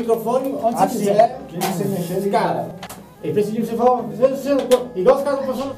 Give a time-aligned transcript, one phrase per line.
[0.00, 1.40] microfone onde você Assim, quiser.
[1.48, 2.74] que você mexer, Cara,
[3.22, 4.04] ele precisa de você falar,
[4.96, 5.76] igual os caras do professor.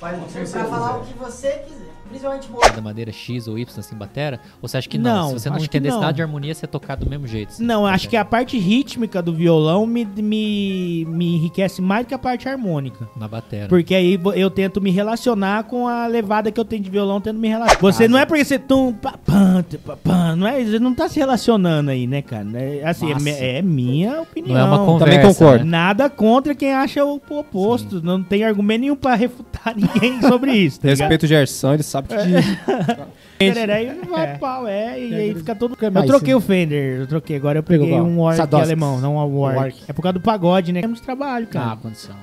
[0.00, 1.86] Pra falar o que você quiser.
[2.08, 4.40] Principalmente da maneira X ou Y assim batera?
[4.62, 5.16] Ou você acha que não?
[5.16, 7.50] Não, Se você não entendesse nada de harmonia, você tocar do mesmo jeito.
[7.50, 7.64] assim.
[7.64, 12.14] Não, acho que a parte rítmica do violão me, me, me enriquece mais do que
[12.14, 13.08] a parte harmônica.
[13.16, 13.68] Na batera.
[13.68, 17.38] Porque aí eu tento me relacionar com a levada que eu tenho de violão, tento
[17.38, 17.80] me relacionar.
[17.80, 21.08] Você não é porque você tum, pá, pam, pá, pam, não é, você não tá
[21.08, 22.46] se relacionando aí, né, cara?
[22.54, 24.54] É, assim, é, é minha opinião.
[24.54, 25.14] Não é uma conversa.
[25.16, 25.64] Também concordo.
[25.64, 25.70] né?
[25.70, 28.02] Nada contra quem acha o oposto.
[28.02, 30.80] Não tem argumento nenhum pra refutar ninguém sobre isso.
[30.80, 30.88] Tá?
[30.88, 32.14] Respeito o Gerson, ele sabe que.
[33.38, 35.76] Tereré e vai pau, é, e aí fica todo.
[35.80, 37.36] Eu troquei o Fender, eu troquei.
[37.36, 38.10] Agora eu peguei Pegou qual?
[38.10, 39.82] um Warwick alemão, não um Warwick.
[39.86, 40.80] É por causa do pagode, né?
[40.80, 41.72] Temos trabalho, cara.
[41.72, 42.16] Ah, condição.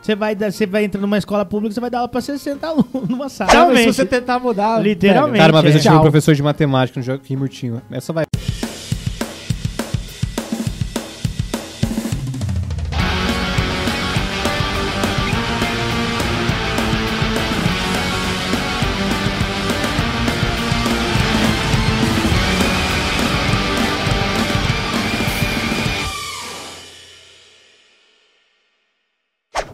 [0.00, 2.66] Você vai, dar- você vai entrar numa escola pública, você vai dar aula pra 60
[2.66, 3.50] alunos numa sala.
[3.50, 4.80] Sabe, se você tentar mudar.
[4.80, 5.38] Literalmente.
[5.38, 5.82] Cara, uma vez eu é.
[5.82, 6.02] tive um Tchau.
[6.02, 7.82] professor de matemática no Joaquim Murtinho.
[7.90, 8.24] Essa vai.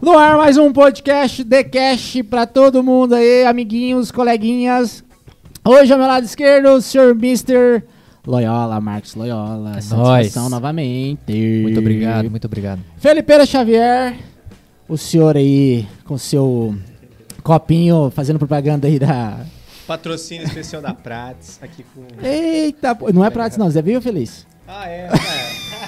[0.05, 5.03] No ar, mais um podcast The Cash pra todo mundo aí, amiguinhos, coleguinhas.
[5.67, 7.81] Hoje, ao meu lado esquerdo, o senhor Mr.
[8.23, 9.71] Loyola, Marcos Loyola.
[9.71, 10.51] É Satisfação nóis.
[10.51, 11.59] novamente.
[11.63, 12.81] Muito obrigado, muito obrigado.
[12.97, 14.15] Felipeira Xavier,
[14.87, 16.75] o senhor aí com seu
[17.41, 19.39] copinho fazendo propaganda aí da.
[19.87, 22.05] Patrocínio especial da Prats, aqui com.
[22.23, 24.45] Eita, pô, não é Pratos não, Zé Viva Feliz.
[24.67, 25.09] Ah, é,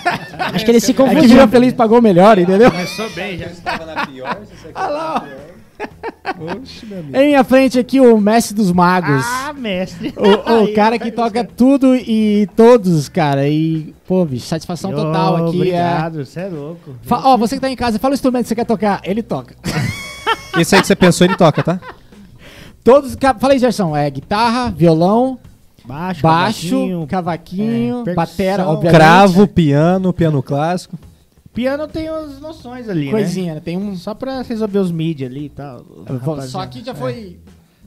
[0.53, 1.29] Acho que ele se É que confundiu.
[1.29, 2.71] Viva Feliz pagou melhor, entendeu?
[2.71, 3.45] Começou bem já.
[3.47, 5.47] Estava na pior, se isso aqui lá, ó.
[6.59, 7.15] Oxe, meu amigo.
[7.17, 9.23] Em minha frente aqui, o mestre dos magos.
[9.25, 10.13] Ah, mestre.
[10.17, 13.47] O, o Aí, cara que toca tudo e todos, cara.
[13.47, 15.57] E, pô, bicho, satisfação total aqui.
[15.71, 15.83] É...
[15.86, 16.95] Obrigado, você é louco.
[17.03, 19.02] Fa- Ó, você que tá em casa, fala o instrumento que você quer tocar.
[19.03, 19.55] Ele toca.
[20.57, 21.80] Esse aí que você pensou, ele toca, tá?
[22.83, 23.15] Todos.
[23.39, 23.95] Fala aí, Gerson.
[23.95, 25.37] É guitarra, violão,
[25.87, 27.08] Baixo, baixo, cavaquinho.
[27.08, 28.95] cavaquinho, é, batera, obviamente.
[28.99, 30.98] Cravo, piano, piano clássico.
[31.53, 33.61] Piano tem as noções ali, Coisinha, né?
[33.64, 33.92] Tem um.
[33.92, 33.95] né?
[33.95, 35.83] Só pra resolver os mídia ali e tal.
[36.48, 37.39] Só que já foi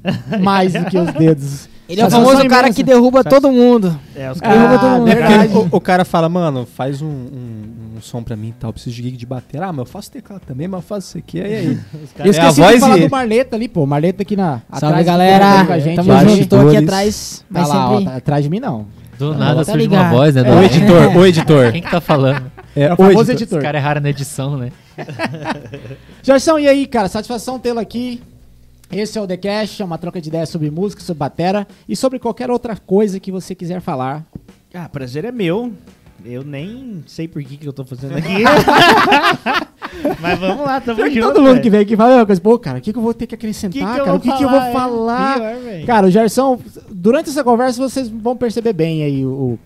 [0.40, 1.68] mais do que os dedos.
[1.88, 3.98] Ele é o famoso cara que derruba todo mundo.
[4.16, 4.80] É, os Ah, caras...
[4.80, 5.08] todo mundo.
[5.10, 8.72] É o, o cara fala, mano, faz um, um- um som pra mim e tal,
[8.72, 9.62] preciso de gig de bater.
[9.62, 11.66] Ah, mas eu faço teclado também, mas eu faço isso aqui, aí, aí.
[11.66, 13.86] Eu É a esqueci voz de falar e- do Marleta ali, pô.
[13.86, 14.60] Marleta aqui na.
[14.70, 15.64] Salve, atrás, galera.
[15.66, 15.96] com a gente.
[15.96, 17.44] Tamo junto, tô aqui atrás.
[17.52, 18.86] Tá Mas lá, ó, tá atrás de mim não.
[19.18, 20.10] Do Tá nada surge uma ligado.
[20.12, 20.42] voz, né?
[20.48, 21.72] É o editor, o editor.
[21.72, 22.50] Quem que tá falando?
[22.74, 23.32] É, É o famoso editor.
[23.34, 23.58] editor.
[23.58, 24.72] Os caras erraram na edição, né?
[26.22, 27.08] Gerson, e aí, cara?
[27.08, 28.22] Satisfação tê-lo aqui.
[28.90, 31.94] Esse é o The Cash, é uma troca de ideias sobre música, sobre batera e
[31.94, 34.24] sobre qualquer outra coisa que você quiser falar.
[34.74, 35.72] Ah, prazer é meu.
[36.24, 38.42] Eu nem sei por que, que eu tô fazendo aqui.
[40.20, 41.20] Mas vamos lá, tamo junto.
[41.20, 41.62] Todo mundo velho.
[41.62, 42.40] que vem aqui fala a coisa.
[42.40, 44.14] Pô, cara, o que, que eu vou ter que acrescentar, Que que cara?
[44.14, 45.78] O que, que eu vou falar, é?
[45.78, 46.58] Pior, cara, o Gerson,
[46.90, 49.58] durante essa conversa vocês vão perceber bem aí o...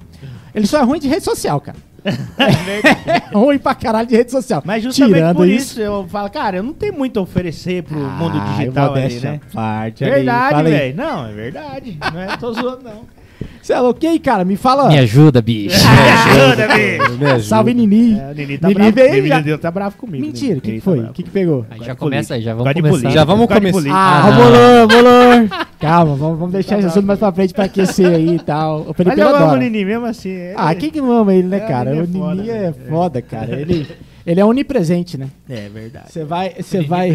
[0.54, 1.76] Ele só é ruim de rede social, cara.
[2.36, 4.62] É ruim pra caralho de rede social.
[4.64, 7.98] Mas justamente Tirando por isso, eu falo, cara, eu não tenho muito a oferecer pro
[7.98, 9.40] mundo Ai, digital ali, modéstia né?
[9.52, 10.70] Parte, aí, Verdade, aí.
[10.70, 10.96] velho.
[10.96, 11.98] Não, é verdade.
[12.12, 13.23] Não é, tô zoando, não.
[13.62, 13.98] Você é louco?
[14.04, 14.88] E aí, cara, me fala...
[14.88, 15.74] Me ajuda, bicho.
[15.80, 17.18] Ajuda, bicho.
[17.18, 17.40] Me ajuda.
[17.40, 18.18] Salve, Nini.
[18.20, 18.92] É, o Nini tá Nini bravo.
[18.94, 20.24] veio Nini já- tá bravo comigo.
[20.26, 20.98] Mentira, o que, que tá foi?
[20.98, 21.14] O bravo.
[21.14, 21.66] que, que pegou?
[21.70, 22.40] Aí já começa, política.
[22.40, 23.10] já vamos começar.
[23.10, 23.90] Já vamos começar.
[23.90, 25.66] Ah, Ah, bolor, bolor.
[25.80, 28.82] Calma, vamos, vamos deixar esse assunto mais pra frente pra aquecer aí e tal.
[28.82, 29.60] O Mas Felipe eu amo o adora.
[29.60, 30.28] Nini mesmo assim.
[30.28, 31.90] ele- Ah, quem que não ama ele, né, É, cara?
[31.94, 32.74] o O Nini é foda, Nini é né?
[32.90, 33.60] foda, cara.
[33.60, 33.86] Ele,
[34.26, 35.28] ele é onipresente, né?
[35.48, 36.10] É verdade.
[36.10, 36.54] Você vai.
[36.58, 37.10] Você Nini vai.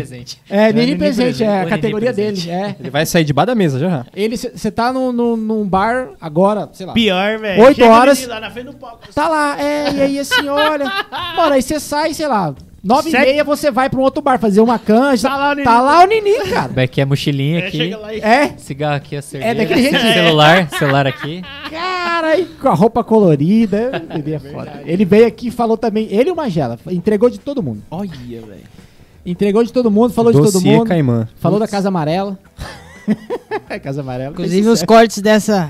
[0.50, 2.50] É, Nini Nini presente, presente, é a categoria dele.
[2.50, 2.75] É.
[2.80, 4.06] Ele vai sair debaixo da mesa já.
[4.16, 6.94] Ele, você tá num, num, num bar agora, sei lá.
[6.94, 7.64] Pior, velho.
[7.64, 8.25] Oito horas.
[8.28, 9.00] Lá na frente do palco.
[9.14, 10.86] Tá lá, é, e aí assim, olha.
[11.36, 12.53] Mano, aí você sai, sei lá,
[12.84, 15.28] nove e Sete- meia você vai pra um outro bar fazer uma canja.
[15.29, 15.63] Tá lá o Nini.
[15.63, 16.67] Tá lá o Nini, cara.
[16.69, 17.78] Como é que é mochilinha É, aqui?
[17.78, 18.19] chega lá e...
[18.19, 19.56] É, Cigarro aqui, a cerveja.
[19.56, 20.00] daquele jeito.
[20.00, 21.42] Celular, celular aqui.
[21.69, 24.04] cara, e com a roupa colorida.
[24.13, 24.81] Ele é foda.
[24.86, 27.83] Ele veio aqui e falou também, ele e o Magela, entregou de todo mundo.
[27.92, 28.63] Olha, velho.
[29.25, 30.86] Entregou de todo mundo, falou de todo mundo.
[30.86, 31.27] Caimã.
[31.39, 32.39] Falou da Casa Amarela.
[33.69, 34.31] é, Casa Amarela.
[34.31, 35.69] Inclusive, os cortes dessa...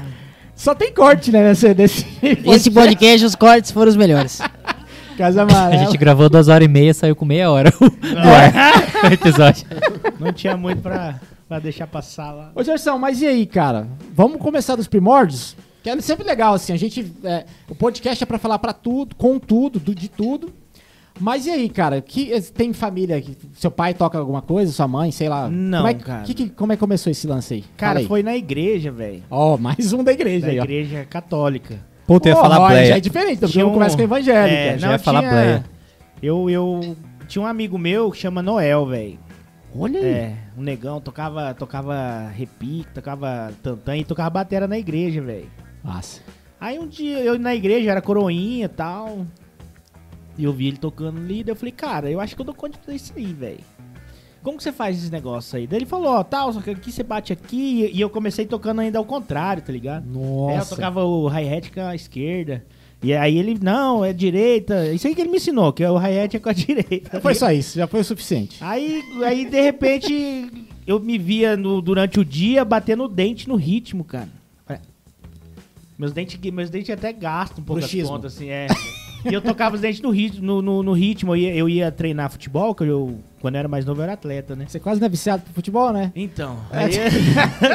[0.56, 2.06] Só tem corte, né, nesse, nesse
[2.46, 4.42] Esse podcast, os cortes foram os melhores.
[5.20, 5.84] Casa A Amarela.
[5.86, 9.68] gente gravou duas horas e meia, saiu com meia hora o ar, o episódio.
[10.18, 12.52] Não tinha muito pra, pra deixar passar lá.
[12.56, 13.86] Ô, Gerson, mas e aí, cara?
[14.16, 15.58] Vamos começar dos primórdios?
[15.84, 17.12] Que é sempre legal, assim, a gente...
[17.24, 20.54] é, o podcast é pra falar pra tudo, com tudo, do- de tudo.
[21.20, 22.02] Mas e aí, cara?
[22.02, 25.50] Que, eh, tem família, que seu pai toca alguma coisa, sua mãe, sei lá?
[25.50, 26.24] Não, como é, que- cara.
[26.24, 27.64] que- que- como é que começou esse lance aí?
[27.76, 28.08] Cara, aí.
[28.08, 29.22] foi na igreja, velho.
[29.30, 30.64] Ó, mais um da igreja Da aí, ó.
[30.64, 31.89] igreja católica.
[32.10, 33.02] Puta, eu ia falar olha, Já é bleia.
[33.02, 34.58] diferente, porque Tinha eu um- começo com evangélica.
[34.58, 35.66] É, já não, ia falar tinha- bleia.
[36.24, 36.98] Eu, eu
[37.28, 39.20] tinha um amigo meu que chama Noel, velho.
[39.78, 40.06] Olha aí.
[40.06, 45.48] É, um negão, tocava, tocava repique, tocava tantã e tocava batera na igreja, velho.
[45.84, 46.22] Massa.
[46.60, 49.26] Aí um dia eu na igreja, era coroinha e tal.
[50.36, 52.56] E eu vi ele tocando ali, daí eu falei, cara, eu acho que eu dou
[52.56, 53.60] conta de fazer isso aí, velho.
[54.44, 55.68] Como que você faz esse negócio aí?
[55.68, 57.90] Daí ele falou, ó, tal, só que aqui você bate aqui.
[57.94, 60.06] E eu comecei tocando ainda ao contrário, tá ligado?
[60.06, 60.54] Nossa.
[60.54, 62.64] É, eu tocava o hi-hat com a esquerda.
[63.02, 64.92] E aí ele, não, é direita.
[64.94, 67.20] Isso aí que ele me ensinou, que o hi-hat é com a direita.
[67.22, 68.58] Foi só isso, já foi o suficiente.
[68.62, 73.56] Aí, aí de repente, eu me via no- durante o dia batendo o dente no
[73.56, 74.28] ritmo, cara.
[74.68, 74.80] É.
[75.98, 78.10] Meus dentes, meus dentes até gastam um pouco as Bruxismo.
[78.10, 78.68] pontas, assim, é.
[79.26, 81.32] E eu tocava os dentes no ritmo, no, no- no ritmo.
[81.34, 84.14] Eu ia, eu ia treinar futebol, que eu, quando eu era mais novo, eu era
[84.14, 84.66] atleta, né?
[84.68, 86.12] Você quase não é viciado pro futebol, né?
[86.16, 86.92] Então, É, aí,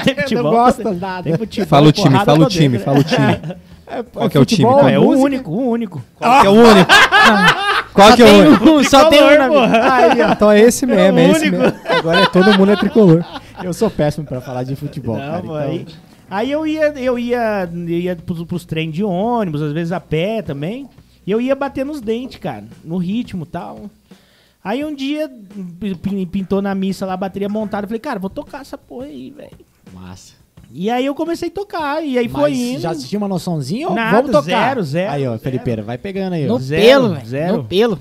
[0.05, 0.45] tem futebol.
[0.45, 1.23] não gosta nada.
[1.25, 3.57] Tem futebol, Fala o time, fala o time, dentro, fala o time.
[3.87, 4.65] É, Qual que é o time?
[4.91, 6.03] É o único, o único.
[6.17, 6.91] Qual que é o único?
[7.93, 8.71] Qual que é o único?
[8.71, 9.27] um, só tem um.
[9.29, 10.33] Aí.
[10.33, 11.59] Então é esse mesmo, é esse único.
[11.59, 11.79] mesmo.
[11.91, 13.23] Agora é todo mundo é tricolor.
[13.63, 15.43] Eu sou péssimo pra falar de futebol, Não, cara.
[15.43, 15.87] pô, então- aí,
[16.31, 20.01] aí eu ia, eu ia, eu ia pros, pros treinos de ônibus, às vezes a
[20.01, 20.89] pé também.
[21.27, 23.91] E eu ia bater nos dentes, cara, no ritmo e tal.
[24.63, 25.31] Aí um dia
[26.03, 27.85] pin- pintou na missa lá a bateria montada.
[27.85, 29.51] Eu falei, cara, vou tocar essa porra aí, velho.
[29.93, 30.35] Massa.
[30.73, 32.81] E aí eu comecei a tocar, e aí foi Mas indo.
[32.81, 34.43] já tinha uma noçãozinha ou Nada, vamos tocar?
[34.69, 35.43] zero, zero, Aí, ó, zero.
[35.43, 36.53] Felipeira, vai pegando aí, ó.
[36.55, 37.27] No Zero, pelo, velho.
[37.27, 37.57] zero.
[37.59, 37.99] No pelo.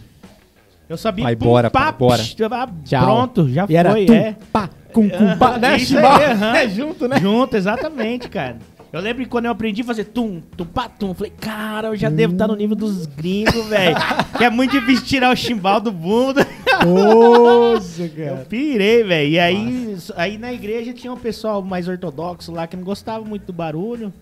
[0.89, 2.21] Eu sabia Vai, pum, bora, pá, bora.
[2.23, 3.05] psh, ah, Tchau.
[3.05, 4.35] Pronto, já E era foi, tum, é.
[4.51, 5.77] pá, cum, cum, pá, né?
[5.77, 6.03] Isso aí.
[6.65, 7.19] É junto, né?
[7.19, 8.57] Junto, exatamente, cara.
[8.93, 11.87] Eu lembro que quando eu aprendi a fazer tum, tum, pá, tum, eu falei, cara,
[11.87, 13.95] eu já devo estar no nível dos gringos, velho.
[14.37, 16.45] que é muito difícil tirar o chimbal do bunda.
[16.85, 18.45] Nossa, Eu cara.
[18.47, 19.29] pirei, velho.
[19.31, 23.47] E aí, aí na igreja tinha um pessoal mais ortodoxo lá que não gostava muito
[23.47, 24.13] do barulho.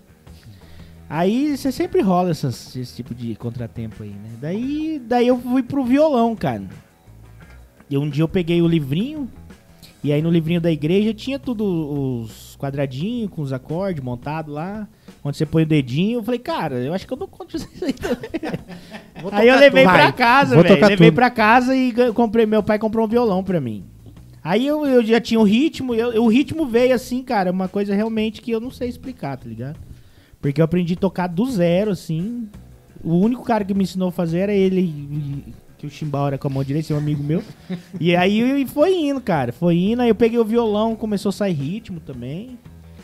[1.06, 4.30] Aí você sempre rola essas- esse tipo de contratempo aí, né?
[4.40, 6.62] Daí, daí eu fui pro violão, cara.
[7.90, 9.28] E um dia eu peguei o livrinho,
[10.02, 11.62] e aí no livrinho da igreja tinha tudo
[12.22, 14.86] os quadradinhos com os acordes montados lá,
[15.24, 16.20] onde você põe o dedinho.
[16.20, 18.30] Eu falei, cara, eu acho que eu dou conta disso aí também.
[19.32, 20.80] Aí eu levei tudo, pra casa, velho.
[20.80, 21.14] Levei tudo.
[21.14, 22.46] pra casa e comprei.
[22.46, 23.84] Meu pai comprou um violão pra mim.
[24.44, 27.94] Aí eu, eu já tinha o ritmo, eu- o ritmo veio assim, cara, uma coisa
[27.94, 29.78] realmente que eu não sei explicar, tá ligado?
[30.40, 32.48] Porque eu aprendi a tocar do zero, assim.
[33.04, 35.44] O único cara que me ensinou a fazer era ele,
[35.82, 37.42] que o chimbal era com a mão direita, um amigo meu.
[38.00, 40.02] e aí foi indo, cara, foi indo.
[40.02, 42.56] Aí eu peguei o violão, começou a sair ritmo também.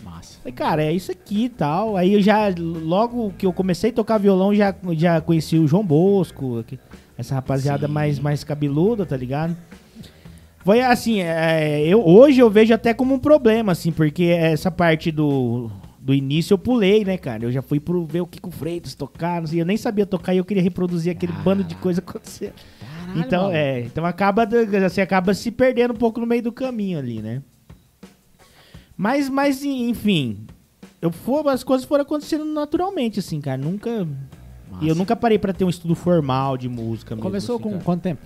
[0.04, 0.38] Massa.
[0.38, 1.96] Falei, cara, é isso aqui e tal.
[1.96, 5.84] Aí eu já, logo que eu comecei a tocar violão, já, já conheci o João
[5.84, 6.64] Bosco,
[7.16, 9.56] essa rapaziada mais, mais cabeluda, tá ligado?
[10.58, 15.10] Foi assim, é, eu, hoje eu vejo até como um problema, assim, porque essa parte
[15.10, 15.68] do,
[16.08, 17.44] do início eu pulei, né, cara?
[17.44, 20.32] Eu já fui pro ver o Kiko Freitas tocar, não sei, eu nem sabia tocar
[20.32, 22.54] e eu queria reproduzir aquele bando de coisa acontecer.
[22.80, 23.54] Caralho, Então, mano.
[23.54, 27.42] é, então acaba, você acaba se perdendo um pouco no meio do caminho ali, né?
[28.96, 30.46] Mas, mas enfim,
[31.02, 33.58] eu for, as coisas foram acontecendo naturalmente, assim, cara.
[33.60, 34.08] Nunca.
[34.70, 34.84] Massa.
[34.86, 37.22] E eu nunca parei pra ter um estudo formal de música mesmo.
[37.28, 37.84] Começou assim, com cara.
[37.84, 38.22] quanto tempo?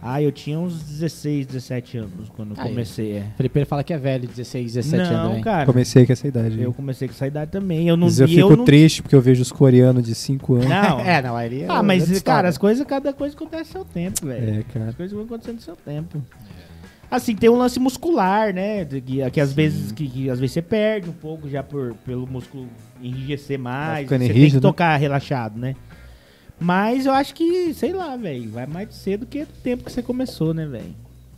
[0.00, 2.68] Ah, eu tinha uns 16, 17 anos quando eu Aí.
[2.68, 3.12] comecei.
[3.16, 3.24] É.
[3.36, 5.42] Felipeira fala que é velho, 16, 17 anos não, também.
[5.42, 5.66] cara.
[5.66, 6.62] Comecei com essa idade.
[6.62, 7.88] Eu comecei com essa idade também.
[7.88, 10.68] Eu não Mas eu fico não, triste porque eu vejo os coreanos de 5 anos.
[10.68, 11.00] Não.
[11.08, 12.22] É, não, aí ele é Ah, mas, história.
[12.22, 14.60] cara, as coisas, cada coisa acontece no seu tempo, velho.
[14.60, 14.90] É, cara.
[14.90, 16.22] As coisas vão acontecendo no seu tempo.
[17.10, 18.84] Assim, tem um lance muscular, né?
[18.84, 22.26] Que, que às vezes que, que às vezes você perde um pouco já por, pelo
[22.26, 22.68] músculo
[23.02, 24.06] enrijecer mais.
[24.06, 24.60] Você tem que rígido, né?
[24.68, 25.74] tocar relaxado, né?
[26.60, 30.02] Mas eu acho que, sei lá, velho, vai mais cedo que o tempo que você
[30.02, 30.94] começou, né, velho?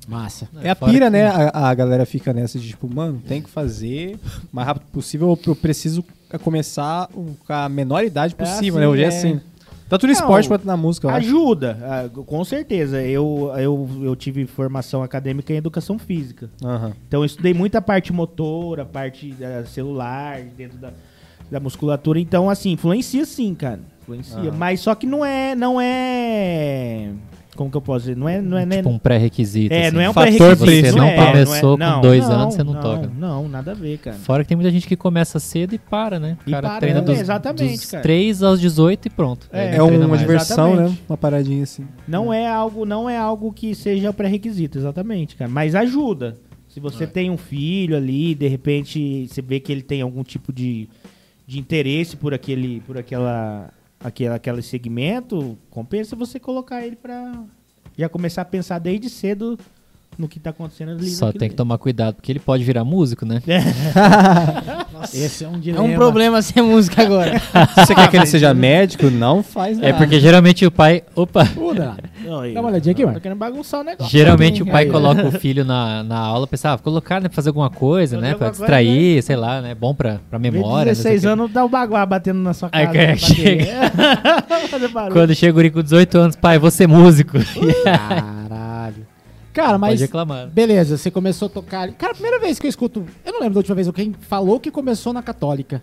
[0.09, 0.49] Massa.
[0.63, 1.27] É a Fora pira, que- né?
[1.27, 5.39] A, a galera fica nessa de tipo, mano, tem que fazer o mais rápido possível.
[5.47, 6.05] Eu preciso
[6.43, 8.87] começar com a menor idade possível, Ah, né?
[8.87, 9.09] sim, Hoje é é.
[9.09, 9.41] assim.
[9.89, 11.11] Tanto no Não, esporte quanto na música.
[11.13, 13.03] Ajuda, ah, com certeza.
[13.03, 16.49] Eu, eu, eu tive formação acadêmica em educação física.
[16.65, 16.93] Aham.
[17.09, 20.93] Então eu estudei muita parte motora, parte eh, celular, dentro da,
[21.51, 22.21] da musculatura.
[22.21, 23.81] Então, assim, influencia sim, cara.
[24.15, 24.51] Influencia.
[24.51, 24.57] Aham.
[24.59, 25.55] Mas só que não é.
[25.55, 27.11] Não é.
[27.57, 28.17] Como que eu posso dizer?
[28.17, 28.41] Não é.
[28.41, 29.75] Não é, Tipo um pré-requisito.
[29.75, 29.95] é, assim.
[29.97, 30.87] não é um fator pré-requisito.
[30.87, 33.11] Você não não é, começou não é- com dois não, anos, você não toca.
[33.19, 34.17] Não, nada a ver, cara.
[34.17, 36.39] Fora que tem muita gente que começa cedo e para, né?
[36.47, 38.03] O E cara para, treina é, dos, exatamente, dos cara.
[38.03, 39.49] 3 aos 18 e pronto.
[39.53, 40.21] É, É não uma mais.
[40.21, 40.97] diversão, né?
[41.09, 41.85] Uma paradinha assim.
[42.09, 45.51] Não é algo, não é algo que seja pré-requisito, exatamente, cara.
[45.51, 46.37] Mas ajuda.
[46.69, 50.53] Se você tem um filho ali, de repente você vê que ele tem algum tipo
[50.53, 50.89] de,
[51.45, 53.71] de interesse por aquele, por aquela,
[54.03, 57.45] aquele, aquele segmento, compensa você colocar ele pra
[57.97, 59.59] já começar a pensar desde cedo
[60.19, 61.09] no que tá acontecendo ali.
[61.09, 63.41] Só tem que tomar cuidado, porque ele pode virar músico, né?
[65.15, 65.85] Esse é um É dilema.
[65.85, 67.39] um problema ser música agora.
[67.39, 67.47] Se
[67.87, 69.89] você quer que ele seja médico, não faz nada.
[69.89, 71.03] É porque geralmente o pai.
[71.15, 71.49] Opa!
[71.57, 71.97] Muda.
[72.43, 73.15] Aí, Dá uma olhadinha aqui, mano.
[73.17, 74.11] Tô querendo bagunçar o negócio.
[74.13, 74.91] Geralmente o pai Aí.
[74.91, 78.35] coloca o filho na, na aula, pensava, ah, colocar, né, pra fazer alguma coisa, né?
[78.35, 79.75] Pra distrair, sei lá, né?
[79.75, 80.93] Bom pra, pra memória.
[80.93, 81.27] não sei o 16 quê.
[81.29, 84.69] anos dá o baguá batendo na sua Aí, cara, bateria.
[84.69, 85.13] Fazer barulho.
[85.15, 87.39] Quando chega o guri com 18 anos, pai, vou ser músico.
[87.85, 88.40] Caralho.
[89.53, 89.93] Cara, mas.
[89.93, 90.49] Pode reclamar.
[90.49, 91.93] Beleza, você começou a tocar.
[91.93, 93.05] Cara, a primeira vez que eu escuto.
[93.25, 95.83] Eu não lembro da última vez quem falou que começou na Católica.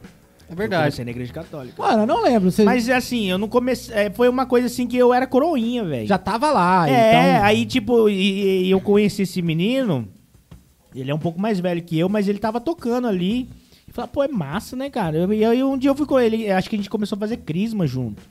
[0.50, 0.83] É Eu verdade.
[0.83, 1.81] comecei na igreja católica.
[1.81, 2.50] Mano, eu não lembro.
[2.50, 3.93] Você Mas assim, eu não comecei.
[3.93, 6.07] é, foi uma coisa assim que eu era coroinha, velho.
[6.07, 6.89] já tava lá.
[6.89, 7.45] É, então...
[7.45, 10.07] aí tipo, e, e eu conheci esse menino.
[10.95, 13.50] Ele é um pouco mais velho que eu, mas ele tava tocando ali.
[13.88, 15.33] E falei, pô, é massa, né, cara?
[15.36, 17.38] E aí um dia eu fui com ele, acho que a gente começou a fazer
[17.38, 18.21] crisma junto.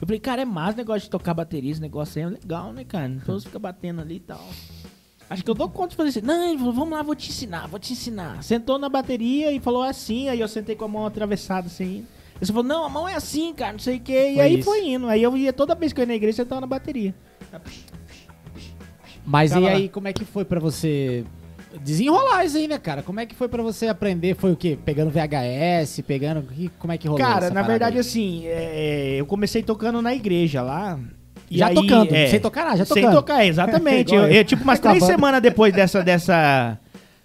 [0.00, 2.72] Eu falei, cara, é massa o negócio de tocar bateria, esse negócio aí é legal,
[2.72, 3.08] né, cara?
[3.08, 4.46] Então você fica batendo ali e tal.
[5.28, 6.24] Acho que eu dou conta de fazer isso.
[6.24, 8.42] Não, ele falou, vamos lá, vou te ensinar, vou te ensinar.
[8.42, 12.06] Sentou na bateria e falou assim, aí eu sentei com a mão atravessada assim.
[12.40, 14.28] Ele falou, não, a mão é assim, cara, não sei o quê.
[14.30, 14.64] E Foi aí isso.
[14.64, 15.08] foi indo.
[15.08, 17.14] Aí eu ia toda vez que eu ia na igreja, sentava na bateria.
[19.24, 19.76] Mas Ficava e lá.
[19.76, 21.24] aí, como é que foi pra você
[21.82, 23.02] desenrolar isso aí, né, cara?
[23.02, 24.34] Como é que foi pra você aprender?
[24.36, 24.78] Foi o quê?
[24.84, 26.46] Pegando VHS, pegando.
[26.78, 27.24] Como é que rolou?
[27.24, 28.00] Cara, na verdade, aí?
[28.00, 30.98] assim, é, eu comecei tocando na igreja lá.
[31.48, 33.14] Já aí, tocando, é, sem tocar nada, já Sem tocando.
[33.14, 34.12] tocar, exatamente.
[34.14, 36.76] Eu, eu, tipo, umas três semanas depois dessa, dessa,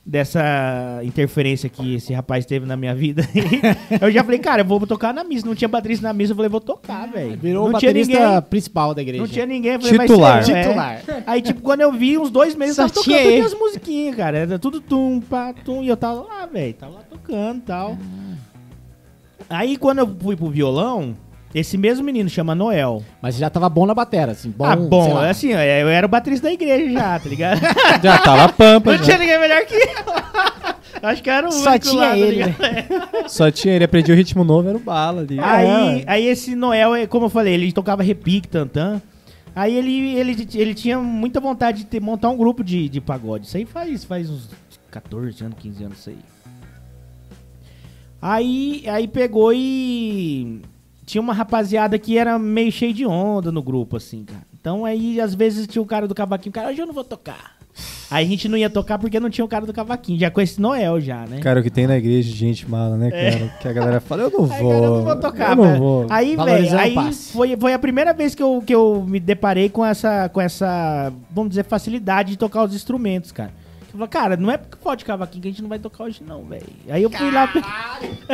[0.03, 3.23] dessa interferência que esse rapaz teve na minha vida,
[4.01, 5.45] eu já falei, cara, eu vou tocar na missa.
[5.45, 7.37] Não tinha baterista na missa, eu falei, vou tocar, velho.
[7.37, 8.41] Virou não o tinha baterista ninguém.
[8.43, 9.21] principal da igreja.
[9.21, 9.73] Não tinha ninguém.
[9.73, 10.43] eu falei, Titular.
[10.43, 10.63] ser eu, é.
[10.63, 11.01] Titular.
[11.27, 14.37] Aí, tipo, quando eu vi, uns dois meses, eu tava tocando todas as musiquinhas, cara.
[14.39, 15.83] Era tudo tum, pá, tum.
[15.83, 16.73] E eu tava lá, velho.
[16.73, 17.97] Tava lá tocando e tal.
[19.49, 21.15] Aí, quando eu fui pro violão,
[21.53, 23.03] esse mesmo menino chama Noel.
[23.21, 24.49] Mas já tava bom na batera, assim.
[24.49, 25.57] Bom, ah, bom, é assim, eu
[25.89, 27.61] era o baterista da igreja já, tá ligado?
[28.01, 29.03] Já tava pampa, Não já.
[29.03, 29.81] tinha ninguém melhor que eu.
[31.09, 32.55] Acho que era o Só único tinha lá, tá ele, ligado?
[33.27, 35.39] Só tinha ele, aprendia o ritmo novo, era o bala ali.
[35.39, 39.01] Aí, aí esse Noel, é, como eu falei, ele tocava repique, tantã.
[39.55, 43.47] Aí ele, ele, ele tinha muita vontade de ter, montar um grupo de, de pagode.
[43.47, 44.49] Isso aí faz, faz uns
[44.91, 46.17] 14 anos, 15 anos isso aí.
[48.21, 50.61] Aí, aí pegou e
[51.11, 54.43] tinha uma rapaziada que era meio cheio de onda no grupo, assim, cara.
[54.57, 57.57] Então aí, às vezes, tinha o cara do cavaquinho, cara, hoje eu não vou tocar.
[58.09, 60.39] Aí a gente não ia tocar porque não tinha o cara do cavaquinho, já com
[60.39, 61.39] esse Noel já, né?
[61.39, 63.47] Cara, o que tem na igreja de gente mala, né, cara?
[63.59, 64.71] Que a galera fala, eu não Aí, vou.
[64.71, 66.07] cara, eu não vou tocar, eu não vou.
[66.09, 69.85] Aí, velho, aí foi, foi a primeira vez que eu, que eu me deparei com
[69.85, 73.51] essa, com essa, vamos dizer, facilidade de tocar os instrumentos, cara.
[73.93, 76.23] Eu falei, cara, não é porque pode cavaquinho que a gente não vai tocar hoje,
[76.25, 76.65] não, velho.
[76.89, 77.49] Aí eu fui lá.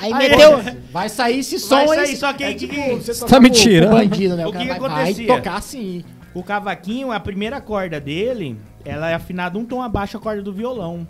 [0.00, 0.58] Aí Aí meteu.
[0.92, 2.06] Vai sair esse som Vai aí.
[2.06, 3.90] sair, só que aí tipo, que- você tá me pro- pro tirando?
[3.92, 4.46] bandido, né?
[4.46, 5.26] O O que vai, que vai acontecia?
[5.26, 6.04] tocar sim.
[6.34, 10.52] O cavaquinho, a primeira corda dele, ela é afinada um tom abaixo a corda do
[10.52, 11.06] violão.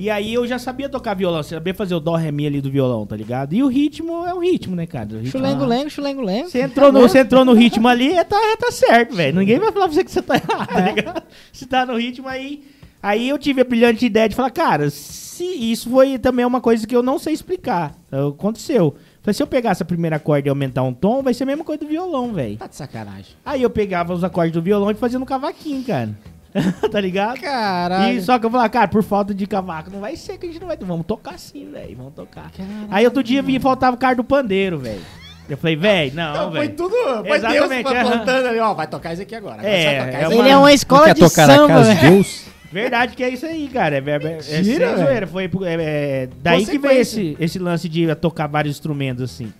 [0.00, 2.70] E aí eu já sabia tocar violão, sabia fazer o dó, ré, mi ali do
[2.70, 3.52] violão, tá ligado?
[3.52, 5.08] E o ritmo é o ritmo, né, cara?
[5.16, 6.48] Ritmo- Chulengo-lengo, chulengo-lengo.
[6.48, 9.36] Você entrou, no, você entrou no ritmo ali, é, tá, é, tá certo, velho.
[9.40, 11.22] Ninguém vai falar pra você que você tá errado, tá ligado?
[11.52, 12.62] Se tá no ritmo aí.
[13.02, 16.86] Aí eu tive a brilhante ideia de falar, cara, se isso foi também uma coisa
[16.86, 17.96] que eu não sei explicar.
[18.10, 18.94] Aconteceu.
[19.22, 21.64] Falei, se eu pegar essa primeira corda e aumentar um tom, vai ser a mesma
[21.64, 22.56] coisa do violão, velho.
[22.56, 23.34] Tá de sacanagem.
[23.44, 26.16] Aí eu pegava os acordes do violão e fazia no cavaquinho, cara.
[26.90, 27.40] tá ligado?
[27.40, 28.18] Caralho.
[28.18, 30.48] E só que eu falava, cara, por falta de cavaco, não vai ser que a
[30.48, 30.76] gente não vai.
[30.76, 31.96] Vamos tocar sim, velho.
[31.96, 32.50] Vamos tocar.
[32.90, 35.00] Aí outro dia vinha e faltava o cara do pandeiro, velho.
[35.48, 36.94] Eu falei, velho, não, foi tudo.
[37.26, 38.74] Foi Exatamente, Deus plantando ali, ó.
[38.74, 39.54] Vai tocar isso aqui agora.
[39.54, 41.94] agora É, tocar é uma- Ele é uma escola Quer de tocar na samba, casa
[41.94, 42.14] de velho.
[42.14, 42.44] Deus?
[42.70, 43.96] Verdade que é isso aí, cara.
[43.96, 45.06] É, é, é, é Gira, velho.
[45.06, 45.26] zoeira.
[45.26, 45.48] Foi, é,
[45.80, 49.50] é, daí que veio esse, esse lance de tocar vários instrumentos assim.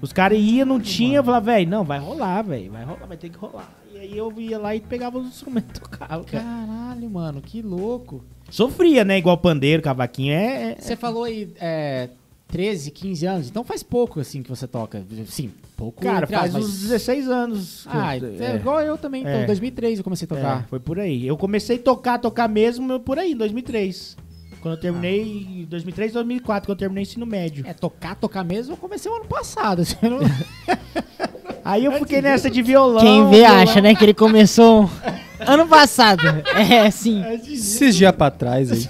[0.00, 2.72] Os caras iam, não tinha, eu falava, velho, não, vai rolar, velho.
[2.72, 3.70] Vai rolar, vai ter que rolar.
[4.04, 6.44] E aí eu ia lá e pegava os instrumentos e tocava, cara.
[6.44, 8.22] Caralho, mano, que louco.
[8.50, 9.16] Sofria, né?
[9.18, 10.32] Igual pandeiro, cavaquinho.
[10.34, 12.10] É, é- Você falou aí é,
[12.48, 15.02] 13, 15 anos, então faz pouco assim que você toca.
[15.26, 16.02] Sim, pouco.
[16.02, 17.86] Cara, faz aspas, uns 16 anos.
[17.88, 18.56] Ah, eu- é.
[18.56, 19.32] igual eu também, então.
[19.32, 19.46] É.
[19.46, 20.66] 2003 eu comecei a É, tocar.
[20.68, 21.26] foi por aí.
[21.26, 24.16] Eu comecei a tocar, tocar mesmo por aí, em 2003.
[24.60, 25.22] Quando eu terminei,
[25.62, 27.66] em 2003, 2004, quando eu terminei o ensino médio.
[27.66, 29.82] É, tocar, tocar mesmo, eu comecei o ano passado.
[29.82, 30.18] Assim, eu não-
[31.64, 33.02] Aí eu fiquei nessa de violão.
[33.02, 33.56] Quem vê violão.
[33.62, 34.90] acha, né, que ele começou
[35.40, 36.22] ano passado.
[36.54, 37.24] É, sim.
[37.32, 38.88] Esses dias pra trás aí.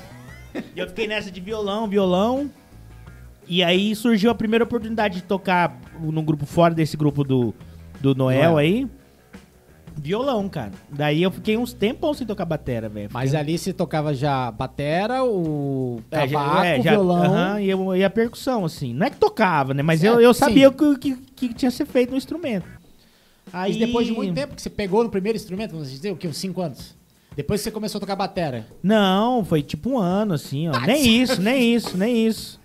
[0.74, 2.50] E eu fiquei nessa de violão, violão.
[3.46, 7.54] E aí surgiu a primeira oportunidade de tocar num grupo fora desse grupo do,
[8.00, 8.56] do Noel, Noel.
[8.56, 8.88] aí.
[9.96, 10.72] Violão, cara.
[10.90, 13.08] Daí eu fiquei uns tempos sem tocar batera, velho.
[13.12, 17.22] Mas Fiquei- ali você tocava já batera, o É, é, já- violão.
[17.24, 18.92] aham, e, eu- e a percussão, assim.
[18.92, 19.82] Não é que tocava, né?
[19.82, 22.66] Mas eu, eu sabia o que, que, que tinha que ser feito no instrumento.
[23.52, 26.16] Aí, Mas depois de muito tempo que você pegou no primeiro instrumento, vamos dizer, o
[26.16, 26.94] que, uns 5 anos?
[27.36, 28.66] Depois que você começou a tocar batera.
[28.82, 30.80] Não, foi tipo um ano, assim, ó.
[30.80, 32.60] Nem isso, nem isso, nem isso.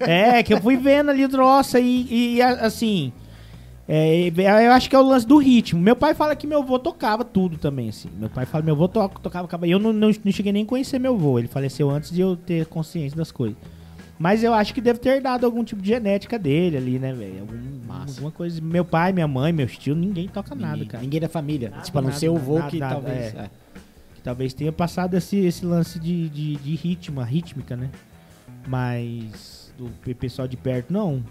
[0.00, 3.12] É, que eu fui vendo ali o troço e, e, assim.
[3.86, 4.28] É,
[4.66, 5.80] eu acho que é o lance do ritmo.
[5.80, 8.08] Meu pai fala que meu avô tocava tudo também, assim.
[8.18, 10.64] Meu pai fala que meu avô to tocava caba- Eu não, não, não cheguei nem
[10.64, 11.38] a conhecer meu avô.
[11.38, 13.56] Ele faleceu antes de eu ter consciência das coisas.
[14.18, 17.40] Mas eu acho que deve ter dado algum tipo de genética dele ali, né, velho?
[17.40, 17.74] Algum-.
[18.08, 18.60] Alguma coisa.
[18.62, 21.02] Meu pai, minha mãe, meus tios, ninguém toca nada, ninguém, cara.
[21.02, 21.70] ninguém da família.
[21.70, 23.34] Nada, tipo, a não nada, ser o vô nada, que nada, talvez.
[23.34, 23.38] é.
[23.38, 23.50] é.
[24.14, 27.90] Que talvez tenha passado esse, esse lance de, de, de ritmo, a rítmica, né?
[28.66, 31.22] Mas do pe- pessoal de perto, não.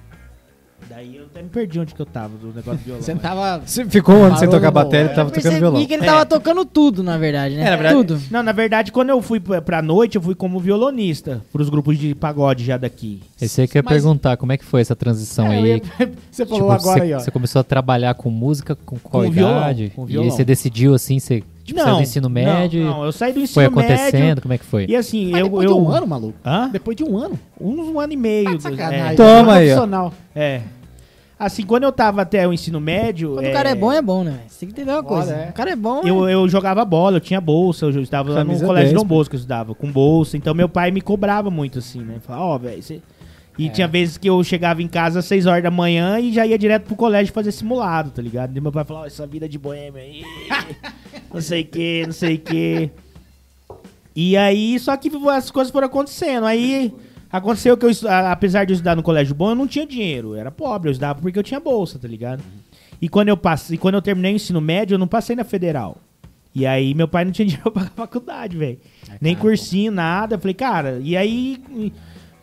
[0.89, 3.01] Daí eu até me perdi onde que eu tava, do negócio do violão.
[3.01, 3.61] Você tava.
[3.65, 5.85] Você ficou um ano sem tocar bateria é, e tava Eu tocando violão.
[5.85, 7.61] que ele tava tocando tudo, na verdade, né?
[7.61, 8.21] É, na verdade- tudo.
[8.29, 12.13] Não, na verdade, quando eu fui pra, noite, eu fui como violonista pros grupos de
[12.15, 13.21] pagode já daqui.
[13.41, 15.65] Esse aí que eu ia Mas- perguntar, como é que foi essa transição É, aí?
[15.65, 15.81] ia-
[16.31, 17.19] Você falou Tipo, agora você, aí, ó.
[17.19, 19.91] você começou a trabalhar com música com qual Com violão, idade?
[19.95, 20.29] com E violão.
[20.29, 22.83] aí você decidiu assim, você tipo, saiu do ensino médio?
[22.83, 24.21] Não, não, eu saí do foi ensino acontecendo?
[24.21, 24.41] médio.
[24.41, 24.85] Como é que foi?
[24.87, 25.45] E assim, Mas eu.
[25.45, 26.37] depois eu de um ano, maluco.
[26.45, 26.69] Hã?
[26.71, 27.39] Depois de um ano.
[27.59, 28.57] Uns um ano e meio.
[28.59, 29.75] Tá é, Toma aí, ó.
[29.75, 30.13] Profissional.
[30.35, 30.61] é.
[31.37, 33.33] Assim, quando eu tava até o ensino médio.
[33.33, 34.41] Quando o cara é bom, é bom, né?
[34.47, 35.33] Você tem que entender uma coisa.
[35.33, 35.49] é.
[35.49, 38.91] O cara é bom, Eu, eu jogava bola, eu tinha bolsa, eu estava no colégio
[38.91, 42.15] 10, Dom Bosco, eu estudava com bolsa, então meu pai me cobrava muito assim, né?
[42.21, 43.01] Falava, ó, velho, você...
[43.57, 46.45] E tinha vezes que eu chegava em casa às 6 horas da manhã e já
[46.45, 48.55] ia direto pro colégio fazer simulado, tá ligado?
[48.57, 50.23] E meu pai falava, essa vida de boêmia aí,
[51.31, 52.89] não sei o que, não sei o que.
[54.15, 56.93] E aí, só que as coisas foram acontecendo, aí...
[57.31, 57.89] Aconteceu que eu,
[58.29, 60.35] apesar de eu estudar no colégio bom, eu não tinha dinheiro.
[60.35, 62.43] Eu era pobre, eu estudava porque eu tinha bolsa, tá ligado?
[63.01, 65.97] E quando eu passei, quando eu terminei o ensino médio, eu não passei na federal.
[66.53, 68.79] E aí meu pai não tinha dinheiro pra faculdade, velho.
[69.19, 70.35] Nem cursinho, nada.
[70.35, 71.59] Eu falei, cara, e aí,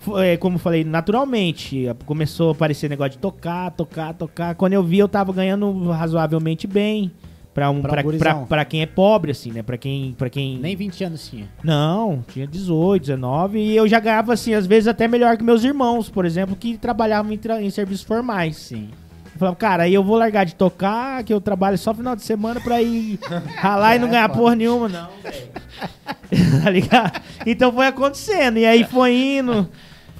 [0.00, 4.54] foi, como eu falei, naturalmente, começou a aparecer negócio de tocar, tocar, tocar.
[4.56, 7.12] Quando eu vi, eu tava ganhando razoavelmente bem.
[7.52, 9.60] Pra, um, Pra pra, pra, pra quem é pobre, assim, né?
[9.62, 10.14] Pra quem.
[10.16, 11.48] Pra quem Nem 20 anos tinha.
[11.64, 15.64] não, tinha 18, 19 e eu já ganhava, assim, às vezes até melhor que meus
[15.64, 18.56] irmãos, por exemplo, que trabalhavam em, tra- em serviços formais.
[18.56, 18.88] Sim.
[19.34, 22.22] Eu falava, cara, aí eu vou largar de tocar, que eu trabalho só final de
[22.22, 23.18] semana pra ir
[23.58, 25.50] ralar e não ganhar porra nenhuma, não, velho.
[26.62, 27.20] tá ligado?
[27.44, 29.68] Então foi acontecendo, e aí foi indo,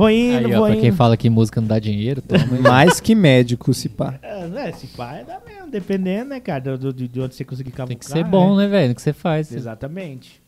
[0.00, 0.96] foi indo, Aí, ó, foi pra quem indo.
[0.96, 2.22] fala que música não dá dinheiro.
[2.62, 4.18] Mais que médico, se pá.
[4.22, 7.70] É, né, esse pai dá mesmo, dependendo, né, cara, do, do- de onde você conseguir
[7.70, 7.88] cavucar.
[7.88, 8.88] Tem que ser bom, né, velho?
[8.90, 9.52] No que você faz.
[9.52, 10.40] Exatamente.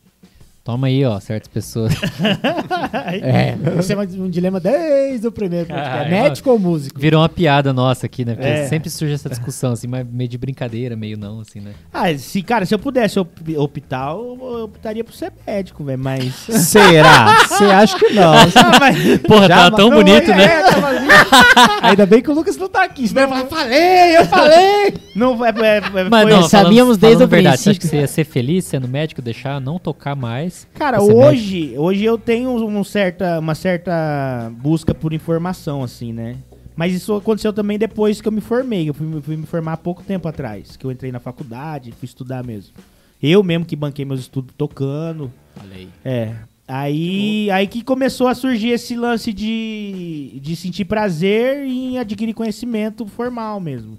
[0.63, 1.93] Toma aí, ó, certas pessoas.
[3.03, 5.97] É, esse é um dilema desde o primeiro podcast.
[5.99, 6.99] Ah, é, Médico ou músico?
[6.99, 8.33] Virou uma piada nossa aqui, né?
[8.33, 8.67] Porque É.
[8.67, 11.71] sempre surge essa discussão, assim, mas meio de brincadeira, meio não, assim, né?
[11.93, 16.33] Ah, se, cara, se eu pudesse op- optar, eu, optaria por ser médico, velho, mas...
[16.47, 17.35] Será?
[17.47, 18.33] Você acha que não?
[18.33, 20.43] Ah, mas- Porra, Já, tava tão Não, bonito, é, né?
[20.45, 20.87] é, tava.
[21.87, 23.07] Ainda bem que o Lucas não tá aqui.
[23.07, 24.93] Senão eu falei, eu falei.
[25.15, 27.81] Não, é, é, Mas foi- não, sabíamos falando, desde falando o verdade, Você acha princípio.
[27.81, 30.52] que você ia ser feliz sendo médico, deixar não tocar mais?
[30.73, 36.37] Cara, Você hoje, hoje eu tenho um certa, uma certa busca por informação, assim, né?
[36.75, 38.89] Mas isso aconteceu também depois que eu me formei.
[38.89, 42.05] Eu fui, fui me formar há pouco tempo atrás, que eu entrei na faculdade, fui
[42.05, 42.73] estudar mesmo.
[43.21, 45.31] Eu mesmo que banquei meus estudos tocando.
[45.61, 45.89] Olha aí.
[46.03, 46.35] É.
[46.67, 53.05] Aí, aí que começou a surgir esse lance de, de sentir prazer em adquirir conhecimento
[53.05, 53.97] formal mesmo.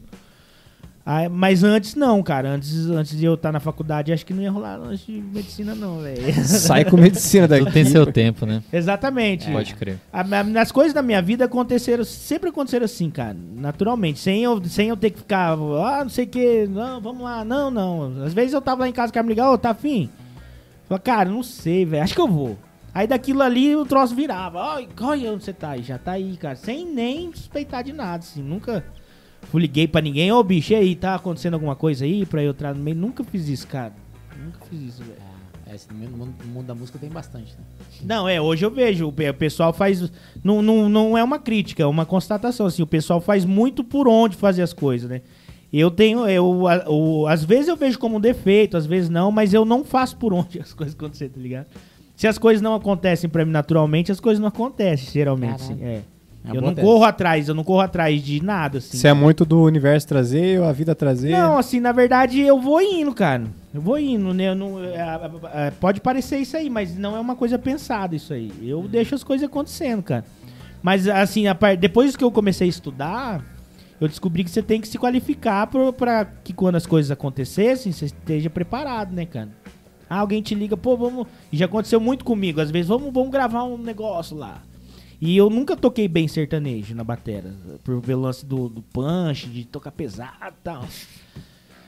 [1.06, 2.48] Aí, mas antes não, cara.
[2.48, 5.74] Antes, antes de eu estar na faculdade, acho que não ia rolar lance de medicina,
[5.74, 6.32] não, velho.
[6.44, 7.64] Sai com medicina daqui.
[7.64, 8.62] Tudo tem seu tempo, né?
[8.72, 9.50] Exatamente.
[9.52, 9.98] Pode crer.
[10.10, 14.64] A- a- As coisas da minha vida aconteceram, sempre aconteceram assim, cara, naturalmente, sem eu,
[14.64, 18.24] sem eu ter que ficar, ah, não sei o que, não, vamos lá, não, não.
[18.24, 20.08] Às vezes eu tava lá em casa, o cara me ligar, ô, tá afim?
[20.88, 22.56] Falei, cara, não sei, velho, acho que eu vou.
[22.94, 26.34] Aí daquilo ali o troço virava, ai, olha onde você tá aí, já tá aí,
[26.38, 28.82] cara, sem nem suspeitar de nada, assim, nunca
[29.44, 32.50] fui liguei pra ninguém, ô bicho, e aí, tá acontecendo alguma coisa aí pra eu
[32.50, 32.96] entrar no meio?
[32.96, 33.92] Nunca fiz isso, cara,
[34.44, 35.18] nunca fiz isso, velho.
[35.66, 37.64] É, no mundo, no mundo da música tem bastante, né?
[38.02, 40.12] Não, é, hoje eu vejo, o pe- o pessoal faz.
[40.44, 42.66] Não, não, não é uma crítica, é uma constatação.
[42.66, 45.22] Assim, o pessoal faz muito por onde fazer as coisas, né?
[45.72, 46.28] Eu tenho.
[46.28, 46.46] Eu,
[46.86, 50.16] o- às vezes eu vejo como um defeito, às vezes não, mas eu não faço
[50.18, 51.66] por onde as coisas acontecerem, tá ligado?
[52.14, 55.58] Se as coisas não acontecem pra mim naturalmente, as coisas não acontecem, geralmente.
[55.58, 55.74] Caralho.
[55.74, 56.02] Assim, é.
[56.46, 56.86] É eu não tese.
[56.86, 58.98] corro atrás, eu não corro atrás de nada, assim.
[58.98, 61.30] Você é muito do universo trazer ou a vida trazer?
[61.30, 63.44] Não, assim, na verdade eu vou indo, cara.
[63.72, 64.50] Eu vou indo, né?
[64.50, 68.14] Eu não- é, é, é, pode parecer isso aí, mas não é uma coisa pensada
[68.14, 68.52] isso aí.
[68.62, 70.24] Eu deixo as coisas acontecendo, cara.
[70.82, 73.42] Mas, assim, a par- depois que eu comecei a estudar,
[73.98, 77.90] eu descobri que você tem que se qualificar pro- pra que quando as coisas acontecessem,
[77.90, 79.48] você esteja preparado, né, cara?
[80.10, 81.26] Ah, alguém te liga, pô, vamos.
[81.50, 84.60] E já aconteceu muito comigo, às vezes, vamos, vamos gravar um negócio lá.
[85.26, 87.50] E eu nunca toquei bem sertanejo na batera,
[87.82, 90.84] por, pelo lance do, do punch, de tocar pesado e tal.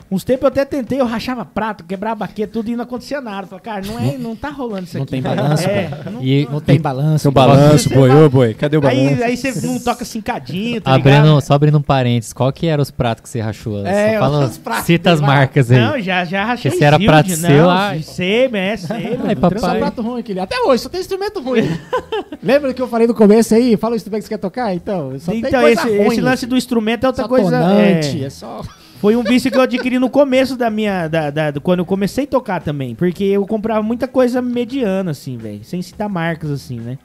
[0.08, 3.46] Uns tempos eu até tentei, eu rachava prato, quebrava baqueta, tudo e não acontecia nada.
[3.48, 5.10] Falei, cara, não, é, não tá rolando isso Não aqui.
[5.10, 7.22] tem balanço, é, não- E Não tem balanço.
[7.22, 9.00] Seu balanço, boi, ô boi, cadê o balanço?
[9.00, 11.40] Aí, aí você não toca cincadinho, tá abrindo, ligado?
[11.40, 13.84] só abrindo um parênteses, qual que eram os pratos que você rachou?
[13.84, 15.80] É, Só fala, os pratos cita as marcas aí.
[15.80, 18.02] Não, já, já rachei Porque se era prato não, seu, ai.
[18.02, 19.18] sei, é, sei.
[19.26, 19.58] Ai, papai.
[19.58, 20.38] Só prato ruim aquele.
[20.38, 21.62] Até hoje, só tem instrumento ruim.
[22.40, 23.76] Lembra que eu falei no começo aí?
[23.76, 24.72] Fala o instrumento que você quer tocar?
[24.72, 26.06] Então, só tem Então, coisa esse, ruim.
[26.06, 27.50] esse lance do instrumento é outra só coisa.
[27.50, 28.62] tonante, é, é só...
[29.00, 31.06] Foi um vício que eu adquiri no começo da minha.
[31.08, 32.94] Da, da- do- quando eu comecei a tocar também.
[32.94, 35.62] Porque eu comprava muita coisa mediana, assim, velho.
[35.64, 36.98] Sem citar marcas, assim, né?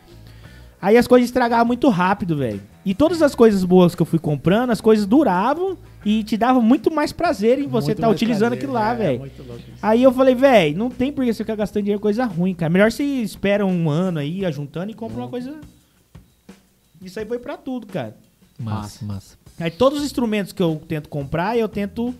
[0.82, 2.62] Aí as coisas estragavam muito rápido, velho.
[2.84, 6.60] E todas as coisas boas que eu fui comprando, as coisas duravam e te davam
[6.62, 9.26] muito mais prazer em você estar mais utilizando prazer, aquilo lá, é, velho.
[9.28, 9.74] isso.
[9.84, 12.56] Aí eu falei, velho, não tem por que você ficar gastando dinheiro com coisa ruim,
[12.56, 12.72] cara.
[12.72, 15.54] Melhor você espera um ano aí, ajuntando e compra uma coisa.
[17.00, 18.16] Isso aí foi pra tudo, cara.
[18.58, 19.41] Massa, massa.
[19.62, 22.13] Aí todos os instrumentos que eu tento comprar, eu tento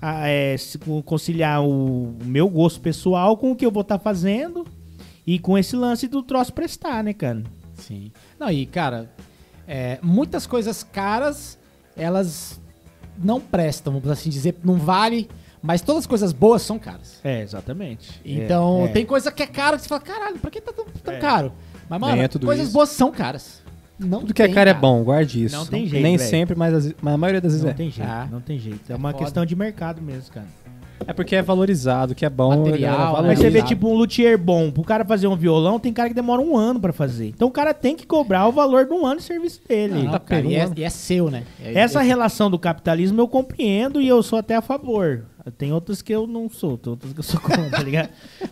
[0.00, 0.56] ah, é,
[1.04, 4.66] conciliar o meu gosto pessoal com o que eu vou estar fazendo
[5.26, 7.42] e com esse lance do troço prestar, né, cara?
[7.74, 8.10] Sim.
[8.38, 9.10] Não, e cara,
[9.66, 11.58] é, muitas coisas caras,
[11.96, 12.60] elas
[13.18, 15.28] não prestam, vamos assim dizer, não vale,
[15.62, 17.18] mas todas as coisas boas são caras.
[17.24, 18.20] É, exatamente.
[18.24, 18.88] Então, É, é.
[18.88, 21.18] tem coisa que é cara que você fala, caralho, pra que tá tão, tão É.
[21.18, 21.52] caro?
[21.88, 22.72] Mas, mano, é coisas isso.
[22.72, 23.62] boas são caras.
[23.98, 24.80] Não Tudo que é tem, cara é cara.
[24.86, 25.56] bom, guarde isso.
[25.56, 26.30] Não tem jeito, Nem velho.
[26.30, 27.74] sempre, mas, vezes- mas a maioria das vezes Não é.
[27.74, 28.28] tem jeito, Ah.
[28.30, 28.80] não tem jeito.
[28.90, 29.24] É É uma foda.
[29.24, 30.46] questão de mercado mesmo, cara.
[31.06, 32.64] É porque é valorizado, que é bom.
[32.64, 33.28] Material, né?
[33.28, 36.14] Mas você vê, tipo, um luthier bom, pro cara fazer um violão, tem cara que
[36.14, 37.28] demora um ano pra fazer.
[37.28, 40.04] Então o cara tem que cobrar o valor de um ano de serviço dele.
[40.04, 41.42] Não, Tá cara, e, é, e é seu, né?
[41.62, 45.24] É- Essa é- relação do capitalismo eu compreendo e eu sou até a favor.
[45.58, 48.08] Tem outras que eu não sou, tem outras que eu sou contra, tá ligado?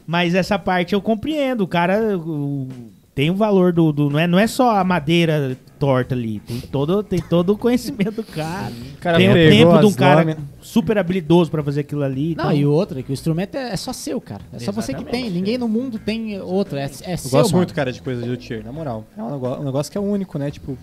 [0.06, 1.62] Mas essa parte eu compreendo.
[1.64, 2.68] O cara o-
[3.14, 6.40] tem o valor do, do- não, é, não é só a madeira torta ali.
[6.40, 8.72] Tem todo, tem todo o conhecimento do cara.
[9.00, 10.38] Cara tem o tempo de um cara lâminas.
[10.60, 12.34] super habilidoso pra fazer aquilo ali.
[12.34, 14.42] Não, então- e o outro, é que o instrumento é, é só seu, cara.
[14.52, 15.30] É só você que Exatamente, tem.
[15.30, 16.76] Ninguém no mundo tem outro.
[16.76, 17.58] É, é Eu seu, gosto mano.
[17.58, 19.04] muito, cara, de coisa de luthier, na moral.
[19.16, 20.50] É um negócio, um negócio que é único, né?
[20.50, 20.76] Tipo,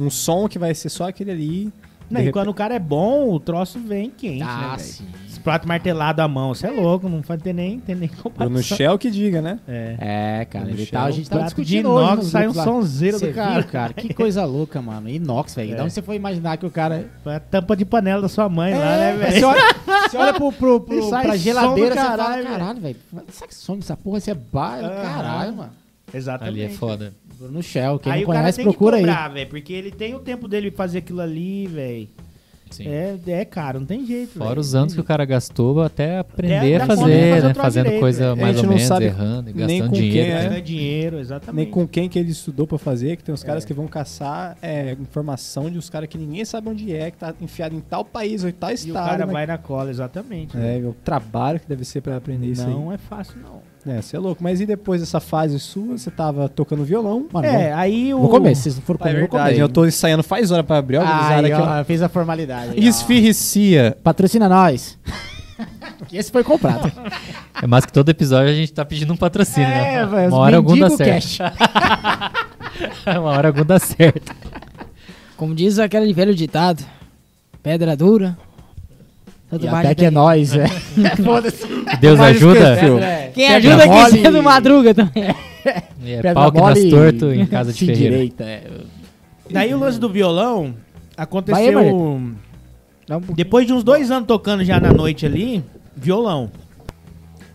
[0.00, 1.72] um som que vai ser só aquele ali.
[2.10, 4.80] Não, e quando o cara é bom, o troço vem quente, né, Ah, velho?
[4.88, 5.04] sim.
[5.46, 8.62] Prato martelado à mão, você é louco, não ter nem, tem nem Bruno comparação.
[8.64, 9.60] Shell que diga, né?
[9.68, 10.40] É.
[10.40, 13.32] É, cara, ele tá, a gente de discutindo hoje inox, nos sai um sonzeiro do
[13.32, 13.60] cara.
[13.60, 13.92] viu, cara?
[13.92, 15.08] Que coisa louca, mano.
[15.08, 15.76] Inox, velho.
[15.76, 15.82] É.
[15.82, 17.08] Onde você foi imaginar que o cara...
[17.22, 19.32] Foi a tampa de panela da sua mãe lá, né, É, velho?
[19.38, 19.62] Você olha,
[20.10, 22.96] você olha pro, pro, pro, pra geladeira e você fala, caralho, velho.
[23.30, 24.18] Sabe que som dessa porra?
[24.18, 24.80] Você é bar...
[24.80, 25.02] Aham.
[25.02, 25.72] Caralho, mano.
[26.12, 26.60] Exatamente.
[26.60, 27.14] Ali é foda.
[27.38, 29.08] Bruno Shell, quem aí não o cara conhece, tem procura que aí.
[29.08, 32.08] cobrar, velho, porque ele tem o tempo dele fazer aquilo ali, velho.
[32.70, 32.88] Sim.
[32.88, 34.60] É, é caro, não tem jeito, Fora velho.
[34.60, 37.38] os Não anos que o cara gastou até aprender dar a fazer, fazer né?
[37.38, 38.32] o troço Fazendo direito, coisa velho.
[38.32, 40.30] A mais ou não menos, sabe errando, e nem gastando com quem dinheiro.
[40.30, 40.48] é.
[40.50, 40.60] né?
[40.60, 41.64] Dinheiro, exatamente.
[41.64, 44.56] Nem com quem que ele estudou pra fazer, que tem uns caras que vão caçar
[44.60, 48.04] é, informação de uns caras que ninguém sabe onde é, que tá enfiado em tal
[48.04, 49.06] país ou em tal E o estado.
[49.10, 49.32] cara né?
[49.32, 50.56] vai na cola, exatamente.
[50.56, 53.60] É, o trabalho que deve ser pra aprender isso não é fácil, não.
[53.86, 54.42] É, você é louco.
[54.42, 57.26] Mas e depois dessa fase sua, você tava tocando violão?
[57.32, 58.18] Mano, é, aí o...
[58.18, 58.56] vou, comer.
[58.56, 59.58] Se não é comer, eu vou comer.
[59.58, 60.96] eu tô ensaiando faz hora pra abrir.
[60.96, 61.80] Olha Ai, aqui, ó.
[61.80, 62.72] ó, fez a formalidade.
[62.72, 62.88] aí, ó.
[62.88, 63.96] Esfirricia.
[64.02, 64.98] Patrocina nós.
[66.12, 66.90] esse foi comprado.
[67.62, 70.06] É mais que todo episódio a gente tá pedindo um patrocínio, É, né?
[70.06, 71.38] velho, Uma hora algum dá certo.
[73.06, 74.34] Uma hora algum dá certo.
[75.36, 76.84] Como diz aquele velho ditado,
[77.62, 78.36] pedra dura.
[79.52, 80.66] E até que é nós, é.
[81.24, 81.64] Foda-se.
[82.00, 82.76] Deus ajuda.
[83.04, 85.24] É, Quem ajuda mole aqui cedo madruga também.
[86.04, 88.10] É pau que nasce torto em casa de ferreira.
[88.10, 88.62] direita, é.
[89.50, 90.74] Daí o lance do violão
[91.16, 92.20] Vai aconteceu...
[93.06, 93.20] Dá um.
[93.34, 95.62] Depois de uns dois anos tocando já na noite ali,
[95.96, 96.50] violão.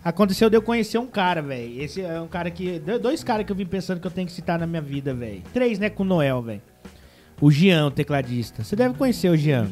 [0.04, 1.80] Aconteceu de eu conhecer um cara, velho.
[1.80, 2.78] Esse é um cara que.
[2.78, 5.14] do- Dois caras que eu vim pensando que eu tenho que citar na minha vida,
[5.14, 5.42] velho.
[5.52, 6.62] Três, né, com o Noel, velho.
[7.40, 8.64] O Jean, o tecladista.
[8.64, 9.68] Você deve conhecer o Jean.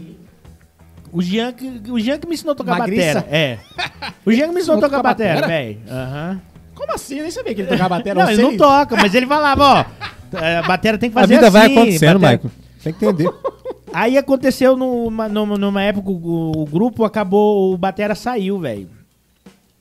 [1.13, 3.21] O Jean que, o Jean que me ensinou a tocar Magriça?
[3.21, 3.37] batera.
[3.37, 3.59] É.
[4.25, 5.47] O Jean que me ensinou a tocar batera, batera?
[5.49, 5.79] velho.
[5.89, 6.41] Aham.
[6.75, 7.17] Como assim?
[7.17, 8.15] Eu nem sabia que ele tocava bateria.
[8.25, 9.85] Não, ele não toca, mas ele falava, ó.
[10.37, 12.53] A batera tem que A fazer vida vai assim, acontecendo, batera- Michael.
[12.83, 13.31] Tem que entender.
[13.93, 18.89] Aí aconteceu numa, numa, numa época, o, o grupo acabou, o Batera saiu, velho.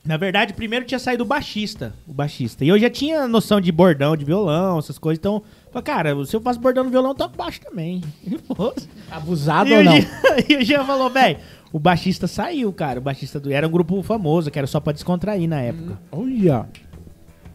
[0.04, 2.64] Na verdade, primeiro tinha saído o baixista, o baixista.
[2.64, 5.18] E eu já tinha noção de bordão, de violão, essas coisas.
[5.18, 8.02] Então, falei, cara, se eu faço bordão no violão, eu toco baixo também.
[9.10, 9.92] Abusado e, ou não?
[9.92, 10.08] Jean,
[10.48, 11.38] e o Jean falou, velho,
[11.72, 12.98] o baixista saiu, cara.
[12.98, 15.98] O baixista do, era um grupo famoso, que era só pra descontrair na época.
[16.12, 16.66] Olha.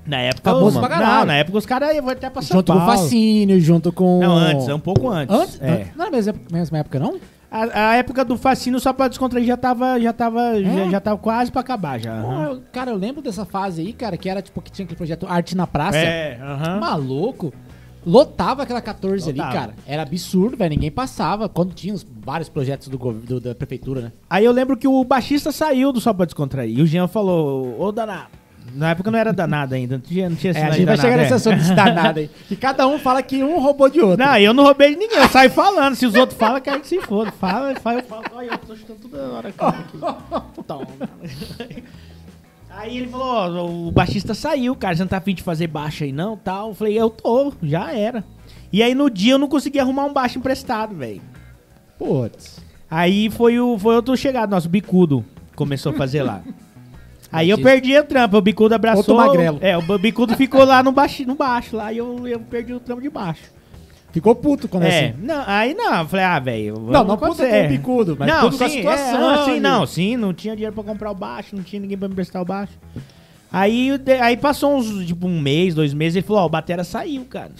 [0.05, 1.19] Na época, Famoso os, pra caralho.
[1.19, 3.01] não, na época os caras iam até pra São Junto com o Paulo.
[3.01, 4.19] Fascínio, junto com...
[4.19, 5.35] Não, antes, um pouco antes.
[5.35, 5.59] Antes?
[5.61, 5.87] É.
[5.95, 7.19] Não era a mesma época, mesma época, não?
[7.49, 11.17] A, a época do fascínio só pra descontrair já tava, já tava, já, já tava
[11.17, 12.17] quase pra acabar já.
[12.17, 15.25] Eu- cara, eu lembro dessa fase aí, cara, que era tipo que tinha aquele projeto
[15.27, 15.97] Arte na Praça.
[15.97, 16.79] É, aham.
[16.81, 17.53] Maluco.
[18.05, 19.55] Lotava aquela 14 ali, Lotava.
[19.57, 19.73] cara.
[19.85, 20.69] Era absurdo, velho.
[20.71, 21.49] Ninguém passava.
[21.49, 24.11] Quando tinha os vários projetos do, do- da prefeitura, né?
[24.29, 26.77] Aí eu lembro que o baixista saiu do Só Pra Descontrair.
[26.77, 28.27] E o Jean falou, ô danado.
[28.73, 31.17] Na época não era danado ainda, não tinha, não tinha É, a gente vai chegar
[31.17, 31.35] danado, nesse é.
[31.53, 32.29] assunto de danada aí.
[32.47, 34.25] Que cada um fala que um roubou de outro.
[34.25, 35.95] Não, eu não roubei de ninguém, eu saio falando.
[35.95, 37.31] Se os outros falam, que se foda.
[37.31, 38.23] Fala, fala, eu falo.
[38.33, 39.97] Olha, eu tô chutando toda hora cara, aqui.
[40.67, 40.87] Toma.
[42.77, 46.03] Aí ele falou, ó, o baixista saiu, cara, você não tá afim de fazer baixo
[46.03, 46.69] aí não, tal.
[46.69, 48.23] Eu falei, eu tô, já era.
[48.71, 51.21] E aí no dia eu não consegui arrumar um baixo emprestado, velho.
[51.97, 52.59] Putz.
[52.91, 55.23] Aí foi o foi outro chegado, nosso bicudo
[55.55, 56.41] começou a fazer lá.
[57.31, 59.15] Aí eu perdi a trampa, o bicudo abraçou.
[59.15, 59.57] Outro magrelo.
[59.61, 62.79] É, o bicudo ficou lá no baixo, no baixo lá e eu, eu perdi o
[62.79, 63.51] trampo de baixo.
[64.15, 65.13] Ficou puto quando É, assim.
[65.23, 66.79] não, aí não, eu falei, ah, velho.
[66.79, 69.29] Não, não puto com o bicudo, mas não, puto sim, com a situação.
[69.29, 71.97] É, ah, sim, não, sim, não tinha dinheiro pra comprar o baixo, não tinha ninguém
[71.97, 72.71] pra me emprestar o baixo.
[73.51, 73.89] Aí,
[74.21, 77.51] aí passou uns, tipo, um mês, dois meses, ele falou, ó, o batera saiu, cara.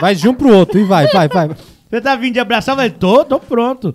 [0.00, 1.50] Vai de um pro outro e vai, vai, vai.
[1.88, 2.72] Você tá vindo de abraçar?
[2.72, 3.94] Eu falei, tô, tô pronto.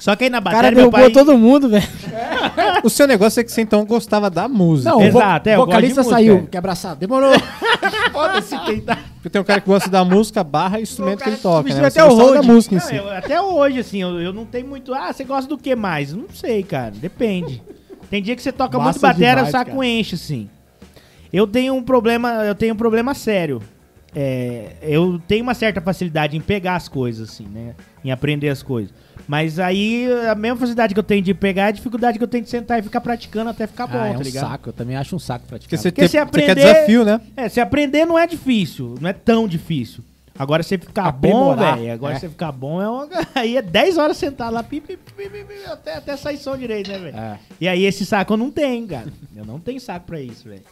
[0.00, 1.10] Só que aí na O cara bateria, meu derrubou pai...
[1.10, 1.86] todo mundo, velho.
[2.82, 4.90] O seu negócio é que você então gostava da música.
[4.90, 6.46] Não, o Exato, vo é, vocalista música, saiu, é.
[6.50, 6.96] quer abraçar.
[6.96, 7.30] Demorou.
[8.10, 8.98] Foda-se quem tá.
[9.14, 11.86] Porque tem um cara que gosta da música, barra instrumento que ele toca, né?
[11.86, 12.96] até o gostava da música em Não, si.
[12.96, 14.94] eu- até hoje, assim, eu, eu não tenho muito...
[14.94, 16.14] Ah, você gosta do que mais?
[16.14, 17.62] Não sei, cara, depende.
[18.08, 19.86] Tem dia que você toca Massa muito batera, demais, o saco cara.
[19.86, 20.48] enche, assim.
[21.32, 23.62] Eu tenho um problema, eu tenho um problema sério.
[24.14, 27.74] É, eu tenho uma certa facilidade em pegar as coisas, assim, né?
[28.04, 28.92] Em aprender as coisas.
[29.30, 32.26] Mas aí, a mesma facilidade que eu tenho de pegar é a dificuldade que eu
[32.26, 34.50] tenho de sentar e ficar praticando até ficar bom, Ah, é tá um ligado?
[34.50, 34.68] saco.
[34.70, 35.78] Eu também acho um saco Porque praticar.
[35.78, 37.20] você, Porque tem- se você quer aprender- desafio, né?
[37.36, 40.02] É, se aprender não é difícil, não é tão difícil.
[40.36, 41.92] Agora você ficar bom, velho.
[41.92, 42.18] Agora é.
[42.18, 43.08] você ficar bom é uma.
[43.36, 45.30] Aí é 10 horas sentado lá, pi, pi, pi,
[45.70, 47.16] até, até sair som direito, né, velho?
[47.16, 47.38] É.
[47.60, 49.06] E aí esse saco eu não tenho, cara.
[49.36, 50.62] Eu não tenho saco pra isso, velho.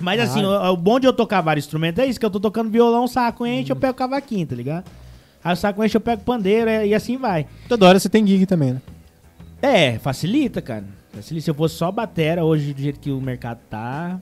[0.00, 0.70] Mas assim, Caralho.
[0.70, 3.08] o, o bom de eu tocar vários instrumentos é isso, que eu tô tocando violão,
[3.08, 4.84] saco enche, eu pego cavaquinho, tá ligado?
[5.42, 7.46] Aí o saco enche, eu pego pandeiro é, e assim vai.
[7.68, 8.82] Toda hora você tem gig também, né?
[9.62, 10.84] É, facilita, cara.
[11.12, 11.44] Facilita.
[11.44, 14.20] Se eu fosse só batera hoje, do jeito que o mercado tá,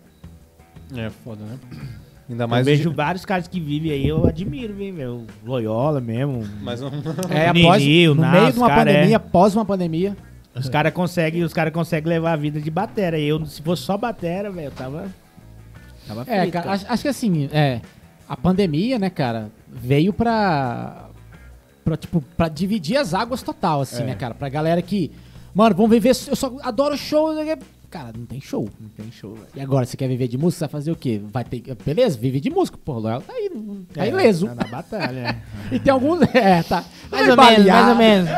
[0.94, 1.58] É, foda, né?
[2.28, 2.66] Ainda eu mais...
[2.66, 5.26] vejo vários caras que vivem aí, eu admiro, viu, meu?
[5.44, 6.44] Loyola mesmo.
[6.60, 6.88] Mas não...
[7.30, 9.14] É, Nini, após, o no Nas, meio de uma cara, pandemia, é.
[9.14, 10.16] após uma pandemia.
[10.52, 13.18] Os caras conseguem, os cara conseguem levar a vida de batera.
[13.18, 15.06] Eu, se fosse só batera, velho, eu tava.
[16.08, 17.80] Tava É, frito, cara, acho, acho que assim, é,
[18.28, 21.08] a pandemia, né, cara, veio pra,
[21.84, 24.06] pra, tipo, pra dividir as águas total, assim, É.
[24.06, 24.34] né, cara?
[24.34, 25.10] Pra galera que,
[25.54, 27.32] mano, vamos viver, eu só adoro show,
[27.90, 28.68] cara, não tem show.
[28.80, 29.46] Não tem show, velho.
[29.54, 31.20] E agora, você quer viver de música, você vai fazer o quê?
[31.32, 33.50] Vai ter, beleza, vive de música, pô, Loyal tá aí,
[33.92, 34.46] tá É, ileso.
[34.48, 35.42] Tá na batalha, é.
[35.74, 36.84] E tem alguns, é, tá.
[37.10, 38.30] Mais ou menos, mais ou menos.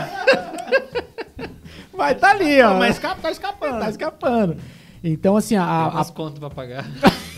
[1.96, 2.70] Vai tá ali, ó.
[2.70, 3.80] Não, mas escapa, tá escapando.
[3.80, 4.56] tá escapando.
[5.02, 5.64] Então, assim, a...
[5.64, 6.84] a, a As contas pra pagar.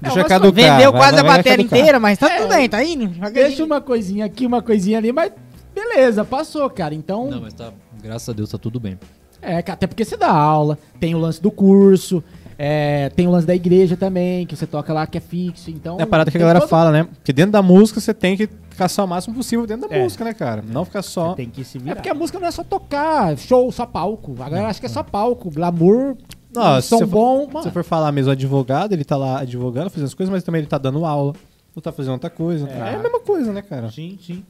[0.00, 0.52] Deixa mas caducar.
[0.76, 2.38] Vendeu vai- quase vai- a bateria inteira, mas tá É.
[2.42, 3.08] tudo bem, tá indo.
[3.30, 5.32] deixa uma coisinha aqui, uma coisinha ali, mas
[5.74, 6.94] beleza, passou, cara.
[6.94, 7.72] Então, Não, mas tá.
[8.02, 8.98] Graças a Deus tá tudo bem.
[9.42, 12.22] É, cara, até porque você dá aula, tem o lance do curso,
[12.58, 15.98] é, tem o lance da igreja também, que você toca lá que é fixo, então...
[15.98, 17.06] É a parada que a galera todo- fala, né?
[17.22, 20.02] Que dentro da música você tem que caçar o máximo possível dentro da É.
[20.02, 20.62] música, né, cara?
[20.66, 21.34] Não ficar só.
[21.34, 21.94] Tem que se É virar.
[21.96, 24.34] porque a música não é só tocar, show, só palco.
[24.40, 26.16] A galera acha que é só palco, glamour,
[26.60, 27.62] Não, se som você for- bom, Se mano.
[27.64, 30.68] você for falar mesmo advogado, ele tá lá advogando, fazendo as coisas, mas também ele
[30.68, 31.34] tá dando aula.
[31.74, 32.66] Ou tá fazendo outra coisa.
[32.68, 33.90] É, a mesma coisa, né, cara?
[33.90, 34.42] Sim, sim.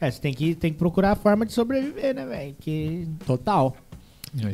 [0.00, 2.54] É, você tem que, tem que procurar a forma de sobreviver, né, velho?
[2.60, 3.06] Que...
[3.26, 3.76] Total.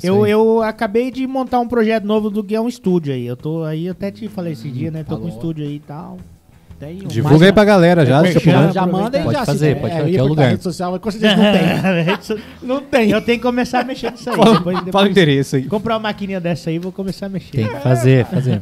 [0.03, 0.31] É Eu, aí.
[0.31, 3.27] eu acabei de montar um projeto novo do é um estúdio aí.
[3.27, 5.03] Eu tô aí, eu até te falei esse dia, né?
[5.05, 5.35] Tô com um falou.
[5.37, 6.17] estúdio aí e tal.
[6.85, 8.23] Tem Divulga Mas- aí pra galera já.
[8.25, 8.73] Já, né?
[8.73, 10.51] já manda e Pode já fazer, pode é, ia é o lugar.
[10.51, 12.39] rede social, mas com certeza não tem.
[12.63, 13.11] Não tem.
[13.11, 14.37] Eu tenho que começar a mexer nisso aí.
[14.37, 15.63] Fala, depois, fala o depois endereço aí.
[15.65, 17.53] comprar uma maquininha dessa aí, vou começar a mexer.
[17.53, 18.61] Tem que fazer, fazer.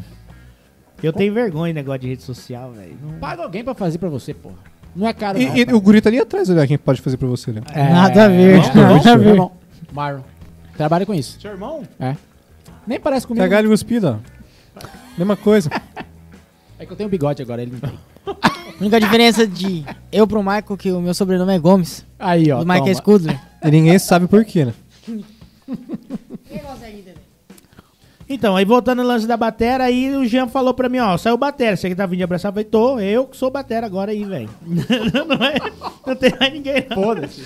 [1.03, 2.97] Eu tenho vergonha de negócio de rede social, velho.
[3.03, 4.55] Não- Paga alguém pra fazer pra você, porra.
[4.95, 5.57] Não é caro, E, não.
[5.57, 7.63] e o guri tá ali atrás, olha quem pode fazer pra você, né?
[7.75, 9.37] É, Nada a ver, Vamos, nada a ver.
[9.37, 9.53] vamos.
[9.93, 10.21] Marlon.
[10.77, 11.41] Trabalha com isso.
[11.41, 11.83] Seu irmão?
[12.87, 13.43] Nem parece comigo.
[13.45, 14.83] Cagalho e cuspido, ó.
[15.19, 15.69] Mesma coisa.
[16.79, 17.97] É que eu tenho bigode agora, ele não tem.
[18.27, 22.05] A única diferença de eu pro Michael que o meu sobrenome é Gomes.
[22.19, 22.59] Aí, ó.
[22.61, 22.95] do Michael toma.
[22.95, 23.41] Scudler.
[23.65, 24.75] E ninguém sabe por quê, né?
[28.29, 31.37] Então, aí voltando no lance da batera, aí o Jean falou pra mim, ó, saiu
[31.37, 34.11] batera, você que tá vindo de abraçar, eu falei, tô, eu que sou batera agora
[34.13, 34.49] aí, velho.
[34.65, 35.57] não, é,
[36.07, 37.03] não tem mais ninguém, não.
[37.03, 37.43] Foda-se.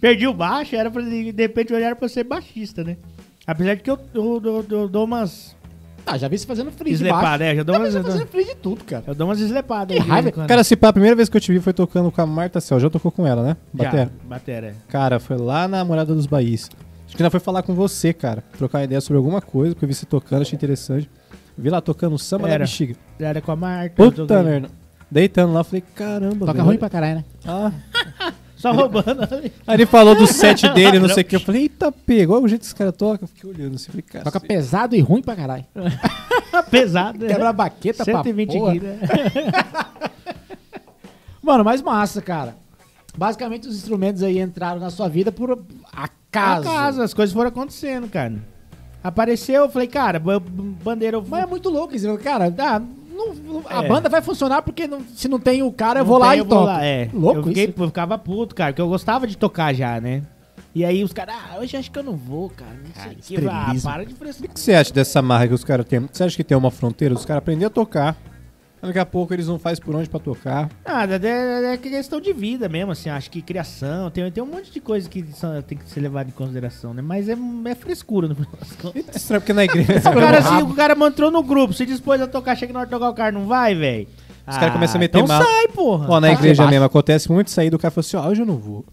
[0.00, 2.96] Perdi o baixo, era pra, de repente olharam pra eu ser baixista, né?
[3.44, 5.55] Apesar de que eu, eu- eu- eu dou umas
[6.06, 7.42] Ah, já vi você fazendo free de baixo.
[7.42, 9.02] é, já dou Já vi umas, dou, fazendo free de tudo, cara.
[9.08, 9.96] eu dou umas eslepadas.
[9.96, 10.30] Que raiva.
[10.46, 12.60] Cara, se pá, a primeira vez que eu te vi foi tocando com a Marta
[12.60, 12.78] Cel.
[12.78, 13.56] Já tocou com ela, né?
[13.74, 14.10] Já, Batera.
[14.24, 14.74] batera, é.
[14.88, 16.70] Cara, foi lá na Morada dos Baís.
[17.06, 18.42] Acho que ainda foi falar com você, cara.
[18.56, 21.10] Trocar ideia sobre alguma coisa, porque eu vi você tocando, achei interessante.
[21.58, 22.64] Vi lá tocando samba da Era.
[22.64, 22.94] bexiga.
[23.18, 23.94] Era com a Marta.
[24.10, 24.68] Puta merda.
[25.10, 26.64] Deitando lá, falei, caramba, Toca velho.
[26.66, 27.24] ruim pra caralho, né?
[27.46, 27.72] Ah.
[28.56, 29.22] Só roubando.
[29.66, 31.36] Aí ele falou do set dele, não sei o que.
[31.36, 33.24] Eu falei, eita, pegou o jeito que esse cara toca.
[33.24, 34.24] Eu fiquei olhando assim, falei, cara.
[34.24, 35.64] Toca pesado e ruim pra caralho.
[36.70, 37.18] Pesado.
[37.18, 37.28] né?
[37.28, 38.72] Quebra a baqueta pra 120 porra.
[38.72, 38.88] quilos.
[38.88, 38.98] né?
[41.42, 42.56] Mano, mas massa, cara.
[43.16, 45.52] Basicamente, os instrumentos aí entraram na sua vida por
[45.92, 46.68] acaso.
[46.68, 48.34] Acaso, as coisas foram acontecendo, cara.
[49.02, 52.52] Apareceu, eu falei, cara, ba- bandeira eu Mas é muito louco isso, cara.
[52.58, 52.82] Ah,
[53.16, 53.88] não- não- a É.
[53.88, 56.44] banda vai funcionar porque não- se não tem o cara, eu vou lá tem, e
[56.44, 56.64] toco.
[56.64, 57.08] lá, É.
[57.12, 57.74] Louco eu, fiquei, isso.
[57.78, 60.22] eu ficava puto, cara, porque eu gostava de tocar já, né?
[60.74, 62.70] E aí os caras, ah, hoje acho que eu não vou, cara.
[62.72, 63.48] Não sei o que.
[63.48, 64.50] Ah, para de frescura.
[64.50, 66.06] O que você acha dessa marra que os caras têm?
[66.12, 67.14] Você acha que tem uma fronteira?
[67.14, 68.14] Os caras aprendem a tocar.
[68.82, 70.68] Daqui a pouco eles não fazem por onde pra tocar.
[70.84, 74.46] Ah, é, é- é questão de vida mesmo, assim, acho que criação, tem, tem um
[74.46, 77.02] monte de coisa que são- tem que ser levado em consideração, né?
[77.02, 79.04] Mas é, é frescura no final das contas.
[79.14, 79.92] E estranho porque na igreja.
[80.10, 82.86] O cara, assim, o cara entrou no grupo, se dispôs a tocar, chega na hora
[82.86, 84.06] de tocar o cara, não vai, velho?
[84.46, 85.42] Os caras começam a meter então mal.
[85.44, 86.06] sai, porra.
[86.08, 88.42] Ó, na Tá igreja mesmo acontece muito isso aí do cara fala assim, ó, hoje
[88.42, 88.84] eu não vou.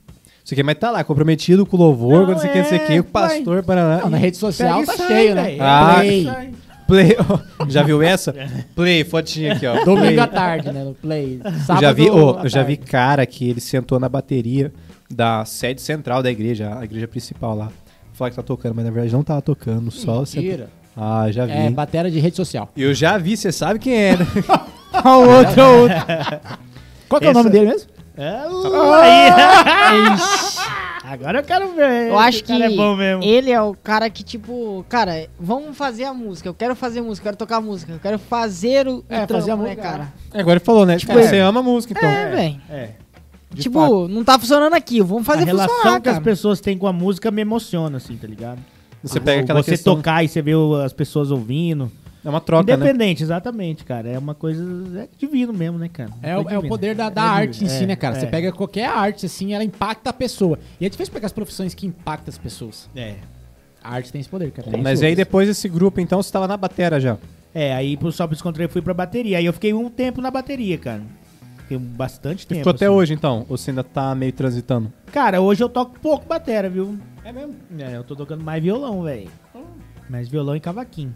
[0.43, 2.60] Isso aqui, mas tá lá, comprometido com o louvor, Não, com não sei o que,
[2.60, 5.08] não sei o que, é, o pastor, para Não, na rede social Pega tá sai,
[5.08, 5.43] cheio, né?
[5.43, 5.58] velho.
[5.63, 6.54] Ah, Play.
[6.88, 7.15] Play.
[7.67, 8.34] Já viu essa?
[8.76, 9.84] Play, fotinha aqui, ó.
[9.84, 10.84] Domingo à tarde, né?
[10.84, 11.39] No play.
[11.43, 14.72] Eu Sábado já vi, à eu já vi cara que ele sentou na bateria
[15.10, 17.69] da sede central da igreja, a igreja principal lá.
[18.13, 20.43] Falar que tá tocando, mas na verdade não tava tocando, só sentou.
[20.43, 20.69] Mentira.
[20.96, 21.52] Ah, já vi.
[21.52, 22.69] É, batera de rede social.
[22.78, 24.28] Eu já vi, você sabe quem é, né?
[25.04, 25.98] o outro, o outro.
[27.10, 27.89] Qual que é o nome dele mesmo?
[28.15, 28.30] É,
[29.02, 30.04] aí.
[31.04, 32.08] Agora eu quero ver.
[32.10, 33.24] Eu acho que é bom mesmo.
[33.24, 36.48] ele é o cara que, tipo, cara, vamos fazer a música.
[36.48, 39.34] Eu quero fazer música, eu quero tocar música, eu quero fazer o, o É, trampo,
[39.34, 40.13] fazer a né, música, cara?
[40.34, 40.98] É, Agora ele falou, né?
[40.98, 41.24] Tipo, é.
[41.28, 42.10] você ama música, então.
[42.10, 42.62] É, velho.
[42.70, 42.89] É.
[43.52, 44.08] De Tipo, fato.
[44.08, 46.94] não tá funcionando aqui, vamos fazer a relação funcionar, que as pessoas têm com a
[46.94, 48.60] música me emociona, assim, tá ligado?
[49.04, 49.96] Você pega aquela Você questão...
[49.98, 51.92] tocar e você vê o- as pessoas ouvindo.
[52.23, 52.86] É uma troca, né?
[52.86, 54.07] Independente, exatamente, cara.
[54.09, 54.63] É uma coisa.
[55.01, 56.12] É divino mesmo, né, cara?
[56.21, 56.69] É, o, é o divino.
[56.69, 57.71] poder da, da É arte divino.
[57.71, 58.15] em si, É, né, cara?
[58.15, 58.29] Você é.
[58.29, 60.57] pega qualquer arte, assim, ela impacta a pessoa.
[60.79, 62.89] E é difícil pegar as profissões que impactam as pessoas.
[62.95, 63.15] É.
[63.83, 64.77] A arte tem esse poder, cara.
[64.77, 67.17] Mas aí depois desse grupo, então, você tava na batera já.
[67.53, 69.38] É, aí pro Só Descontrole eu fui pra bateria.
[69.38, 71.01] Aí eu fiquei um tempo na bateria, cara.
[71.57, 72.59] Fiquei bastante tempo.
[72.59, 72.95] Ficou até assim.
[72.95, 73.45] hoje, então?
[73.49, 74.91] Ou você ainda tá meio transitando?
[75.12, 76.97] Cara, hoje eu toco pouco batera, viu?
[77.25, 77.55] É mesmo?
[77.77, 79.29] É, eu tô tocando mais violão, velho.
[80.09, 81.13] Mais violão e cavaquinho.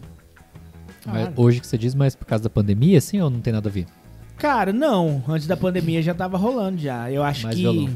[1.13, 3.69] Mas hoje que você diz, mas por causa da pandemia, assim, ou não tem nada
[3.69, 3.85] a ver?
[4.37, 5.23] Cara, não.
[5.27, 7.11] Antes da pandemia já tava rolando já.
[7.11, 7.61] Eu acho Mais que.
[7.61, 7.89] violão.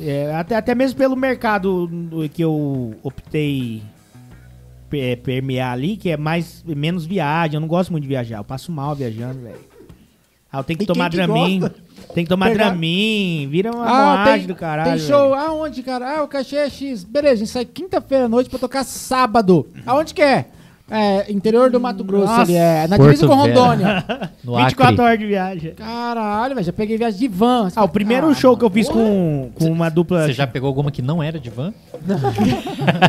[0.00, 3.82] é, até, até mesmo pelo mercado do- que eu optei
[4.88, 7.54] pe- permear ali, que é mais menos viagem.
[7.56, 8.38] Eu não gosto muito de viajar.
[8.38, 9.72] Eu passo mal viajando, velho.
[10.50, 11.60] Ah, eu tenho que E tomar quem que Dramin.
[11.60, 11.76] gosta?
[12.14, 13.48] Tem que tomar Pegar- Dramin.
[13.50, 14.90] Vira uma Ah, moagem tem, do caralho.
[14.90, 15.34] tem show velho.
[15.34, 16.18] aonde, cara?
[16.18, 17.04] Ah, o cachê é X.
[17.04, 19.66] Beleza, a gente sai quinta-feira à noite pra tocar sábado.
[19.86, 20.46] Aonde que é?
[20.94, 22.42] É, interior do Mato Grosso Nossa.
[22.42, 23.34] ali, é na Porto divisa com.
[23.34, 24.04] Rondônia.
[24.44, 25.04] No 24 Acre.
[25.04, 25.74] horas de viagem.
[25.74, 27.68] Caralho, velho, já peguei viagem de van.
[27.76, 30.26] Ah, o primeiro Ah, show que eu fiz com, com uma dupla.
[30.26, 31.72] Você já pegou alguma que não era de van?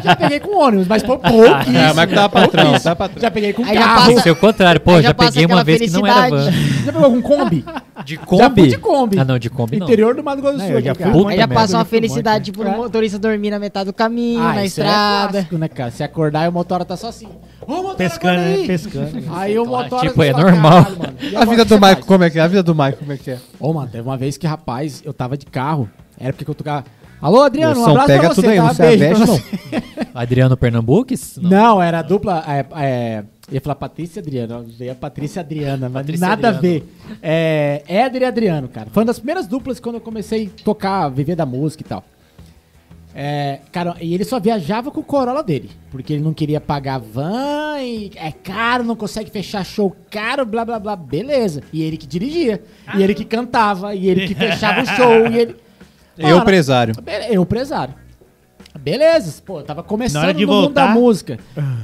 [0.04, 1.78] Já peguei com ônibus, mas por pouquíssimo.
[1.78, 3.22] É, mas dá patrão, dá patrão.
[3.22, 4.22] Já peguei com Aí já carro.
[4.22, 4.80] Ser o contrário.
[4.80, 6.52] Pô, já, já passa peguei uma vez que não era van.
[6.52, 7.66] Já pegou algum Kombi?
[8.04, 8.68] De Kombi?
[8.68, 9.20] de Kombi.
[9.20, 9.88] Ah, não, de Kombi não.
[9.88, 10.82] Interior do Mato Grosso do Sul.
[10.82, 11.12] já cara.
[11.30, 12.68] Aí já passa uma felicidade, tipo, É.
[12.70, 15.32] o motorista dormir na metade do caminho, Ah, na isso é estrada.
[15.34, 15.92] clássico, né, cara?
[15.92, 17.28] Se acordar e o motora tá só assim.
[17.66, 18.56] Ô, motora, Pescando, acorda né?
[18.56, 18.68] aí.
[18.68, 19.24] Pescando.
[19.36, 20.72] Aí o motora Tipo, é fala, normal.
[20.84, 22.40] "Caralho, mano, e A agora vida o que do você Michael, faz?" como é que
[22.40, 22.42] é?
[22.42, 23.38] A vida do Michael, como é que é?
[23.60, 25.90] Ô, mano, teve uma vez que, rapaz, eu tava de carro.
[26.20, 26.84] Era porque eu tocava.
[27.24, 28.64] Alô, Adriano, um abraço pega pra você, tudo aí, tá?
[28.64, 30.08] não se Beijo pra aveste, você.
[30.14, 31.40] Adriano Pernambuques?
[31.42, 31.82] Não.
[31.82, 32.44] era a dupla.
[32.46, 34.66] É, é, ia falar Patrícia e Adriano.
[34.78, 36.58] Veio a Patrícia e Adriana, mas Patrícia nada Adriano.
[36.58, 37.18] a ver.
[37.22, 38.90] É, Éder e Adriano, cara.
[38.92, 42.04] Foi uma das primeiras duplas quando eu comecei a tocar, viver da música e tal.
[43.16, 45.72] É, cara, e ele só viajava com o Corolla dele.
[45.92, 50.66] Porque ele não queria pagar van e é caro, não consegue fechar show caro, blá
[50.66, 50.96] blá blá.
[50.98, 51.62] Beleza.
[51.72, 52.62] E ele que dirigia.
[52.98, 53.96] E ele que cantava.
[53.96, 55.28] E ele que fechava o show.
[55.32, 55.63] E ele.
[56.18, 56.94] Eu, empresário.
[57.30, 57.96] Eu, empresário.
[58.80, 61.38] Beleza, pô, eu tava começando no mundo voltar- da música.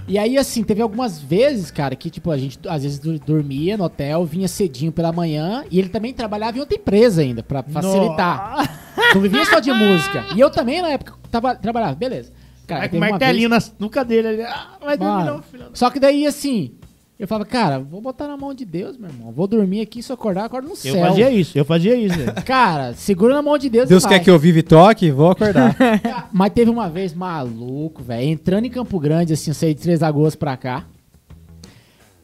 [0.08, 3.84] E aí, assim, teve algumas vezes, cara, que, tipo, a gente às vezes dormia no
[3.84, 8.70] hotel, vinha cedinho pela manhã, e ele também trabalhava em outra empresa ainda, pra facilitar.
[9.13, 10.26] Não vivia só de música.
[10.36, 12.32] E eu também, na época, tava, trabalhava, beleza.
[12.65, 14.28] Cara, Vai com martelinho vez- na nuca dele.
[14.28, 14.42] ali.
[14.44, 15.66] Ah, vai dormir Mano, não, filho.
[15.74, 16.72] Só que daí, assim,
[17.20, 19.32] eu falava, cara, vou botar na mão de Deus, meu irmão.
[19.32, 21.05] Vou dormir aqui, se eu acordar, eu acordo no Eu céu.
[21.05, 22.17] fazia isso, eu fazia isso.
[22.17, 22.34] velho.
[22.45, 24.24] Cara, segura na mão de Deus Deus e quer vai.
[24.24, 25.76] que eu vive e toque, vou acordar.
[26.32, 28.24] Mas teve uma vez maluco, velho.
[28.30, 30.86] Entrando em Campo Grande, assim, eu saí de Três Lagoas pra cá.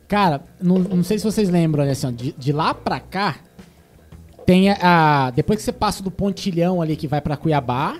[0.07, 3.37] Cara, não, não sei se vocês lembram, né, assim, ó, de, de lá pra cá,
[4.45, 4.77] tem a,
[5.27, 7.97] a- Depois que você passa do pontilhão ali que vai pra Cuiabá.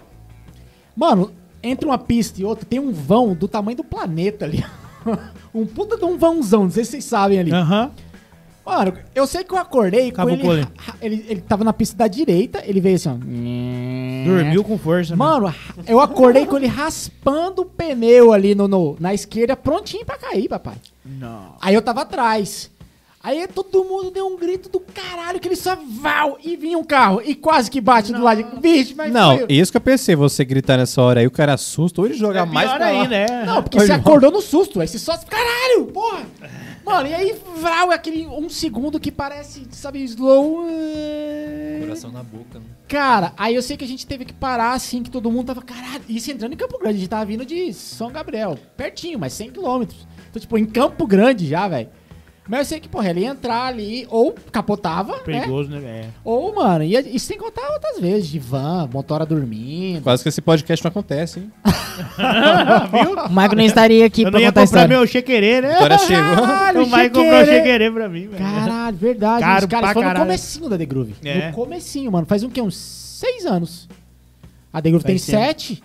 [0.96, 1.32] Mano,
[1.64, 4.64] entre uma pista e outra, tem um vão do tamanho do planeta ali.
[5.54, 7.52] um puta de um vãozão, não sei se vocês sabem ali.
[7.52, 7.92] Aham.
[8.66, 10.68] Mano, eu sei que eu acordei com Acabou ele, com ele.
[10.76, 11.26] ra- ele.
[11.30, 13.14] Ele tava na pista da direita, ele veio assim, ó.
[13.14, 15.12] Dormiu com força.
[15.12, 15.18] né?
[15.18, 15.54] Mano,
[15.88, 20.50] eu acordei com ele raspando o pneu ali no, no- na esquerda, prontinho pra cair,
[20.50, 20.76] papai.
[21.06, 21.54] Não.
[21.62, 22.72] Aí eu tava atrás.
[23.28, 26.84] Aí todo mundo deu um grito do caralho, que ele só val e vinha um
[26.84, 28.44] carro e quase que bate do lado.
[28.44, 31.32] de- Vixe, mas Não, foi- isso que eu pensei, você gritar nessa hora aí, o
[31.32, 32.86] cara assusta, ou ele joga É mais pra lá.
[33.02, 33.46] ainda, é.
[33.46, 35.18] Não, porque você acordou no susto, aí você só.
[35.18, 36.22] Caralho, porra!
[36.86, 40.68] Mano, e aí, vral, é aquele um segundo que parece, sabe, slow.
[40.70, 42.60] eh, Coração na boca.
[42.60, 42.66] né?
[42.88, 45.64] Cara, aí eu sei que a gente teve que parar assim, que todo mundo tava,
[45.64, 49.34] caralho, isso entrando em Campo Grande, a gente tava vindo de São Gabriel, pertinho, mas
[49.34, 50.06] 100 quilômetros.
[50.30, 51.90] Então, tipo, em Campo Grande já, velho.
[52.48, 55.20] Mas eu sei que, porra, ele ia entrar ali, ou capotava, né?
[55.26, 55.78] Perigoso, né?
[55.80, 56.06] É.
[56.24, 60.04] Ou, mano, ia, e sem contar outras vezes, de van, motora dormindo.
[60.04, 61.52] Quase que esse podcast não acontece, hein?
[63.26, 65.76] O Michael não estaria aqui Eu não pra ia contar comprar meu chequerê, né?
[65.76, 66.46] Agora chegou.
[66.46, 67.92] Caralho, o Mike comprou o chequerê.
[67.92, 68.44] pra mim, velho.
[68.44, 69.42] Caralho, verdade.
[69.42, 71.16] Caro Os caras foi no comecinho da The Groove.
[71.24, 71.48] É.
[71.48, 72.26] No comecinho, mano.
[72.26, 72.62] Faz um que?
[72.62, 73.88] Uns seis anos.
[74.72, 75.40] A The Groove tem Faz tempo.
[75.46, 75.84] sete.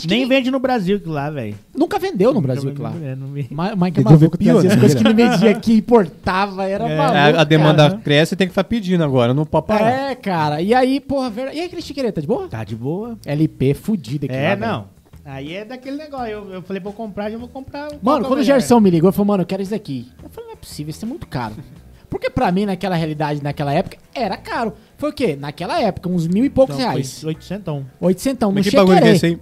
[0.00, 1.54] Que Nem vende no Brasil aquilo lá, velho.
[1.76, 2.96] nunca vendeu no Brasil, Nunca claro.
[2.96, 3.28] vende- é, não.
[3.50, 6.96] Ma- Mike é maluco, trazia as coisas que ele vendia aqui, importava, era É.
[6.96, 8.00] maluco, a, a demanda cara.
[8.02, 9.88] cresce e tem que estar pedindo agora, não pode parar.
[10.10, 10.60] É, cara.
[10.60, 11.56] E aí, porra, verdade.
[11.58, 12.48] E aí, aquele chiqueirê, tá de boa?
[12.48, 13.16] Tá de boa.
[13.24, 14.98] LP fudido aqui É, lá, não.
[15.24, 16.26] Aí é daquele negócio.
[16.28, 17.88] Eu, eu falei, vou comprar, já vou comprar.
[17.90, 18.42] que Mano, quando o?
[18.42, 20.08] Gerson me ligou, ele falou, mano, eu quero isso daqui.
[20.22, 21.54] Eu falei, não é possível, isso é muito caro.
[22.10, 24.72] Porque pra mim, naquela realidade, naquela época, era caro.
[24.96, 25.36] Foi o quê?
[25.38, 27.20] Naquela época, uns mil e poucos Então, reais.
[27.20, 27.82] foi 800.
[28.00, 29.38] Oitocentão, Mas que bagulho que é aí?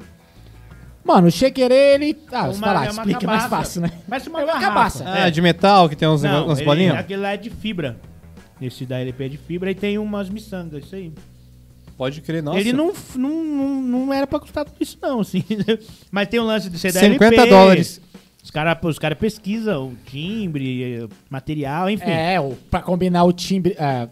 [1.06, 2.18] Mano, o chequerê, ele...
[2.32, 3.90] Ah, você Uma- lá, é uma explica mais fácil, né?
[4.08, 5.04] Parece uma É uma cabaça.
[5.06, 6.96] Ah, de metal, que tem uns, Não, umas ele- bolinhas?
[6.98, 7.96] Aquele lá é de fibra.
[8.60, 11.12] Esse da LP é de fibra e tem umas miçangas, isso aí.
[11.96, 12.58] Pode crer, nossa.
[12.58, 15.44] Ele não, não, não, não era pra custar tudo isso, não, assim.
[16.10, 17.48] Mas tem o lance de ser da 50 LP.
[17.50, 18.00] dólares.
[18.42, 22.04] Os caras os cara pesquisam o timbre, eh, material, enfim.
[22.10, 22.36] É,
[22.70, 23.74] pra combinar o timbre...
[23.78, 24.08] É,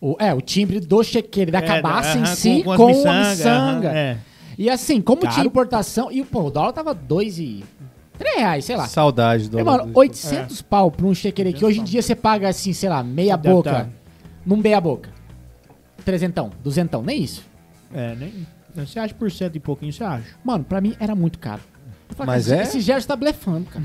[0.00, 2.86] o, é, o timbre do chequerê, da É, cabaça em aham, si, com, as a
[2.86, 3.88] miçanga, miçanga.
[3.88, 4.16] aham, é.
[4.60, 5.32] E assim, como Caro.
[5.32, 6.12] tinha importação...
[6.12, 7.64] E pô, o dólar tava dois e...
[8.18, 8.86] três reais, sei lá.
[8.86, 12.46] Saudade do É, mano, 800 pau pra um chequerê que hoje em dia você paga
[12.50, 13.70] assim, sei lá, meia Deve boca.
[13.70, 13.88] tá.
[14.44, 15.08] Num meia boca.
[16.04, 17.42] Trezentão, duzentão, nem isso.
[17.94, 18.46] É, nem.
[18.74, 20.26] Você acha por cento e pouquinho, você acha?
[20.44, 21.62] Mano, pra mim era muito caro.
[22.10, 22.62] Eu falei, Mas cara, é?
[22.64, 23.84] Esse Gerson tá blefando, cara.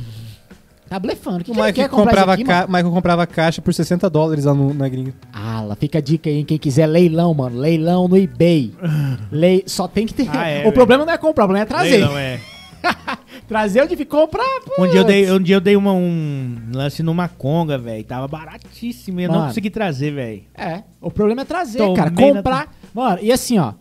[0.88, 1.44] Tá blefando.
[1.44, 2.68] Que O Michael quer comprava, aqui, ca...
[2.68, 5.14] Michael comprava caixa por 60 dólares lá no- na gringa.
[5.34, 6.44] Ah, lá fica a dica aí?
[6.44, 7.58] Quem quiser leilão, mano.
[7.60, 8.72] Leilão no eBay.
[9.32, 9.64] Lei...
[9.66, 10.30] Só tem que ter.
[10.32, 11.98] Ah, é, o problema não é comprar, o problema é trazer.
[12.00, 12.40] Não, é.
[13.48, 14.84] Trazer onde fica comprar, pô.
[14.84, 18.04] Um dia eu dei, um dia eu dei uma, um lance numa conga, velho.
[18.04, 19.20] Tava baratíssimo.
[19.20, 19.48] e Eu não Mano.
[19.50, 20.44] consegui trazer, velho.
[20.56, 22.12] É, o problema é trazer, Tomei cara.
[22.12, 22.76] na- Comprar.
[22.94, 23.74] Mano, e assim, ó.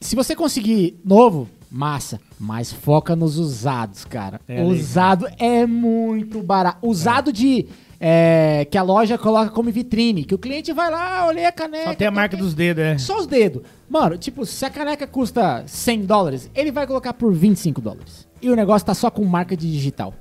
[0.00, 2.20] Se você conseguir novo, massa.
[2.38, 4.40] Mas foca nos usados, cara.
[4.48, 6.78] É, Usado é muito barato.
[6.86, 7.66] Usado de.
[8.00, 10.24] é, que a loja coloca como vitrine.
[10.24, 11.90] Que o cliente vai lá, olha a caneca.
[11.90, 12.98] Só tem a tá, marca tá, dos dedos, é.
[12.98, 13.62] Só os dedos.
[13.88, 18.26] Mano, tipo, se a caneca custa 100 dólares, ele vai colocar por 25 dólares.
[18.40, 20.14] E o negócio tá só com marca de digital.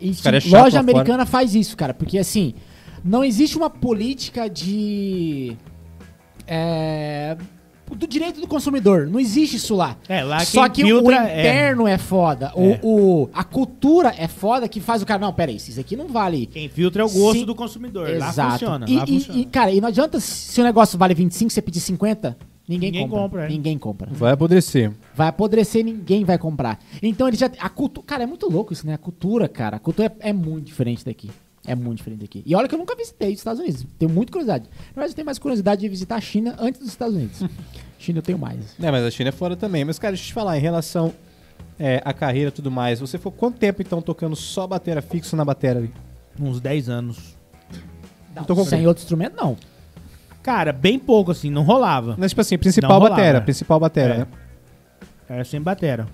[0.00, 0.80] E é tipo, chato loja lá fora.
[0.80, 1.94] americana faz isso, cara.
[1.94, 2.54] Porque assim,
[3.04, 5.56] não existe uma política de.
[6.46, 7.36] É,
[7.90, 9.06] do direito do consumidor.
[9.06, 9.96] Não existe isso lá.
[10.08, 12.50] É, lá Só quem que o filtra é- interno é, foda.
[12.54, 12.80] O, É.
[12.82, 15.20] o- a cultura é foda que faz o cara.
[15.20, 16.46] Não, peraí, isso aqui não vale.
[16.46, 17.44] Quem filtra é o gosto Sim.
[17.44, 18.08] do consumidor.
[18.08, 18.36] Exato.
[18.38, 18.86] Lá funciona.
[18.88, 19.40] E, lá e- funciona.
[19.40, 23.08] e, cara, e não adianta se o negócio vale 25, você pedir 50, ninguém, Ninguém
[23.08, 23.22] compra.
[23.22, 23.48] compra, é.
[23.48, 24.08] Ninguém compra.
[24.12, 24.90] Vai apodrecer.
[25.14, 26.78] Vai apodrecer, ninguém vai comprar.
[27.02, 27.50] Então ele já.
[27.58, 28.06] A cultura.
[28.06, 28.94] Cara, é muito louco isso, né?
[28.94, 29.76] A cultura, cara.
[29.76, 31.30] A cultura é, é muito diferente daqui.
[31.66, 32.42] É muito diferente daqui.
[32.44, 33.86] E olha que eu nunca visitei os Estados Unidos.
[33.98, 34.64] Tenho muita curiosidade.
[34.88, 37.42] Na verdade, eu tenho mais curiosidade de visitar a China antes dos Estados Unidos.
[37.98, 38.58] China eu tenho mais.
[38.82, 39.84] É, mas a China é fora também.
[39.84, 41.12] Mas, cara, deixa eu te falar, em relação
[41.78, 45.36] é, à carreira e tudo mais, você ficou quanto tempo, então, tocando só batera fixo
[45.36, 45.92] na batera ali?
[46.40, 47.36] Uns 10 anos.
[48.34, 49.56] Não, tocou sem outro instrumento, não.
[50.42, 52.16] Cara, bem pouco, assim, não rolava.
[52.18, 54.18] Mas, tipo assim, principal Não rolava, batera, principal batera, É.
[54.18, 54.26] né?
[55.28, 56.08] Era sem batera.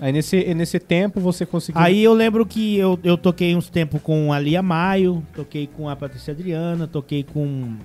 [0.00, 1.80] Aí nesse, nesse tempo você conseguiu...
[1.82, 5.88] Aí eu lembro que eu, eu toquei uns tempos com a Lia Maio, toquei com
[5.88, 7.76] a Patrícia Adriana, toquei com.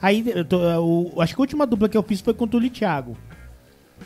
[0.00, 2.48] Aí eu tô- o- acho que a última dupla que eu fiz foi com o
[2.48, 3.16] Tuli Thiago.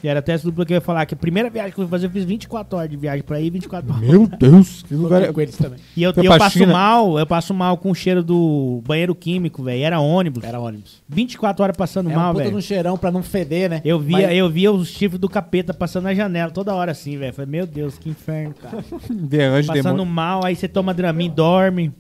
[0.03, 1.84] E era até essa dupla que eu ia falar, que a primeira viagem que eu
[1.84, 4.09] fui fazer, eu fiz 24 horas de viagem pra ir e 24 horas.
[4.09, 5.18] Meu Deus, que lugar...
[5.18, 5.78] Toquei com eles também.
[5.95, 6.72] E eu, eu passo China?
[6.72, 9.82] mal, eu passo mal com o cheiro do banheiro químico, velho.
[9.82, 10.43] Era ônibus.
[10.43, 11.03] Era ônibus.
[11.07, 12.53] 24 horas passando É mal, um velho.
[12.53, 13.82] no cheirão pra não feder, né?
[13.84, 17.18] Eu via, Mas- eu via os chifres do capeta passando na janela toda hora assim,
[17.18, 17.34] velho.
[17.34, 18.78] Falei, meu Deus, que inferno, cara.
[18.91, 20.07] Passando demônio.
[20.07, 21.93] mal, aí você toma Dramin, dorme.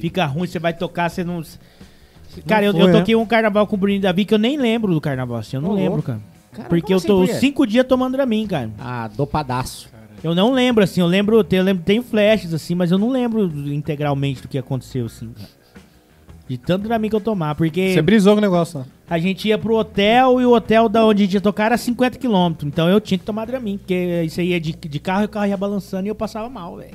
[0.00, 1.42] Fica ruim, você vai tocar, você não.
[2.46, 2.92] Cara, eu, foi, eu né?
[2.98, 5.60] toquei um carnaval com o Bruninho Davi que eu nem lembro do carnaval, assim, eu
[5.62, 6.02] não lembro, louco.
[6.06, 6.33] cara.
[6.54, 8.70] Cara, Porque eu assim, tô cinco dias tomando Dramin, cara.
[8.78, 9.88] Ah, dopadaço.
[10.22, 13.44] Eu não lembro, assim, eu lembro, eu lembro, tem flashes, assim, mas eu não lembro
[13.72, 15.48] integralmente do que aconteceu, assim, cara.
[16.48, 18.86] De tanto Dramin que eu tomar, porque Você brisou com o negócio lá.
[19.08, 21.76] a gente ia pro hotel e o hotel da onde a gente ia tocar era
[21.76, 22.54] 50 km.
[22.64, 25.28] Então eu tinha que tomar Dramin, porque isso aí ia de, de carro e o
[25.28, 26.94] carro ia balançando e eu passava mal, velho.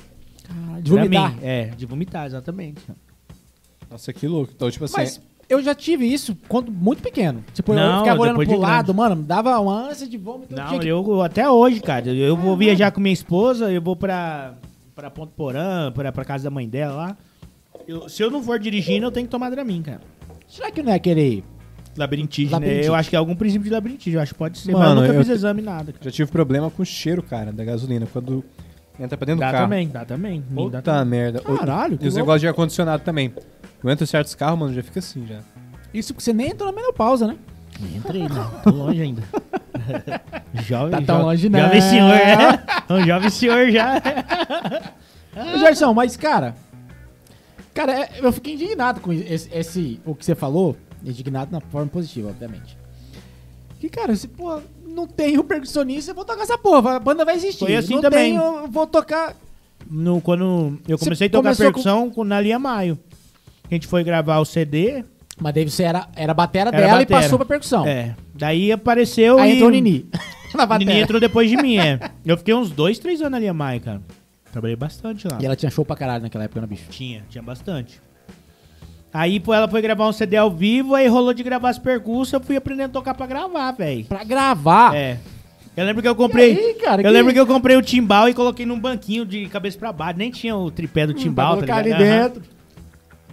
[0.81, 1.31] De vomitar.
[1.31, 2.81] Dramin, É, de vomitar, exatamente.
[3.89, 4.53] Nossa, que louco.
[4.55, 7.43] Então, tipo assim, Mas eu já tive isso quando muito pequeno.
[7.53, 10.53] Tipo, eu Não, ficava olhando pro lado, mano, me dava uma ânsia de vômito.
[10.53, 12.07] eu Não, que- eu até hoje, cara.
[12.09, 14.53] Eu vou viajar com minha esposa, eu vou pra,
[14.95, 17.17] pra Ponto Porã, pra, pra casa da mãe dela lá.
[17.87, 20.01] Eu- se eu não for dirigindo, eu tenho que tomar Dramin, cara.
[20.47, 21.43] Será que não é aquele...
[21.97, 22.85] Labirintite, né?
[22.85, 24.71] Eu acho que é algum princípio de labirintite, eu acho que pode ser.
[24.71, 25.91] mas eu Mano, nunca eu fiz exame, nada.
[25.91, 26.05] cara.
[26.05, 28.05] já tive problema com o cheiro, cara, da gasolina.
[28.05, 28.43] Quando
[28.97, 29.63] entra pra dentro Dá do carro.
[29.65, 30.41] também, dá também.
[30.49, 31.05] Dá Puta também.
[31.19, 31.41] merda.
[31.41, 33.33] Caralho, E os negócios de ar-condicionado também.
[33.83, 35.39] Eu entro em certos carros, mano, já fica assim já.
[35.93, 37.35] Isso porque você nem entrou na menopausa, né?
[37.95, 38.29] Entrei, né?
[38.63, 39.23] Tô longe ainda.
[40.63, 41.59] jovem, Tá tão jo- longe não.
[41.61, 42.93] Jovem senhor, é.
[42.93, 44.01] Um jovem senhor já.
[45.55, 46.55] Ô, Gerson, mas, cara...
[47.73, 50.75] Cara, é- eu fiquei indignado com esse, esse- o que você falou.
[51.03, 52.77] Indignado na forma positiva, obviamente.
[53.79, 56.97] Que, cara, se, porra, não tem o percussionista, eu vou tocar essa porra.
[56.97, 57.59] A banda vai existir.
[57.59, 58.33] Foi assim não também.
[58.37, 59.33] tem, eu vou tocar...
[59.89, 62.25] No, quando eu Você comecei a tocar percussão com...
[62.25, 62.99] na Lia Maio.
[63.69, 65.03] A gente foi gravar o CD.
[65.41, 67.19] Mas daí você era, era a batera Era dela batera.
[67.19, 67.87] e passou pra percussão.
[67.87, 68.13] É.
[68.35, 69.55] Daí apareceu Aí e...
[69.55, 70.05] entrou o Nini.
[70.53, 70.89] na batera.
[70.91, 71.99] Nini entrou depois de mim, é.
[72.25, 74.01] Eu fiquei uns dois, três anos na Lia Maio, cara.
[74.51, 75.37] Trabalhei bastante lá.
[75.39, 76.85] E ela tinha show pra caralho naquela época, né, bicho?
[76.89, 78.01] Tinha, tinha bastante.
[79.13, 82.33] Aí pô, ela foi gravar um CD ao vivo, aí rolou de gravar as percussões,
[82.33, 84.05] eu fui aprendendo a tocar pra gravar, velho.
[84.05, 84.95] Pra gravar.
[84.95, 85.17] É.
[85.77, 86.51] Eu lembro que eu comprei.
[86.57, 89.47] Aí, cara, eu que- lembro que eu comprei o timbal e coloquei num banquinho de
[89.47, 90.17] cabeça pra baixo.
[90.17, 92.01] Nem tinha o tripé do timbal, pra tá ligado?
[92.01, 92.23] ali Aham.
[92.27, 92.43] dentro.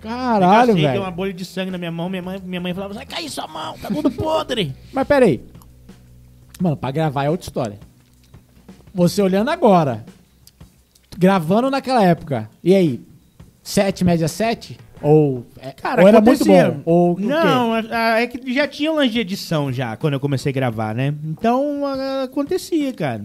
[0.01, 1.17] Caralho, Cacei, Deu uma velho.
[1.17, 3.77] bolha de sangue na minha mão, minha mãe, minha mãe falava, vai cair sua mão,
[3.79, 4.75] tá tudo podre.
[4.93, 5.41] Mas peraí.
[6.61, 7.79] Mano, pra gravar é outra história.
[8.95, 10.05] Você olhando agora,
[11.17, 13.01] gravando naquela época, e aí?
[13.63, 14.79] 7 média 7?
[15.03, 16.81] Ou, é, Cara, ou era muito bom?
[16.85, 17.21] Ou?
[17.21, 20.95] Não, a- é que já tinha lance de edição já, quando eu comecei a gravar,
[20.95, 21.13] né?
[21.25, 21.83] Então,
[22.25, 23.25] acontecia, cara.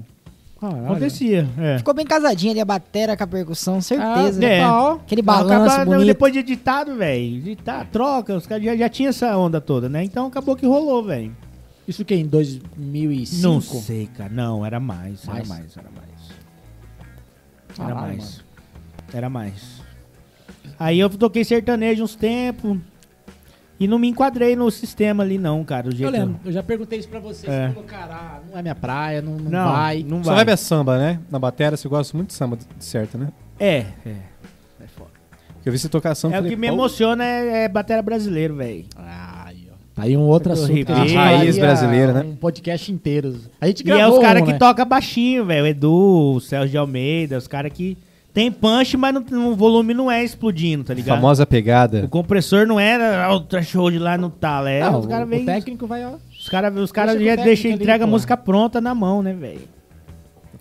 [0.61, 0.85] Caralho.
[0.85, 1.77] Acontecia, é.
[1.79, 4.39] Ficou bem casadinho ali, a batera com a percussão, certeza.
[4.41, 4.61] Ah, É.
[5.01, 6.05] Aquele Não, balanço acaba- bonito.
[6.05, 10.03] depois de editado, velho, editar, troca, os caras já, já tinha essa onda toda, né?
[10.03, 11.35] Então acabou que rolou, velho.
[11.87, 13.41] Isso que em 2005?
[13.41, 14.29] Não sei, cara.
[14.31, 15.39] Não, era mais, Mais?
[15.39, 16.11] era mais, era mais.
[17.79, 18.43] Era Caralho, mais.
[19.13, 19.81] Era mais.
[20.79, 22.77] Aí eu toquei sertanejo uns tempos
[23.83, 25.83] e não me enquadrei no sistema ali não, cara.
[25.89, 27.49] Do Eu jeito lembro, eu já perguntei isso pra você.
[27.49, 27.67] É.
[27.67, 30.05] Você falou, cara, ah, não é minha praia, não, não, Não, vai.
[30.07, 30.45] não Só vai.
[30.45, 31.19] ver samba, né?
[31.31, 33.29] Na bateria, você gosta muito de samba, de certo, né?
[33.59, 34.15] É, é.
[35.55, 38.01] Porque eu vi você tocar samba É o falei, que me emociona é, é bateria
[38.01, 38.85] brasileiro, velho.
[38.95, 39.75] Ai, ó.
[39.93, 41.03] Tá aí um outro assunto que a.
[41.25, 42.21] Raiz brasileira, né?
[42.21, 43.35] Um podcast inteiro.
[43.59, 44.57] A gente E é gravou os caras um, que né?
[44.57, 45.67] tocam baixinho, velho.
[45.67, 47.95] Edu, o Celso de Almeida, os caras que
[48.33, 51.15] tem punch, mas não- o volume não é explodindo, tá ligado?
[51.17, 52.03] Famosa pegada.
[52.05, 54.79] O compressor não era ah, o threshold lá no talo, é.
[54.81, 55.43] Não, os caras o, vêm.
[55.43, 56.13] o técnico vai, ó.
[56.39, 59.33] Os caras os cara já deixa, técnico ali, entrega a música pronta na mão, né,
[59.33, 59.61] velho?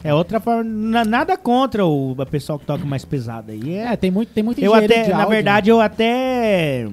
[0.02, 0.64] É outra forma.
[0.64, 3.74] na- nada contra o pessoal que toca mais pesado aí.
[3.74, 6.88] É, É, tem muito, tem muito eu até, de na áudio, verdade, eu até.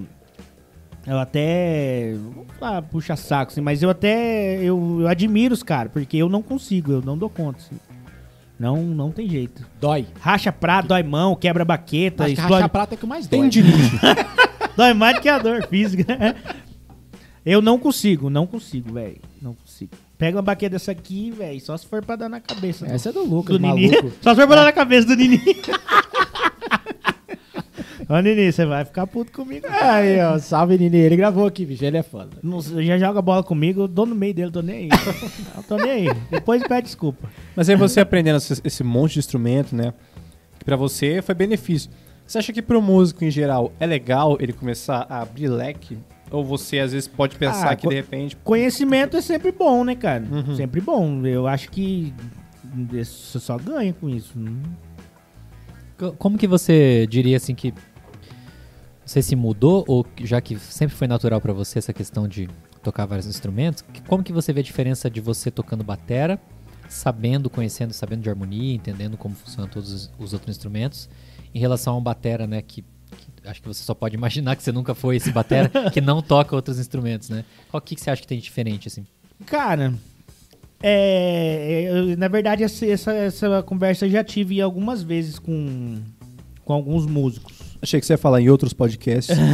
[1.06, 2.14] Eu até.
[2.36, 4.58] Vou falar, puxa saco, assim, mas eu até.
[4.62, 7.76] Eu, eu admiro os caras, porque eu não consigo, eu não dou conta, assim.
[8.60, 9.62] Não, não tem jeito.
[9.62, 9.68] né?
[9.80, 10.08] Dói.
[10.20, 12.54] Racha prato, dói mão, quebra baqueta, Acho explode.
[12.54, 13.40] rachar prata é o que mais dói.
[13.40, 14.00] Tem de nicho.
[14.76, 16.06] Dói mais do que a dor física.
[17.44, 19.20] Eu não consigo, não consigo, velho.
[19.42, 19.92] Não consigo.
[20.18, 22.86] Pega uma baqueta dessa aqui, velho, só se for pra dar na cabeça.
[22.88, 23.90] Essa é do Lucas, do Nini.
[23.92, 24.12] maluco.
[24.22, 25.40] Só se for pra dar na cabeça do Nini.
[28.10, 29.68] Ô, Nini, você vai ficar puto comigo.
[29.70, 30.98] Aí, ó, salve Nini.
[30.98, 31.84] Ele gravou aqui, bicho.
[31.84, 32.38] Ele é foda.
[32.42, 34.90] Não, já joga bola comigo, eu dou no meio dele, tô nem aí.
[35.58, 36.08] Eu tô nem aí.
[36.32, 37.30] Depois pede desculpa.
[37.56, 39.94] Mas aí você aprendendo esse, esse monte de instrumento, né?
[40.58, 41.92] Que pra você foi benefício.
[42.26, 45.98] Você acha que pro músico em geral é legal ele começar a abrir leque?
[46.32, 48.36] Ou você às vezes pode pensar Ah, que de repente.
[48.38, 50.24] Conhecimento é sempre bom, né, cara?
[50.30, 50.56] Uhum.
[50.56, 51.26] Sempre bom.
[51.26, 52.14] Eu acho que
[52.90, 54.34] você só ganha com isso.
[56.18, 57.74] Como que você diria assim que
[59.08, 62.50] você se mudou ou já que sempre foi natural pra você essa questão de
[62.84, 63.84] tocar vários instrumentos?
[64.06, 66.38] Como que você vê a diferença de você tocando batera,
[66.90, 71.10] sabendo, conhecendo, sabendo de harmonia, entendendo como funcionam todos os, os outros instrumentos,
[71.56, 72.82] em relação a um batera, né, que,
[73.16, 76.22] que acho que você só pode imaginar que você nunca foi esse batera que não
[76.22, 77.46] toca outros instrumentos, né?
[77.72, 79.06] Qual que, que você acha que tem de diferente assim?
[79.46, 79.94] Cara,
[80.84, 85.98] é, eu- na verdade essa, essa, essa conversa eu já tive algumas vezes com,
[86.64, 87.67] com alguns músicos.
[87.82, 89.38] Achei que você ia falar em outros podcasts.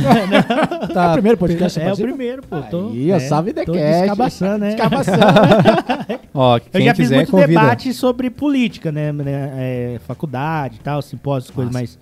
[0.93, 2.07] Tá, o primeiro podcast É o participa?
[2.09, 2.61] primeiro, pô.
[2.63, 3.99] Tô, Aí, ó, é, salve The tô Cast.
[4.01, 4.69] descabaçando, né?
[4.69, 5.13] Escabação.
[6.33, 7.47] Ó, Eu quem já fiz quiser, muito convida.
[7.47, 9.11] debate sobre política, né?
[9.11, 11.97] né, é, faculdade e tal, simpósios, coisas mais,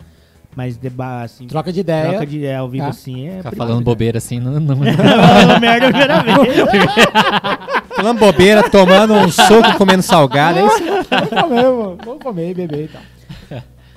[0.56, 2.10] mais debate, assim, Troca de ideia.
[2.10, 2.90] troca de ideia ao vivo, Tá.
[2.90, 3.28] assim.
[3.30, 6.38] É Ficar falando bobeira assim, não, não, Falando merda a primeira vez.
[7.96, 10.60] Falando bobeira, tomando um soco, comendo salgado.
[10.60, 10.84] É isso?
[11.10, 11.98] Vamos comer, mano.
[12.04, 13.02] Vamos comer e beber e tal.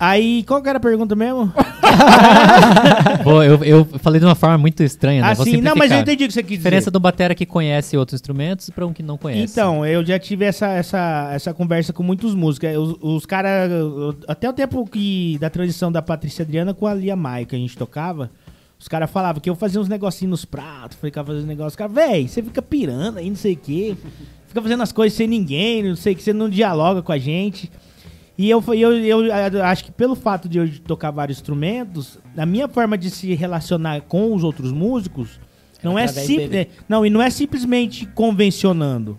[0.07, 1.50] Aí, qual que era a pergunta mesmo?
[3.24, 5.30] Pô, eu, eu falei de uma forma muito estranha, né?
[5.30, 6.90] Assim, não, mas eu entendi o que você quis diferença dizer.
[6.90, 9.52] do batera que conhece outros instrumentos para um que não conhece.
[9.52, 12.68] Então, eu já tive essa, essa, essa conversa com muitos músicos.
[12.68, 13.70] É, Os, os caras,
[14.28, 17.59] até o tempo que da transição da Patrícia Adriana com a Lia Maia, que a
[17.59, 18.30] gente tocava,
[18.78, 21.68] os caras falavam que eu fazia uns negocinhos nos pratos, ficava fazendo negócio.
[21.68, 23.96] Os caras, véi, você fica pirando aí, não sei o quê.
[24.48, 27.16] Fica fazendo as coisas sem ninguém, não sei o que, você não dialoga com a
[27.16, 27.70] gente.
[28.37, 32.45] E eu, eu, eu, eu acho que pelo fato de eu tocar vários instrumentos, a
[32.45, 35.39] minha forma de se relacionar com os outros músicos
[35.82, 36.51] não é através simples.
[36.51, 36.70] dele.
[36.89, 39.18] Não, e não é simplesmente convencionando.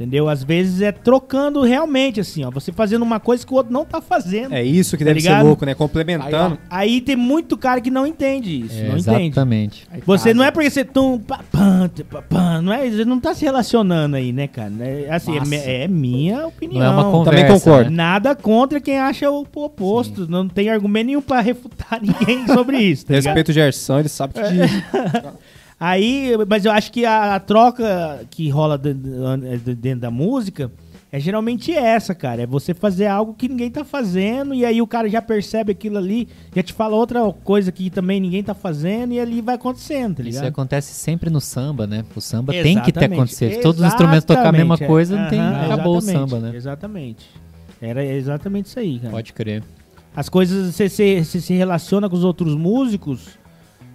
[0.00, 0.30] Entendeu?
[0.30, 2.50] Às vezes é trocando realmente, assim, ó.
[2.50, 4.54] Você fazendo uma coisa que o outro não tá fazendo.
[4.54, 5.44] É isso que Tá deve ser ligado?
[5.46, 5.74] louco, né?
[5.74, 6.56] Complementando.
[6.70, 8.78] Aí tem muito cara que não entende isso.
[8.78, 9.26] É, não entende.
[9.26, 9.86] exatamente.
[9.92, 13.04] Aí Você não é porque você tum, pá, pam, tê, pá, pam, não é, você
[13.04, 14.72] não tá se relacionando aí, né, cara?
[14.80, 16.80] É, assim, é, é minha opinião.
[16.80, 17.38] Não é uma conversa.
[17.42, 17.90] Também concordo.
[17.90, 17.96] né?
[17.96, 20.26] Nada contra quem acha o oposto.
[20.26, 23.04] Não tem argumento nenhum pra refutar ninguém sobre isso.
[23.04, 23.12] Tá?
[23.12, 24.40] Respeito o Gerson, ele sabe que.
[25.80, 30.70] Aí, mas eu acho que a, a troca que rola dentro, dentro da música
[31.10, 32.42] é geralmente essa, cara.
[32.42, 35.96] É você fazer algo que ninguém tá fazendo, e aí o cara já percebe aquilo
[35.96, 40.16] ali, já te fala outra coisa que também ninguém tá fazendo, e ali vai acontecendo,
[40.16, 40.48] tá Isso ligado?
[40.52, 42.04] acontece sempre no samba, né?
[42.14, 43.14] O samba tem que ter Exatamente.
[43.18, 43.54] acontecido.
[43.54, 44.86] Se todos os instrumentos tocar a mesma Exatamente, é.
[44.86, 46.56] coisa, não tem, acabou o exatamente, samba, né?
[46.56, 47.26] Exatamente.
[47.80, 49.10] Era exatamente isso aí, cara.
[49.10, 49.62] Pode crer.
[50.14, 53.39] As coisas, você, você- você se relaciona com os outros músicos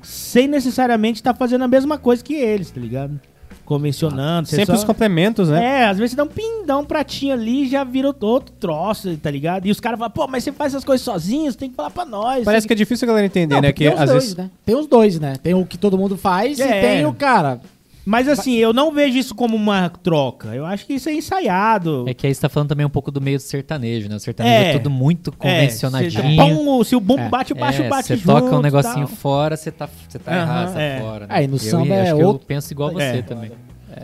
[0.05, 3.19] sem necessariamente estar fazendo a mesma coisa que eles, tá ligado?
[3.65, 4.47] Convencionando.
[4.47, 5.81] você Sempre só- os complementos, né?
[5.81, 8.53] É, às vezes você dá um pim, dá um pratinho ali e já vira outro
[8.59, 9.65] troço, tá ligado?
[9.65, 11.89] E os caras falam, pô, mas você faz essas coisas sozinho, você tem que falar
[11.89, 12.45] pra nós.
[12.45, 13.73] Parece que é difícil a galera entender, Não, né?
[13.73, 14.35] Que tem os às dois, vezes.
[14.37, 14.51] né?
[14.63, 15.33] Tem os dois, né?
[15.41, 16.65] Tem o que todo mundo faz É.
[16.77, 17.59] e tem o cara.
[18.05, 20.49] Mas assim, eu não vejo isso como uma troca.
[20.55, 22.05] Eu acho que isso é ensaiado.
[22.07, 24.15] É que aí você tá falando também um pouco do meio do sertanejo, né?
[24.15, 24.73] O sertanejo é, É.
[24.77, 26.11] tudo muito É, convencionadinho.
[26.11, 27.29] você- pum, se o bumbo É.
[27.29, 29.15] bate, o baixo É, bate Você toca um negocinho tal.
[29.17, 30.95] fora, você tá, você tá Aham, errado, você é.
[30.97, 31.25] tá fora.
[31.29, 33.21] Aí no eu, samba é acho que eu outro- penso igual você É.
[33.23, 33.51] também.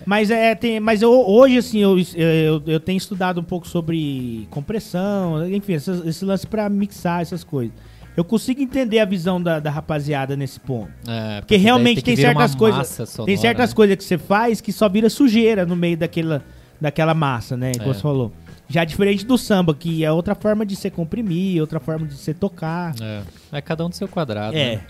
[0.06, 4.48] Mas é, tem, mas eu, hoje assim eu, eu, eu tenho estudado um pouco sobre
[4.50, 7.74] compressão, enfim, essas- esse lance pra mixar essas coisas.
[8.16, 10.92] Eu consigo entender a visão da, da rapaziada nesse ponto.
[11.08, 13.76] É, Porque daí realmente tem virar certas coisas- sonora, Tem certas né?
[13.76, 16.44] coisas que você faz que só vira sujeira no meio daquela,
[16.80, 17.72] daquela massa, né?
[17.78, 17.94] Como É.
[17.94, 18.34] você falou.
[18.68, 22.34] Já diferente do samba, que é outra forma de você comprimir, outra forma de você
[22.34, 22.94] tocar.
[23.02, 23.22] É.
[23.54, 24.56] é cada um do seu quadrado.
[24.58, 24.76] É.
[24.78, 24.82] né?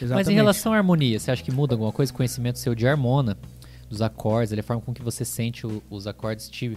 [0.00, 0.14] Exatamente.
[0.26, 2.12] Mas em relação à harmonia, você acha que muda alguma coisa?
[2.12, 3.36] Conhecimento seu de harmona,
[3.88, 6.76] dos acordes, a forma com que você sente o- os acordes te,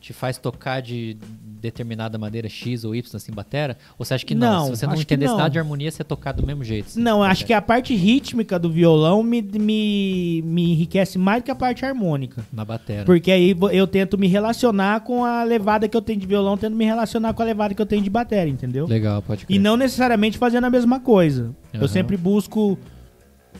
[0.00, 1.16] te faz tocar de
[1.60, 3.76] determinada maneira X ou Y assim, batera?
[3.98, 4.50] Ou você acha que não?
[4.52, 6.86] Não, Se você não entendesse nada de harmonia, você tocar do mesmo jeito?
[6.86, 7.46] assim, Não, eu acho batera?
[7.46, 11.84] que a parte rítmica do violão me, me, me enriquece mais do que a parte
[11.84, 12.42] harmônica.
[12.52, 13.04] Na batera.
[13.04, 16.74] Porque aí eu tento me relacionar com a levada que eu tenho de violão, tento
[16.74, 18.86] me relacionar com a levada que eu tenho de bateria, entendeu?
[18.86, 19.54] Legal, pode crer.
[19.54, 21.54] E não necessariamente fazendo a mesma coisa.
[21.74, 21.88] Eu Aham.
[21.88, 22.78] sempre busco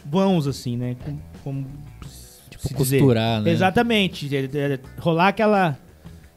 [0.05, 0.97] vãos, assim, né?
[1.05, 1.67] Com- Como,
[2.51, 2.99] Tipo, se dizer.
[2.99, 3.51] costurar, né?
[3.51, 4.35] Exatamente.
[4.37, 5.79] é- é- rolar aquela,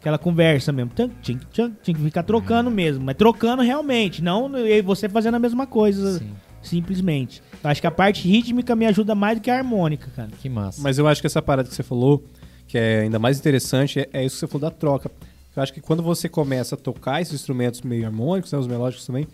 [0.03, 0.91] aquela conversa mesmo.
[0.93, 1.09] Tchan,
[1.51, 3.05] tchan, Tinha que ficar trocando mesmo.
[3.05, 4.21] Mas trocando realmente.
[4.21, 7.41] Não e você fazendo a mesma coisa, Sim, simplesmente.
[7.63, 10.29] Eu acho que a parte rítmica me ajuda mais do que a harmônica, cara.
[10.41, 10.81] que massa.
[10.81, 12.21] Mas eu acho que essa parada que você falou,
[12.67, 15.09] que é ainda mais interessante, é, é isso que você falou da troca.
[15.55, 19.05] Eu acho que quando você começa a tocar esses instrumentos meio harmônicos, né, os melódicos
[19.05, 19.25] também,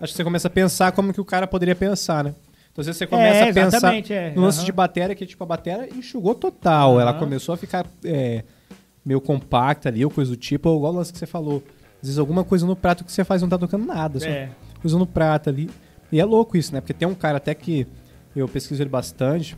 [0.00, 2.34] acho que você começa a pensar como que o cara poderia pensar, né?
[2.72, 4.32] Então, às vezes você começa É, a pensar exatamente, é.
[4.34, 4.64] no lance Aham.
[4.66, 7.00] de bateria, que tipo, a bateria enxugou total.
[7.00, 7.18] Ela Aham.
[7.20, 8.42] começou a ficar é,
[9.04, 11.62] meio compacta ali, ou coisa do tipo, ou igual o lance que você falou.
[12.02, 14.48] Às vezes alguma coisa no prato que você faz não tá tocando nada, só É.
[14.80, 15.68] coisa no prato ali.
[16.12, 16.80] E é louco isso, né?
[16.80, 17.86] Porque tem um cara até que
[18.34, 19.56] eu pesquiso ele bastante.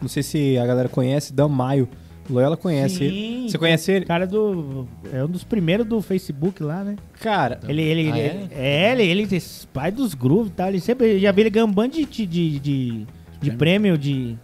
[0.00, 1.88] Não sei se a galera conhece, Dan Maio.
[2.28, 3.14] Loyola conhece ele.
[3.42, 3.48] Sim.
[3.48, 4.04] Você conhece ele?
[4.06, 4.86] Cara do.
[5.12, 6.96] É um dos primeiros do Facebook lá, né?
[7.20, 8.92] Cara, Ele, ele, Ah, ele- é?
[8.92, 10.68] ele, ele, esse pai dos grooves e tal.
[10.68, 13.06] Ele sempre já vi ele ganhando um bando de, de, de,
[13.40, 14.38] de prêmio de,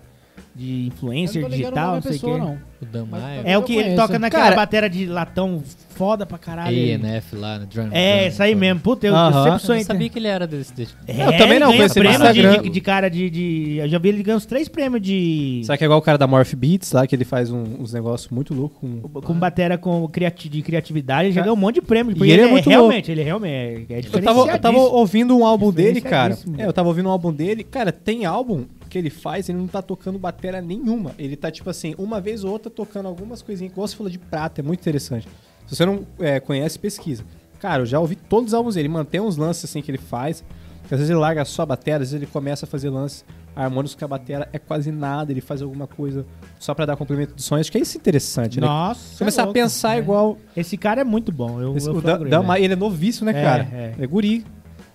[0.57, 2.41] de influencer não digital, não sei o pessoa, quê.
[2.45, 2.59] não.
[2.81, 3.41] O Dan Maia.
[3.45, 5.63] É o que ele toca naquela Cara, bateria de latão
[5.95, 6.77] foda pra caralho.
[6.77, 7.89] ENF lá no Drum.
[7.91, 8.81] É, isso aí mesmo.
[8.81, 9.33] Puta, eu, Aham.
[9.33, 9.85] sempre Eu não sonhei.
[9.85, 10.75] sabia que ele era desse.
[10.75, 13.77] desse- É, Eu também não, ele conheci ele prêmio de, de, de cara de, de-
[13.81, 15.63] Eu já vi ele ganhar uns três prêmios de.
[15.65, 17.95] Será que é igual o cara da Morph Beats lá, que ele faz um- uns
[17.95, 19.01] negócios muito loucos com...
[19.23, 21.45] Com bateria com criati de criatividade, ele já É.
[21.45, 22.13] ganhou um monte de prêmio.
[22.13, 25.35] E Porque ele é muito realmente, ele realmente é, é Eu tava, eu tava ouvindo
[25.37, 26.37] um álbum dele, cara.
[26.59, 27.65] É, eu tava ouvindo um álbum dele.
[27.65, 28.65] Cara, tem álbum
[28.97, 31.13] que ele faz, ele não tá tocando bateria nenhuma.
[31.19, 34.19] Ele tá, tipo assim, uma vez ou outra tocando algumas coisinhas, igual você falou de
[34.19, 35.29] prata, é muito interessante.
[35.67, 37.25] Se você não é, conhece, pesquisa.
[37.61, 39.99] Cara, eu já ouvi todos os álbuns dele, ele mantém uns lances assim que ele
[39.99, 40.43] faz.
[40.89, 43.25] que Às vezes ele larga só a bateria, às vezes ele começa a fazer lances
[43.55, 46.25] harmônicos que a bateria é quase nada, ele faz alguma coisa
[46.59, 47.57] só pra dar complemento de som.
[47.57, 48.67] Acho que é isso interessante, né?
[48.67, 49.19] Nossa.
[49.19, 49.59] Começar é a louco.
[49.59, 49.99] pensar É.
[49.99, 50.39] igual.
[50.57, 51.61] Esse cara é muito bom.
[51.61, 53.69] Eu, Esse, eu Dan, Dan ele, Maia, ele é novício, né, É, cara?
[53.73, 53.95] é.
[53.99, 54.45] É guri.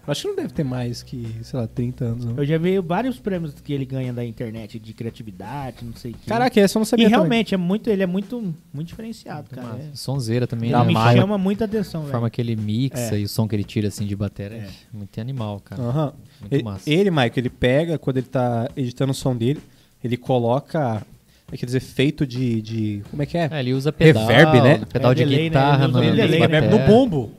[0.06, 2.26] Eu acho que não deve ter mais que, sei lá, 30 anos.
[2.26, 2.38] Não.
[2.38, 6.14] Eu já vi vários prêmios que ele ganha da internet de criatividade, não sei o
[6.16, 6.26] que.
[6.26, 7.20] Caraca, essa eu não e sabia também.
[7.20, 9.78] realmente é muito, ele é muito, muito diferenciado, cara.
[9.80, 9.96] É.
[9.96, 10.84] Sonzeira também, né?
[10.84, 11.20] me Maia.
[11.22, 12.12] chama muita atenção, A velho.
[12.14, 13.20] forma que ele mixa É.
[13.20, 14.70] e o som que ele tira assim de bateria é, É.
[14.92, 15.82] muito animal, cara.
[15.82, 16.14] Aham.
[16.42, 16.90] Muito Ele, massa.
[16.90, 19.62] ele, Mike, ele pega, quando ele tá editando o som dele,
[20.04, 21.06] ele coloca
[21.54, 23.02] aqueles efeitos de, de.
[23.12, 23.48] Como é que é?
[23.52, 24.82] É, ele usa pedal, Reverb, né?
[24.92, 25.44] pedal É, de delay, né?
[25.50, 26.48] guitarra Ele usa no, delay, né?
[26.48, 26.70] Bateria.
[26.72, 27.32] no bumbo.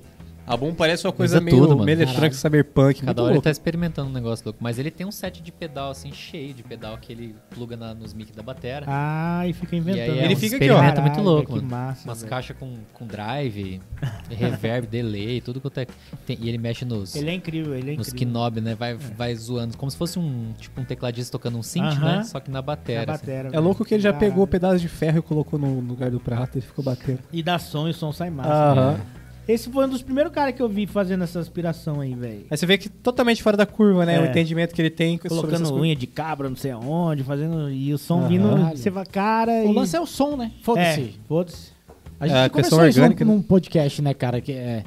[0.53, 1.89] A bumbo parece uma coisa Usa meio, tudo, mano.
[1.89, 2.35] eletrônica, Caralho.
[2.35, 3.01] cyberpunk.
[3.01, 3.45] Cada muito hora ele louco.
[3.45, 4.59] tá experimentando um negócio louco.
[4.63, 7.95] Mas ele tem um set de pedal assim, cheio de pedal que ele pluga na-
[7.95, 8.85] nos mic da bateria.
[8.87, 10.11] Ah, e fica e inventando.
[10.13, 10.75] aí é Ele um fica aqui, ó.
[10.75, 11.69] experimento muito Caralho, louco, que mano.
[11.71, 13.81] massa, Umas caixas com, com drive,
[14.31, 15.87] reverb, delay, tudo quanto é.
[16.27, 18.33] tem- e ele mexe nos, Ele é incrível, ele é nos incrível.
[18.35, 18.75] knob, né?
[18.75, 19.77] Vai, vai zoando.
[19.77, 22.17] Como se fosse um tipo um tecladista tocando um synth, Aham.
[22.19, 22.23] né?
[22.25, 23.01] Só que na Na bateria.
[23.03, 23.11] assim.
[23.27, 24.47] batera, É louco que ele já pegou Caralho.
[24.49, 27.21] pedaço de ferro e colocou no lugar do prato e ficou batendo.
[27.33, 28.51] E dá som e o som sai massa.
[28.53, 29.01] Aham.
[29.47, 32.47] Esse foi um dos primeiros caras que eu vi fazendo essa aspiração aí, velho.
[32.49, 34.17] Aí você vê que totalmente fora da curva, né?
[34.17, 34.21] É.
[34.21, 37.69] O entendimento que ele tem Colocando unha de cabra, não sei aonde, fazendo.
[37.71, 38.29] E o som Aham.
[38.29, 38.49] vindo.
[38.49, 38.77] Caralho.
[38.77, 39.53] Você vai, cara.
[39.65, 39.75] O e...
[39.75, 40.53] lance é o som, né?
[40.61, 41.15] É, Foda-se.
[41.29, 41.73] foda-se.
[42.21, 44.41] A gente É, questão isso orgânica, num, num podcast, né, cara?
[44.41, 44.85] Que, é,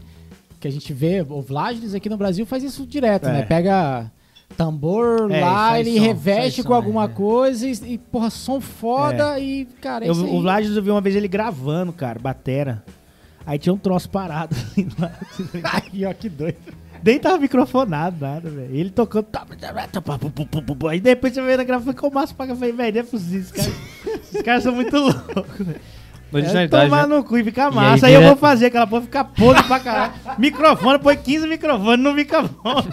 [0.60, 3.34] que a gente vê, o Vlagis aqui no Brasil faz isso direto, É.
[3.34, 3.41] né?
[3.43, 4.10] Pega
[4.56, 7.08] tambor É, lá, ele som, reveste com som, alguma é.
[7.10, 10.32] coisa e, e, porra, som foda e, cara, é Eu, isso aí.
[10.32, 12.84] o Vlad eu vi uma vez ele gravando, cara, batera.
[13.46, 14.56] Aí tinha um troço parado.
[14.72, 15.12] assim, lá.
[15.64, 16.58] Ai, ó, que doido.
[17.04, 18.76] Nem tava microfonado, nada, velho.
[18.76, 19.26] Ele tocando.
[19.26, 19.46] tá,
[20.89, 23.41] Aí de repente eu veio na gravação ficou massa pra falei, velho, não é possível.
[23.41, 23.74] Esses caras,
[24.24, 25.82] esses caras são muito loucos, velho.
[26.34, 27.16] É Originalidade, tomar né?
[27.16, 28.08] no cu e ficar aí massa.
[28.08, 30.14] Aí, eu vira- vou fazer aquela porra ficar podre pra caralho.
[30.38, 32.84] Microfone, põe 15 microfones, não fica bom.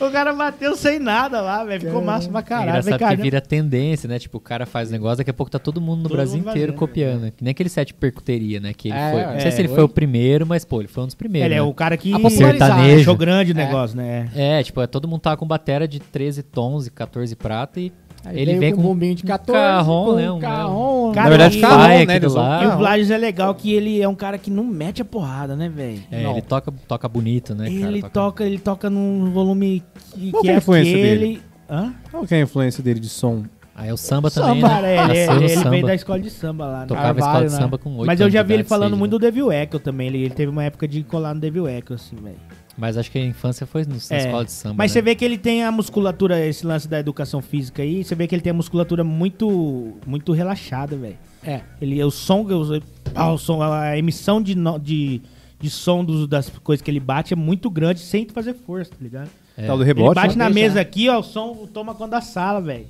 [0.00, 1.80] O cara bateu sem nada lá, velho.
[1.80, 2.82] Ficou massa pra É caralho.
[2.84, 4.18] Falei, cara, que vira tendência, né?
[4.18, 6.50] Tipo, o cara faz negócio, daqui a pouco tá todo mundo no Todo Brasil mundo
[6.50, 7.20] inteiro fazendo, copiando.
[7.22, 7.32] né?
[7.36, 8.72] Que nem aquele set percuteria, né?
[8.72, 9.22] Que ele É, foi.
[9.22, 9.76] Não é, sei se ele foi.
[9.76, 11.46] foi o primeiro, mas, pô, ele foi um dos primeiros.
[11.46, 11.62] Ele é né?
[11.62, 13.00] o cara que Sertanejo.
[13.00, 13.64] achou grande o É.
[13.64, 14.28] negócio, né?
[14.34, 17.92] É, tipo, é, todo mundo tava com batera de 13 tons e 14 prata e
[18.24, 21.12] Aí ele vem com um bombinho de 14, carrom, com né, um um- carrom.
[21.12, 22.02] Cara, Na verdade, e- carrom, né?
[22.02, 22.64] aqui Ele do usou lado.
[22.64, 22.76] E o.
[22.78, 26.00] Vlades é legal que ele é um cara que não mete a porrada, né, velho?
[26.10, 26.32] É, Não.
[26.32, 27.92] ele toca, toca bonito, né, cara?
[27.92, 29.82] Ele toca, ele toca num volume
[30.14, 31.42] que, Qual que que é a é influência aquele.
[31.68, 31.92] Hã?
[32.10, 33.42] Qual que é a influência dele de som?
[33.74, 34.94] Aí é o samba também, Cara, né?
[34.94, 35.70] ele, no ele, ele samba.
[35.70, 36.80] veio da escola de samba lá.
[36.80, 36.86] né?
[36.86, 37.60] Tocava escola Carvalho, de né?
[37.60, 39.18] samba com 8 Mas eu já vi ele falando seis, muito né?
[39.18, 40.08] do Devil Echo também.
[40.08, 42.36] Ele, ele teve uma época de colar no Devil Echo, assim, velho.
[42.76, 44.18] Mas acho que a infância foi no, na É.
[44.18, 44.94] escola de samba, Mas né?
[44.94, 48.26] você vê que ele tem a musculatura, esse lance da educação física aí, você vê
[48.26, 51.18] que ele tem a musculatura muito muito relaxada, velho.
[51.44, 51.60] É.
[51.80, 55.20] Ele, o som, o, o som, a emissão de, de,
[55.60, 58.96] de som dos- das coisas que ele bate é muito grande sem fazer força, tá
[59.00, 59.28] ligado?
[59.56, 59.66] É.
[59.66, 60.14] Tal do Ele rebote.
[60.14, 60.44] bate né?
[60.44, 60.68] na Deixa.
[60.68, 62.86] mesa aqui, ó, o som toma conta da sala, velho.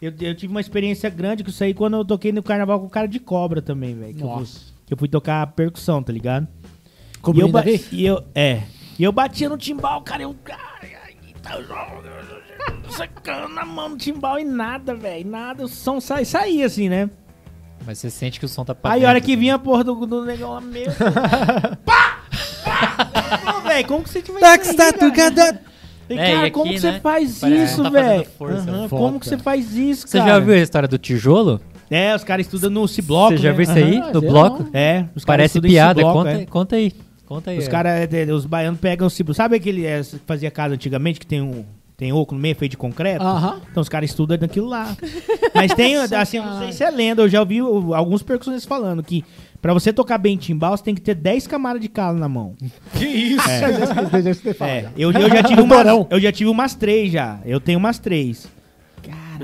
[0.00, 2.86] Eu, eu tive uma experiência grande com isso aí quando eu toquei no carnaval com
[2.86, 4.14] o cara de cobra também, velho.
[4.14, 4.60] Que, eu fui- Nossa.
[4.90, 6.46] eu fui tocar percussão, tá ligado?
[7.22, 7.50] Com o e eu,
[7.92, 8.62] e eu É.
[8.98, 10.34] E eu batia no timbal, cara, eu.
[11.42, 11.58] Tá
[12.88, 15.28] Sacando na mão no timbal e nada, velho.
[15.28, 17.10] Nada, o som sai, saía assim, né?
[17.86, 19.40] Mas você sente que o som tá pra Aí a dentro, hora que assim.
[19.40, 20.86] vinha a porra do, do negão lá meu.
[21.84, 22.20] Pá!
[23.44, 24.86] Pô, velho, como que você tiver Tax, isso tá.
[26.08, 28.26] E, É, cara, e como aqui, que você né, faz isso, tá velho?
[28.66, 28.86] né?
[28.88, 30.30] Como que você faz isso, Você cara?
[30.32, 31.60] já viu a história do tijolo?
[31.90, 33.54] É, os caras estudam no C-Bloco, Você já né?
[33.54, 33.98] viu isso aí?
[33.98, 34.62] Ah, no bloco?
[34.64, 34.70] não.
[34.72, 36.00] É, os caras Parece piada.
[36.00, 36.46] C-Bloco, conta, é.
[36.46, 36.92] conta aí.
[37.26, 37.58] Conta aí.
[37.58, 37.70] Os é.
[37.70, 39.34] caras, os baianos pegam o ciblo.
[39.34, 41.64] Sabe aquele é, que fazia casa antigamente que tem um
[41.96, 43.24] tem oco no meio feito de concreto?
[43.24, 43.60] Aham.
[43.70, 44.96] Então os caras estudam daquilo lá.
[45.54, 49.02] Mas tem, assim, eu não sei se é lenda, eu já ouvi alguns percussionistas falando
[49.02, 49.24] que
[49.62, 52.56] pra você tocar bem timbal, você tem que ter 10 camadas de calo na mão.
[52.94, 53.48] Que isso?
[53.48, 57.38] É, eu, eu já tive umas, eu já tive umas três já.
[57.44, 58.48] Eu tenho umas três.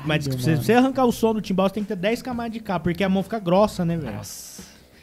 [0.05, 2.53] Mas se você, você arrancar o som do timbal, você tem que ter 10 camadas
[2.53, 4.19] de calo, porque a mão fica grossa, né, velho?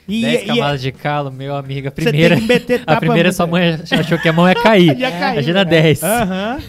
[0.07, 1.87] E, 10 e- camadas de calo, meu amigo.
[1.87, 2.35] A primeira,
[2.87, 4.95] a primeira sua mãe achou que a mão ia cair.
[4.99, 5.71] Já caiu, Imagina né?
[5.71, 6.03] 10.
[6.03, 6.61] Aham.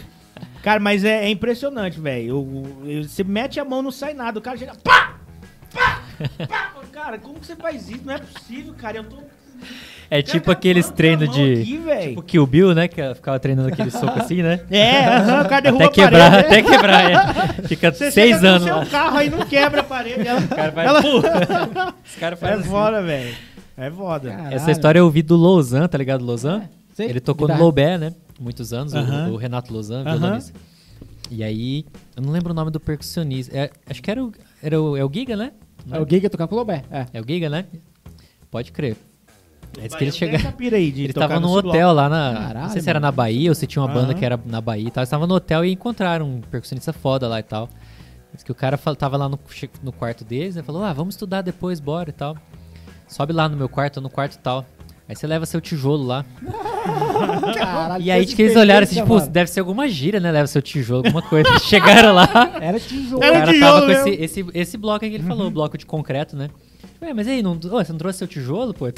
[0.61, 2.43] Cara, mas é, é impressionante, velho.
[3.03, 4.39] Você mete a mão, não sai nada.
[4.39, 4.73] O cara chega.
[4.83, 5.15] Pá!
[5.73, 6.01] Pá!
[6.47, 6.73] Pá!
[6.91, 8.01] Cara, como que você faz isso?
[8.05, 8.97] Não é possível, cara.
[8.97, 9.17] Eu tô.
[10.11, 11.53] É tipo aqueles treinos de.
[11.61, 12.09] Aqui, velho.
[12.09, 12.87] Tipo Kill Bill, né?
[12.87, 14.59] Que ficava treinando aquele soco assim, né?
[14.71, 16.47] É, aham, o cara derruba Até a quebrar, parede.
[16.47, 17.11] até quebrar.
[17.11, 17.67] É.
[17.67, 18.85] Fica Você seis anos seu lá.
[18.87, 20.27] carro aí não quebra a parede.
[20.27, 20.85] Ela, O cara vai.
[20.87, 20.99] ela-
[22.05, 22.69] Os caras É fazem assim.
[22.69, 23.35] foda, velho.
[23.77, 24.31] É foda.
[24.51, 26.25] Essa história eu ouvi do Louzan, tá ligado?
[26.25, 26.63] Louzan?
[26.93, 27.07] sei.
[27.07, 27.59] Ele tocou Guitarra.
[27.59, 28.13] no Lobé, né?
[28.39, 29.29] Muitos anos, o- Aham.
[29.31, 30.17] o, Renato Louzan, Aham.
[30.17, 30.59] violonista.
[31.31, 31.85] E aí,
[32.17, 33.55] eu não lembro o nome do percussionista.
[33.55, 34.31] É, acho que era o,
[34.63, 35.51] era o, é o Giga, né?
[35.91, 36.83] É o Giga tocando com o Lobé.
[36.91, 37.05] É.
[37.13, 37.65] É o Giga, né?
[38.49, 38.97] Pode crer.
[39.77, 40.35] É isso que Baiano ele tem chega.
[40.37, 42.31] essa pira aí de Ele tava num hotel lá na.
[42.33, 44.59] não Caralho, sei se era na Bahia ou se tinha uma banda que era na
[44.61, 45.01] Bahia e tal.
[45.01, 47.69] Eles estavam no hotel e encontraram um percussionista foda lá e tal.
[48.33, 49.39] Diz que o cara tava lá no,
[49.83, 52.35] no quarto deles e falou: Ah, vamos estudar depois, bora e tal.
[53.07, 54.65] Sobe lá no meu quarto, no quarto e tal.
[55.07, 56.23] Aí você leva seu tijolo lá.
[57.57, 59.27] Caralho, E aí que que eles olharam assim, tipo, mano.
[59.27, 60.31] deve ser alguma gíria, né?
[60.31, 61.49] Leva seu tijolo, alguma coisa.
[61.59, 62.27] Chegaram lá.
[62.61, 63.19] Era tijolo.
[63.21, 65.51] O Era cara tijolo tava com esse, esse, esse bloco aí que ele falou, o
[65.51, 66.49] bloco de concreto, né?
[67.01, 68.85] Ué, mas aí, não, ô, você não trouxe seu tijolo, pô?
[68.89, 68.91] o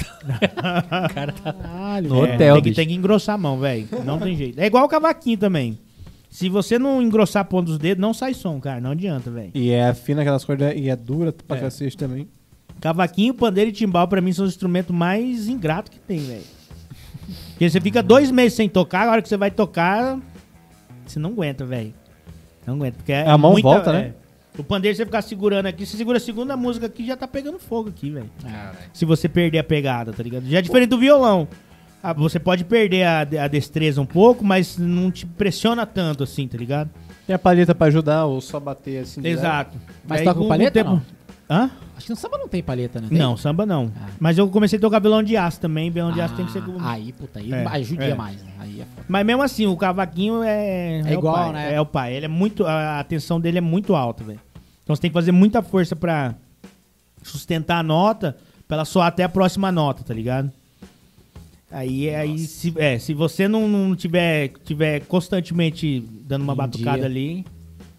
[1.14, 2.34] cara tá Caralho, no velho.
[2.34, 2.76] hotel, tem, que, bicho.
[2.76, 3.86] tem que engrossar a mão, velho.
[4.04, 4.58] Não tem jeito.
[4.60, 5.78] É igual o cavaquinho também.
[6.28, 8.80] Se você não engrossar a ponta dos dedos, não sai som, cara.
[8.80, 9.50] Não adianta, velho.
[9.54, 11.60] E é fina aquelas cordas e é dura pra É.
[11.60, 12.26] cacete também.
[12.80, 16.42] Cavaquinho, pandeiro e timbal, pra mim, são os instrumentos mais ingratos que tem, velho.
[17.50, 20.18] Porque você fica dois meses sem tocar, a hora que você vai tocar,
[21.06, 21.94] você não aguenta, velho.
[22.66, 22.96] Não aguenta.
[22.96, 24.14] Porque é A mão muita- volta, né?
[24.58, 27.58] O pandeiro, você ficar segurando aqui, você segura a segunda música aqui, já tá pegando
[27.58, 28.30] fogo aqui, velho.
[28.92, 30.46] Se você perder a pegada, tá ligado?
[30.46, 31.48] Já é diferente do violão.
[32.02, 36.46] Ah, você pode perder a, a destreza um pouco, mas não te pressiona tanto assim,
[36.48, 36.90] tá ligado?
[37.26, 39.22] Tem a palheta pra ajudar ou só bater assim.
[39.22, 39.38] direto.
[39.38, 39.78] Exato.
[40.06, 41.02] Mas Aí, toca com o palheta tempo- não?
[41.48, 41.70] Hã?
[41.96, 43.08] Acho que no samba não tem palheta, né?
[43.08, 43.18] Tem?
[43.18, 43.92] Não, samba não.
[43.96, 44.08] Ah.
[44.18, 45.90] Mas eu comecei a tocar violão de aço também.
[45.90, 46.62] Violão de aço tem que ser.
[46.80, 48.14] Ah, Aí, puta, aí É, ajudia é.
[48.14, 48.42] mais.
[48.42, 48.50] Né?
[48.58, 49.06] Aí é foda.
[49.08, 51.02] Mas mesmo assim, o cavaquinho é.
[51.04, 51.74] É igual, o pai, né?
[51.74, 52.14] É o pai.
[52.14, 52.64] Ele é muito.
[52.66, 54.40] A a tensão dele é muito alta, velho.
[54.82, 56.34] Então você tem que fazer muita força pra
[57.22, 58.36] sustentar a nota,
[58.66, 60.50] pra ela soar até a próxima nota, tá ligado?
[61.70, 66.98] Aí, aí se, é, se você não, não tiver, tiver constantemente dando uma Em batucada
[66.98, 67.06] dia.
[67.06, 67.46] ali.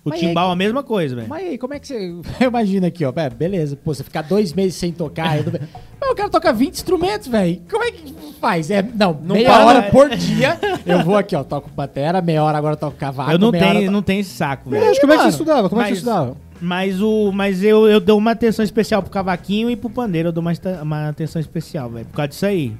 [0.05, 1.29] O Mas timbal é a mesma coisa, velho.
[1.29, 2.13] Mas aí, como é que você.
[2.45, 3.13] Imagina aqui, ó.
[3.15, 5.41] É, beleza, pô, você ficar dois meses sem tocar.
[5.41, 5.61] bem.
[5.99, 7.61] Mas o cara toca 20 instrumentos, velho.
[7.71, 8.69] Como é que faz?
[8.69, 9.89] É, não, meia para, hora é.
[9.89, 10.59] por dia.
[10.85, 13.31] Eu vou aqui, ó, toco batera, meia hora agora eu toco cavaco.
[13.31, 14.85] Eu não tenho, eu não tenho esse saco, velho.
[14.85, 15.69] Mas como é que você mano, estudava?
[15.69, 16.37] Como é que mas- você estudava?
[16.59, 20.29] Mas, o, mas eu, eu dou uma atenção especial pro cavaquinho e pro pandeiro.
[20.29, 22.05] Eu dou uma, uma atenção especial, velho.
[22.05, 22.73] Por causa disso aí.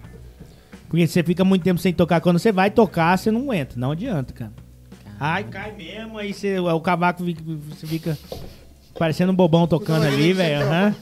[0.88, 2.22] Porque você fica muito tempo sem tocar.
[2.22, 3.76] Quando você vai tocar, você não aguenta.
[3.78, 4.52] Não adianta, cara.
[5.26, 6.18] Ai, cai mesmo.
[6.18, 8.18] Aí você, o cavaco fica, você fica
[9.00, 10.66] parecendo um bobão tocando ali, velho.
[10.66, 10.96] aham.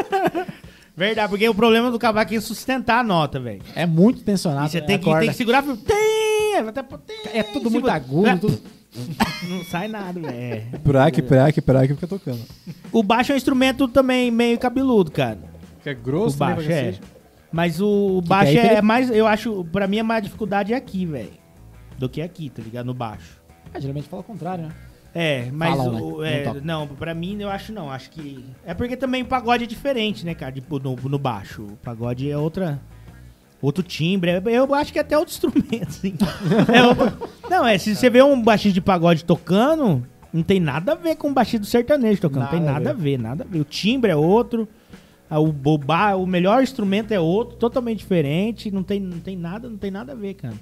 [0.96, 3.60] Verdade, porque o problema do cavaco é sustentar a nota, velho.
[3.76, 4.68] É muito tensionado.
[4.68, 5.20] E você né, tem que, corda.
[5.20, 5.62] tem que segurar.
[5.62, 8.38] Tem, até, tem, É tudo muito agudo.
[8.38, 8.62] Tudo...
[9.46, 10.34] Não sai nada, velho.
[10.34, 10.62] É.
[11.06, 12.40] Aqui, por aqui, fica tocando.
[12.90, 15.38] O baixo é um instrumento também meio cabeludo, cara.
[15.82, 16.94] Que é O grosso, né, baixo, pra é.
[17.52, 20.76] Mas o que baixo é é, mais, eu acho, pra mim a maior dificuldade é
[20.76, 21.43] aqui, velho.
[21.98, 22.86] Do que aqui, tá ligado?
[22.86, 23.40] No baixo.
[23.72, 24.72] Ah, geralmente fala o contrário, né?
[25.14, 26.42] É, mas Falam, o, né?
[26.42, 29.62] é, Não não, pra mim eu acho não, acho que é porque também o pagode
[29.62, 31.62] é diferente, né, cara, tipo, no, no baixo.
[31.62, 32.80] O pagode é outra
[33.62, 36.14] outro timbre, é- eu acho que é até outro instrumento, assim.
[36.68, 40.94] É não, é, se você vê um baixista de pagode tocando, não tem nada a
[40.96, 43.44] ver com o baixista do sertanejo tocando, não tem Nada a nada a ver, nada
[43.44, 43.60] a ver.
[43.60, 44.68] O timbre é outro,
[45.30, 49.76] o, ba- o melhor instrumento é outro, totalmente diferente, não tem, não tem nada, não
[49.78, 50.54] tem nada a ver, cara.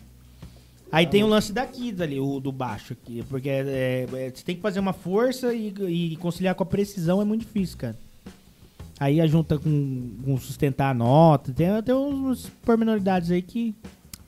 [0.93, 3.25] Aí tem o lance daqui, ali, o do baixo aqui.
[3.31, 6.67] Porque é, é, é, você tem que fazer uma força e, e conciliar com a
[6.67, 7.97] precisão é muito difícil, cara.
[9.01, 11.51] Aí a junta com, com sustentar a nota.
[11.51, 13.75] Tem, tem uns pormenoridades aí que.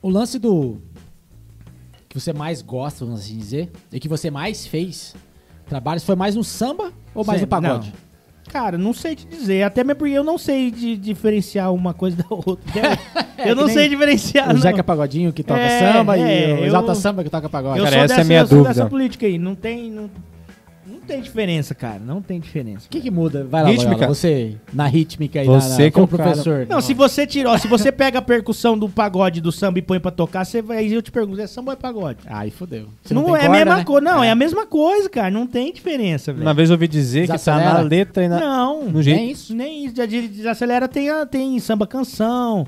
[0.01, 0.79] O lance do.
[2.09, 5.15] que você mais gosta, vamos assim dizer, e que você mais fez
[5.67, 7.89] trabalhos, foi mais no samba ou mais no Sempre, pagode?
[7.89, 8.04] não.
[8.49, 9.63] Cara, não sei te dizer.
[9.63, 12.99] Até mesmo porque eu não sei de diferenciar uma coisa da outra.
[13.39, 14.61] eu que não nem sei diferenciar, o não.
[14.61, 17.79] Zeca Pagodinho que toca É, samba é, e o eu- Exalta Samba que toca pagode.
[17.79, 18.75] Eu Cara, sou essa é a dessa, minha eu sou dúvida.
[18.75, 19.39] dessa política aí.
[19.39, 19.91] Não tem.
[19.91, 20.11] Não, não
[21.07, 21.99] tem diferença, cara.
[22.05, 22.87] Não tem diferença.
[22.87, 23.45] O que, que muda?
[23.45, 23.95] Vai lá, Rítmica.
[23.97, 26.67] Loyola, você na rítmica aí, Você na, na, que é um como professor.
[26.69, 30.01] Não, se você tirou, se você pega a percussão do pagode do samba e põe
[30.01, 32.19] pra tocar, você vai, aí eu te pergunto, é samba ou é pagode?
[32.27, 32.89] Aí fodeu.
[33.03, 33.85] Você Não, tem é a corda, mesma né?
[33.85, 34.31] coisa, não, é.
[34.31, 36.45] a mesma coisa, cara, não tem diferença, velho.
[36.47, 37.73] Uma vez eu ouvi dizer que tá Desacelera.
[37.75, 39.17] na letra e na, Não, no jeito.
[39.19, 39.95] nem isso, nem isso.
[39.95, 42.67] Desacelera tem, a- tem samba canção,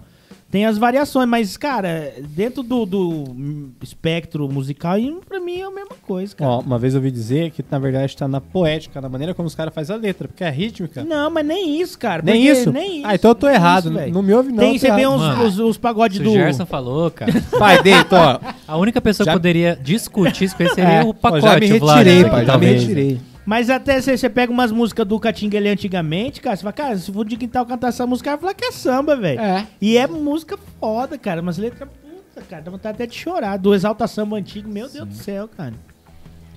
[0.48, 4.96] Tem as variações, mas, cara, dentro do, do espectro musical,
[5.28, 6.50] pra mim é a mesma coisa, cara.
[6.50, 9.48] Ó, uma vez eu ouvi dizer que na verdade tá na poética, na maneira como
[9.48, 11.02] os caras fazem a letra, porque a rítmica.
[11.02, 12.22] Não, mas nem isso, cara.
[12.22, 12.72] Nem porque- isso?
[12.72, 13.06] Nem isso.
[13.08, 13.90] Ah, então eu tô errado.
[14.00, 14.58] isso, não me ouve, não.
[14.58, 16.30] Tem, você vê uns, Mano, os, os pagodes do.
[16.30, 17.32] o Gerson falou, cara.
[17.58, 18.38] Pai, deito, ó.
[18.68, 21.42] A única pessoa Já- que poderia discutir isso com ele seria É, o pacote.
[21.44, 23.20] já me retirei, pai, já me retirei.
[23.46, 27.12] Mas até você, você pega umas músicas do Catinguele antigamente, cara, você fala, cara, se
[27.12, 29.40] for de quintal cantar essa música, vai falar que é samba, velho.
[29.40, 29.64] É.
[29.80, 31.40] E é música foda, cara.
[31.40, 32.62] Umas letras puta, cara.
[32.62, 33.56] Dá vontade até de chorar.
[33.56, 35.74] Do Exalta Samba antigo, meu Deus do céu, cara.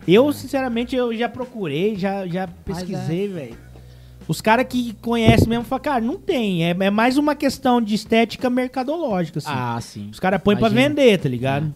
[0.07, 3.57] Eu, sinceramente, eu já procurei, já, já pesquisei, velho.
[4.27, 6.65] Os caras que conhecem mesmo falam, cara, não tem.
[6.65, 9.47] É, é mais uma questão de estética mercadológica, assim.
[9.51, 10.09] Ah, sim.
[10.11, 11.73] Os caras põem pra vender, tá ligado?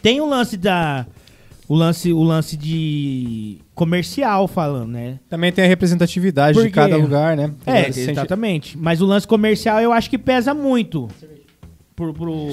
[0.00, 1.06] Tem o lance da.
[1.68, 5.18] O lance, o lance de comercial falando, né?
[5.28, 7.52] Também tem a representatividade Por de cada lugar, né?
[7.66, 8.78] É, exatamente.
[8.78, 11.08] Mas o lance comercial eu acho que pesa muito
[11.96, 12.48] pro, pro,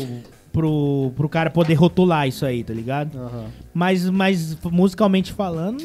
[0.52, 3.18] pro, pro cara poder rotular isso aí, tá ligado?
[3.18, 3.46] Aham.
[3.74, 5.84] Mas, mas musicalmente falando,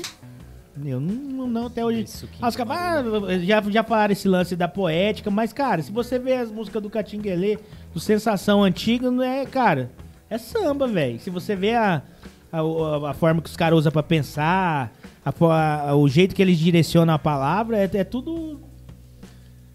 [0.85, 2.03] eu não, não até hoje.
[2.03, 6.19] Isso que Ah, ah, já, já falaram esse lance da poética, mas, cara, se você
[6.19, 7.59] vê as músicas do Catinguelê,
[7.93, 9.91] do Sensação Antiga, não é, cara,
[10.29, 11.19] é samba, velho.
[11.21, 12.03] Se você vê a,
[12.53, 14.93] a, a- a forma que os caras usam pra pensar,
[15.35, 18.61] a a- o jeito que eles direcionam a palavra, é, é tudo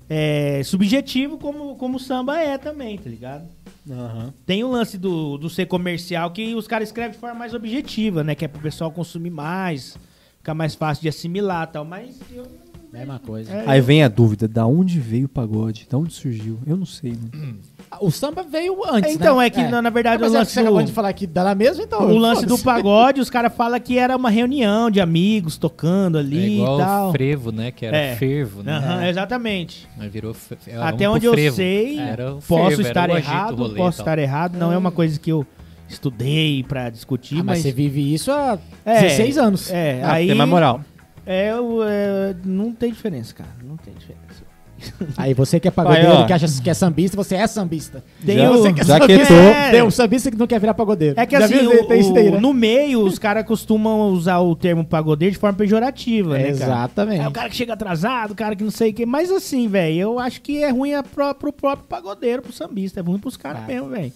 [0.10, 3.46] é, subjetivo como, como o samba é também, tá ligado?
[3.90, 4.34] Aham.
[4.46, 8.24] Tem o lance do, do ser comercial que os caras escrevem de forma mais objetiva,
[8.24, 8.36] né?
[8.36, 9.98] Que é pro pessoal consumir mais,
[10.38, 11.86] ficar mais fácil de assimilar e tal.
[11.86, 12.46] Mas eu.
[12.92, 13.50] Mesma coisa.
[13.54, 15.88] É, Aí vem a dúvida, da onde veio o pagode?
[15.90, 16.60] Da onde surgiu?
[16.68, 17.54] Eu não sei, né?
[18.00, 19.48] O samba veio antes, Então, né?
[19.48, 21.28] é que na, na verdade Mas o é que lance você acabou de falar que
[21.28, 22.02] dá na mesma, então...
[22.10, 26.22] o lance do pagode, os caras falam que era uma reunião de amigos tocando É
[26.22, 27.10] ali igual e tal.
[27.10, 27.70] o frevo, né?
[27.72, 28.16] Que era É.
[28.16, 28.72] fervo, né?
[28.78, 29.88] Aham, exatamente.
[30.00, 34.02] Aí virou fe- é, Até onde eu sei, Era o posso estar errado, rolê posso
[34.02, 34.58] estar errado.
[34.58, 35.46] Não é uma coisa que eu
[35.90, 37.60] estudei pra discutir, Ah, mas mas.
[37.62, 39.70] você vive isso há É, 16 anos.
[39.70, 40.28] É, Ah, aí.
[40.28, 40.82] tem mais moral.
[41.26, 43.50] É, é, não tem diferença, cara.
[43.64, 44.50] Não tem diferença.
[45.18, 46.26] Aí você que é pagodeiro, ó.
[46.26, 48.04] que acha que é sambista, você é sambista.
[48.26, 50.74] Tem Já- você que é já sambista, é, tem um sambista que não quer virar
[50.74, 51.20] pagodeiro.
[51.20, 52.40] É que Já assim, o- Tem isso daí, né?
[52.40, 56.50] no meio, os caras costumam usar o termo pagodeiro de forma pejorativa, né, cara?
[56.50, 57.22] Exatamente.
[57.24, 59.06] É o cara que chega atrasado, o cara que não sei o que.
[59.06, 63.00] Mas assim, velho, eu acho que é ruim é pro, pro próprio pagodeiro, pro sambista.
[63.00, 63.68] É ruim pros caras Ah.
[63.68, 64.12] mesmo, velho.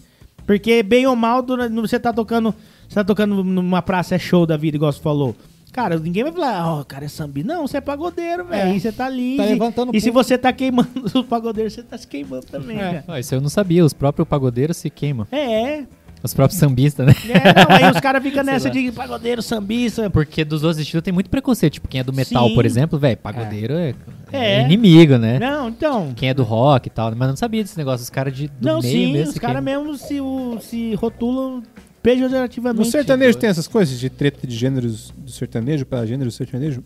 [0.45, 2.53] Porque, bem ou mal, durante- você tá tocando.
[2.88, 5.36] Você tá tocando numa praça é show da vida, igual você falou.
[5.76, 7.53] Cara, ninguém vai falar, ó, o cara é sambista.
[7.53, 8.69] Não, você é pagodeiro, velho.
[8.69, 8.76] É.
[8.76, 9.36] E você tá ali.
[9.36, 10.23] Tá e- levantando e se público.
[10.30, 12.80] você tá queimando os pagodeiros, você tá se queimando também, É.
[12.80, 13.03] cara.
[13.09, 15.28] Ah, isso eu não sabia, os próprios pagodeiros se queimam.
[15.34, 15.84] É,
[16.23, 17.13] Os próprios sambistas, né?
[17.30, 20.09] é, não, aí os caras ficam nessa de pagodeiro, sambista.
[20.09, 21.73] Porque dos outros estilos tem muito preconceito.
[21.73, 22.55] Tipo, quem é do metal, Sim.
[22.55, 23.93] por exemplo, velho, pagodeiro é,
[24.32, 24.61] é É.
[24.63, 25.38] inimigo, né?
[25.39, 26.13] Não, então.
[26.15, 28.01] Quem é do rock e tal, mas eu não sabia desse negócio.
[28.03, 29.28] Os caras de do Não, meio sim, mesmo.
[29.28, 31.61] os se caras mesmo se, o- se rotulam
[32.06, 32.86] pejorativamente.
[32.86, 36.84] No sertanejo tem essas coisas de treta de gêneros do sertanejo pra gênero do sertanejo?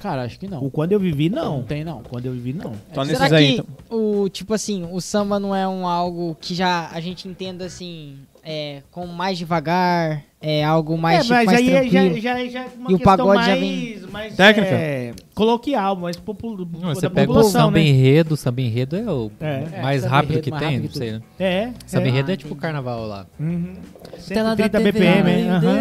[0.00, 0.64] Cara, acho que não.
[0.64, 1.58] O quando eu vivi, não.
[1.58, 2.02] Não tem, não.
[2.02, 2.72] Quando eu vivi, não.
[2.90, 3.98] Então Será nesses aí, que então.
[3.98, 8.16] o tipo assim, o samba não é um algo que já a gente entenda assim,
[8.42, 12.20] é, com mais devagar, é algo mais, é, tipo, mas mais aí é- já, tranquilo?
[12.20, 14.74] já, já é uma E o questão pagode já mais, vem- mais Técnica?
[14.74, 17.84] é, coloquial, mais popul Não, Você pega o população, samba né?
[17.86, 19.80] enredo, o samba enredo é o É.
[19.82, 21.20] mais É, samba rápido que mais tem, rápido não sei, né?
[21.38, 21.70] É.
[21.86, 22.08] Samba é.
[22.08, 23.26] enredo é tipo carnaval lá.
[23.40, 23.74] Uhum.
[24.10, 25.50] Tá 130 BPM, hein?
[25.50, 25.74] Aham.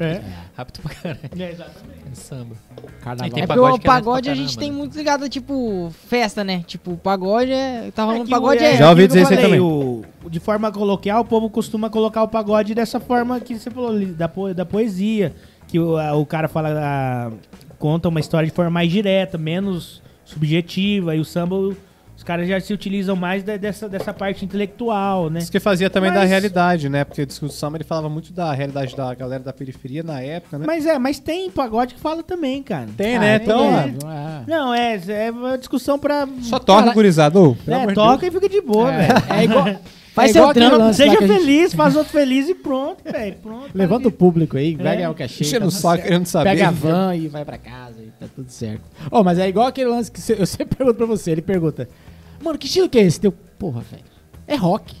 [0.00, 0.20] É.
[0.56, 1.20] Rápido pra caralho.
[1.38, 2.00] É, exatamente.
[2.10, 2.54] É samba.
[3.02, 3.30] Carnaval.
[3.30, 4.76] Tem É porque pagode o pagode a gente tem né?
[4.76, 6.62] muito ligado, tipo, festa, né?
[6.66, 7.90] Tipo, o pagode é.
[7.94, 8.76] Tá rolando que pagode é.
[8.76, 12.74] Já ouvi dizer isso aí o- de forma coloquial, o povo costuma colocar o pagode
[12.74, 13.09] dessa forma
[13.44, 15.34] que você falou, da, po- da poesia.
[15.68, 17.30] Que o, a- o cara fala, a-
[17.78, 21.14] conta uma história de forma mais direta, menos subjetiva.
[21.14, 25.38] E o samba, os caras já se utilizam mais da- dessa, dessa parte intelectual, né?
[25.40, 27.04] Isso que fazia também da Mas- realidade, né?
[27.04, 30.64] Porque o samba ele falava muito da realidade da galera da periferia na época, né?
[30.66, 32.88] Mas é, mas tem pagode que fala também, cara.
[32.96, 33.32] Tem, Ah, né?
[33.32, 34.42] é, Então, é, é.
[34.46, 36.26] Não, é, é uma discussão pra.
[36.42, 36.92] só toca,
[37.64, 39.12] Cara, pelo É, toca e fica de boa, velho.
[39.30, 39.66] É igual.
[40.14, 43.36] Faz é seu trampo, Seja gente- feliz, faz outro feliz e pronto, velho.
[43.36, 43.66] Pronto.
[43.66, 44.96] tá Levanta o público aí, vai É.
[44.96, 45.44] ganhar o cachê.
[45.44, 46.50] Enchendo tá o saco, querendo saber.
[46.50, 48.82] Pega a van e vai pra casa e tá tudo certo.
[49.10, 51.30] Ó, mas é igual aquele lance que eu sempre pergunto pra você.
[51.30, 51.88] Ele pergunta,
[52.42, 53.30] mano, que estilo que é esse teu?
[53.58, 54.02] Porra, velho.
[54.48, 54.96] É rock.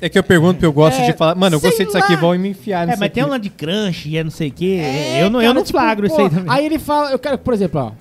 [0.00, 2.16] É que eu pergunto porque eu gosto É, de falar, mano, eu gostei disso aqui,
[2.16, 3.30] vão me enfiar É, nisso mas tem um aqui.
[3.32, 4.78] lance de crunch e é não sei o quê.
[4.82, 6.44] É, eu não, eu cara, não tipo, flagro isso pô, aí também.
[6.48, 7.92] Aí ele fala, eu quero, por exemplo, ó.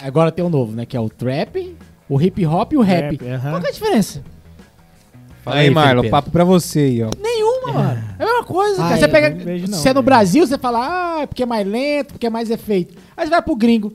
[0.00, 0.84] Agora tem o novo, né?
[0.86, 1.76] Que é o trap,
[2.08, 3.16] o hip hop e o rap.
[3.16, 3.50] Rap, aham.
[3.50, 4.22] Qual que é a diferença?
[5.44, 6.10] Fala Aí, Marlon, Felipe.
[6.10, 7.10] papo pra você aí, ó.
[7.20, 8.04] Nenhuma, mano.
[8.18, 8.96] É a mesma coisa, Ah, cara.
[8.98, 9.30] Você eu pega.
[9.30, 10.02] não vejo não, se é no velho.
[10.04, 10.78] Brasil, você fala,
[11.18, 12.94] ah, é porque é mais lento, porque é mais efeito.
[13.16, 13.92] Aí você vai pro gringo.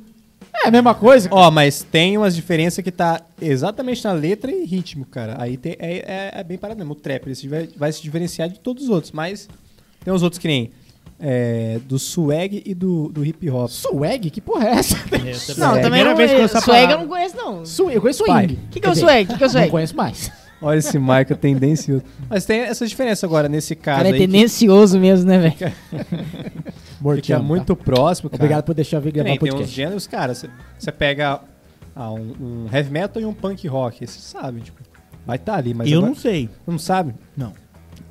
[0.53, 1.27] É É a mesma coisa.
[1.31, 5.35] Ó, mas tem umas diferenças que tá exatamente na letra e ritmo, cara.
[5.39, 6.93] Aí tem- é, é, é bem parado mesmo.
[6.93, 9.47] O trap ele se vai, vai se diferenciar de todos os outros, mas
[10.03, 10.71] tem uns outros que nem
[11.19, 13.69] é, do swag e do, do hip hop.
[13.69, 14.29] Swag?
[14.29, 14.97] Que porra é essa?
[15.57, 16.47] Não, É, também primeira não vez que eu é.
[16.47, 17.65] Swag eu não conheço, não.
[17.65, 18.53] Swing, eu conheço swing.
[18.53, 19.23] O que, que é o swag?
[19.23, 19.69] O que, que é o Não swag?
[19.71, 20.31] conheço mais.
[20.61, 22.03] Olha esse marca tendencioso.
[22.29, 24.19] Mas tem essa diferença agora nesse O caso cara é aí.
[24.19, 25.73] que tendencioso mesmo, né, velho?
[27.21, 27.43] Fica tá?
[27.43, 28.43] muito próximo, cara.
[28.43, 29.75] Obrigado por deixar eu vir gravar nem o tem uns podcast.
[29.75, 30.33] gêneros, cara.
[30.35, 31.39] Você pega
[31.95, 34.05] ah, um, um heavy metal e um punk rock.
[34.05, 34.81] Você sabe, tipo,
[35.25, 36.49] vai estar ali, mas eu agora- não sei.
[36.67, 37.13] não sabe?
[37.37, 37.53] Não.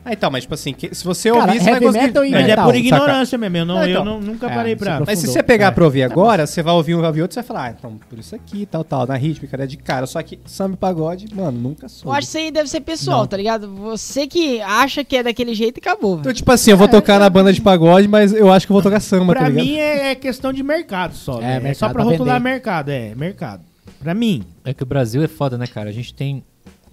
[0.08, 2.06] Ah, então, mas tipo assim, que- se você Cara, ouvir, você vai heavy conseguir...
[2.06, 2.86] metal e Mas é metal, por saca?
[2.86, 3.56] ignorância mesmo.
[3.58, 4.04] Eu, não, eu então.
[4.06, 4.92] não- nunca É, parei pra.
[4.94, 5.06] aprofundou.
[5.12, 5.70] Mas se você pegar É.
[5.70, 8.00] pra ouvir agora, você vai ouvir um, vai ouvir outro, você vai falar, ah, então,
[8.08, 10.06] por isso aqui, tal, tal, na rítmica, é de cara.
[10.06, 12.08] Só que samba e pagode, mano, nunca soube.
[12.08, 13.68] Eu acho que isso aí deve ser pessoal, tá ligado?
[13.76, 17.18] Você que acha que é daquele jeito e acabou, Então, tipo assim, eu vou tocar
[17.20, 19.64] na banda de pagode, mas eu acho que eu vou tocar samba, Pra tá ligado?
[19.66, 21.38] mim é, é questão de mercado só.
[21.38, 21.56] É, né?
[21.56, 22.50] É, mercado só pra pra rotular vender.
[22.50, 23.62] mercado, é, mercado.
[24.00, 24.42] Pra mim.
[24.64, 25.90] É que o Brasil é foda, né, cara?
[25.90, 26.44] A gente tem,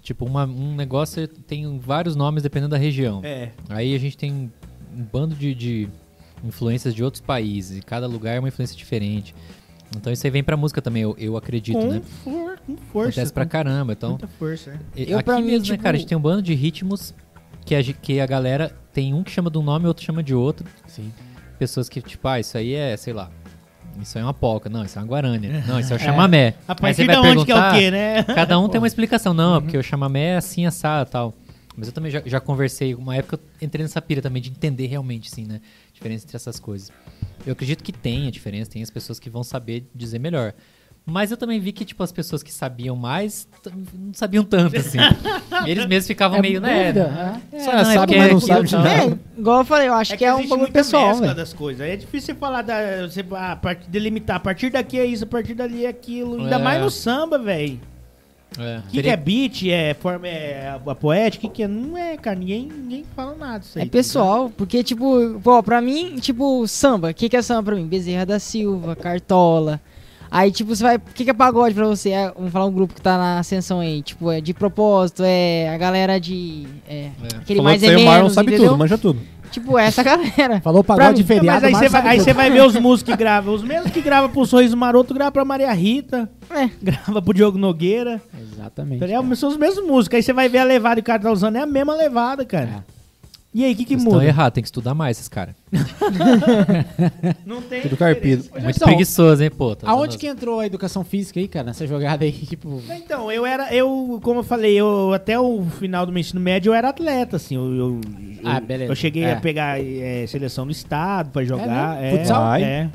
[0.05, 3.21] tipo, uma- um negócio tem vários nomes dependendo da região.
[3.23, 3.51] É.
[3.67, 5.89] Aí a gente tem um bando de, de
[6.43, 7.79] influências de outros países.
[7.79, 9.33] E cada lugar é uma influência diferente.
[9.97, 12.01] Então isso aí vem pra música também, eu, eu acredito, Com, né?
[12.23, 13.09] for- com força.
[13.09, 13.93] Acontece pra com caramba.
[13.93, 15.03] Então, Muita força, é.
[15.11, 15.95] Eu, aqui pra mim, mesmo, né, tipo- cara?
[15.95, 17.13] A gente tem um bando de ritmos
[17.65, 20.21] que a, que a galera tem um que chama de um nome e outro chama
[20.21, 20.65] de outro.
[20.87, 21.11] Sim.
[21.57, 23.31] Pessoas que, tipo, ah, isso aí é, sei lá.
[24.01, 24.69] Isso é uma polca.
[24.69, 25.63] Não, isso é uma guarânia.
[25.67, 26.55] Não, isso é o chamamé.
[26.67, 28.23] A Aí partir de onde que é o quê, né?
[28.35, 29.33] Cada um tem uma explicação.
[29.33, 31.33] Não, porque o chamamé é assim, assado e tal.
[31.77, 34.87] Mas eu também já, já conversei, uma época eu entrei nessa pira também de entender
[34.87, 35.59] realmente, assim, né?
[35.89, 36.91] A diferença entre essas coisas.
[37.45, 40.53] Eu acredito que tem a diferença, tem as pessoas que vão saber dizer melhor.
[41.07, 43.47] Mas eu também vi que, tipo, as pessoas que sabiam mais
[43.93, 44.97] não sabiam tanto, assim.
[45.67, 46.91] Eles mesmos ficavam meio, né?
[46.91, 47.59] dúvida, é.
[47.59, 48.83] Só É, não, é sabe, porque mas não sabe de tal.
[48.83, 49.03] nada.
[49.03, 51.35] É, igual eu falei, eu acho que, é um muita pessoal, velho.
[51.35, 51.87] das coisas.
[51.87, 53.07] É difícil você falar da.
[53.07, 54.37] Você, a partir, delimitar.
[54.37, 56.39] A partir daqui é isso, a partir dali é aquilo.
[56.41, 56.59] Ainda É.
[56.59, 57.79] mais no samba, velho.
[58.57, 59.63] É, O que, que teria- é beat?
[59.69, 61.45] É, forma, é a, a poética?
[61.45, 61.67] O que, que é?
[61.67, 62.35] Não é, cara.
[62.35, 63.83] Ninguém, ninguém fala nada disso aí.
[63.83, 67.09] É tá pessoal, porque, tipo, pô, pra mim, tipo, samba.
[67.11, 67.85] O que, que é samba pra mim?
[67.85, 69.79] Bezerra da Silva, Cartola.
[70.29, 70.95] Aí, tipo, você vai.
[70.97, 72.09] O que, que é pagode pra você?
[72.11, 74.01] É, vamos falar um grupo que tá na ascensão aí.
[74.01, 76.65] Tipo, é de propósito, é a galera de.
[76.87, 78.69] É, aquele Falou mais que é isso aí o Marlon menos, sabe entendeu?
[78.69, 79.19] tudo, manja tudo.
[79.51, 80.59] Tipo, essa galera.
[80.63, 83.13] Falou Pra pagode de feriado, Mas aí você vai, aí você vai ver os músicos
[83.13, 83.53] que gravam.
[83.53, 86.29] Os mesmos que gravam pro Sorriso Maroto, gravam pra Maria Rita.
[86.49, 86.69] É.
[86.81, 88.21] Grava pro Diogo Nogueira.
[88.37, 88.99] Exatamente.
[88.99, 89.35] Tá ligado?
[89.35, 90.17] São os mesmos músicos.
[90.17, 91.55] Aí você vai ver a levada que o cara tá usando.
[91.55, 92.83] É a mesma levada, cara.
[93.57, 94.17] E aí, o que, que Vocês muda?
[94.17, 95.55] estão errados, tem que estudar mais esses caras.
[97.45, 97.81] Não tem.
[97.83, 98.43] Tudo carpido.
[98.51, 99.73] Muito Então, preguiçoso, hein, pô?
[99.77, 101.67] Tá Aonde que entrou a educação física aí, cara?
[101.67, 102.81] Nessa jogada aí, tipo...
[102.89, 106.71] Então, eu era, eu, como eu falei, eu até o final do meu ensino médio
[106.71, 108.01] eu era atleta, assim, eu, eu,
[108.43, 108.91] Ah, beleza.
[108.91, 109.31] eu cheguei É.
[109.33, 112.05] a pegar é, seleção do estado pra jogar, mesmo?
[112.05, 112.55] é, Futsal?
[112.55, 112.89] é.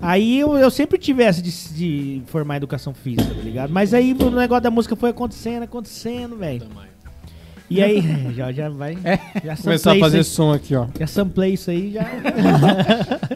[0.00, 3.70] Aí eu, eu sempre tive essa de, de formar educação física, tá ligado?
[3.72, 6.62] Mas aí o negócio da música foi acontecendo, acontecendo, velho.
[7.72, 8.02] E aí,
[8.36, 8.98] já, já vai,
[9.42, 10.86] já Começar a fazer som aqui, ó.
[10.98, 12.04] já samplei isso aí, já...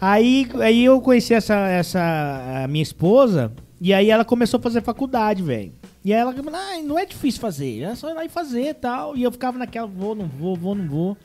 [0.00, 4.80] aí, aí eu conheci essa, essa a minha esposa e aí ela começou a fazer
[4.80, 5.72] faculdade, velho.
[6.04, 8.68] E aí ela falou, ah, não é difícil fazer, é só ir lá e fazer
[8.68, 9.16] e tal.
[9.16, 11.16] E eu ficava naquela, vou, não vou, vou, não vou.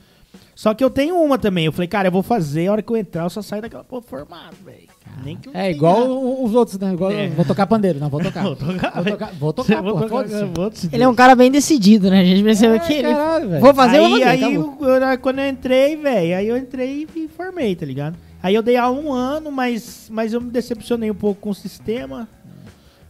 [0.56, 1.66] Só que eu tenho uma também.
[1.66, 3.84] Eu falei, cara, eu vou fazer, a hora que eu entrar, eu só saio daquela
[3.84, 4.88] porra formado, velho.
[5.24, 6.94] Nem que eu É tenha- igual o- os outros, né?
[6.94, 7.28] Igual, É.
[7.30, 8.00] Vou tocar pandeiro.
[8.00, 8.44] Não, vou tocar.
[8.44, 9.18] Vou tocar, Vou velho.
[9.18, 10.46] tocar, vou tocar, Vou pô, tocar, foda-se.
[10.88, 12.22] vou Ele é um cara bem decidido, né?
[12.22, 13.08] A gente percebeu É, que ele.
[13.10, 13.62] caralho, velho.
[13.62, 14.32] Vou fazer, eu aí, vou fazer.
[14.32, 14.78] aí acabou.
[14.88, 18.16] eu- eu- quando eu entrei, velho, aí eu entrei e formei, tá ligado?
[18.42, 21.56] Aí eu dei aula um ano, mas, mas eu me decepcionei um pouco com o
[21.56, 22.28] sistema.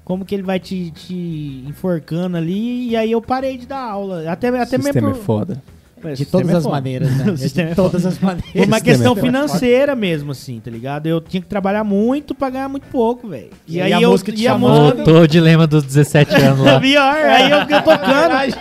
[0.04, 4.32] Como que ele vai te, te enforcando ali, e aí eu parei de dar aula.
[4.32, 5.24] Até, até Sistema é mesmo.
[5.24, 5.62] foda.
[6.08, 7.32] É, De todas as maneiras, né?
[7.34, 8.52] De é todas as maneiras.
[8.52, 11.08] Foi uma é questão financeira mesmo, assim, tá ligado?
[11.08, 13.50] Eu tinha que trabalhar muito pra ganhar muito pouco, velho.
[13.68, 14.80] E aí a música te e a chamando.
[14.82, 16.80] música- Voltou o dilema dos 17 anos lá.
[16.80, 18.58] Pior, aí eu, eu tocando.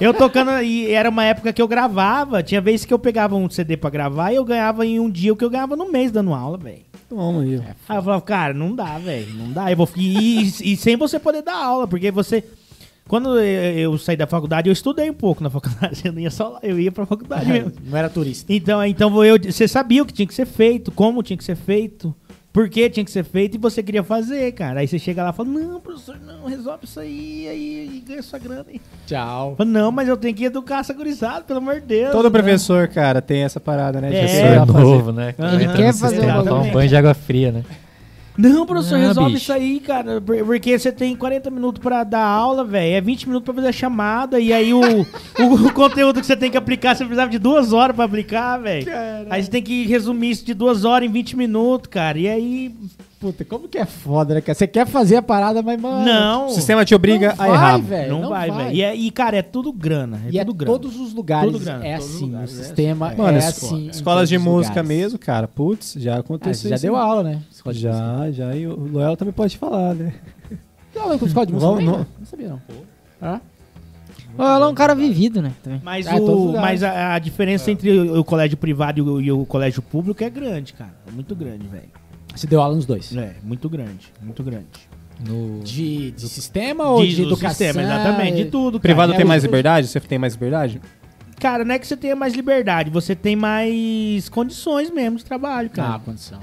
[0.00, 2.42] eu tocando, e era uma época que eu gravava.
[2.42, 5.32] Tinha vezes que eu pegava um CD pra gravar e eu ganhava em um dia
[5.32, 6.82] o que eu ganhava no mês dando aula, velho.
[7.08, 7.42] Toma.
[7.42, 9.70] Aí eu falava, cara, não dá, velho, não dá.
[9.70, 12.44] Eu vou, e, e- e sem você poder dar aula, porque você.
[13.06, 16.02] Quando eu, saí da faculdade, eu estudei um pouco na faculdade.
[16.06, 17.72] Eu não ia só lá, eu ia pra faculdade mesmo.
[17.84, 18.50] Não era turista.
[18.52, 21.54] Então, então eu, você sabia o que tinha que ser feito, como tinha que ser
[21.54, 22.14] feito,
[22.52, 24.80] por que tinha que ser feito e você queria fazer, cara.
[24.80, 28.22] Aí você chega lá e fala, não, professor, não, resolve isso aí, aí e ganha
[28.22, 28.80] sua grana aí.
[29.06, 29.54] Tchau.
[29.58, 32.12] Fala, não, mas eu tenho que educar essa gurizada, pelo amor de Deus.
[32.12, 32.30] Todo né?
[32.30, 34.08] professor, cara, tem essa parada, né?
[34.10, 34.28] de É.
[34.28, 35.34] fazer- Professor novo, né?
[35.38, 35.60] Aham.
[35.62, 37.64] Entra Quer no fazer sistema, um um banho de água fria, né?
[38.36, 39.42] Não, professor, Ah, resolve bicho.
[39.44, 40.20] isso aí, cara.
[40.20, 42.94] por- Porque você tem 40 minutos pra dar aula, velho.
[42.96, 44.40] É 20 minutos pra fazer a chamada.
[44.40, 47.72] E aí o, o, o conteúdo que você tem que aplicar, você precisava de duas
[47.72, 48.86] horas pra aplicar, velho.
[49.30, 52.18] Aí você tem que resumir isso de duas horas em 20 minutos, cara.
[52.18, 52.74] E aí,
[53.24, 54.42] Puta, como que é foda, né?
[54.46, 56.04] Você quer fazer a parada, mas, mano...
[56.04, 57.70] Não, O sistema te obriga não a errar.
[57.78, 58.20] vai, velho.
[58.20, 58.70] não, vai, velho.
[58.76, 60.20] E, é- e, cara, é tudo grana.
[60.26, 60.72] É E é tudo grana.
[60.78, 63.14] todos os lugares Tudo grana, é assim, lugares, o é sistema assim.
[63.14, 63.88] é, Mano, es- assim.
[63.88, 64.88] escolas de música lugares.
[65.04, 65.48] mesmo, cara.
[65.48, 67.40] Putz, já Ah, aconteceu você já isso deu aula, né?
[67.50, 67.74] Escola.
[67.74, 68.54] Já, já.
[68.54, 70.12] E o Loel também pode falar, né?
[70.92, 71.86] Deu aula com escola de música também?
[71.86, 71.92] não.
[72.00, 72.60] Não, não sabia, não.
[73.22, 73.40] Hã?
[74.36, 75.52] Ela é um cara vivido, né?
[75.62, 75.80] Também.
[75.82, 79.32] Mas, É, o, mas a, a diferença entre o, o colégio privado e o, e
[79.32, 80.92] o colégio público é grande, cara.
[81.08, 81.88] É muito grande, velho.
[82.34, 83.14] Você deu aula nos dois?
[83.16, 84.12] É, muito grande.
[84.22, 84.66] Muito grande.
[85.26, 85.60] No...
[85.62, 87.50] De, de sistema ou de, do educação?
[87.50, 88.44] sistema, exatamente.
[88.44, 88.82] De tudo, cara.
[88.82, 89.86] Privado é, tem mais liberdade?
[89.86, 90.80] Você tem mais liberdade?
[91.38, 95.68] Cara, não é que você tenha mais liberdade, você tem mais condições mesmo de trabalho,
[95.70, 95.94] cara.
[95.94, 96.40] Ah, condição.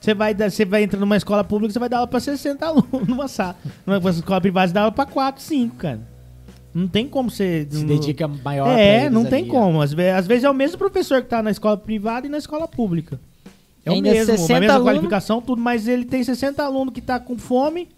[0.00, 3.06] Você vai, você vai entrar numa escola pública, você vai dar aula pra 60 alunos
[3.06, 3.56] numa sala.
[3.86, 6.00] Numa escola privada, você dá aula pra 4, 5, cara.
[6.74, 7.66] Não tem como você...
[7.70, 9.80] Se dedica maior pra É, eles não tem ali, como.
[9.80, 12.38] Às vezes, às vezes é o mesmo professor que tá na escola privada e na
[12.38, 13.20] escola pública.
[13.84, 14.90] É o Ainda mesmo, 60 a mesma alunos.
[14.92, 17.88] qualificação, tudo, mas ele tem 60 alunos que tá com fome,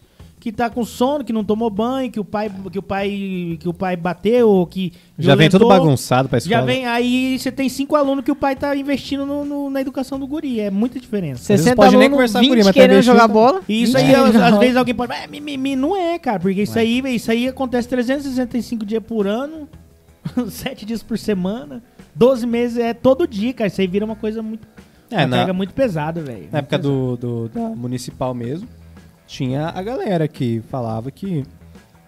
[0.41, 3.69] que tá com sono, que não tomou banho, que o pai, que o pai, que
[3.69, 5.87] o pai bateu, ou que Já vem todo violentou.
[5.87, 6.61] bagunçado pra escola.
[6.61, 9.81] Já vem, aí você tem cinco alunos que o pai tá investindo no- no- na
[9.81, 10.61] educação do guri.
[10.61, 11.43] É muita diferença.
[11.49, 13.63] vezes 60 pode nem alunos, conversar com 20 ele, mas tá querendo jogar bola.
[13.69, 15.13] E isso 20 aí, às, às vezes alguém pode.
[15.31, 19.67] Mimimi, não é, cara, porque isso aí, isso aí acontece 365 dias por ano,
[20.49, 21.83] 7 dias por semana,
[22.15, 23.69] 12 meses, é todo dia, cara.
[23.69, 24.67] Isso aí vira uma coisa muito.
[25.11, 26.49] É, uma na, carga muito pesada, velho.
[26.51, 28.69] na época do, do- da municipal mesmo,
[29.27, 31.45] tinha a galera que falava que.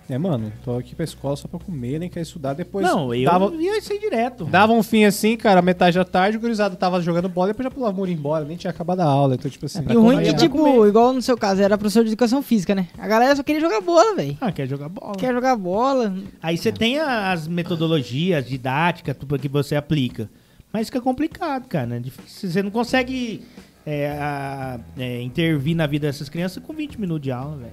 [0.09, 2.53] É, mano, tô aqui pra escola só pra comer, nem quer estudar.
[2.53, 4.45] Depois Não, eu dava, ia isso aí direto.
[4.45, 7.71] dava um fim assim, cara, metade da tarde, o gurizada tava jogando bola, depois já
[7.73, 9.35] pulava o muro embora, nem tinha acabado a aula.
[9.35, 9.85] Então, tipo assim.
[9.89, 10.89] E o ruim comer, que, tipo, comer.
[10.89, 12.87] igual no seu caso, era professor de educação física, né?
[12.97, 14.39] A galera só queria jogar bola, velho.
[14.41, 15.17] Ah, quer jogar bola.
[15.17, 16.15] Quer jogar bola.
[16.41, 20.31] Aí você tem as metodologias didáticas tudo que você aplica.
[20.77, 21.87] Mas fica complicado, cara.
[21.87, 22.01] Né?
[22.01, 22.51] Difícil.
[22.51, 23.43] Você não consegue
[23.87, 27.73] é, a- é, intervir na vida dessas crianças com 20 minutos de aula, velho.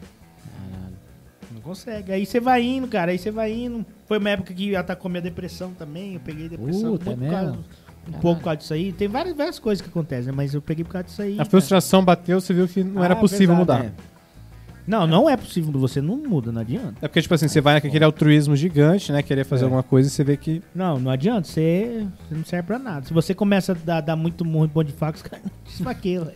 [1.53, 2.11] Não consegue.
[2.13, 3.11] Aí você vai indo, cara.
[3.11, 3.85] Aí você vai indo.
[4.07, 6.13] Foi uma época que atacou minha depressão também.
[6.13, 7.59] Eu peguei depressão Puta, muito é causa-
[8.07, 8.93] um pouco por causa disso aí.
[8.93, 10.31] Tem várias, várias coisas que acontecem, né?
[10.34, 11.34] Mas eu peguei por causa disso aí.
[11.34, 11.49] A cara.
[11.49, 13.85] frustração bateu, você viu que não era Ah, possível pesado, mudar.
[13.85, 13.91] é.
[14.85, 15.72] Não, não é possível.
[15.80, 16.95] Você não muda, não adianta.
[17.01, 19.22] É porque, tipo assim, você vai com aquele altruísmo gigante, né?
[19.23, 19.65] Querer fazer É.
[19.65, 20.61] alguma coisa e você vê que.
[20.76, 21.47] Não, não adianta.
[21.47, 23.05] Você, você não serve pra nada.
[23.05, 26.27] Se você começa a dar, dar muito murro em pão de faca, os caras desfaqueiam.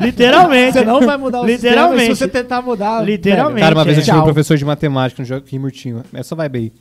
[0.00, 0.72] Literalmente.
[0.78, 2.06] Você não vai mudar o Literalmente.
[2.10, 3.02] sistema se você tentar mudar.
[3.02, 3.60] Literalmente.
[3.60, 4.04] Cara, uma vez eu é.
[4.04, 6.02] tive um professor de matemática no Joaquim Murtinho.
[6.12, 6.72] Essa vibe aí.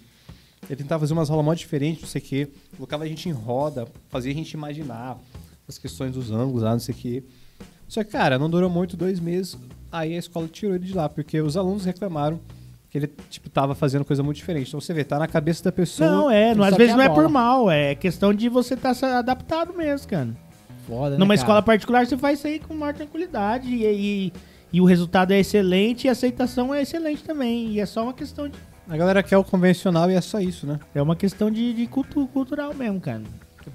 [0.69, 2.47] Ele tentava fazer umas aulas mó diferentes, não sei o quê.
[2.75, 5.17] Colocava a gente em roda, fazia a gente imaginar
[5.67, 7.23] as questões dos ângulos lá, não sei o quê.
[7.87, 9.57] Só que, cara, não durou muito, dois meses.
[9.91, 12.39] Aí a escola tirou ele de lá, porque os alunos reclamaram
[12.89, 14.67] que ele, tipo, tava fazendo coisa muito diferente.
[14.69, 16.09] Então você vê, tá na cabeça da pessoa.
[16.09, 16.53] Não, é.
[16.55, 17.69] Não, às vezes não é por mal.
[17.69, 20.29] É questão de você estar adaptado mesmo, cara.
[20.87, 21.35] Foda, né, Numa cara?
[21.35, 23.67] escola particular, você faz isso aí com maior tranquilidade.
[23.69, 24.33] E, e,
[24.73, 27.69] e o resultado é excelente e a aceitação é excelente também.
[27.71, 28.55] E é só uma questão de.
[28.87, 30.79] A galera quer o convencional e é só isso, né?
[30.93, 33.23] É uma questão de, de cultu- cultural mesmo, cara.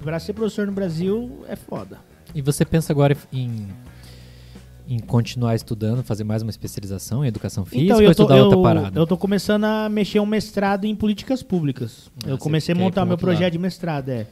[0.04, 1.98] Pra ser professor no Brasil é foda.
[2.32, 3.66] E você pensa agora em,
[4.90, 8.42] em continuar estudando, fazer mais uma especialização em educação física ou Então, eu tô, estudar
[8.42, 8.98] outra eu, parada?
[8.98, 12.10] eu tô começando a mexer um mestrado em políticas públicas.
[12.24, 13.52] Ah, eu comecei a montar meu projeto lado.
[13.52, 14.26] de mestrado, é.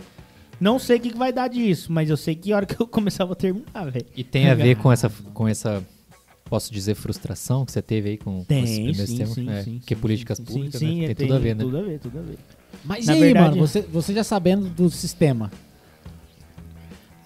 [0.60, 2.74] Não sei o que, que vai dar disso, mas eu sei que a hora que
[2.80, 4.05] eu começar eu vou terminar, velho.
[4.16, 5.80] E tem a ver com essa, com essa,
[6.47, 9.35] posso dizer, frustração que você teve aí com, com esses Tem, primeiros sim, temas?
[9.35, 9.80] sim, É, sim.
[9.86, 10.93] que sim, políticas sim, públicas, sim, né?
[10.93, 11.62] sim, Tem tudo a ver, né?
[11.62, 12.39] Tudo a ver, tudo a ver.
[12.85, 13.64] Mas Na e aí, verdade- mano?
[13.68, 15.52] Você, você já sabendo do sistema.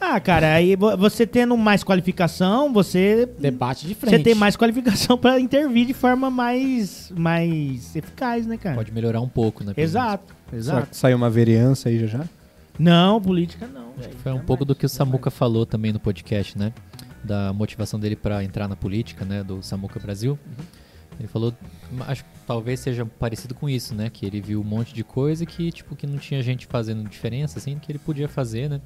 [0.04, 4.16] Ah, cara, aí vo- você tendo mais qualificação, você Debate de frente.
[4.16, 8.74] você tem mais qualificação pra intervir de forma mais mais eficaz, né, cara?
[8.76, 9.72] Pode melhorar um pouco, né?
[9.76, 10.86] Exato, Será exato.
[10.90, 12.24] que saiu uma vereança aí já já?
[12.78, 13.92] Não, política não.
[13.92, 14.46] Que foi um Jamais.
[14.46, 16.72] pouco do que o Samuca falou também no podcast, né?
[17.22, 19.44] Da motivação dele pra entrar na política, né?
[19.44, 20.36] Do Samuca Brasil.
[21.20, 21.54] Ele falou,
[22.08, 24.10] acho que talvez seja parecido com isso, né?
[24.10, 27.58] Que ele viu um monte de coisa que, tipo, que não tinha gente fazendo diferença,
[27.58, 28.80] assim, que ele podia fazer, né?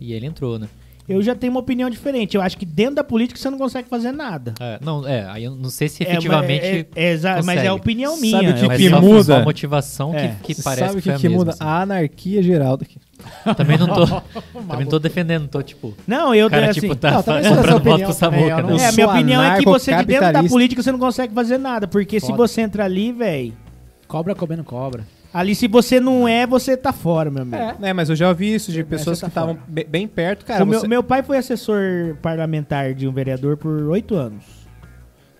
[0.00, 0.68] E ele entrou, né?
[1.08, 2.36] Eu já tenho uma opinião diferente.
[2.36, 4.54] Eu acho que dentro da política você não consegue fazer nada.
[4.60, 6.62] É, não, é, aí eu não sei se É, efetivamente.
[6.62, 8.38] mas é, é, exa- mas é a opinião Sabe minha.
[8.50, 9.22] o que é mas que só, muda?
[9.24, 10.36] só a motivação É.
[10.40, 11.50] que, que parece sabe o que, que, que muda?
[11.50, 11.64] assim.
[11.64, 12.96] A anarquia geral daqui.
[13.56, 14.06] Também não tô,
[14.68, 15.94] também não tô defendendo, não tô tipo.
[16.06, 18.62] Não, eu O cara, assim, tipo, tá não, comprando voto opinião pro Samuca, né?
[18.62, 21.34] não- É, a minha opinião é que você de dentro da política você não consegue
[21.34, 21.88] fazer nada.
[21.88, 22.38] Porque se Foda.
[22.38, 23.52] você entra ali, velho.
[24.06, 25.04] Cobra comendo cobra.
[25.32, 27.56] Ali, se você não é, você tá fora, meu amigo.
[27.56, 27.76] É.
[27.90, 30.44] É, mas eu já ouvi isso de pessoas você que tá estavam be- bem perto,
[30.44, 30.64] cara.
[30.64, 34.42] o meu, você- meu pai foi assessor parlamentar de um vereador por oito anos.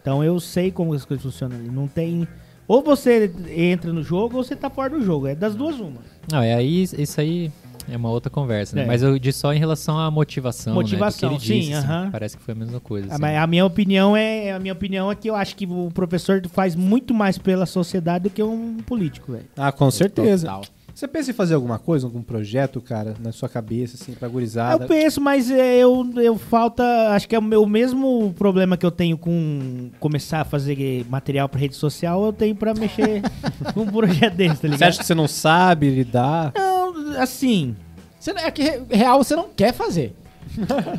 [0.01, 1.69] Então eu sei como as coisas funcionam ali.
[1.69, 2.27] Não tem.
[2.69, 5.27] Ou você entra no jogo ou você tá fora do jogo.
[5.27, 6.01] É das duas uma.
[6.31, 7.51] Não, é aí, isso aí
[7.91, 8.83] é uma outra conversa, né?
[8.83, 8.87] É.
[8.87, 11.37] Mas eu disse só em relação à motivação, Motivação, né?
[11.37, 11.87] do que ele sim, disse, assim.
[11.87, 12.09] aham.
[12.11, 13.07] Parece que foi a mesma coisa.
[13.09, 13.21] Ah, assim.
[13.23, 16.43] mas a minha opinião é a minha opinião é que eu acho que o professor
[16.53, 19.45] faz muito mais pela sociedade do que um político, velho.
[19.57, 20.47] Ah, com certeza.
[20.47, 20.63] Total.
[20.93, 24.85] Você pensa em fazer alguma coisa, algum projeto, cara, na sua cabeça, assim, pra gurizada?
[24.85, 26.83] Eu penso, mas é, eu, eu falta.
[27.15, 31.49] Acho que é o meu mesmo problema que eu tenho com começar a fazer material
[31.49, 33.23] pra rede social, eu tenho pra mexer
[33.73, 34.89] com um projeto desse, tá Você ligado?
[34.89, 36.53] acha que você não sabe lidar?
[36.55, 36.80] Não,
[37.19, 37.75] assim.
[38.19, 40.15] Você, não- é que re- real você não quer fazer.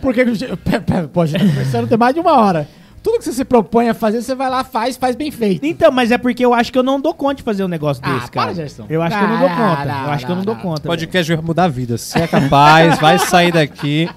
[0.02, 0.24] Porque
[1.14, 2.68] pode conversando tem mais de uma hora.
[3.04, 5.66] Tudo que você se propõe a fazer, você vai lá, faz, faz bem feito.
[5.66, 8.02] Então, mas é porque eu acho que eu não dou conta de fazer um negócio
[8.06, 8.46] Ah, desse, cara.
[8.48, 8.86] para, Gerson.
[8.90, 9.86] Eu acho que eu não dou Ah, conta.
[9.86, 10.82] não, eu acho que eu não não, dou conta.
[10.84, 11.98] Podcast vai mudar a vida.
[11.98, 14.08] Se é capaz, vai sair daqui.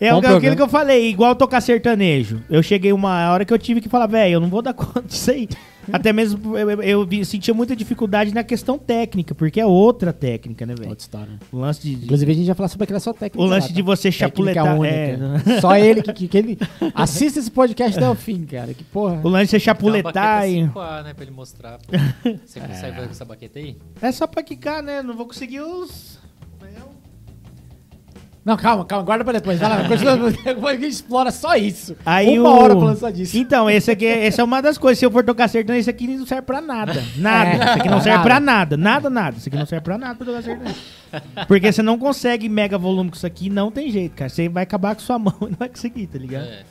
[0.00, 0.56] É Bom o- aquilo programa.
[0.56, 2.40] que eu falei, igual tocar sertanejo.
[2.48, 5.02] Eu cheguei uma hora que eu tive que falar, velho, eu não vou dar conta
[5.02, 5.48] disso aí.
[5.92, 10.64] Até mesmo eu, eu- eu sentia muita dificuldade na questão técnica, porque é outra técnica,
[10.66, 10.90] né, velho?
[10.90, 11.32] Outra história.
[11.52, 13.40] O lance de, de- Inclusive, a gente já falou sobre aquela sua técnica.
[13.40, 13.86] o lance lá, de tá?
[13.86, 14.78] você Técnica chapuletar.
[14.78, 15.50] única.
[15.56, 16.58] é, Só ele que, que, que ele
[16.94, 18.72] assiste esse podcast até o fim, cara.
[18.74, 19.20] Que porra.
[19.22, 20.62] o lance de você chapuletar e.
[20.68, 21.78] 5A, né, pra ele mostrar.
[22.44, 23.76] Você consegue fazer com essa baqueta aí?
[24.00, 25.02] É só pra quicar, né?
[25.02, 26.18] Não vou conseguir os.
[28.44, 29.58] Não, calma, calma, guarda pra depois.
[29.58, 31.96] Vai lá, continua, depois a gente explora só isso.
[32.04, 32.58] Aí uma o...
[32.60, 33.36] hora falando só disso.
[33.38, 34.98] Então, esse aqui, é- essa é uma das coisas.
[34.98, 37.02] Se eu for tocar sertanejo, esse aqui não serve pra nada.
[37.16, 37.50] Nada.
[37.50, 37.54] É.
[37.54, 38.22] Isso aqui não serve Nada.
[38.28, 38.76] pra nada.
[38.76, 39.36] Nada, nada.
[39.38, 40.76] Isso aqui não serve pra nada pra tocar sertanejo.
[41.48, 44.28] Porque você não consegue mega volume com isso aqui, não tem jeito, cara.
[44.28, 46.44] Você vai acabar com sua mão e não vai conseguir, tá ligado?
[46.44, 46.64] É.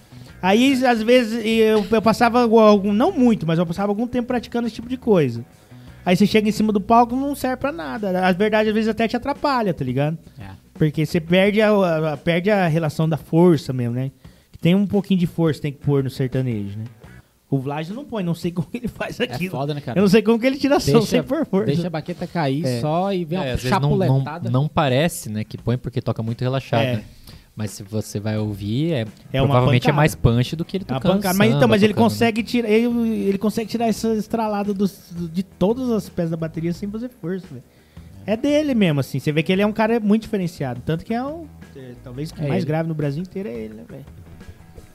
[0.44, 4.68] Aí, às vezes, eu, eu passava algum, não muito, mas eu passava algum tempo praticando
[4.68, 5.44] esse tipo de coisa.
[6.06, 8.28] Aí você chega em cima do palco, não serve pra nada.
[8.28, 10.18] A verdade, às vezes, até te atrapalha, tá ligado?
[10.38, 10.63] É.
[10.92, 14.12] Porque você perde a, a- perde a relação da força mesmo, né?
[14.52, 16.86] Que tem um pouquinho de força que tem que pôr no sertanejo, né?
[17.50, 19.52] O Vlad não põe, não sei como que ele faz É aquilo.
[19.52, 20.00] foda, né, cara?
[20.00, 21.68] Eu não sei como que ele tira som sem pôr força.
[21.68, 22.82] deixa a baqueta cair É.
[22.82, 24.50] só e vem uma É, às vezes não, não, chapuletada.
[24.50, 26.96] não parece, né, que põe porque toca muito relaxado, É.
[26.96, 27.04] né?
[27.56, 30.86] Mas se você vai ouvir, é, É uma provavelmente é mais punch do que ele
[30.88, 31.38] É uma tocando pancada.
[31.38, 32.68] Mas então, mas ele tocando- consegue tirar.
[32.68, 32.88] Ele,
[33.28, 34.98] ele consegue tirar essa estralada dos-
[35.32, 37.62] de todas as peças da bateria sem fazer força, velho.
[38.26, 39.20] É dele mesmo, assim.
[39.20, 40.82] Você vê que ele é um cara muito diferenciado.
[40.86, 41.46] Tanto que é o.
[41.76, 42.68] é, talvez o que É mais ele.
[42.68, 44.06] grave no Brasil inteiro é ele, né, velho?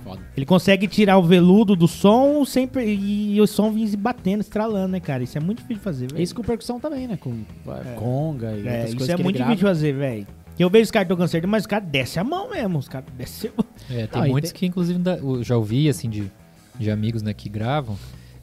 [0.05, 0.21] Foda.
[0.37, 5.01] Ele consegue tirar o veludo do som sempre, e o som vir batendo, estralando, né,
[5.01, 5.23] cara?
[5.25, 6.23] Isso é muito difícil de fazer, velho.
[6.23, 7.17] Isso com percussão também, né?
[7.21, 9.93] Com é, conga e É, outras isso coisas é que muito ele difícil de fazer,
[9.93, 10.27] velho.
[10.59, 12.79] Eu vejo os caras tocando certo, mas os caras descem a mão mesmo.
[12.79, 13.67] Os caras descem a mão.
[13.91, 16.31] É, tem e muitos tem- que inclusive eu já ouvi assim de,
[16.79, 17.97] de amigos, né, que gravam,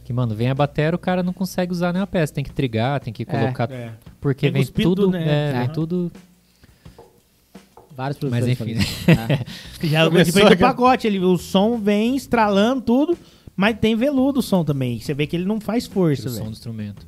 [0.06, 2.99] que mano, vem a bateria, o cara não consegue usar nenhuma peça, tem que trigar,
[3.02, 3.68] tem que colocar
[4.22, 5.49] porque Tem vem cuspido, tudo, né?
[5.52, 6.11] é, vem tudo,
[7.95, 8.56] Vários mas enfim.
[8.56, 9.11] fazem isso.
[9.11, 9.45] É.
[9.88, 13.18] Já Começou aquela- pacote, ele, o som vem estralando tudo,
[13.56, 14.99] mas tem veludo o som também.
[14.99, 16.52] Você vê que ele não faz força, o som do velho.
[16.52, 17.07] instrumento.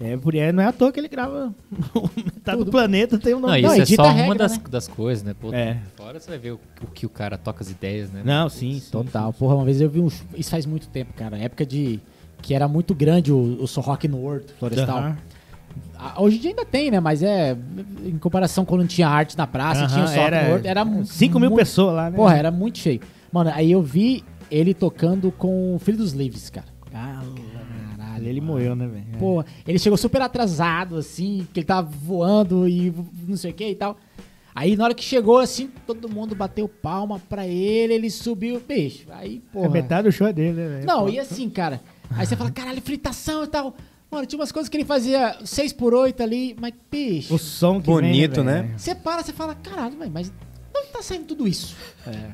[0.00, 1.54] É, por aí não é à toa que ele grava
[2.16, 2.70] metade do Tudo.
[2.72, 3.62] planeta tem um Não, nome.
[3.62, 4.64] Não, isso é edita só a uma regra, das, né?
[4.68, 5.34] das coisas, né?
[5.40, 5.78] Pô, É.
[5.96, 8.22] Fora você vai ver o, o que o cara toca as ideias, né?
[8.24, 8.90] Não, sim, sim.
[8.90, 9.32] Total.
[9.32, 10.08] Porra, uma vez eu vi um.
[10.36, 11.38] Isso faz muito tempo, cara.
[11.38, 12.00] Época de.
[12.42, 15.14] Que era muito grande o, o rock no Horto Florestal.
[15.96, 16.98] Ah, Hoje em dia ainda tem, né?
[17.00, 17.56] Mas é.
[18.04, 20.66] Em comparação quando não tinha arte na praça, Aham, tinha o som rock era Horto.
[20.66, 22.16] Era 5 mil pessoas lá, né?
[22.16, 23.00] Porra, era muito cheio.
[23.32, 26.66] Mano, aí eu vi ele tocando com o Filho dos Leaves, cara.
[28.24, 29.04] Caralho, ele morreu, né, velho?
[29.18, 32.92] Pô, ele chegou super atrasado, assim, que ele tava voando e
[33.26, 33.96] não sei o que e tal.
[34.54, 39.06] Aí na hora que chegou, assim, todo mundo bateu palma pra ele, ele subiu, bicho.
[39.10, 39.68] Aí, É, porra.
[39.68, 40.86] metade do show é dele, né, velho?
[40.86, 41.80] Não, e assim, cara.
[42.10, 43.74] Aí você fala, caralho, fritação e tal.
[44.10, 47.34] Mano, tinha umas coisas que ele fazia 6 por 8 ali, mas, bicho.
[47.34, 48.62] O som que Bonito, vem, né?
[48.62, 48.78] velho?
[48.78, 50.32] Você para, você fala, caralho, mas
[50.76, 51.74] onde tá saindo tudo isso?
[52.06, 52.30] É-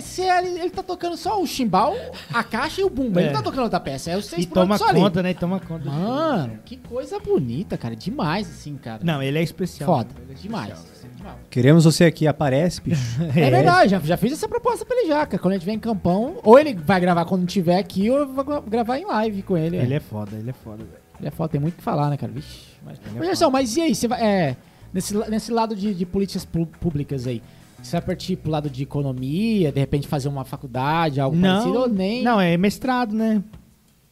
[0.00, 1.94] se é- ele, ele tá tocando só o chimbal,
[2.32, 3.18] a caixa e o bumbo.
[3.18, 3.32] Ele É.
[3.32, 5.00] não tá tocando outra peça, é o 6 E toma 8 só ali.
[5.00, 5.30] conta, né?
[5.30, 5.84] E toma conta.
[5.90, 7.94] Mano, que coisa bonita, cara.
[7.96, 9.00] Demais, assim, cara.
[9.04, 9.88] Não, ele é especial.
[9.98, 10.10] Foda.
[10.22, 10.72] Ele é Demais.
[10.72, 11.38] especial.
[11.50, 13.02] Queremos você aqui, aparece, bicho.
[13.36, 15.38] É, verdade, já, já fiz essa proposta pra ele já, cara.
[15.42, 18.44] Quando ele tiver em campão, ou ele vai gravar quando tiver aqui, ou eu vou
[18.44, 19.76] gra- gravar em live com ele.
[19.76, 19.96] Ele é.
[19.96, 20.88] é foda, ele é foda, velho.
[21.18, 22.32] Ele é foda, tem muito o que falar, né, cara?
[22.32, 22.68] Vixe.
[22.84, 23.94] Mas, Ele é mas e aí?
[23.94, 24.56] Você vai, é,
[24.94, 26.44] nesse, nesse lado de, de políticas
[26.80, 27.42] públicas aí,
[27.82, 31.88] você vai partir pro lado de economia, de repente fazer uma faculdade, algo parecido, ou
[31.88, 32.22] nem?
[32.22, 33.42] Não, é mestrado, né?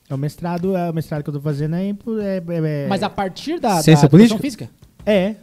[0.09, 1.97] É o mestrado, é o mestrado que eu tô fazendo aí.
[2.20, 4.34] É, é, é, Mas a partir da, Ciência da política?
[4.36, 4.70] educação física?
[5.05, 5.34] É.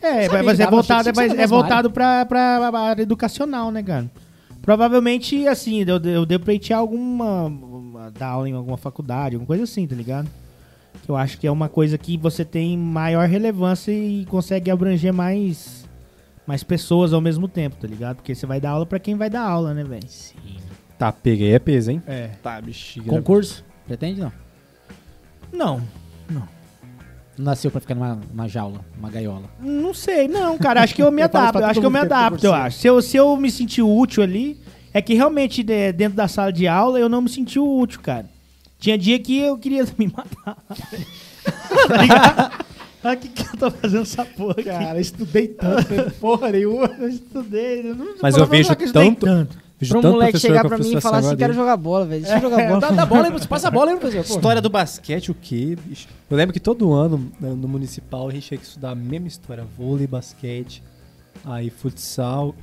[0.00, 4.10] É, Sabia mas é voltado, mas é voltado pra, pra área educacional, né, cara?
[4.62, 7.44] Provavelmente, assim, eu, eu devo pleitear alguma.
[7.44, 10.28] uma- dar aula em alguma faculdade, alguma coisa assim, tá ligado?
[11.04, 15.12] Que eu acho que é uma coisa que você tem maior relevância e consegue abranger
[15.12, 15.85] mais,
[16.46, 18.16] mais pessoas ao mesmo tempo, tá ligado?
[18.16, 20.06] Porque você vai dar aula pra quem vai dar aula, né, velho?
[20.98, 22.02] Tá, peguei é peso, hein?
[22.06, 22.28] É.
[22.42, 23.10] Tá, bexiga.
[23.10, 23.64] Concurso?
[23.86, 24.32] Pretende, não?
[25.52, 25.82] Não.
[27.38, 29.44] nasceu pra ficar numa, numa jaula, numa gaiola.
[29.60, 30.82] Não sei, não, cara.
[30.82, 31.58] Acho que eu me Eu falo adapto.
[31.58, 32.78] pra Acho que eu me é adapto, eu acho.
[32.78, 34.58] Se eu, se eu me sentir útil ali,
[34.92, 38.26] é que realmente dentro da sala de aula eu não me senti útil, cara.
[38.78, 40.56] Tinha dia que eu queria me matar.
[43.14, 44.64] o que, que eu tô fazendo essa porra aqui.
[44.64, 46.90] Cara, estudei tanto, porra nenhuma.
[46.98, 47.90] Eu estudei.
[47.90, 50.78] eu não- Mas eu vejo eu estudei tanto- Vejo Pra um tanto moleque chegar pra
[50.78, 52.22] mim e falar assim, quero jogar bola, velho.
[52.22, 52.80] Deixa eu jogar bola.
[52.80, 54.36] dá, dá bola aí, você passa a bola aí, professor.
[54.36, 56.08] História do basquete, o quê, bicho?
[56.30, 59.28] Eu lembro que todo ano, né, no municipal, a gente tinha que estudar a mesma
[59.28, 59.66] história.
[59.76, 60.82] Vôlei, basquete,
[61.44, 62.54] aí futsal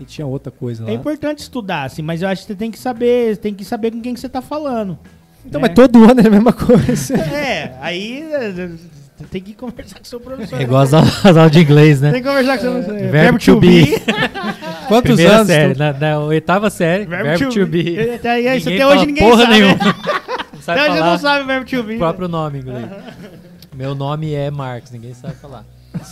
[0.00, 0.90] e tinha outra coisa lá.
[0.90, 3.90] É importante estudar, assim, mas eu acho que você tem que saber, tem que saber
[3.90, 4.98] com quem que você tá falando.
[5.44, 5.68] Então, né?
[5.68, 7.14] mas todo ano é a mesma coisa.
[7.30, 8.70] É, aí é,
[9.18, 10.58] você tem que conversar com seu professor.
[10.60, 12.12] É igual as aulas as aulas de inglês, né?
[12.12, 12.96] Tem que conversar com seu professor.
[12.96, 13.92] É, Verbo to be.
[14.88, 15.46] Quantos Primeira anos?
[15.48, 18.10] série, tu- na, na oitava série, verbo, to be.
[18.14, 19.52] Até, aí, isso até hoje ninguém porra sabe.
[19.54, 19.74] nenhuma.
[19.74, 19.80] né?
[20.54, 21.94] Não sabe Até hoje falar não sabe verbo to be.
[21.94, 22.86] o próprio nome em inglês.
[23.74, 25.64] Meu nome é Marcos, ninguém sabe falar.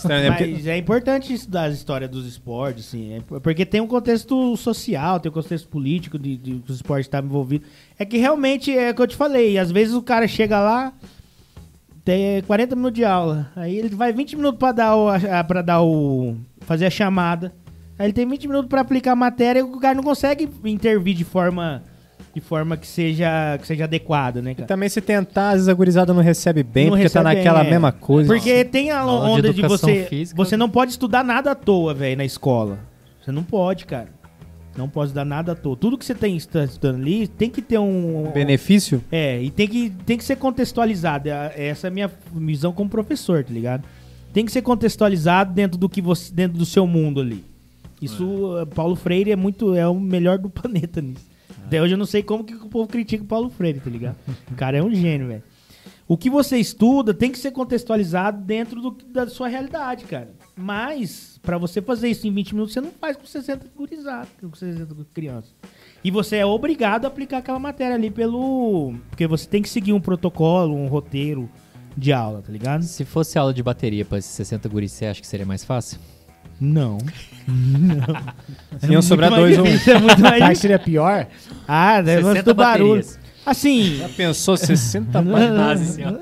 [0.09, 3.87] É Mas é importante estudar a história dos esportes, assim, é por- porque tem um
[3.87, 7.67] contexto social, tem um contexto político de, de que os esportes estavam envolvidos.
[7.97, 10.93] É que realmente é o que eu te falei, às vezes o cara chega lá,
[12.07, 15.61] tem 40 minutos de aula, aí ele vai 20 minutos pra dar o, a- pra
[15.61, 17.51] dar o fazer a chamada.
[17.99, 21.13] Aí ele tem 20 minutos pra aplicar a matéria e o cara não consegue intervir
[21.15, 21.83] de forma
[22.33, 24.67] de forma que seja que seja adequada, né, E cara?
[24.67, 27.59] também se tentar, às vezes a gurizada não recebe bem, Não porque tá recebe naquela
[27.59, 27.71] bem, é.
[27.71, 28.33] mesma coisa.
[28.33, 30.03] Porque tem a de onda de, educação você.
[30.05, 30.37] física.
[30.37, 32.77] Você não pode estudar nada à toa, velho, na escola.
[33.21, 34.07] Você não pode, cara.
[34.77, 35.75] Não pode estudar nada à toa.
[35.75, 38.29] Tudo que você tem estudando ali tem que ter um.
[38.31, 39.03] Benefício?
[39.11, 41.27] É, e tem que, tem que ser contextualizado.
[41.29, 43.83] É- Essa é a minha visão como professor, tá ligado?
[44.31, 46.31] Tem que ser contextualizado dentro do que você.
[46.31, 47.43] dentro do seu mundo ali.
[47.99, 49.73] Isso, eh, Paulo Freire é muito.
[49.73, 51.25] é o melhor do planeta nisso.
[51.65, 54.15] Até hoje eu não sei como que o povo critica o Paulo Freire, tá ligado?
[54.51, 55.43] O cara é um gênio, velho.
[56.07, 60.29] O que você estuda tem que ser contextualizado dentro do- da sua realidade, cara.
[60.57, 64.55] Mas, pra você fazer isso em 20 minutos, você não faz com 60 gurizados, com
[64.55, 65.53] 60 crianças.
[66.03, 68.95] E você é obrigado a aplicar aquela matéria ali pelo.
[69.09, 71.47] Porque você tem que seguir um protocolo, um roteiro
[71.95, 72.83] de aula, tá ligado?
[72.83, 75.99] Se fosse aula de bateria para esses 60 guris, você acha que seria mais fácil?
[76.59, 76.97] Não.
[78.89, 79.67] Iam sobrar dois ou um.
[79.67, 81.27] É muito mais seria pior?
[81.67, 82.95] Ah, deve 60 do barulho.
[82.95, 83.19] baterias.
[83.47, 83.97] Assim.
[83.99, 85.87] Já pensou 60 Nossa páginas?
[85.95, 86.19] senhora.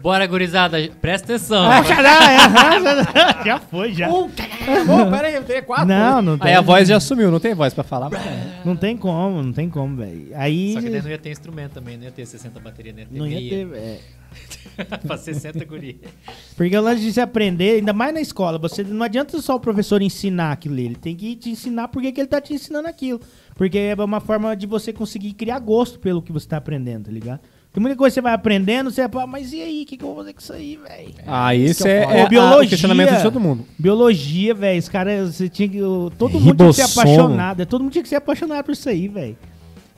[0.00, 1.64] Bora, gurizada, presta atenção.
[1.68, 4.08] Ah, caralho, é, já foi, já.
[4.08, 5.86] Um, Pô, pera aí, eu teria quatro.
[5.86, 8.08] Não, não tem, Aí a voz já sumiu, não tem voz pra falar.
[8.64, 10.28] não tem como, não tem como, velho.
[10.34, 13.02] Aí Só que daí não ia ter instrumento também, não ia ter 60 baterias, não
[13.02, 13.98] ia ter não ia ter, é.
[15.04, 16.00] pra 60 guri.
[16.56, 19.60] Porque o lance de se aprender, ainda mais na escola, você não adianta só o
[19.60, 22.86] professor ensinar aquilo ali, ele tem que te ensinar porque que ele tá te ensinando
[22.86, 23.20] aquilo.
[23.62, 27.12] Porque é uma forma de você conseguir criar gosto pelo que você tá aprendendo, tá
[27.12, 27.38] ligado?
[27.72, 30.02] Tem muita coisa que você vai aprendendo, você fala, mas e aí, o que, que
[30.02, 31.14] eu vou fazer com isso aí, velho?
[31.24, 32.66] Ah, isso é, é a- biologia.
[32.66, 33.64] o questionamento de todo mundo.
[33.78, 35.78] Biologia, velho, os caras, você tinha que.
[36.18, 39.06] Todo mundo tinha que ser apaixonado, todo mundo tinha que ser apaixonado por isso aí,
[39.06, 39.36] velho.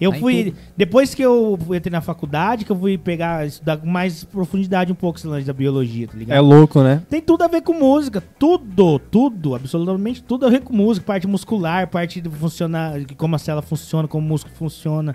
[0.00, 0.54] Eu em fui.
[0.76, 4.94] Depois que eu entrei na faculdade, que eu fui pegar, estudar com mais profundidade um
[4.94, 6.36] pouco esse lance da biologia, tá ligado?
[6.36, 7.02] É louco, né?
[7.08, 8.20] Tem tudo a ver com música.
[8.38, 11.06] Tudo, tudo, absolutamente tudo a ver com música.
[11.06, 15.14] Parte muscular, parte de funcionar, como a célula funciona, como o músculo funciona.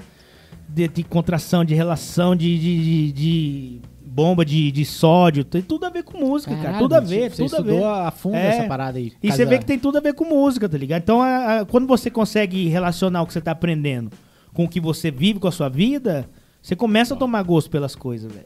[0.71, 5.43] De, de contração, de relação, de, de, de- bomba de, de sódio.
[5.43, 6.63] Tem tudo a ver com música, cara.
[6.63, 7.83] Caralho, Tudo a ver, você tudo a ver.
[7.83, 8.47] a fundo É.
[8.49, 9.11] essa parada aí.
[9.21, 11.01] E você vê que tem tudo a ver com música, tá ligado?
[11.01, 14.11] Então, a- a- quando você consegue relacionar o que você tá aprendendo
[14.59, 16.29] com o que você vive com a sua vida,
[16.61, 18.45] você começa a tomar gosto pelas coisas, velho.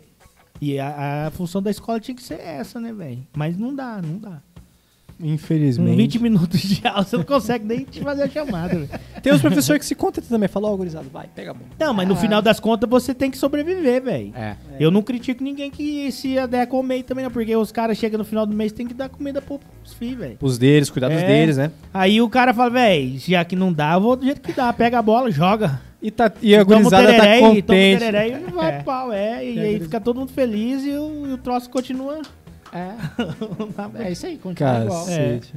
[0.62, 3.26] E a, a função da escola tinha que ser essa, né, velho?
[3.36, 4.40] Mas não dá, não dá.
[5.20, 5.96] Infelizmente.
[5.96, 8.90] 20 minutos de aula, você não consegue nem te fazer a chamada, velho.
[9.24, 10.48] Tem os professores que se contentam também.
[10.48, 11.66] Falam, ó, gurizada, vai, pega a bola.
[11.80, 14.34] Não, mas no final das contas você tem que sobreviver, velho.
[14.36, 14.56] É.
[14.80, 18.26] Eu não critico ninguém que se der comer também, não, porque os caras chegam no
[18.26, 19.62] final do mês e tem que dar comida pros
[19.98, 20.38] filhos, velho.
[20.42, 21.26] Os deles, cuidar dos É.
[21.28, 21.72] deles, né?
[21.94, 24.72] Aí o cara fala, velho, já que não dá, eu vou do jeito que dá.
[24.74, 25.82] Pega a bola, joga.
[26.04, 28.00] E, tá, e a gurizada tá tereré e- toma o contente.
[28.00, 28.84] tereré e vai É.
[28.84, 29.46] pau, é.
[29.46, 32.22] E É, aí fica todo mundo feliz e o, e o troço continua.
[32.74, 32.92] É,
[34.04, 35.06] é isso aí, continua igual.
[35.06, 35.54] Cacete.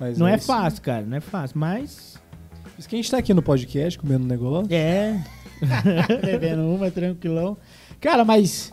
[0.00, 0.46] Mas Não é, isso.
[0.46, 2.18] fácil, cara, não é fácil, mas.
[2.64, 4.66] Por isso que a gente tá aqui no podcast comendo um negócio.
[4.74, 5.20] É.
[6.24, 7.56] Bebendo uma, tranquilão.
[8.00, 8.72] Cara, mas.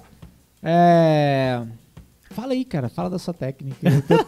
[0.64, 1.62] É.
[2.32, 3.78] Fala aí, cara, fala da sua técnica.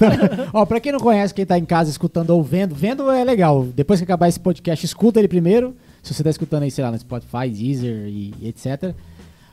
[0.53, 3.63] Ó, pra quem não conhece, quem tá em casa escutando ou vendo, vendo é legal.
[3.65, 5.75] Depois que acabar esse podcast, escuta ele primeiro.
[6.07, 8.93] Se você tá escutando aí, sei lá, no Spotify, Deezer e, e etc.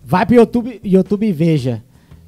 [0.05, 1.83] Vai pro YouTube, YouTube e veja.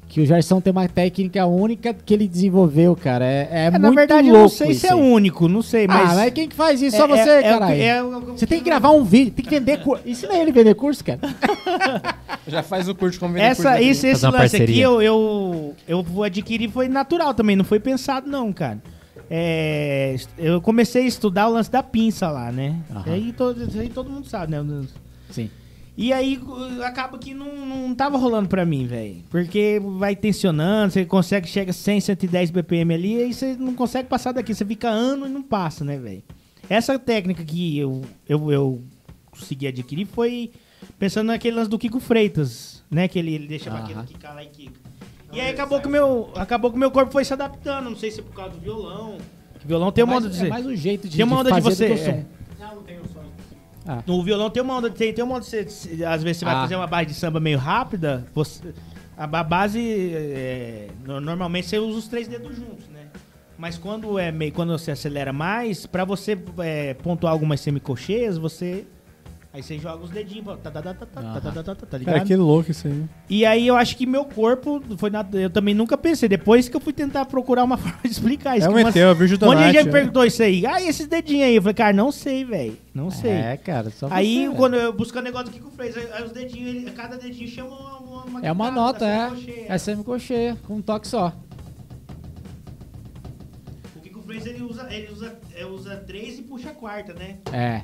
[0.09, 3.25] que o Gerson tem uma técnica única que ele desenvolveu, cara.
[3.25, 4.99] É, é, É, muito na verdade, louco eu não sei isso se é aí.
[4.99, 6.11] único, não sei, mas.
[6.11, 6.95] Ah, mas quem que faz isso?
[6.95, 7.81] Só é- você, é- é caralho.
[7.81, 10.03] é Você tem que gravar um vídeo, tem que vender curso.
[10.07, 11.19] Ensina ele vender curso, cara.
[12.47, 14.83] Já faz o curso vender Essa, curso esse, esse lance aqui parceria.
[14.85, 18.79] eu, eu, eu vou adquirir foi natural também, não foi pensado não, cara.
[19.29, 22.81] É, eu comecei a estudar o lance da pinça lá, né?
[23.05, 24.85] Aí, todo, aí todo mundo sabe, né?
[25.29, 25.49] Sim.
[25.97, 29.23] E aí uh, acaba que não, não tava rolando pra mim, velho.
[29.31, 34.31] Porque vai tensionando, você consegue, chega 100, 110 BPM ali, aí você não consegue passar
[34.31, 34.53] daqui.
[34.53, 36.21] Você fica ano e não passa, né, velho?
[36.69, 38.81] Essa técnica que eu, eu, eu
[39.31, 40.51] consegui adquirir foi
[40.99, 43.07] pensando naquele lance do Kiko Freitas, né?
[43.07, 43.83] Que ele, ele deixa Aham.
[43.83, 44.79] aquele quicar lá e quica.
[45.31, 48.19] E aí acabou que, meu, acabou que meu corpo foi se adaptando, não sei se
[48.21, 49.17] é por causa do violão.
[49.63, 50.49] O violão tem uma onda de é ser.
[50.49, 52.11] mais um jeito de, Tem uma onda de fazer você.
[52.13, 53.23] do que o som.
[53.91, 54.03] é.
[54.05, 56.55] No violão tem uma onda, tem, tem uma onda de você, às vezes você vai
[56.55, 56.61] Ah.
[56.61, 58.73] fazer uma base de samba meio rápida, você,
[59.17, 59.79] a ba- base
[60.13, 63.07] é, no- normalmente você usa os três dedos juntos, né?
[63.57, 68.85] Mas quando é meio, quando você acelera mais, pra você é, pontuar algumas semicocheias, você
[69.57, 71.85] aí você joga os dedinhos, pra- tá, tá, tá, tá, tá, tá, tá, tá, tá,
[71.85, 72.13] tá ligado?
[72.15, 73.03] Cara, que louco isso aí.
[73.29, 76.75] E aí eu acho que meu corpo foi na, eu também nunca pensei depois que
[76.75, 78.67] eu fui tentar procurar uma forma de explicar isso.
[78.67, 79.85] É um que ET, é o Virgil um monte de gente Donati.
[79.87, 80.65] me perguntou isso aí.
[80.65, 81.55] Ah, e esses dedinhos aí?
[81.55, 82.77] Eu falei, cara, não sei, velho.
[82.93, 83.31] Não sei.
[83.31, 86.31] É, cara, só Aí, você, quando eu buscando negócio do Kiko Freitas, aí, aí os
[86.31, 89.29] dedinhos, ele- cada dedinho chama uma, uma, uma É uma nota, da é.
[89.29, 89.65] semicocheia.
[89.69, 91.33] É semicocheia, com um toque só.
[93.95, 97.37] O Kiko Freitas, ele usa, ele usa, é, usa três e puxa a quarta, né?
[97.51, 97.81] É.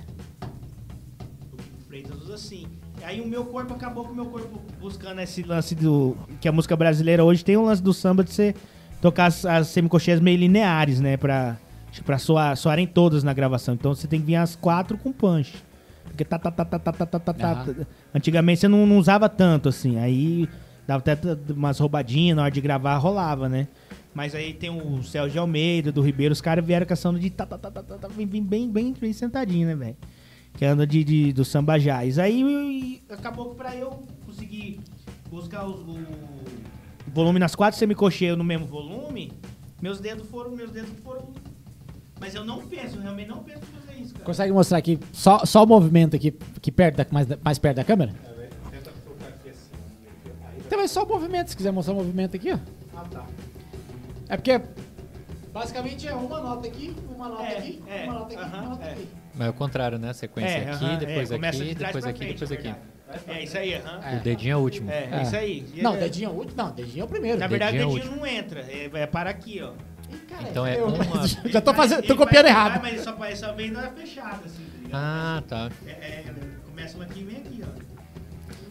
[1.93, 2.65] Freitas usa assim.
[3.03, 6.17] Aí o meu corpo acabou com o meu corpo buscando esse lance do...
[6.41, 8.55] Que a música brasileira hoje tem um lance do samba de você
[8.99, 11.17] tocar as, as semicocheias meio lineares, né?
[11.17, 11.55] Pra,
[12.03, 13.75] pra soar, soarem todas na gravação.
[13.75, 15.53] Então você tem que vir as quatro com punch.
[16.05, 17.65] Porque tá, tá, tá, tá, tá, tá, tá, tá, tá.
[18.11, 19.99] Antigamente você não, não usava tanto, assim.
[19.99, 20.49] Aí
[20.87, 21.15] dava até
[21.53, 23.67] umas roubadinhas na hora de gravar, rolava, né?
[24.15, 27.45] Mas aí tem o Céu de Almeida, do Ribeiro, os caras vieram sound de tá,
[27.45, 29.97] tá, tá, tá, tá, tá, bem, bem, bem, bem sentadinho, né, velho?
[30.57, 32.17] Que anda de, de, do samba jazz.
[32.19, 34.79] Aí acabou que pra eu conseguir
[35.29, 35.97] buscar os- o
[37.13, 39.31] volume nas quatro semicocheias no mesmo volume,
[39.81, 41.27] meus dedos foram, meus dedos foram...
[42.19, 44.25] Mas eu não penso, eu realmente não penso em fazer isso, cara.
[44.25, 47.83] Consegue mostrar aqui só, só o movimento aqui, aqui perto da, mais, mais perto da
[47.83, 48.13] câmera?
[50.65, 52.57] Então é só o movimento, se quiser mostrar o movimento aqui, ó.
[52.95, 53.25] Ah, tá.
[54.29, 54.61] É porque
[55.53, 58.69] basicamente é uma nota aqui, uma nota É, aqui, é, uma nota aqui, aham, uma
[58.69, 58.91] nota é.
[58.91, 59.07] aqui.
[59.35, 60.13] Mas é o contrário, né?
[60.13, 62.75] Sequência É, aqui, aham, depois é, aqui, depois aqui, frente, depois na aqui.
[63.27, 63.99] É isso aí, aham.
[64.03, 64.17] É.
[64.17, 64.89] O dedinho é o último.
[64.91, 65.65] É, é isso aí.
[65.77, 66.57] Não, É- dedinho é o último.
[66.57, 67.37] Não, dedinho é o primeiro.
[67.39, 68.59] Na verdade, o dedinho é dedinho não entra.
[68.61, 69.71] É, é para aqui, ó.
[70.11, 72.81] Ih, cara, Então é eu- uma- Já tô fazendo, tô copiando vai- errado.
[72.81, 73.15] vai, Mas só,
[73.47, 74.93] só vem na fechada, assim, tá ligado?
[75.01, 75.69] Ah, tá.
[75.85, 76.25] É, é,
[76.65, 77.83] começa uma aqui e vem aqui, ó.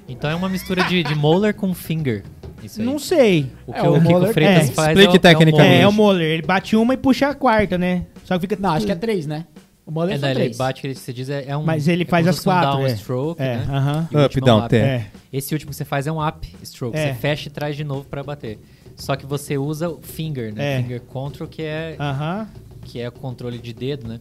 [0.08, 2.24] Então é uma mistura de, de molar com finger.
[2.62, 2.86] Isso aí.
[2.86, 3.46] Não sei.
[3.66, 4.72] O que É, o, o Kiko molar- Freitas é.
[4.72, 5.74] faz Explique é, o- é o tecnicamente.
[5.76, 6.30] É, é o Moller.
[6.30, 8.06] Ele bate uma e puxa a quarta, né?
[8.24, 8.56] Só que fica.
[8.60, 9.46] Não, acho que é três, né?
[9.84, 10.56] O Moller É, são ele três.
[10.56, 11.64] bate, ele se diz, é, é um.
[11.64, 12.94] Mas ele é faz como as se fosse um quatro, down é.
[12.96, 13.66] stroke, É, né?
[13.68, 14.08] aham.
[14.10, 14.74] E o Up, último down, é um tap.
[14.74, 15.06] É.
[15.32, 16.96] Esse último que você faz é um up stroke.
[16.96, 17.08] É.
[17.08, 18.58] Você fecha e traz de novo pra bater.
[18.96, 20.74] Só que você usa o finger, né?
[20.78, 20.82] É.
[20.82, 22.46] Finger control, que é, Aham.
[22.84, 24.18] que é o controle de dedo, né?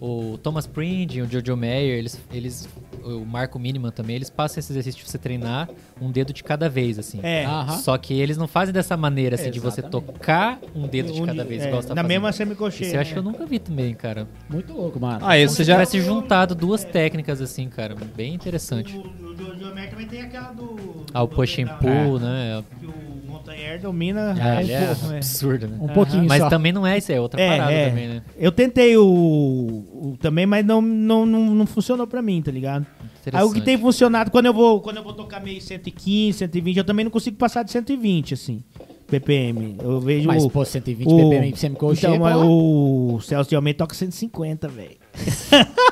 [0.00, 2.68] O Thomas Prindy, o Jojo Mayer, eles, eles,
[3.02, 5.68] o Marco Miniman também, eles passam esse exercício de você treinar
[6.00, 7.18] um dedo de cada vez, assim.
[7.22, 7.44] É.
[7.46, 7.78] Aham.
[7.78, 10.12] Só que eles não fazem dessa maneira, assim, de você Exatamente.
[10.12, 12.08] tocar um dedo de cada vez, é, igual você tá Na fazendo.
[12.08, 12.86] mesma semicocheia.
[12.88, 13.12] Isso eu acho né?
[13.14, 14.28] que eu nunca vi também, cara.
[14.50, 15.16] Muito louco, mano.
[15.24, 15.74] Ah, Como você se já.
[15.74, 17.94] tivesse juntado duas técnicas, assim, cara.
[18.14, 18.94] Bem interessante.
[18.96, 20.76] O, o Jojo Mayer também tem aquela do.
[21.14, 22.62] Ah, o do- push and pull, né?
[22.78, 22.92] Que o
[23.36, 24.34] Montanher domina.
[24.40, 25.16] Ah, um ele é pouco, é.
[25.16, 25.76] absurdo, né?
[25.80, 26.48] Um pouquinho Mas só.
[26.48, 27.88] também não é isso, é outra É, parada é.
[27.88, 28.22] também, né?
[28.38, 32.86] Eu tentei o, o também, mas não, não, não, não funcionou pra mim, tá ligado?
[33.32, 36.76] Aí o que tem funcionado, quando eu vou, quando eu vou tocar meio 115, 120,
[36.76, 38.62] eu também não consigo passar de 120, assim,
[39.10, 39.76] BPM.
[39.82, 43.14] Eu vejo Mas, o, pô, 120 o- BPM semicocheia, Então, mas pô.
[43.16, 44.90] o Celso de Almeida toca 150, velho.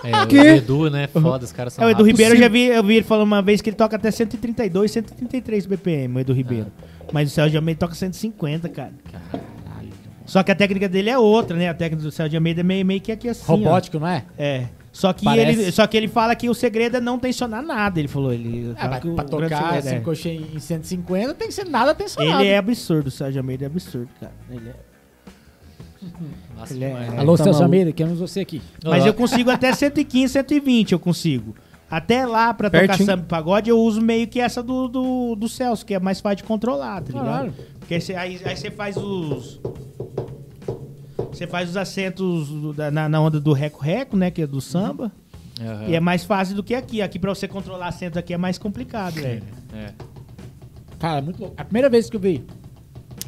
[0.05, 0.39] É, Que?
[0.39, 1.09] o Edu, né?
[1.09, 2.13] Foda, os caras são É, o Edu rápidos.
[2.21, 4.91] Ribeiro, eu já vi, eu vi ele falando uma vez que ele toca até 132,
[4.93, 6.67] 133 BPM, o Edu Ribeiro.
[7.15, 8.93] Mas o Celso de Almeida toca 150, cara.
[9.31, 9.93] Caralho.
[10.27, 11.69] Só que a técnica dele é outra, né?
[11.69, 13.55] A técnica do Celso de Almeida é meio, meio que aqui assim, ó.
[13.55, 14.25] Robótico, não é?
[14.37, 14.67] É.
[14.91, 15.61] Só que, Parece.
[15.63, 18.33] ele, só que ele fala que o segredo é não tensionar nada, ele falou.
[18.33, 21.95] Ele É, mas que pra tocar segredo é- semicocheia em 150 tem que ser nada
[21.95, 22.43] tensionado.
[22.43, 24.33] Ele é absurdo, o Sérgio Almeida é absurdo, cara.
[24.51, 24.75] Ele é-
[26.59, 27.09] Nossa, ele é-.
[27.17, 27.63] Alô, tá Celso maluco.
[27.63, 28.61] Almeida, queremos você aqui.
[28.85, 31.55] Mas Ó, eu consigo até 115, 120, eu consigo.
[31.97, 33.07] Até lá, pra tocar Pertinho.
[33.07, 36.21] samba e pagode, eu uso meio que essa do, do, do Celso, que é mais
[36.21, 37.25] fácil de controlar, tá ligado?
[37.25, 37.55] Claro.
[37.79, 39.61] Porque cê- aí, aí você faz os...
[41.31, 45.11] Você faz os acentos da- na, na onda do reco-reco, né, que é do samba.
[45.61, 45.87] aham.
[45.89, 47.03] E é mais fácil do que aqui.
[47.03, 49.43] Aqui pra você controlar acento aqui é mais complicado, velho.
[49.73, 49.93] É.
[50.99, 51.55] Cara, muito louco.
[51.59, 52.45] A primeira vez que eu vi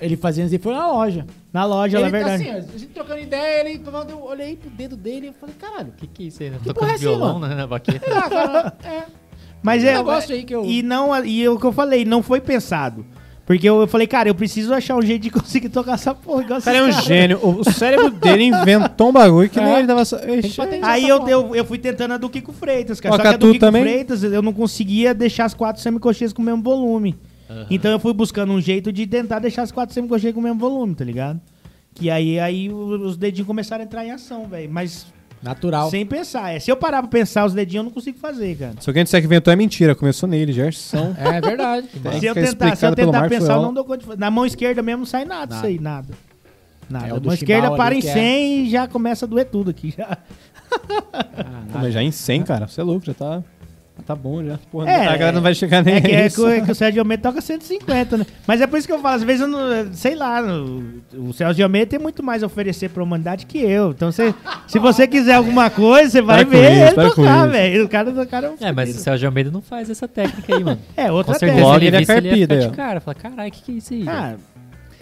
[0.01, 1.27] ele fazendo isso foi na loja.
[1.52, 2.44] Na loja, ele é verdade.
[2.44, 5.55] Tá assim, ó, a gente trocando ideia, ele eu olhei pro dedo dele e falei,
[5.59, 6.51] caralho, O que, que é isso aí?
[6.51, 6.59] Né?
[6.59, 7.48] Que Tocando porra é violão mano?
[7.48, 8.05] né, na baqueta.
[8.14, 9.05] ah, cara, é.
[9.62, 9.94] Mas um é.
[9.94, 10.64] negócio aí que eu.
[10.64, 13.05] E não, e é o que eu falei, não foi pensado.
[13.47, 16.43] Porque eu, eu falei, cara, eu preciso achar um jeito de conseguir tocar essa porra
[16.43, 17.39] igual O cara é um gênio.
[17.43, 19.78] O cérebro dele inventou um bagulho que nem É.
[19.78, 20.05] ele tava...
[20.05, 20.18] só-.
[20.82, 23.14] Aí eu, eu, eu fui tentando a do Kiko Freitas, cara.
[23.14, 23.82] Ó, Só que a do Kiko também?
[23.82, 27.16] Freitas eu não conseguia deixar as quatro semicocheias com o mesmo volume.
[27.70, 30.59] Então eu fui buscando um jeito de tentar deixar as quatro semicocheias com o mesmo
[30.59, 31.40] volume, tá ligado?
[31.94, 34.70] Que aí, aí os dedinhos começaram a entrar em ação, velho.
[34.70, 35.06] Mas
[35.43, 35.89] Natural.
[35.90, 36.51] sem pensar.
[36.55, 38.74] É, se eu parar pra pensar os dedinhos, eu não consigo fazer, cara.
[38.81, 39.94] Se alguém disser que inventou é mentira.
[39.94, 41.14] Começou nele, Gerson.
[41.18, 41.89] É verdade.
[41.89, 44.18] Tem se eu tentar, se eu tentar Marcos pensar, eu não dou conta de fazer.
[44.18, 45.56] Na mão esquerda mesmo não sai nada, Nada.
[45.56, 46.09] isso aí, nada.
[46.90, 47.06] Nada.
[47.06, 49.70] É a mão esquerda para em que é- 100 e já começa a doer tudo
[49.70, 49.94] aqui.
[49.97, 50.18] Já.
[51.73, 52.66] Pô, mas já em 100, cara.
[52.68, 53.43] Você é louco, já tá...
[54.05, 54.59] Tá bom já.
[54.70, 56.74] Porra, É, a galera não vai chegar nem É que, é que, o- que o
[56.74, 58.27] Sérgio Almeida toca 150, né?
[58.47, 59.93] Mas é por isso que eu falo, às vezes eu não.
[59.93, 60.40] Sei lá,
[61.14, 63.90] o Sérgio Almeida tem muito mais a oferecer pra humanidade que eu.
[63.90, 64.32] Então, se,
[64.68, 67.85] se você quiser alguma coisa, você vai ver isso, ele tocar, velho.
[67.85, 68.98] O cara, o cara é um É, mas o.
[69.01, 70.78] Sérgio Almeida não faz essa técnica aí, mano.
[70.97, 71.66] É, outra técnica.
[71.77, 73.01] Ele ele é visse, ele ia ficar carpido, de cara.
[73.01, 74.02] Falar, caralho, o que, que é isso aí?
[74.05, 74.39] velho?"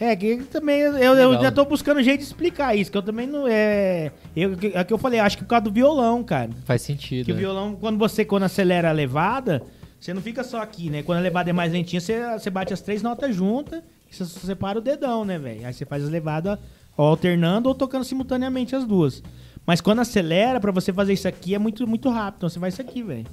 [0.00, 3.26] É que também eu, eu já tô buscando jeito de explicar isso, que eu também
[3.26, 3.46] não.
[3.46, 6.50] É, eu, é que eu falei, acho que por causa do violão, cara.
[6.64, 7.26] Faz sentido.
[7.26, 7.40] Que o né?
[7.40, 9.62] violão, quando você quando acelera a levada,
[10.00, 11.02] você não fica só aqui, né?
[11.02, 14.24] Quando a levada é mais lentinha, você, você bate as três notas juntas e você
[14.46, 15.66] separa o dedão, né, velho?
[15.66, 16.58] Aí você faz as levadas
[16.96, 19.22] alternando ou tocando simultaneamente as duas.
[19.66, 22.38] Mas quando acelera, pra você fazer isso aqui é muito, muito rápido.
[22.38, 23.26] Então você faz isso aqui, velho.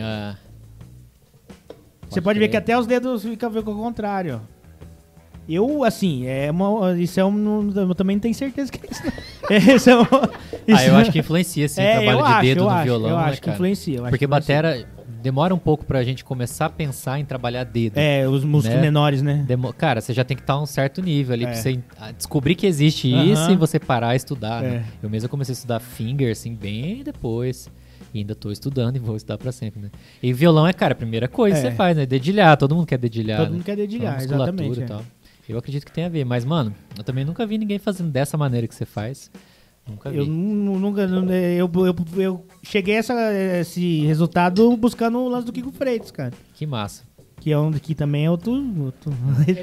[0.00, 0.36] Ah,
[2.08, 4.51] Você pode ver que até os dedos ficam ao contrário, ó.
[5.48, 7.70] Eu, assim, é uma, isso é um.
[7.74, 9.02] Eu também não tenho certeza que é isso.
[9.04, 9.12] não.
[9.74, 10.30] Esse é um, ah,
[10.68, 12.84] isso- eu acho que influencia, sim, o É, trabalho eu de acho, dedo no acho,
[12.84, 13.54] violão, eu né, acho que cara?
[13.56, 13.94] influencia.
[13.94, 14.56] acho Porque que influencia.
[14.62, 14.88] batera
[15.22, 17.96] demora um pouco pra gente começar a pensar em trabalhar dedo.
[17.96, 18.82] É, os músculos né?
[18.82, 19.44] menores, né?
[19.46, 21.48] Demo- Cara, você já tem que estar a um certo nível ali É.
[21.48, 24.68] pra você ah, descobrir que existe isso e você parar e estudar, É.
[24.68, 24.84] né?
[25.02, 27.68] Eu mesmo comecei a estudar finger, assim, bem depois.
[28.14, 29.90] E ainda tô estudando e vou estudar pra sempre, né?
[30.22, 31.70] E violão é, cara, a primeira coisa que É.
[31.70, 32.04] você faz, né?
[32.04, 33.38] Dedilhar, todo mundo quer dedilhar.
[33.38, 33.52] Todo né?
[33.54, 34.86] mundo quer dedilhar, Então, exatamente, e é.
[34.86, 35.02] tal.
[35.52, 38.36] Eu acredito que tem a ver, mas, mano, eu também nunca vi ninguém fazendo dessa
[38.36, 39.30] maneira que você faz.
[39.88, 40.18] Nunca vi.
[40.18, 41.06] Eu nu- nunca.
[41.06, 43.14] nu- Eu, eu, eu cheguei a essa,
[43.60, 46.32] esse resultado buscando o lance do Kiko Freitas, cara.
[46.54, 47.02] Que massa.
[47.42, 48.52] Que é um que também é outro.
[48.78, 49.12] outro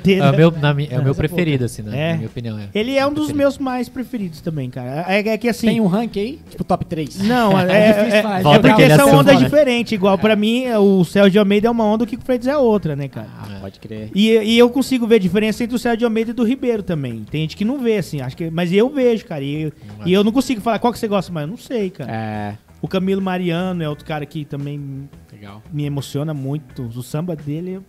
[0.05, 1.97] É o meu, na mi- é o meu preferido, assim, né?
[1.97, 2.11] É.
[2.11, 2.67] Na minha opinião, é.
[2.75, 3.37] Ele é um dos Preferido.
[3.37, 5.05] meus mais preferidos também, cara.
[5.07, 5.67] É, é que assim.
[5.67, 6.39] Tem um rank aí?
[6.49, 7.19] Tipo top 3.
[7.19, 9.45] Não, é, É difícil é, é porque são assunto, ondas né?
[9.45, 9.91] diferentes.
[9.93, 13.07] Igual pra mim, o Sérgio Almeida é uma onda, o Kiko Freitas é outra, né,
[13.07, 13.29] cara?
[13.39, 14.09] Ah, pode crer.
[14.13, 17.23] E, e eu consigo ver a diferença entre o Sérgio Almeida e do Ribeiro também.
[17.31, 18.49] Tem gente que não vê, assim, acho que.
[18.49, 19.41] Mas eu vejo, cara.
[19.41, 19.71] E,
[20.05, 21.45] e eu não consigo falar qual que você gosta mais.
[21.45, 22.11] Eu não sei, cara.
[22.11, 22.57] É.
[22.81, 25.09] O Camilo Mariano é outro cara que também
[25.39, 25.63] Legal.
[25.71, 26.83] me emociona muito.
[26.83, 27.81] O samba dele.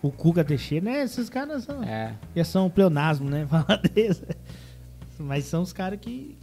[0.00, 1.02] O Cuca Teixeira, né?
[1.02, 1.82] Esses caras são.
[1.82, 2.14] É.
[2.36, 3.44] Já são pleonasmo, né?
[3.50, 3.80] Falar.
[5.18, 6.36] Mas são os caras que.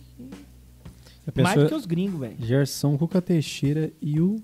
[1.28, 2.36] A Mais do que os gringos, velho.
[2.40, 4.36] Gerson, Cuca Teixeira e o...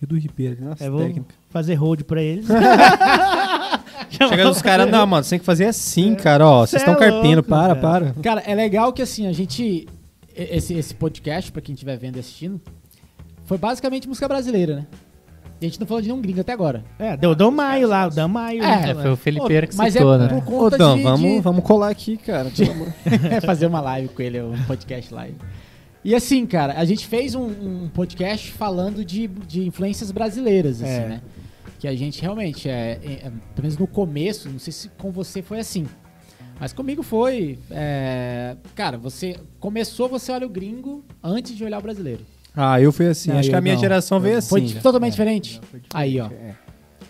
[0.00, 0.64] E o do Ribeiro.
[0.64, 1.34] Nossa, É, vou técnica.
[1.50, 2.46] fazer hold pra eles.
[4.08, 6.60] Chega dos caras, não, mano, você tem que fazer assim, cara, ó.
[6.66, 7.80] Vocês Cê é estão carpindo, para, cara.
[8.14, 8.22] para.
[8.22, 9.86] Cara, é legal que assim, a gente.
[10.34, 12.60] Esse, esse podcast, pra quem estiver vendo e assistindo,
[13.52, 14.86] foi basicamente música brasileira, né?
[15.60, 16.82] E a gente não falou de nenhum gringo até agora.
[16.98, 18.62] É, deu o Dan Maio lá, o Dan Maio.
[18.62, 18.90] É, né?
[18.92, 20.28] É, foi o Felipeira que Mas citou, é né?
[20.28, 22.50] por Ô, conta Dan, de, vamos, de- vamos colar aqui, cara.
[22.70, 22.88] amor.
[23.30, 25.36] é fazer uma live com ele, um podcast live.
[26.02, 30.90] E assim, cara, a gente fez um, um podcast falando de, de influências brasileiras, assim,
[30.90, 31.06] É.
[31.08, 31.20] né?
[31.78, 33.20] Que a gente realmente, é, é, é,
[33.54, 35.86] pelo menos no começo, não sei se com você foi assim,
[36.58, 37.58] mas comigo foi.
[37.70, 42.24] é, cara, você começou, você olha o gringo antes de olhar o brasileiro.
[42.54, 43.30] Ah, eu fui assim.
[43.30, 43.80] Não, Acho que a minha não.
[43.80, 44.48] geração veio assim.
[44.48, 45.60] Foi di- totalmente diferente.
[45.94, 46.26] Aí, ó.
[46.26, 46.54] É.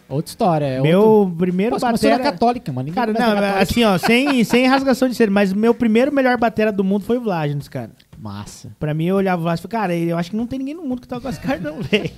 [0.09, 0.65] Outra história.
[0.67, 1.37] É Meu outro...
[1.37, 2.19] primeiro Pô, batera...
[2.19, 2.85] católica, mano.
[2.87, 3.63] Ninguém Cara, não, na católica.
[3.63, 7.17] assim, ó, sem, sem rasgação de ser, mas meu primeiro melhor batera do mundo foi
[7.17, 7.91] o Vlagins, cara.
[8.19, 8.69] Massa.
[8.79, 10.75] Pra mim, eu olhava o Vlagins e falei, cara, eu acho que não tem ninguém
[10.75, 12.11] no mundo que toca com esse cara, não, velho.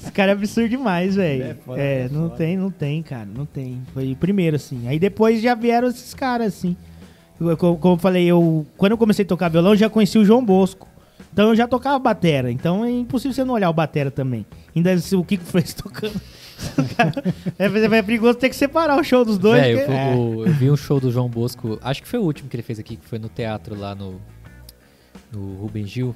[0.00, 1.42] Esse cara é absurdo demais, velho.
[1.42, 2.36] É foda, É, é não foda.
[2.36, 3.82] tem, não tem, cara, não tem.
[3.92, 4.86] Foi o primeiro, assim.
[4.86, 6.76] Aí depois já vieram esses caras, assim.
[7.40, 10.24] Eu- como eu falei, eu, quando eu comecei a tocar violão, eu já conheci o
[10.24, 10.86] João Bosco.
[11.32, 12.50] Então eu já tocava batera.
[12.50, 14.44] Então é impossível você não olhar o batera também.
[14.74, 16.20] Ainda se o Kiko fez tocando.
[17.58, 19.62] é, é perigoso ter que separar o show dos dois.
[19.62, 22.18] Véi, eu, porque- fui- o- eu vi um show do João Bosco, acho que foi
[22.18, 24.20] o último que ele fez aqui, que foi no teatro lá no,
[25.32, 26.14] no Rubem Gil.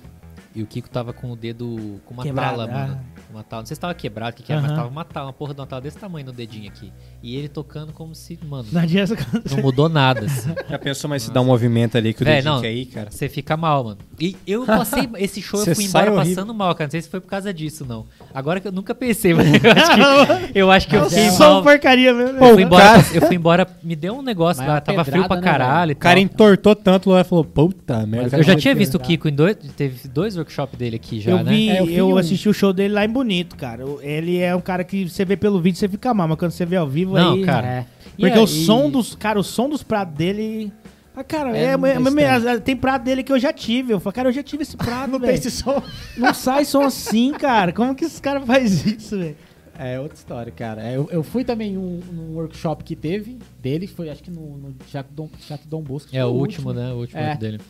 [0.55, 2.79] e o Kiko tava com o dedo com uma Quebrado, tala, ah.
[2.89, 3.01] mano.
[3.35, 3.63] Uma tala.
[3.63, 4.79] Não sei se tava quebrado, o que, que era, mas Aham.
[4.81, 6.93] tava uma tala, uma porra de uma tala desse tamanho no dedinho aqui.
[7.23, 8.67] E ele tocando como se, mano,
[9.51, 10.27] Não mudou nada.
[10.27, 10.55] assim.
[10.71, 12.61] Já pensou, mas se dá um movimento ali que o Véi, dedinho não.
[12.63, 13.11] quer ir, cara?
[13.11, 13.99] Você fica mal, mano.
[14.21, 15.09] E eu passei.
[15.19, 16.37] Esse show eu Você fui sai embora horrível.
[16.37, 16.87] passando mal, cara.
[16.87, 18.07] Não sei se foi por causa disso, não.
[18.33, 21.55] Agora que eu nunca pensei, mas eu acho que eu, acho que eu fiquei Só
[21.55, 21.63] mal.
[21.63, 22.39] porcaria mesmo.
[22.39, 25.05] Eu fui, embora, eu fui embora, me deu um negócio Mas lá, é uma tava
[25.05, 26.23] frio pra né, caralho e O cara tal.
[26.23, 28.37] entortou tanto, o Loé falou, puta merda.
[28.37, 29.57] Eu já tinha visto o Kiko em dois.
[29.77, 31.51] Teve dois workshops dele aqui já, eu né?
[31.53, 32.17] vi, É, eu eu, vi um.
[32.19, 33.83] assisti o show dele lá em Bonito, cara.
[34.03, 36.67] Ele é um cara que você vê pelo vídeo, você fica mal, mas quando você
[36.67, 37.45] vê ao vivo Não, aí...
[37.45, 37.67] cara.
[37.67, 37.87] É.
[38.19, 39.15] Porque E o som dos...
[39.15, 40.71] Cara, o som dos pratos dele...
[41.17, 43.93] Ah, cara, É, é, é- tem é- tem prato dele que eu já tive.
[43.93, 45.39] Eu falei, cara, eu já tive esse prato, Não tem velho.
[45.39, 45.83] esse som.
[46.17, 47.73] Não sai som assim, cara.
[47.73, 49.37] Como que esse cara faz isso, velho?
[49.79, 50.83] É outra história, cara.
[50.83, 54.57] É, Eu, eu fui também um, num workshop que teve dele, foi acho que no,
[54.59, 56.11] no Teatro Dom, Teatro Dom Bosco.
[56.13, 56.93] É o último, né?
[56.93, 57.37] O último É.
[57.37, 57.61] dele.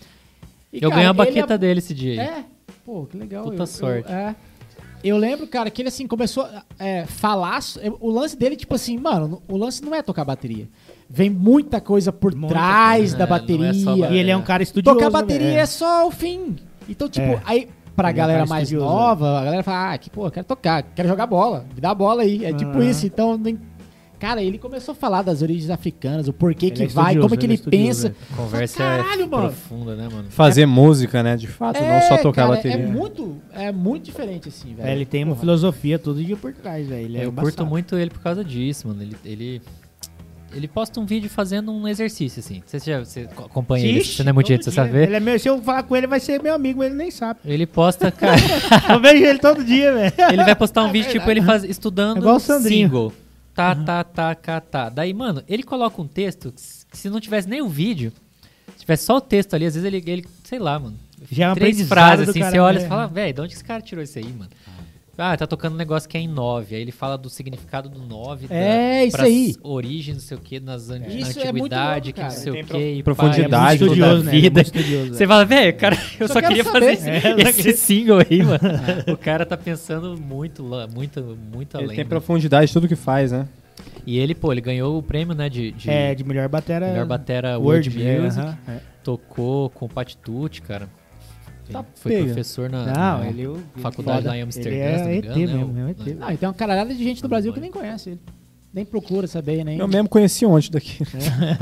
[0.73, 2.21] E, eu cara, ganhei a baqueta é- dele esse dia.
[2.23, 2.45] É,
[2.85, 3.45] pô, que legal.
[3.45, 4.11] Puta eu, sorte.
[4.11, 4.37] Eu, é.
[5.05, 7.61] Eu lembro, cara, que ele assim começou a é, falar.
[7.83, 10.67] é, O lance dele, tipo assim, mano, o lance não é tocar bateria.
[11.11, 13.17] Vem muita coisa por Muita trás coisa.
[13.19, 13.75] da É, não é bateria.
[13.75, 14.99] só ba- E ele é um cara estudioso.
[14.99, 15.61] Tocar bateria velho?
[15.61, 16.57] é só o fim.
[16.89, 17.43] Então, tipo, É.
[17.45, 20.47] aí pra Ele é galera mais estudioso, nova, a galera fala, ah, que pô, quero
[20.47, 22.45] tocar, quero jogar bola, me dá a bola aí.
[22.45, 22.85] É tipo Aham.
[22.85, 23.07] isso.
[23.07, 23.59] Então, nem-
[24.25, 27.35] cara, ele começou a falar das origens africanas, o porquê Ele que é vai, como
[27.35, 28.15] é que ele ele, é pensa.
[28.33, 29.49] A conversa Caralho, é mano.
[29.49, 30.25] profunda, né, mano?
[30.31, 31.37] Fazer música, né?
[31.37, 32.79] De fato, não só tocar cara, bateria.
[32.79, 34.89] É muito, é muito diferente, assim, velho.
[34.89, 35.41] É, ele tem uma Porra.
[35.41, 37.05] filosofia todo dia por trás, velho.
[37.05, 37.55] Ele é eu embaçado.
[37.55, 39.03] curto muito ele por causa disso, mano.
[39.03, 39.63] Ele, ele,
[40.55, 42.63] ele posta um vídeo fazendo um exercício, assim.
[42.65, 45.09] Você já você acompanha ele, Ixi, você não é muito jeito, você sabe ver?
[45.09, 47.11] Ele é meu, se eu falar com ele, vai ser meu amigo, mas ele nem
[47.11, 47.41] sabe.
[47.45, 48.37] Ele posta, cara.
[48.91, 50.13] Eu vejo ele todo dia, velho.
[50.33, 52.89] ele vai postar um vídeo, tipo, ele faz, estudando É igual o Sandrinho.
[52.89, 53.13] single.
[53.55, 54.89] Tá, tá, tá, tá, tá.
[54.89, 56.53] Daí, mano, ele coloca um texto
[56.91, 58.13] que se- não tivesse nem o vídeo,
[58.75, 60.99] se tivesse só o texto ali, às vezes ele, ele sei lá, mano.
[61.31, 62.87] Já é um Três frases assim, você olha né?
[62.87, 64.51] e fala, velho, de onde esse cara tirou isso aí, mano?
[65.17, 66.75] Ah, tá tocando um negócio que é em 9.
[66.75, 68.47] Aí ele fala do significado do 9.
[68.51, 69.55] É, isso pras aí.
[69.63, 72.31] origens, não sei o que, nas an- na Isso é muito antiguidade, louco, que não
[72.31, 72.93] sei o que.
[72.95, 74.37] e profundidade, pá, é muito e estudioso, da né?
[74.37, 74.65] Ele é vida.
[74.65, 74.73] Você
[75.15, 75.29] velho.
[75.29, 76.97] fala, velho, cara, eu Só só, queria saber.
[76.97, 78.59] fazer É, esse, esse single aí, mano.
[79.13, 80.65] o cara tá pensando muito,
[80.95, 81.97] muito, muito Ele além.
[81.97, 82.09] tem né?
[82.09, 83.47] profundidade em tudo que faz, né?
[84.07, 86.89] E ele, pô, ele ganhou o prêmio, né, de, de É, de melhor batera.
[86.89, 88.41] melhor batera World, Word é, Music.
[88.41, 88.79] aham, é.
[89.03, 90.89] Tocou com o Patitucci, cara.
[91.71, 92.25] Tá Foi pega.
[92.27, 93.49] professor na, Não, na ele.
[93.77, 94.29] faculdade foda.
[94.31, 95.57] lá em Amsterdã, Ele se não me é engano, ET né?
[95.57, 96.17] mesmo, é um ET.
[96.21, 98.21] Ah, e tem uma caralhada de gente no Brasil que nem conhece ele.
[98.73, 99.79] Nem procura saber, nem.
[99.79, 100.99] Eu mesmo conheci ontem daqui.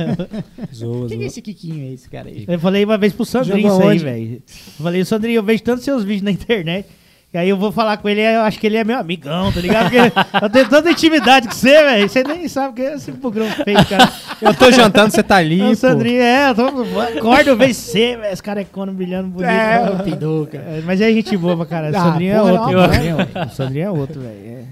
[0.74, 2.44] zoa, Quem é esse Kikinho aí, esse cara aí?
[2.48, 4.34] Eu falei uma vez pro Sandrinho Jogou isso aí, velho.
[4.36, 6.88] Eu falei, Sandrinho, eu vejo tantos seus vídeos na internet.
[7.34, 9.58] E aí eu vou falar com ele, eu acho que ele é meu amigão, tá
[9.60, 9.84] ligado?
[9.90, 12.06] Porque eu tenho tanta intimidade com você, velho.
[12.08, 14.12] Você nem sabe o que é esse bugrão feio, cara.
[14.40, 15.74] Eu tô jantando, você tá ali, É o.
[15.74, 18.32] Sandrinho, é, eu tô, acorda, eu vejo você, velho.
[18.32, 19.48] Esse carecona brilhando bonito.
[19.48, 20.58] É, o Pinduca.
[20.58, 21.94] É, Mas é gente boa pra caralho.
[21.94, 22.72] O Ah, Sandrinho é outro.
[22.72, 22.92] não, O.
[22.92, 23.40] Sandrinho é outro.
[23.40, 24.68] O Sandrinho é outro, velho.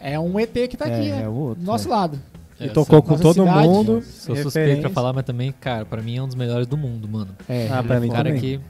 [0.00, 1.22] É um ET que tá É, aqui, é, né?
[1.24, 1.90] é o outro, Do nosso é.
[1.90, 2.20] lado.
[2.60, 3.66] E É, tocou com todo cidade.
[3.66, 4.02] mundo.
[4.02, 4.80] Sou suspeito referência.
[4.82, 7.30] pra falar, mas também, cara, pra mim é um dos melhores do mundo, mano.
[7.48, 8.40] É, Ah, pra mim cara também.
[8.40, 8.60] que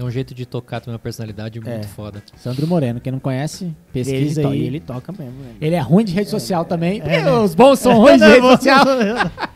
[0.00, 1.82] é um jeito de tocar, tem uma personalidade muito É.
[1.82, 2.22] foda.
[2.36, 4.58] Sandro Moreno, quem não conhece, ele, pesquisa to- aí.
[4.58, 4.66] Ele...
[4.66, 5.74] ele toca mesmo, velho.
[5.74, 7.00] é ruim de rede social também.
[7.00, 7.30] é, né?
[7.32, 8.84] Os bons são ruins de rede social.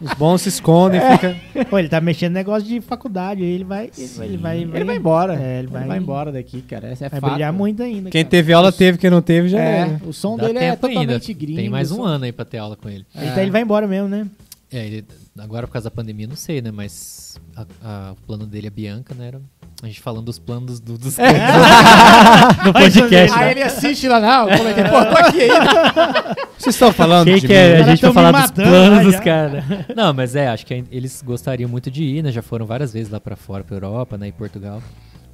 [0.01, 1.16] Os bons se escondem, É.
[1.19, 1.37] fica.
[1.66, 3.91] Pô, ele tá mexendo no negócio de faculdade, aí ele vai.
[3.97, 5.35] Ele vai, ele vai, Ele vai embora.
[5.41, 6.89] É, ele vai, embora daqui, cara.
[6.89, 7.31] Essa é Vai fato.
[7.31, 8.11] brilhar muito ainda.
[8.11, 8.31] Quem cara.
[8.31, 10.01] teve aula teve, quem não teve já É, era.
[10.07, 11.01] o som Dá dele é tempo ainda.
[11.01, 11.57] totalmente gringo.
[11.59, 13.07] Tem mais um som- ano aí pra ter aula com ele.
[13.15, 14.27] Ele, tá- ele vai embora mesmo, né?
[14.73, 15.05] É, ele,
[15.39, 16.73] agora por causa da pandemia, não sei, né?
[16.73, 19.29] Mas a- a- o plano dele, a Bianca, né?
[19.29, 19.41] Era
[19.85, 21.32] a gente falando dos planos do, dos É.
[22.65, 23.39] no podcast.
[23.39, 26.35] Aí ele assiste lá, não, eu comentei, pô, tô aqui ainda.
[26.59, 27.55] Vocês estão falando Quem de que mim?
[27.55, 27.74] é?
[27.74, 29.65] A gente vai tão falar me dos planos dos caras.
[29.94, 32.32] Não, mas é, acho que eles gostariam muito de ir, né?
[32.32, 34.28] Já foram várias vezes lá pra fora, pra Europa, né?
[34.28, 34.82] E Portugal.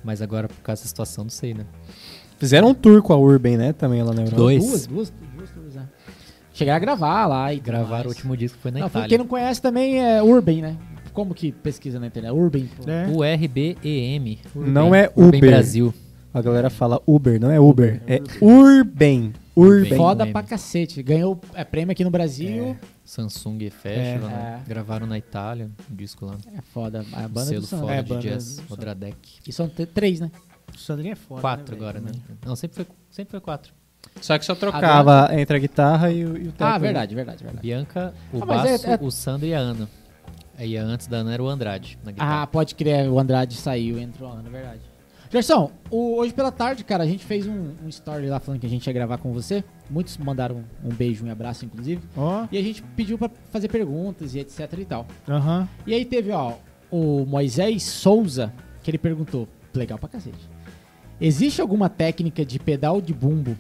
[0.02, 1.64] Mas agora, por causa da situação, não sei, né?
[2.38, 3.72] Fizeram um tour com a Urban, né?
[3.72, 4.36] Também lá na Europa.
[4.36, 4.64] Dois.
[4.64, 5.82] Duas, duas, duas tours, né?
[6.54, 8.06] Chegaram a gravar lá e Gravaram mais.
[8.06, 9.08] o último disco que foi na Não, Itália.
[9.08, 10.76] quem não conhece também é Urban, né?
[11.20, 12.32] Como que pesquisa na internet?
[12.32, 12.64] Urban.
[12.86, 13.06] É.
[13.14, 14.38] U-R-B-E-M.
[14.54, 15.50] Não é Urban Uber.
[15.50, 15.92] Brasil.
[16.32, 18.00] A galera fala Uber, não é Uber.
[18.06, 19.32] É Urban.
[19.54, 19.96] Urban.
[19.98, 20.32] Foda Urban.
[20.32, 21.02] pra cacete.
[21.02, 22.74] Ganhou é, prêmio aqui no Brasil.
[23.04, 24.32] Samsung Festival, É.
[24.32, 24.60] né?
[24.64, 24.68] É.
[24.68, 26.36] Gravaram na Itália, um disco lá.
[26.56, 27.04] É, foda.
[27.12, 28.62] A banda Selo do foda É, de banda jazz.
[28.70, 29.16] Odradek.
[29.46, 30.30] E são três, né?
[30.74, 31.42] O Sandrinho é foda.
[31.42, 32.12] Quatro né, agora, né?
[32.46, 33.74] Não, sempre foi, sempre foi quatro.
[34.22, 36.80] Só que só trocava entre a guitarra e o, e o Ah, teco.
[36.80, 37.62] verdade, verdade, verdade.
[37.66, 39.86] Bianca, o Ah, é- baixo, é- o Sandro e a Ana.
[40.60, 42.42] Aí antes da Ana era o Andrade na guitarra.
[42.42, 44.80] Ah, pode crer, o Andrade saiu e entrou a Ana, verdade.
[45.32, 48.66] Gerson, o- hoje pela tarde, cara, a gente fez um, um story lá falando que
[48.66, 49.64] a gente ia gravar com você.
[49.88, 52.02] Muitos mandaram um beijo, um abraço, inclusive.
[52.16, 55.06] Ó, E a gente pediu pra fazer perguntas e etc e tal.
[55.28, 55.68] aham.
[55.86, 56.54] E aí teve, ó,
[56.90, 60.50] o Moisés Souza, que ele perguntou, legal pra cacete.
[61.20, 63.56] Existe alguma técnica de pedal de bumbo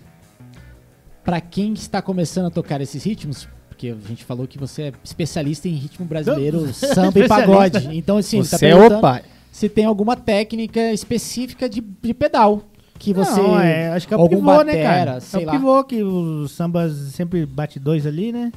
[1.22, 3.48] pra quem está começando a tocar esses ritmos?
[3.80, 7.96] Porque a gente falou que você é especialista em ritmo brasileiro, samba e pagode.
[7.96, 9.22] Então, assim, tá Você é perguntando o pai.
[9.50, 12.62] se tem alguma técnica específica de, de pedal
[12.98, 13.40] que você...
[13.40, 15.20] Não, é, acho que é o algum pivô, né, batera, cara?
[15.20, 15.52] sei é o lá.
[15.52, 18.52] pivô que os sambas sempre bate dois ali, né?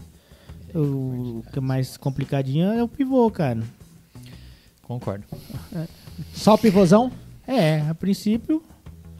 [0.76, 3.64] O que é mais complicadinho é o pivô, cara.
[4.82, 5.24] Concordo.
[6.34, 7.10] Só o pivôzão?
[7.48, 8.62] É, a princípio.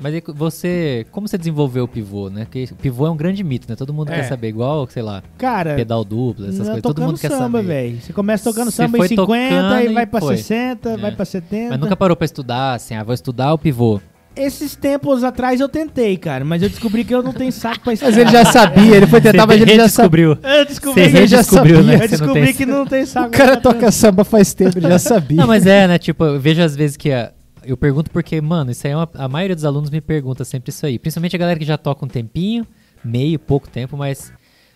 [0.02, 1.06] Mas aí você.
[1.12, 2.46] Como você desenvolveu o pivô, né?
[2.46, 3.76] Porque o pivô é um grande mito, né?
[3.76, 4.16] Todo mundo É.
[4.16, 6.82] quer saber, igual, sei lá, Cara, pedal duplo, essas não, coisas.
[6.82, 7.64] Todo mundo quer samba, saber.
[7.68, 8.02] velho.
[8.02, 10.38] Você começa tocando Você samba em 50, tocando aí e vai pra foi.
[10.38, 10.98] 60, É.
[10.98, 11.70] vai pra 70.
[11.70, 14.02] Mas nunca parou pra estudar, assim, ah, vou estudar o pivô.
[14.36, 17.94] Esses tempos atrás eu tentei, cara, mas eu descobri que eu não tenho saco pra
[17.94, 18.10] estudar.
[18.12, 20.36] Mas ele já sabia, ele foi tentar, mas ele já descobriu.
[20.42, 21.84] Eu descobri, Você eu já sabia.
[21.84, 24.52] né, Eu que não descobri tem que não tem saco O cara toca samba faz
[24.56, 25.38] tempo, ele já sabia.
[25.40, 26.00] Não, mas é, né?
[26.00, 27.32] Tipo, eu vejo às vezes que a-
[27.66, 30.70] eu pergunto porque, mano, isso aí é uma, a maioria dos alunos me pergunta sempre
[30.70, 31.00] isso aí.
[31.00, 32.66] Principalmente a galera que já toca um tempinho,
[33.04, 34.32] meio, pouco tempo, mas.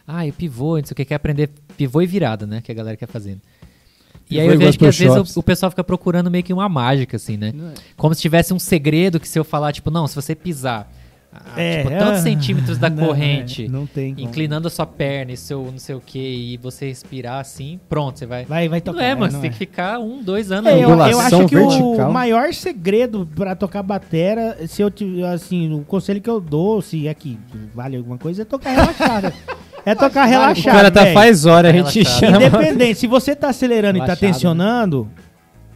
[0.06, 2.62] Ah, e pivô, não sei o que, quer aprender pivô e virada, né?
[2.62, 3.38] Que a galera quer fazer.
[4.30, 6.54] E Pivô aí eu vejo que às vezes o, o pessoal fica procurando meio que
[6.54, 7.54] uma mágica, assim, né?
[7.96, 10.92] Como se tivesse um segredo que se eu falar, tipo, não, se você pisar,
[11.46, 14.28] ah, É, tipo, tantos ah, centímetros da não, corrente, é, não tem como.
[14.28, 18.20] inclinando a sua perna e seu não sei o que, e você respirar assim, pronto,
[18.20, 18.46] você vai.
[18.46, 18.98] Vai, vai tocar.
[19.00, 19.54] não é, mano, não você tem é.
[19.54, 20.72] que ficar um, dois anos.
[20.72, 22.12] É, eu, eu acho que o vertical.
[22.12, 24.92] maior segredo pra tocar batera, se eu
[25.34, 27.38] assim, o conselho que eu dou, se é que
[27.74, 29.34] vale alguma coisa, é tocar relaxado.
[29.86, 30.74] é tocar O relaxado.
[30.74, 31.14] cara tá velho.
[31.14, 32.20] faz hora, a gente Relaxado.
[32.32, 32.38] chama.
[32.46, 35.10] Independente, se você tá acelerando e tá Relaxado, tensionando,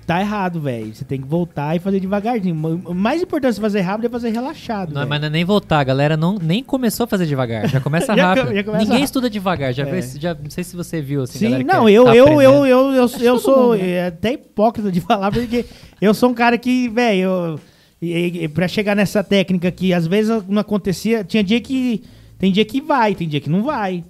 [0.05, 0.93] tá errado, velho.
[0.93, 2.55] Você tem que voltar e fazer devagarzinho.
[2.85, 4.93] O mais importante de fazer rápido é fazer relaxado.
[4.93, 7.79] Não, mas não é nem voltar, a galera não, nem começou a fazer devagar, já
[7.79, 8.53] começa Já rápido.
[8.55, 9.03] já começa Ninguém rápido.
[9.05, 10.01] estuda devagar, já, É.
[10.01, 12.65] já não sei se você viu assim, Sim, não, é- eu, tá eu, eu, eu,
[12.65, 13.89] eu, eu todo sou mundo, né?
[13.89, 15.65] é, até hipócrita de falar, porque
[16.01, 17.59] eu sou um cara que, velho,
[18.01, 22.03] eu- pra chegar nessa técnica que às vezes não acontecia, tinha dia que.
[22.39, 24.03] Tem dia que vai, tem dia que não vai.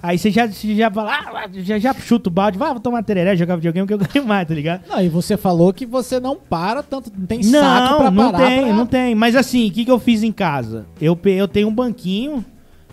[0.00, 3.02] Aí você já, você já fala, ah, já, já chuta o balde, vai, vou tomar
[3.02, 4.82] tereré, jogar videogame que eu ganho mais, tá ligado?
[4.88, 7.58] Não, e você falou que você não para tanto, não tem saco
[7.92, 8.46] Não, pra não parar.
[8.46, 9.14] tem, pra- não tem.
[9.16, 10.86] Mas assim, o que, que eu fiz em casa?
[11.00, 12.44] Eu, eu tenho um banquinho,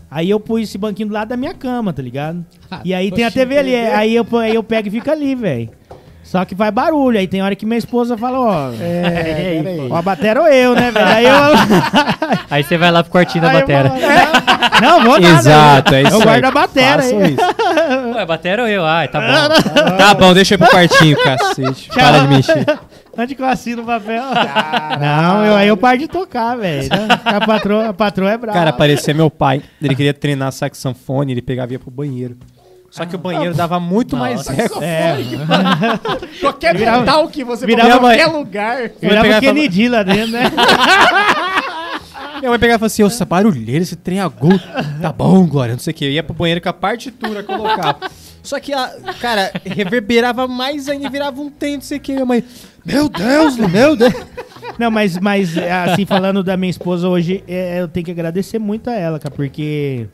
[0.10, 2.44] aí eu pus esse banquinho do lado da minha cama, tá ligado?
[2.72, 5.36] Ah, E aí tem a TV ali, aí eu, aí eu pego e fica ali,
[5.36, 5.70] velho.
[6.26, 9.88] Só que vai barulho, aí tem hora que minha esposa fala, ó, É, peraí.
[9.90, 11.06] ó, a batera ou eu, né, velho?
[11.08, 11.36] Aí eu...
[12.50, 13.90] Aí você vai lá pro quartinho da aí batera.
[13.90, 15.40] falo, "É, não, vou nada.
[15.40, 16.24] Exato, é isso Eu aí.
[16.24, 17.34] guardo a batera Façam aí.
[17.34, 17.42] isso.
[18.18, 18.86] Ué, batera ou eu?
[18.86, 19.98] Ai, tá bom.
[19.98, 21.90] Tá bom, deixa eu ir pro quartinho, cacete.
[21.90, 22.66] Para de mexer.
[23.18, 24.24] Antes que eu assino o papel.
[25.00, 26.90] Não, eu, aí eu paro de tocar, velho.
[27.24, 28.58] A patroa, a patroa é brava.
[28.58, 29.62] Cara, parecia meu pai.
[29.82, 32.36] Ele queria treinar saxofone, ele pegava e ia pro banheiro.
[32.96, 34.82] Só que o banheiro dava muito mais eco.
[34.82, 35.18] É,
[36.40, 38.78] Qualquer Virava- metal que você virava- em qualquer lugar.
[39.02, 40.44] virava Kennedy lá dentro, né?
[42.40, 44.62] Minha mãe pegava e falava assim, ô, essa barulheira, esse trem agudo.
[45.02, 46.06] Tá bom, Glória, não sei o que.
[46.06, 47.98] Eu ia pro banheiro com a partitura colocava.
[48.42, 48.90] Só que, a,
[49.20, 52.14] cara, reverberava mais ainda, virava um trem, não sei o que.
[52.14, 52.44] Minha mãe,
[52.86, 54.14] meu Deus, meu Deus.
[54.80, 55.54] Não, mas, mas
[55.92, 59.34] assim, falando da minha esposa hoje, é, eu tenho que agradecer muito a ela, cara,
[59.36, 60.08] porque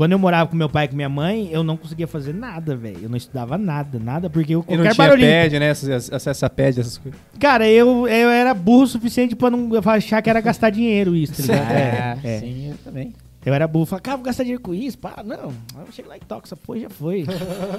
[0.00, 2.74] quando eu morava com meu pai e com minha mãe, eu não conseguia fazer nada,
[2.74, 3.00] velho.
[3.02, 5.30] Eu não estudava nada, nada, porque eu E não qualquer tinha barulhinho.
[5.30, 5.70] pad, né?
[5.70, 7.20] Acesso a pad, essas coisas.
[7.38, 11.34] Cara, eu, eu era burro o suficiente pra não achar que era gastar dinheiro isso,
[11.34, 11.70] tá ligado?
[11.72, 12.40] É, É, é.
[12.40, 13.12] sim, eu também.
[13.44, 15.52] Eu era burro, falava, cara, vou gastar dinheiro com isso, pá, não.
[15.86, 17.26] Eu chego lá e toco, essa porra já foi.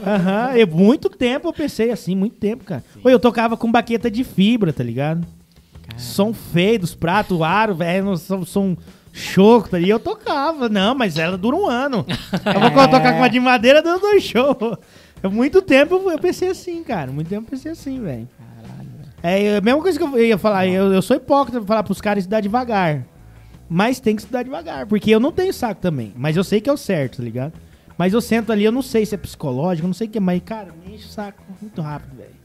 [0.05, 2.83] Aham, eu- muito tempo eu pensei assim, muito tempo, cara.
[3.03, 5.25] Oi, eu tocava com baqueta de fibra, tá ligado?
[5.97, 8.77] Som feio dos pratos, aro, velho, som, som
[9.13, 9.79] choco, tá?
[9.79, 12.05] E eu tocava, não, mas ela dura um ano.
[12.45, 14.77] Eu vou tocar com uma de madeira, dando dois shows.
[15.31, 18.27] Muito tempo eu pensei assim, cara, muito tempo eu pensei assim, velho.
[19.23, 22.01] É a mesma coisa que eu ia falar, eu, eu sou hipócrita pra falar pros
[22.01, 23.05] caras estudar devagar.
[23.69, 26.11] Mas tem que estudar devagar, porque eu não tenho saco também.
[26.15, 27.53] Mas eu sei que é o certo, tá ligado?
[27.97, 30.19] Mas eu sento ali, eu não sei se é psicológico, eu não sei o que,
[30.19, 32.40] mas, cara, me enche o saco muito rápido, velho.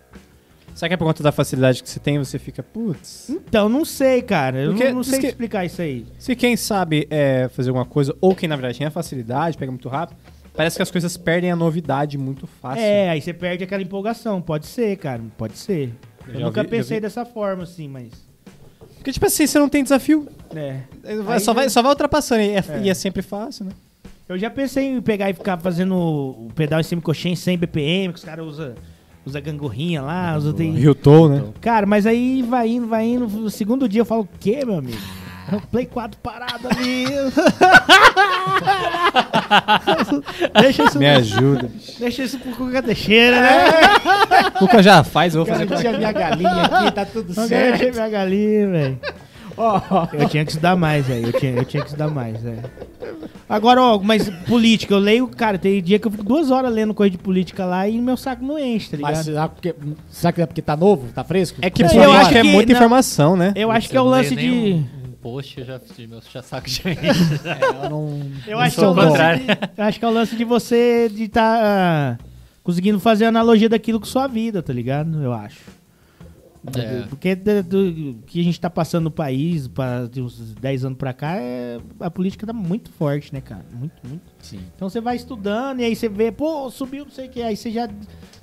[0.76, 3.30] Será que é por conta da facilidade que você tem, você fica, putz...
[3.30, 4.58] Então, não sei, cara.
[4.58, 6.06] Eu Porque não, não sei que- explicar isso aí.
[6.18, 9.72] Se quem sabe é, fazer alguma coisa, ou quem na verdade tem a facilidade, pega
[9.72, 10.18] muito rápido,
[10.54, 12.82] parece que as coisas perdem a novidade muito fácil.
[12.82, 14.42] É, aí você perde aquela empolgação.
[14.42, 15.22] Pode ser, cara.
[15.38, 15.94] Pode ser.
[16.28, 18.10] Eu, Eu nunca pensei dessa forma, assim, mas.
[18.96, 20.28] Porque, tipo assim, você não tem desafio.
[20.54, 20.80] É.
[21.28, 22.42] Aí só, vai, só vai ultrapassando.
[22.42, 22.80] E é, É.
[22.84, 23.72] e é sempre fácil, né?
[24.28, 28.12] Eu já pensei em pegar e ficar fazendo o pedal em semi-coxinha em 100 BPM,
[28.12, 28.74] que os caras usam
[29.26, 30.76] usa gangorrinha lá, usa tem...
[30.76, 31.42] Hilton, né?
[31.60, 33.26] Cara, mas aí vai indo, vai indo.
[33.26, 34.96] No segundo dia eu falo, o quê, meu amigo?
[35.52, 37.06] O Play 4 parado ali.
[40.60, 41.70] deixa isso, Me ajuda.
[41.98, 43.58] deixa isso pro Cuca Teixeira, né?
[44.56, 47.34] O Cuca já faz, eu vou Cara, fazer pra deixa minha galinha aqui, tá tudo
[47.34, 47.78] certo.
[47.78, 48.98] Deixa minha galinha, velho.
[50.12, 51.28] Eu tinha que estudar mais, velho.
[51.28, 52.62] Eu tinha, eu tinha que estudar mais, velho.
[53.48, 56.92] Agora, ó, mas política, eu leio, cara, tem dia que eu fico duas horas lendo
[56.92, 59.14] coisa de política lá e meu saco não enche, tá ligado?
[59.14, 59.74] mas será, porque,
[60.10, 61.08] será que é porque tá novo?
[61.14, 61.58] Tá fresco?
[61.62, 62.78] É que Não, eu acho acho que é muita não.
[62.78, 63.52] informação, né?
[63.54, 64.50] Eu acho que é o lance de.
[64.50, 67.00] Um, um post, eu já, meu já saco já enche.
[67.84, 70.12] eu não, Eu não acho, que é o lance de, eu acho que é o
[70.12, 72.18] lance de você de estar
[72.64, 75.22] conseguindo fazer analogia daquilo com sua vida, tá ligado?
[75.22, 75.60] Eu acho.
[76.76, 77.02] É.
[77.08, 80.98] Porque do, do que a gente tá passando no país, pra, de uns 10 anos
[80.98, 83.64] pra cá, é, a política tá muito forte, né, cara?
[83.72, 84.22] Muito, muito.
[84.40, 84.60] Sim.
[84.74, 87.56] Então você vai estudando e aí você vê, pô, subiu não sei o que, aí
[87.56, 87.88] você já.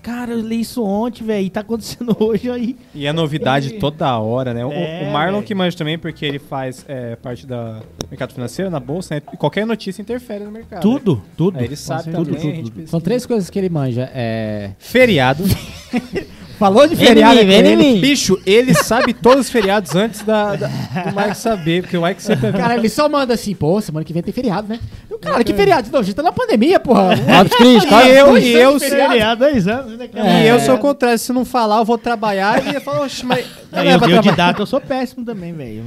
[0.01, 2.75] Cara, eu li isso ontem, velho, e tá acontecendo hoje aí.
[2.93, 4.65] E é novidade toda hora, né?
[4.65, 5.47] O- É, o Marlon velho.
[5.47, 9.21] que manja também, porque ele faz é, parte da do mercado financeiro, na bolsa, né?
[9.33, 10.81] E qualquer notícia interfere no mercado.
[10.81, 11.57] Tudo, tudo.
[11.57, 12.63] Aí ele sabe Tudo, também.
[12.63, 12.87] tudo, tudo.
[12.87, 14.09] São três coisas que ele manja.
[14.13, 14.71] É...
[14.77, 15.43] Feriado.
[16.59, 17.35] Falou de Vem em feriado.
[17.35, 18.01] mim, é vem em mim.
[18.01, 22.21] Bicho, ele sabe todos os feriados antes da, da- do Mike saber, porque o Mike
[22.21, 22.51] sempre...
[22.53, 24.79] Cara, ele só manda assim, pô, semana que vem tem feriado, né?
[25.09, 25.89] Eu, cara, que feriado?
[25.91, 27.15] Não, a gente tá na pandemia, porra.
[27.63, 30.07] E eu, e eu, Feriado, dois anos, né?
[30.07, 30.29] cara?
[30.41, 31.17] e eu sou o contrário.
[31.17, 33.45] Se não falar, eu vou trabalhar e ele fala, oxe, mas...
[33.71, 35.83] não é eu, eu de trabalhar." data eu sou péssimo também, velho.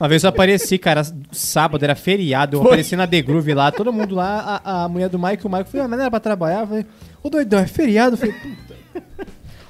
[0.00, 1.02] Uma vez eu apareci, cara,
[1.32, 5.08] sábado, era feriado, eu apareci na The Groove lá, todo mundo lá, a, a mulher
[5.08, 6.60] do Mike, o Mike falou, ah, mas não era pra trabalhar?
[6.60, 6.86] Eu falei,
[7.22, 8.14] ô doidão, é feriado?
[8.14, 8.34] Eu falei,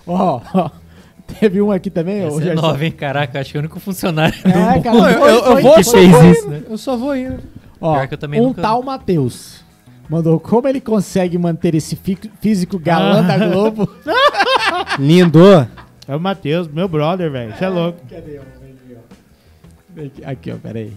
[0.09, 0.71] Ó, ó,
[1.39, 2.91] teve um aqui também, ô, Essa é nova, hein?
[2.91, 4.49] Caraca, acho que é o único funcionário É,
[4.79, 6.63] do cara, Não, eu, eu- eu vou, só fez vou isso, indo, né?
[6.71, 7.39] Eu só vou indo.
[7.81, 9.63] Ó, Pior que eu também um nunca- tal Matheus
[10.09, 11.95] mandou como ele consegue manter esse
[12.41, 13.89] físico galã da Globo.
[14.99, 15.39] Lindo.
[16.09, 17.55] É o Matheus, meu brother, velho.
[17.55, 17.99] Você é louco.
[18.09, 18.39] Cadê?
[18.39, 18.43] ó?
[19.95, 20.57] Vem aqui, ó.
[20.63, 20.93] Vem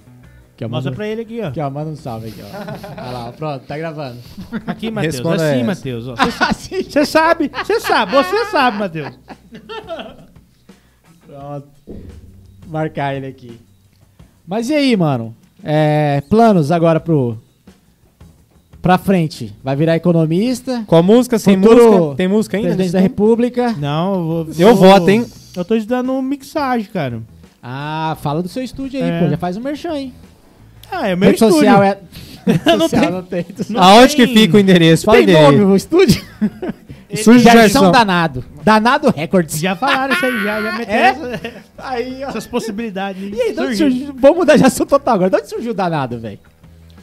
[0.62, 1.48] Aqui, ó, Mostra pra ele aqui, ó.
[1.48, 3.02] aqui, ó, manda um salve aqui, ó.
[3.02, 4.18] Olha lá, ó, pronto, tá gravando.
[4.68, 5.16] Aqui, Matheus.
[5.16, 5.66] Responda Assim, essa.
[5.66, 6.08] Matheus.
[6.08, 6.14] ó.
[6.48, 9.20] Assim, Você sabe, você sabe, você sabe, Matheus.
[11.26, 11.68] Pronto.
[12.68, 13.60] Marcar ele aqui.
[14.48, 15.36] Mas e aí, mano?
[15.64, 17.38] É, planos agora pro.
[18.82, 19.54] Pra frente.
[19.64, 20.84] Vai virar economista?
[20.88, 22.16] Com a música, sem Futuro música?
[22.16, 22.70] Tem música ainda?
[22.70, 23.74] Presidente da República?
[23.74, 24.48] Não, eu vou.
[24.58, 25.26] Eu voto, hein?
[25.56, 27.22] Eu tô estudando mixagem, cara.
[27.62, 29.20] Ah, fala do seu estúdio aí, É.
[29.20, 29.30] pô.
[29.30, 30.14] Já faz um merchan, hein?
[30.92, 31.56] Ah, é meu Rede estúdio.
[31.56, 31.98] social é.
[32.46, 33.12] Rede Não social tem.
[33.12, 33.46] não tem.
[33.70, 35.06] Não Aonde tem- que fica o endereço?
[35.06, 35.44] Fala Tem aí.
[35.44, 36.24] nome o estúdio?
[37.14, 37.92] Gerson.
[37.92, 38.44] Danado.
[38.64, 39.60] Danado Records.
[39.60, 41.10] Já falaram isso aí, já, já meteram É?
[41.10, 42.30] essa- Aí, ó.
[42.30, 43.22] essas possibilidades.
[43.22, 43.90] E aí, de onde Surgiu.
[43.90, 44.16] surgiu?
[44.18, 45.30] Vamos mudar de assunto total agora.
[45.30, 46.40] De onde surgiu o Danado, velho?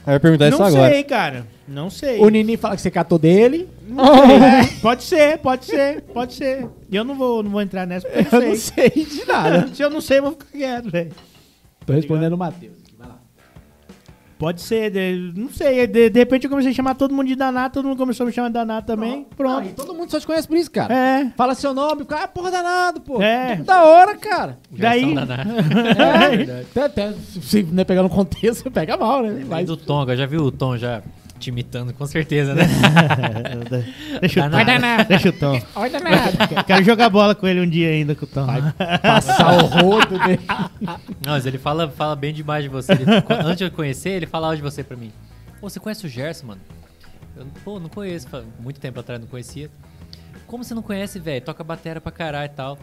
[0.06, 0.90] Aí eu ia perguntar isso Não agora.
[0.92, 1.46] sei, cara.
[1.66, 2.18] Não sei.
[2.20, 3.68] O Nini fala que você catou dele.
[3.90, 6.66] É, pode ser, pode ser, pode ser.
[6.90, 8.90] E eu não vou, não vou entrar nessa porque eu Eu não não sei.
[8.90, 9.68] sei de nada.
[9.74, 11.10] Se eu não sei, eu vou ficar quieto, velho.
[11.84, 12.72] Tô respondendo o Matheus.
[14.38, 15.86] Pode ser, de- não sei.
[15.86, 18.26] De, de repente eu comecei a chamar todo mundo de danado, todo mundo começou a
[18.28, 19.26] me chamar de danado também.
[19.30, 19.66] Ah, Pronto.
[19.68, 20.94] e todo mundo só te conhece por isso, cara.
[20.94, 21.32] É.
[21.36, 23.20] Fala seu nome, o cara, ah, porra, danado, pô.
[23.20, 23.56] É.
[23.56, 24.56] Da hora, cara.
[24.70, 25.14] Daí- Daí...
[25.14, 25.50] danado.
[25.98, 26.60] É.
[26.62, 27.12] Até, até
[27.42, 29.44] se não é pegar no contexto, você pega mal, né?
[29.48, 31.02] Mas do Tom, eu já viu o Tom já
[31.38, 32.64] te imitando, com certeza, né?
[34.20, 34.64] Deixa o Tom.
[34.64, 35.08] Danado.
[35.08, 35.60] Deixa o Tom.
[35.74, 36.64] Olha danado.
[36.66, 38.46] Quero jogar bola com ele um dia ainda com o Tom.
[39.02, 40.40] Passar o rodo dele.
[41.24, 42.92] Não, mas ele fala, fala bem demais de você.
[42.92, 43.04] Ele-
[43.44, 45.12] antes de eu conhecer, ele falava de você pra mim.
[45.60, 46.60] Pô, você conhece o Gerson, mano?
[47.36, 48.26] Eu, pô, não conheço.
[48.60, 49.70] Muito tempo atrás não conhecia.
[50.46, 51.40] Como você não conhece, velho?
[51.44, 52.78] Toca batera pra caralho e tal.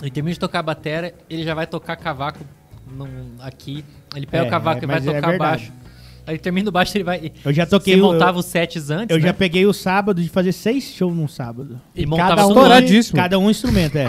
[0.00, 2.38] Ele termina de tocar batera, ele já vai tocar cavaco
[2.90, 3.84] num- aqui.
[4.16, 5.38] Ele pega É, o cavaco é, e vai é tocar verdade.
[5.38, 5.72] baixo.
[6.30, 7.32] Aí ele termina o baixo, ele vai.
[7.44, 9.26] Eu já toquei Você o- montava os sets antes, Eu né?
[9.28, 11.80] já peguei o sábado de fazer seis shows num sábado.
[11.92, 12.54] E E montava cada um-.
[13.14, 14.04] Cada um instrumento, é.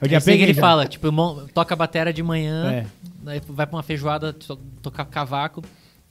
[0.00, 0.44] Eu já sei que peguei.
[0.46, 0.60] ele já.
[0.62, 2.86] fala, tipo, mon- toca batera de manhã, É.
[3.30, 5.62] aí vai pra uma feijoada to- tocar cavaco,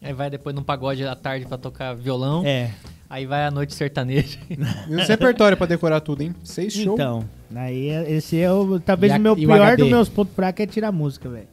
[0.02, 2.70] aí vai depois num pagode à tarde pra tocar violão, É.
[3.10, 4.38] aí vai à noite sertaneja.
[4.88, 6.36] E o repertório pra decorar tudo, hein?
[6.44, 6.94] Seis shows.
[6.94, 8.80] Então, aí é- esse é o.
[8.80, 9.82] Talvez E a- o meu o pior HD?
[9.84, 11.48] dos meus pontos fracos é tirar música, velho.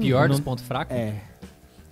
[0.00, 0.96] Pior não- dos pontos fracos?
[0.96, 1.12] É.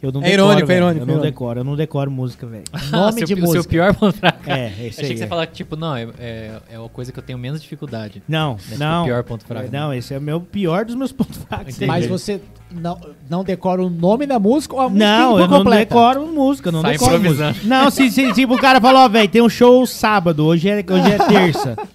[0.02, 0.77] Eu não É decoro, irônico, é velho.
[0.78, 1.32] irônico, Eu não irônico.
[1.32, 2.64] decoro, eu não decoro música, velho.
[2.93, 3.70] Nome seu, de pi- o seu música.
[3.70, 4.39] pior ponto fraco.
[4.47, 5.10] É, esse Achei aí.
[5.12, 5.27] que você é.
[5.27, 8.23] falar que, tipo, não, é, é, é uma coisa que eu tenho menos dificuldade.
[8.28, 8.98] Não, Esse não.
[8.98, 9.68] é o pior ponto fraco.
[9.73, 11.74] Não, esse é o meu pior dos meus pontos fracos.
[11.74, 11.86] Entendi.
[11.86, 12.40] Mas você
[12.70, 15.85] não, não decora o nome da música ou a música Não, eu não completa?
[15.94, 17.56] decoro música, eu não Sai decoro música.
[17.64, 20.74] Não, se, se, tipo, o cara falou, ó, velho, tem um show sábado, hoje é,
[20.89, 21.77] hoje é terça.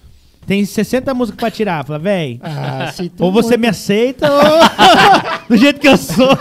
[0.44, 1.84] Tem 60 músicas pra tirar.
[1.86, 3.60] Fala, velho, Ah, ou você muito.
[3.60, 4.40] me aceita ou
[5.48, 6.36] do jeito que eu sou.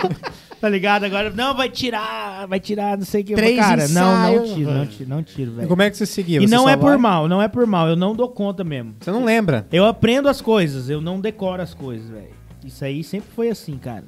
[0.61, 1.05] Tá ligado?
[1.05, 3.33] Agora, não, vai tirar, vai tirar, não sei o que.
[3.33, 4.87] Três Cara, não, não ensaios, tiro, não velho.
[4.91, 5.67] tiro, não tiro, E velho.
[5.67, 6.37] como é que você seguia?
[6.39, 6.97] E Você não só é por vai?
[6.97, 8.95] mal, não é por mal, eu não dou conta mesmo.
[8.99, 9.65] Você não lembra.
[9.71, 12.29] Eu aprendo as coisas, eu não decoro as coisas, velho.
[12.63, 14.05] Isso aí sempre foi assim, cara.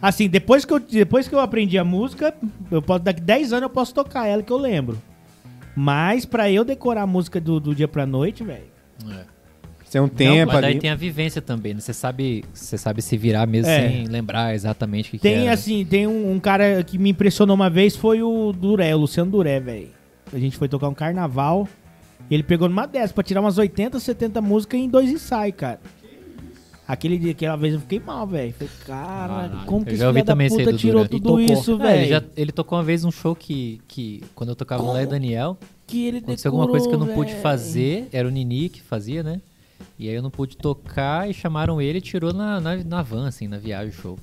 [0.00, 2.34] Assim, depois que eu, depois que eu aprendi a música,
[2.70, 4.96] eu posso, daqui 10 anos eu posso tocar ela que eu lembro.
[5.74, 8.64] Mas pra eu decorar a música do, do dia pra noite, velho.
[9.10, 9.35] É.
[9.86, 10.80] Você tem um tempo Mas daí ali.
[10.80, 11.80] tem a vivência também, né?
[11.80, 13.88] Você sabe, você sabe se virar mesmo É.
[13.88, 17.54] sem lembrar exatamente o que, que Tem assim, tem um, um cara que me impressionou
[17.54, 19.88] uma vez, foi o Duré, o Luciano Duré, velho.
[20.32, 21.68] A gente foi tocar um carnaval
[22.28, 25.78] e ele pegou numa dessas pra tirar umas 80, 70 músicas em dois ensaios, cara.
[26.88, 28.52] Aquele dia, aquela vez eu fiquei mal, velho.
[28.52, 29.66] Falei, cara, Caralho.
[29.66, 31.08] como que esse filho da puta tirou Duré.
[31.08, 32.08] Tudo isso, É, ele, velho?
[32.08, 35.06] já, ele tocou uma vez um show que, que quando eu tocava no Léo e
[35.06, 38.68] Daniel, Que ele aconteceu alguma coisa que eu não decorou, pude fazer, era o Nini
[38.68, 39.40] que fazia, né?
[39.98, 43.26] E aí eu não pude tocar e chamaram ele e tirou na, na, na van,
[43.28, 44.18] assim, na viagem show.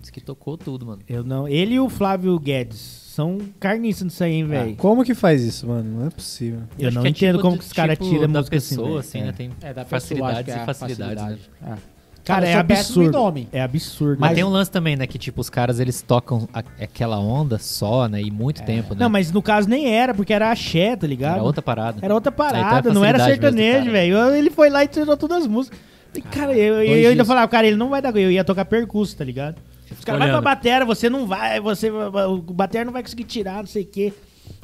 [0.00, 1.02] Diz que tocou tudo, mano.
[1.08, 1.48] Eu não.
[1.48, 4.76] Ele e o Flávio Guedes são carniças nisso aí, hein, velho.
[4.76, 5.98] Como que faz isso, mano?
[6.00, 6.60] Não é possível.
[6.78, 8.68] eu Acho não é entendo tipo como que os caras tipo tiram da música assim,
[8.76, 8.98] pessoa, velho.
[9.00, 9.24] assim, É.
[9.24, 9.32] né?
[9.32, 11.38] Tem É, da pessoa, acho facilidades que e é a facilidades, né?
[11.58, 11.82] facilidade.
[12.28, 12.34] É.
[12.34, 13.12] Cara, é eu absurdo.
[13.12, 13.48] nome.
[13.52, 14.20] É absurdo.
[14.20, 15.06] Mas Mas- tem um lance também, né?
[15.06, 18.20] Que tipo, os caras eles tocam a- aquela onda só, né?
[18.20, 19.00] E muito tempo, né?
[19.00, 21.34] Não, mas no caso nem era, porque era axé, tá ligado?
[21.36, 21.98] Era outra parada.
[22.02, 24.34] Era outra parada, não era sertanejo, velho.
[24.34, 25.78] Ele foi lá e tirou todas as músicas.
[26.14, 28.16] E, cara, eu, eu, dois eu ainda falava, cara, ele não vai dar.
[28.16, 29.56] Eu ia tocar percurso, tá ligado?
[29.90, 33.58] Os caras vai pra batera, você não vai, você, o batera não vai conseguir tirar,
[33.58, 34.12] não sei o quê.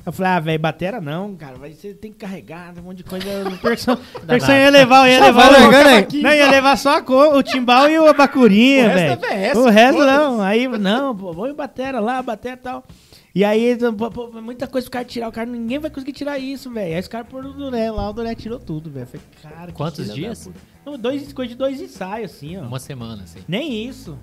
[0.06, 3.04] Eu falei, ah, velho, batera não, cara, vai, você tem que carregar, um monte de
[3.04, 3.26] coisa.
[3.62, 5.50] Percussão, percussão ia levar, ia levar.
[5.50, 6.22] o-.
[6.22, 9.34] Não, ia levar só a co- o timbal e o bacurinha, O resto velho.
[9.34, 10.16] é O resto foda-se.
[10.18, 10.42] não.
[10.42, 12.84] Aí, não, pô, vamos em batera lá, batera e tal.
[13.34, 15.28] E aí, pô, pô, muita coisa pro cara tirar.
[15.28, 16.94] O cara, ninguém vai conseguir tirar isso, velho.
[16.94, 19.06] Aí os caras foram no Duré lá, o Duré tirou tudo, velho.
[19.06, 20.50] Falei, cara, que Quantos dias?
[20.84, 22.60] Não, dois, coisa de dois ensaios, assim, ó.
[22.62, 23.40] Uma semana, assim.
[23.48, 24.16] Nem isso.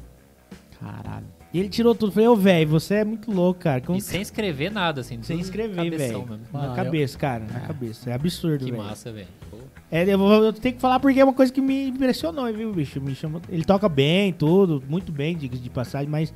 [0.80, 1.26] Caralho.
[1.54, 2.12] E ele tirou tudo.
[2.14, 3.82] Falei, ô, velho, você é muito louco, cara.
[3.82, 5.22] Como E sem escrever nada, assim.
[5.22, 6.40] sem escrever, velho.
[6.54, 7.44] Na cabeça, cara.
[7.52, 8.10] Na cabeça.
[8.10, 8.84] É absurdo, Que velho.
[8.84, 9.28] massa, velho.
[9.92, 12.72] É, eu, vou- eu tenho que falar porque é uma coisa que me impressionou, viu,
[12.72, 13.02] bicho?
[13.02, 16.34] Me chamou, ele toca bem, tudo, muito bem, diga de passagem, mas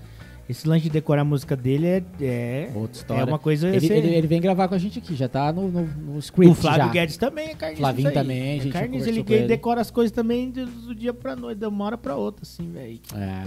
[0.49, 3.21] esse lance de decorar a música dele é, é, Outra história.
[3.21, 3.69] é uma coisa...
[3.69, 6.19] Ele, você- ele, ele vem gravar com a gente aqui, já tá no, no, no
[6.19, 6.91] script o Flávio já.
[6.91, 7.79] Guedes também é carniça.
[7.81, 9.47] Flavinho também, a é gente carniça, conversou ele, ele.
[9.47, 12.69] decora as coisas também do, do dia pra noite, de uma hora pra outra, assim,
[12.69, 12.99] velho.
[13.15, 13.43] É.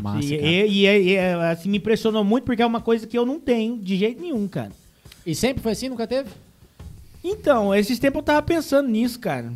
[0.00, 1.18] Massa, E, e, e, e,
[1.50, 4.46] assim, me impressionou muito porque é uma coisa que eu não tenho de jeito nenhum,
[4.46, 4.72] cara.
[5.26, 5.88] E sempre foi assim?
[5.88, 6.30] Nunca teve?
[7.22, 9.52] Então, esses tempos eu tava pensando nisso, cara.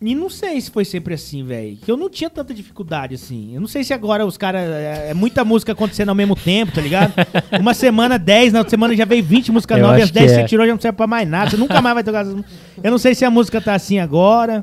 [0.00, 1.78] E não sei se foi sempre assim, velho.
[1.78, 3.54] Que eu não tinha tanta dificuldade assim.
[3.54, 4.60] Eu não sei se agora os caras.
[4.70, 7.14] É, é muita música acontecendo ao mesmo tempo, tá ligado?
[7.58, 10.32] Uma semana 10, na outra semana já veio 20 músicas novas, e as 10 que
[10.32, 10.42] é.
[10.42, 11.50] você tirou já não serve pra mais nada.
[11.50, 12.26] Você nunca mais vai tocar.
[12.26, 14.62] Eu não sei se a música tá assim agora.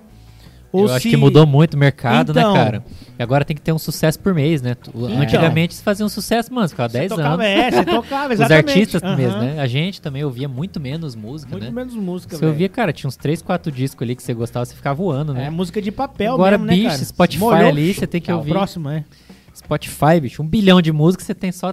[0.74, 0.94] Ou Eu se...
[0.96, 2.52] acho que mudou muito o mercado, Então.
[2.54, 2.84] né, cara?
[3.18, 4.74] E agora tem que ter um sucesso por mês, né?
[4.74, 7.46] Tu- Antigamente se fazia um sucesso, mano, ficava Você 10 tocava, anos.
[7.46, 8.70] É, você tocava, Os exatamente.
[8.72, 9.16] artistas Aham.
[9.16, 9.60] mesmo, né?
[9.62, 11.72] A gente também ouvia muito menos música, Muito né?
[11.72, 14.74] menos música, Você ouvia, cara, tinha uns 3, 4 discos ali que você gostava, você
[14.76, 15.50] ficava voando, É né?
[15.52, 17.06] música de papel Agora, mesmo, né, bicho, cara?
[17.06, 18.50] Spotify Molhou, ali, você tem que tá, o ouvir.
[18.52, 19.04] próximo, é.
[19.56, 21.72] Spotify, bicho, um bilhão de músicas, você tem só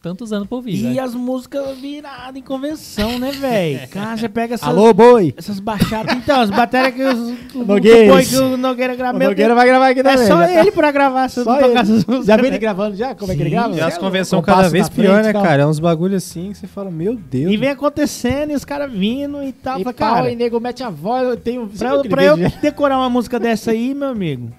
[0.00, 0.74] tantos anos pra ouvir.
[0.76, 1.00] E né?
[1.00, 3.88] as músicas viradas em convenção, né, velho?
[3.90, 5.34] Cara, você pega essas, Alô, boi!
[5.36, 6.14] essas baixadas.
[6.16, 8.12] Então, as baterias que os, o Nogueira.
[8.12, 9.16] boi que o Nogueira grava.
[9.18, 10.26] O Nogueira vai gravar aqui É também.
[10.26, 11.78] só já tá- ele pra gravar essas, Só tocar ele.
[11.78, 12.26] essas músicas.
[12.26, 13.14] Já viu ele gravando já?
[13.14, 13.56] Como é que ele Sim.
[13.56, 13.74] grava?
[13.76, 15.42] E as é convenções cada vez pior, frente né, tal.
[15.42, 15.62] cara?
[15.62, 17.52] É uns bagulho assim que você fala, meu Deus.
[17.52, 19.80] E vem acontecendo, e os caras vindo e tal.
[19.80, 21.66] E Fala, pau, cara, e nego mete a voz, eu tenho...
[21.76, 24.50] pra, eu- pra eu decorar uma música dessa aí, meu amigo,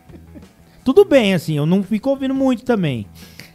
[0.83, 3.05] tudo bem, assim, eu não fico ouvindo muito também.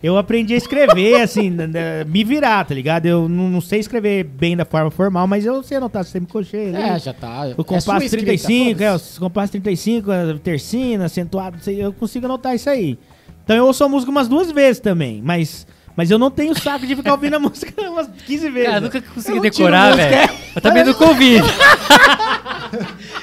[0.05, 3.07] Eu aprendi a escrever, assim, né, né, me virar, tá ligado?
[3.07, 6.77] Eu não, sei escrever bem da forma formal, mas eu sei anotar semicolcheia.
[6.77, 6.91] ali.
[6.91, 7.47] É, já tá.
[7.57, 12.55] O é compasso escrita, 35, é, o compasso 35, a tercina, acentuado, eu consigo anotar
[12.55, 12.99] isso aí.
[13.45, 16.87] Então eu ouço a música umas duas vezes também, mas, mas eu não tenho saco
[16.87, 18.67] de ficar ouvindo a música umas 15 vezes.
[18.67, 20.31] Cara, eu nunca consegui Eu não decorar, velho.
[20.57, 21.37] Eu também nunca ouvi.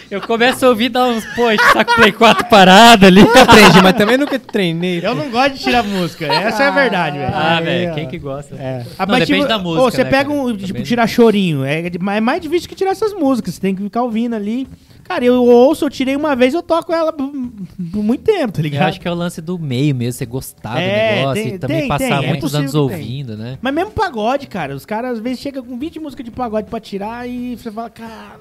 [0.09, 1.43] eu começo a ouvir, dar uns, pô,
[1.73, 3.21] saco Play 4 parado ali.
[3.21, 4.99] Nunca aprendi, mas também nunca treinei.
[5.03, 7.31] Eu não gosto de tirar música, essa é a verdade, velho.
[7.33, 8.55] Ah, velho, quem que gosta?
[8.55, 8.85] É.
[8.97, 10.39] Ah, Não, depende da música, ô, você né, pega cara?
[10.41, 13.61] um, tipo, Também- tirar chorinho, é, de- é mais difícil que tirar essas músicas, você
[13.61, 14.67] tem que ficar ouvindo ali.
[15.11, 17.29] Cara, eu ouço, eu tirei uma vez, eu toco ela por,
[17.77, 18.87] muito tempo, tá Eu ligado?
[18.87, 21.59] acho que é o lance do meio mesmo, você gostar É, do negócio tem- e
[21.59, 22.81] também tem, passar tem, é muitos anos que tem.
[22.81, 23.57] ouvindo, né?
[23.61, 26.79] Mas mesmo pagode, cara, os caras às vezes chegam com 20 músicas de pagode pra
[26.79, 28.39] tirar e você fala, cara.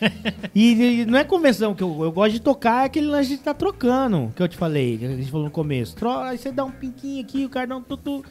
[0.54, 3.34] e, e não é convenção que eu, eu gosto de tocar, é aquele lance de
[3.36, 5.96] estar trocando, que eu te falei, que a gente falou no começo.
[5.96, 8.22] Tro- aí você dá um pinquinho aqui, o cara dá um tutu.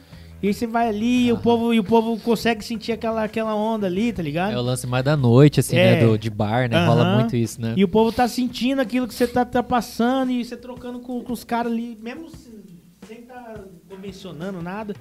[0.44, 3.54] E aí você vai ali e, o povo, e o povo consegue sentir aquela, aquela
[3.54, 4.52] onda ali, tá ligado?
[4.52, 5.94] É o lance mais da noite, assim, É.
[5.94, 6.06] né?
[6.06, 6.84] Do, de bar, né?
[6.86, 7.14] Rola Aham.
[7.14, 7.72] muito isso, né?
[7.74, 11.22] E o povo tá sentindo aquilo que você tá, tá passando e você trocando com,
[11.24, 12.62] com os caras ali, mesmo se-
[13.08, 13.54] sem tá
[13.88, 14.94] convencionando nada.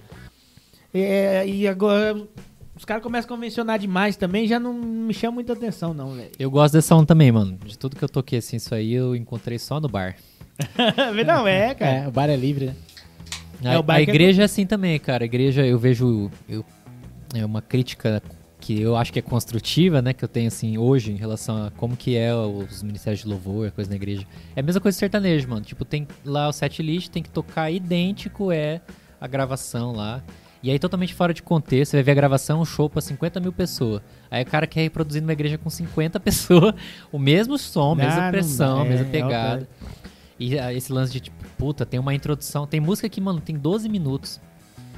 [0.94, 2.16] É, e agora
[2.74, 6.32] os caras começam a convencionar demais também, já não me chama muita atenção, não, velho.
[6.40, 7.58] Eu gosto dessa onda também, mano.
[7.66, 10.16] De tudo que eu toquei, assim, isso aí eu encontrei só no bar.
[11.28, 11.92] não, é, cara.
[11.92, 12.76] É, o bar é livre, né?
[13.64, 15.24] É, A, o bar a é igreja é assim também, cara.
[15.24, 16.66] A igreja, eu vejo eu,
[17.34, 18.22] é uma crítica
[18.60, 21.72] que eu acho que é construtiva, né, que eu tenho assim hoje em relação a
[21.72, 24.26] como que é os ministérios de louvor, a coisa na igreja.
[24.56, 25.62] É a mesma coisa sertanejo, mano.
[25.66, 28.80] Tipo, tem lá o set list, tem que tocar idêntico é
[29.20, 30.24] a gravação lá.
[30.62, 33.38] E aí, totalmente fora de contexto, você vai ver a gravação, um show pra 50
[33.42, 34.02] mil pessoas.
[34.32, 36.74] Aí o cara quer reproduzir numa igreja com 50 pessoas,
[37.12, 39.70] o mesmo som, Ah, mesma não pressão, dá, é, mesma é pegada.
[40.44, 42.68] E ah, esse lance de, tipo, puta, tem uma introdução.
[42.68, 44.42] Tem música que, mano, tem 12 minutos.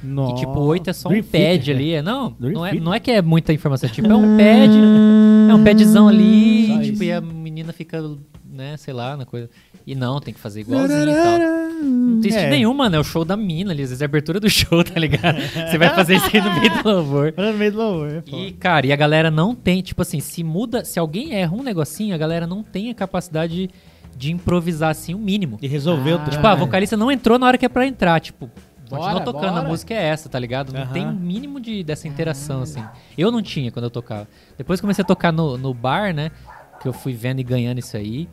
[0.02, 0.34] Nossa.
[0.34, 1.92] E tipo, 8 é só um Dream pad Theater, ali.
[1.94, 3.88] É, não, Dream não é, não é que é muita informação.
[3.88, 4.72] Tipo, é um pad.
[5.50, 6.66] É um padzão ali.
[6.66, 7.04] Só tipo, isso.
[7.04, 8.02] e a menina fica,
[8.44, 9.48] né, sei lá, na coisa.
[9.86, 11.38] E não, tem que fazer igualzinho e tal.
[11.82, 12.50] Não tem sentido É.
[12.50, 12.96] nenhum, mano.
[12.96, 13.84] É o show da mina ali.
[13.84, 15.38] Às vezes é a abertura do show, tá ligado?
[15.70, 17.34] Você vai fazer isso aí no meio do louvor.
[17.36, 18.22] No meio do louvor, é.
[18.36, 21.62] E, cara, e a galera não tem, tipo assim, se muda, se alguém erra um
[21.62, 23.70] negocinho, a galera não tem a capacidade de,
[24.16, 25.58] de improvisar assim o mínimo.
[25.60, 26.30] E resolveu Ah, tudo.
[26.34, 28.50] Tipo, ah, a vocalista não entrou na hora que é pra entrar, tipo,
[28.88, 29.60] continua tocando, bora.
[29.60, 30.72] a música é essa, tá ligado?
[30.72, 30.92] Não Aham.
[30.92, 32.82] tem o mínimo de, dessa interação, assim.
[33.18, 34.26] Eu não tinha quando eu tocava.
[34.56, 36.30] Depois que comecei a tocar no, no bar, né,
[36.80, 38.28] que eu fui vendo e ganhando isso aí,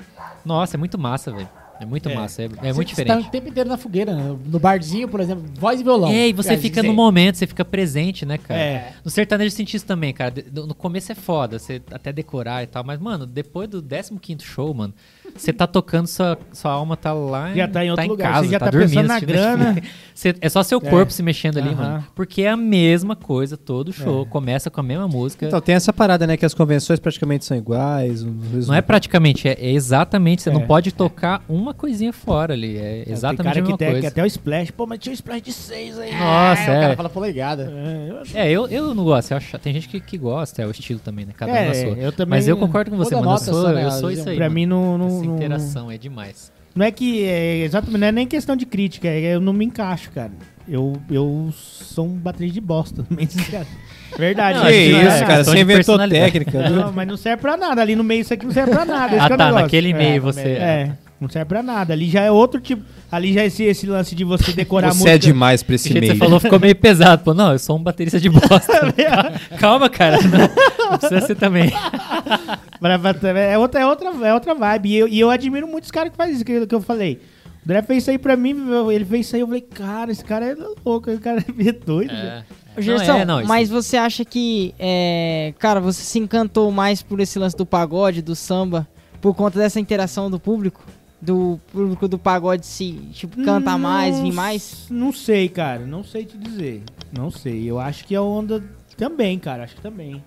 [0.46, 1.50] nossa, é muito massa, velho.
[1.82, 2.14] É muito É.
[2.16, 3.28] massa, é, é Você- muito Você tá diferente.
[3.28, 4.38] o tempo inteiro na fogueira, né?
[4.46, 6.10] No barzinho, por exemplo, voz e violão.
[6.12, 8.60] É, e você Quer fica dizer, no momento, você fica presente, né, cara?
[8.60, 8.94] É.
[9.04, 10.34] No sertanejo eu senti isso também, cara.
[10.54, 13.82] No começo é foda, você até decorar e tal, mas, mano, depois do
[14.22, 14.94] 15 show, mano,
[15.36, 18.52] você tá tocando, sua, sua alma tá lá Já tá em outro lugar, casa, você
[18.52, 19.82] já tá dormindo, pensando na grana.
[20.14, 20.90] Você- é só seu É.
[20.92, 21.76] corpo se mexendo ali, Aham.
[21.76, 22.08] mano.
[22.14, 24.22] Porque é a mesma coisa, todo show.
[24.22, 24.26] É.
[24.26, 25.48] Começa com a mesma música.
[25.48, 26.38] Então, tem essa parada, né?
[26.38, 28.24] Que as convenções praticamente são iguais.
[28.68, 30.44] não é praticamente, é, é exatamente.
[30.44, 30.54] Você É.
[30.54, 32.78] não pode tocar uma coisinha fora ali.
[32.78, 34.08] É Tem exatamente cara a que mesma tem que coisa.
[34.10, 34.70] até o splash.
[34.72, 36.12] Pô, mas tinha um splash de 6 aí.
[36.12, 36.96] Nossa, É, o cara é.
[36.96, 37.74] fala polegada.
[37.76, 39.32] É, eu acho- É, eu, eu não gosto.
[39.32, 41.34] eu acho- tem gente que, que gosta, é o estilo também, né?
[41.36, 41.84] Cada um É, na sua.
[41.98, 43.34] eu também- Mas eu concordo com você, Toda mano.
[43.34, 44.36] Eu sou, eu sou isso aí.
[44.36, 46.52] Pra mim não, Essa não- interação é demais.
[46.76, 49.66] não é que é, exatamente, não é nem questão de crítica, é eu não me
[49.66, 50.32] encaixo, cara.
[50.68, 53.68] Eu, eu sou um baterista de bosta, também, cara.
[54.18, 54.60] Verdade.
[54.60, 55.36] Não, Que que não é isso, cara?
[55.38, 56.70] questão Você inventou técnica.
[56.70, 57.82] Não, mas não serve pra nada.
[57.82, 59.08] Ali no meio isso aqui não serve pra nada.
[59.18, 59.64] esse Ah, é tá, negócio.
[59.64, 61.94] naquele meio É, você- É, não serve pra nada.
[61.94, 62.82] Ali já é outro tipo.
[63.14, 65.12] Ali já é esse, esse lance de você decorar a Você música.
[65.16, 66.08] é demais pra esse meio.
[66.14, 67.24] você falou ficou meio pesado.
[67.24, 68.92] Pô, não, eu sou um baterista de bosta.
[69.60, 70.18] Calma, cara.
[70.24, 71.72] Não, não precisa ser também.
[73.52, 74.90] É outra, é outra, é outra vibe.
[74.90, 77.20] E eu, e eu admiro muitos caras que fazem isso, que, que eu falei.
[77.62, 78.56] O André fez isso aí pra mim,
[78.92, 82.10] ele fez isso aí, eu falei, cara, esse cara é louco, esse cara é doido.
[82.12, 82.44] velho.
[82.78, 86.72] Ô, Gerson, Não, é, não, isso- mas você acha que, é, cara, você se encantou
[86.72, 88.86] mais por esse lance do pagode, do samba,
[89.22, 90.82] por conta dessa interação do público?
[91.24, 94.88] Do público do pagode se, tipo, canta mais, vir mais?
[94.90, 96.84] Não sei, cara, não sei te dizer.
[97.18, 98.62] Não sei, eu acho que a onda
[98.98, 100.22] também, cara, acho que também.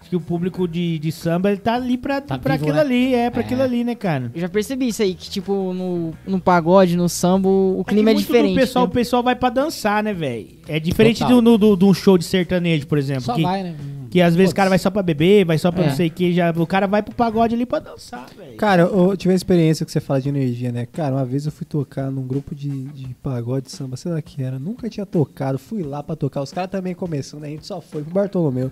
[0.00, 2.76] Acho que o público de, de samba, ele tá ali pra, Tá pra vivo, aquilo
[2.76, 2.80] né?
[2.82, 3.44] ali, é, pra É.
[3.44, 4.32] aquilo ali, né, cara?
[4.34, 8.10] Eu já percebi isso aí, que, tipo, no, no pagode, no samba, o É clima
[8.10, 8.58] é, muito do diferente.
[8.58, 8.94] pessoal, o né?
[8.94, 10.48] pessoal vai pra dançar, né, velho?
[10.66, 11.40] É diferente Total.
[11.40, 13.22] do, do, de um show de sertanejo, por exemplo.
[13.22, 13.76] Só que, vai, né?
[14.12, 15.88] Que às vezes o cara vai só pra beber, vai só pra É.
[15.88, 16.34] não sei o que.
[16.34, 18.56] Já, o cara vai pro pagode ali pra dançar, velho.
[18.58, 20.84] Cara, eu tive uma experiência que você fala de energia, né?
[20.84, 24.22] Cara, uma vez eu fui tocar num grupo de, de pagode, samba, sei lá o
[24.22, 24.58] que era.
[24.58, 26.42] Nunca tinha tocado, fui lá pra tocar.
[26.42, 28.70] Os caras também começando, a gente só foi pro Bartolomeu.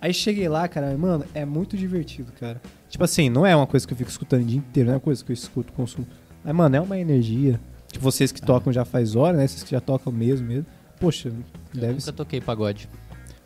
[0.00, 2.60] Aí cheguei lá, cara, mano, é muito divertido, cara.
[2.88, 4.96] Tipo assim, não é uma coisa que eu fico escutando o dia inteiro, não é
[4.96, 6.06] uma coisa que eu escuto, consumo.
[6.44, 7.60] Mas, mano, é uma energia.
[7.92, 9.46] Tipo, vocês que tocam já faz hora, né?
[9.46, 10.66] Vocês que já tocam mesmo, mesmo.
[11.00, 11.34] Poxa, Eu
[11.72, 12.12] deve nunca ser.
[12.12, 12.88] toquei pagode.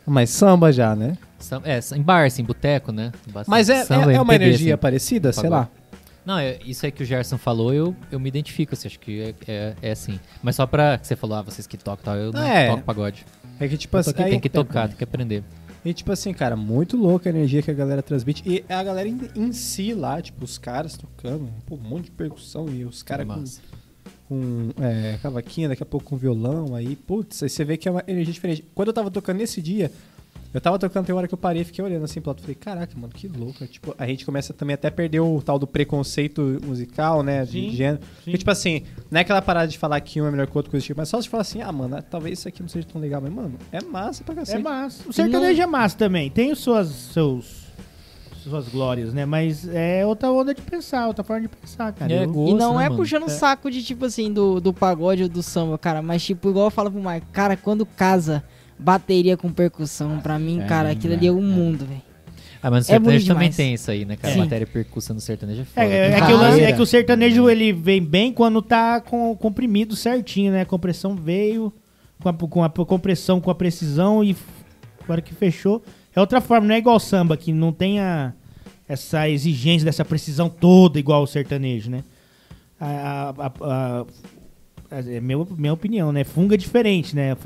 [0.07, 1.17] Mas samba já, né?
[1.39, 3.13] Sam- É, em bar, assim, boteco, né?
[3.27, 4.81] Bastante Mas é, samba, é, é uma MPB, energia assim.
[4.81, 5.69] parecida, sei lá.
[6.25, 9.21] Não, é, isso aí que o Gerson falou, eu, eu me identifico, assim, acho que
[9.23, 10.21] é, é, é assim.
[10.43, 12.69] Mas só pra que você falou, ah, vocês que tocam tal, eu não É.
[12.71, 13.25] toco pagode.
[13.59, 14.13] É que, tipo assim.
[14.17, 15.43] aí- Tem que tempo tocar, tem que aprender.
[15.83, 18.43] E tipo assim, cara, muito louca a energia que a galera transmite.
[18.47, 22.11] E a galera em, em si lá, tipo, os caras tocando, pô, um monte de
[22.11, 23.43] percussão e os caras com.
[24.31, 27.91] Com é, cavaquinha, daqui a pouco com violão, aí, putz, aí você vê que é
[27.91, 28.65] uma energia diferente.
[28.73, 29.91] Quando eu tava tocando nesse dia,
[30.55, 32.41] eu tava tocando, tem uma hora que eu parei e fiquei olhando assim pro lado,
[32.41, 33.67] falei, caraca, mano, que louco.
[33.67, 37.51] Tipo, a gente começa também até a perder o tal do preconceito musical, né, de
[37.51, 37.99] Sim, gênero.
[38.03, 38.07] sim.
[38.25, 40.57] Porque, tipo assim, não é aquela parada de falar que um é melhor que o
[40.59, 42.87] outro, coisa tipo, mas só se falar assim, ah, mano, talvez isso aqui não seja
[42.87, 44.63] tão legal, mas, mano, é massa pra É cacete.
[44.63, 45.09] massa.
[45.09, 46.31] O sertanejo é massa também.
[46.31, 47.67] Tem os suas, seus,
[48.43, 49.25] suas glórias, né?
[49.25, 52.13] Mas é outra onda de pensar, outra forma de pensar, cara.
[52.13, 53.01] É, Eu- gosto, E não né, é mano?
[53.01, 53.29] puxando o É.
[53.31, 56.01] saco de, tipo assim, do, do pagode ou do samba, cara.
[56.03, 58.43] Mas, tipo, igual eu falo pro Marco, cara, quando casa
[58.79, 62.03] bateria com percussão, pra mim, É, cara, aquilo ali é o mundo, velho.
[62.63, 63.57] Ah, mas no É sertanejo também demais.
[63.57, 64.35] tem isso aí, né, cara?
[64.35, 64.41] Sim.
[64.41, 65.83] Matéria percussa no sertanejo é É, foda.
[65.95, 69.97] é, é que o é que o sertanejo ele vem bem quando tá com, comprimido
[69.97, 70.61] certinho, né?
[70.63, 71.73] A compressão veio,
[72.23, 74.37] com a, com a compressão, com a precisão e
[75.03, 75.83] agora que fechou.
[76.15, 78.33] É outra forma, não é igual samba, que não tem a-
[78.89, 82.03] essa exigência dessa precisão toda igual o sertanejo, né?
[82.81, 84.07] A, a- a-
[85.09, 86.25] é meu, minha opinião, né?
[86.25, 87.37] Funga é diferente, né?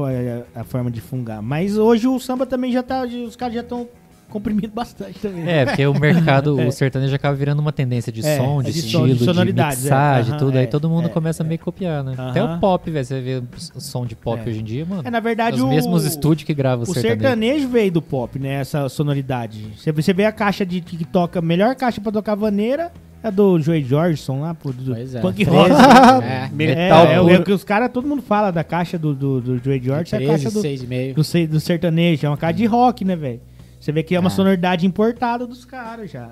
[0.55, 1.43] A forma de fungar.
[1.43, 3.03] Mas hoje o samba também já tá.
[3.05, 3.87] Os caras já estão
[4.35, 5.49] comprimido bastante também.
[5.49, 8.73] É, porque o mercado, o sertanejo acaba virando uma tendência de É, som, é de,
[8.73, 9.83] de som, estilo, de de, sonoridades, é.
[9.83, 10.57] mixagem, Aham, tudo.
[10.59, 12.15] é, aí todo mundo é, começa a meio que copiar, né?
[12.19, 12.57] Até Aham.
[12.57, 13.05] o pop, velho.
[13.05, 13.43] Você vê
[13.75, 14.51] o som de pop É.
[14.51, 15.03] hoje em dia, mano.
[15.05, 17.21] É, na verdade, os o, mesmos estúdios que gravam o o sertanejo.
[17.21, 18.55] sertanejo veio do pop, né?
[18.61, 19.69] Essa sonoridade.
[19.77, 22.91] Você, você vê a caixa de que toca, a melhor caixa pra tocar vaneira
[23.23, 25.21] é do Joey Jorgeson lá, pô, do Pois é.
[25.21, 25.71] punk 13, rock.
[26.29, 26.45] é.
[26.45, 27.43] É, Metal é, o puro.
[27.45, 30.21] que os caras, todo mundo fala da caixa do, do, do Joey George, é a
[30.21, 31.15] 13, caixa do, 6,5.
[31.15, 32.27] do, do sertanejo.
[32.27, 33.41] É uma caixa de rock, né, velho?
[33.85, 34.31] Você vê que é uma Ah.
[34.31, 36.31] sonoridade importada dos caras já.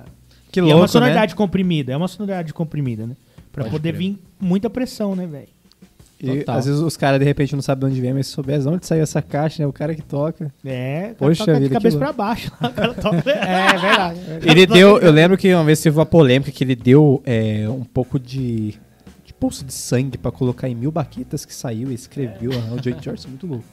[0.50, 0.88] Que E louco, é uma né?
[0.88, 3.14] sonoridade comprimida, é uma sonoridade comprimida, né?
[3.52, 3.98] Pra Pode poder crer.
[4.12, 5.48] vir muita pressão, né, velho?
[6.18, 6.56] E Total.
[6.56, 8.68] às vezes os caras de repente não sabem de onde vem, mas se soubesse de
[8.72, 9.66] onde saiu essa caixa, né?
[9.66, 10.50] O cara que toca.
[10.64, 12.50] É, Poxa toca de vida, cabeça que pra baixo.
[12.54, 14.20] O cara toca- É verdade.
[14.48, 17.82] Ele deu, eu lembro que uma vez teve uma polêmica que ele deu é, um
[17.84, 18.76] pouco de,
[19.26, 22.52] de pulso de sangue pra colocar em mil baquetas que saiu e escreveu.
[22.52, 23.64] ah, O Joey George é muito louco.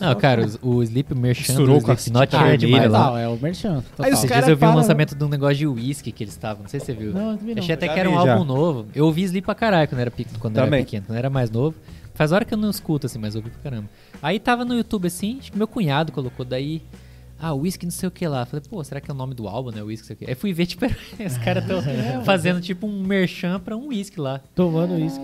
[0.00, 2.98] Não, cara, os- o Sleep Merchant do com a Slipknot é vermelha demais lá.
[2.98, 3.10] lá.
[3.10, 3.82] Não, é o Merchan.
[3.98, 6.10] Aí os Esses cara dias eu vi um para- lançamento de um negócio de whisky
[6.12, 7.12] que eles estavam, não sei se você viu.
[7.12, 7.62] Não, eu também não.
[7.62, 8.32] Achei até Já que era um vi, já.
[8.34, 8.86] álbum novo.
[8.94, 10.84] Eu ouvi Sleep pra caralho quando era, pe- quando era Também.
[10.84, 11.76] pequeno, quando era mais novo.
[12.14, 13.88] Faz hora que eu não escuto assim, mas eu ouvi pra caramba.
[14.22, 16.82] Aí tava no YouTube assim, acho que meu cunhado colocou daí.
[17.38, 18.46] Ah, whisky não sei o que lá.
[18.46, 19.82] Falei, pô, será que é o nome do álbum, né?
[19.82, 20.24] Whisky, não sei o que.
[20.30, 21.82] Aí fui ver, tipo, os caras tão
[22.24, 24.40] fazendo tipo um merchan pra um whisky lá.
[24.54, 25.20] Tomando isso.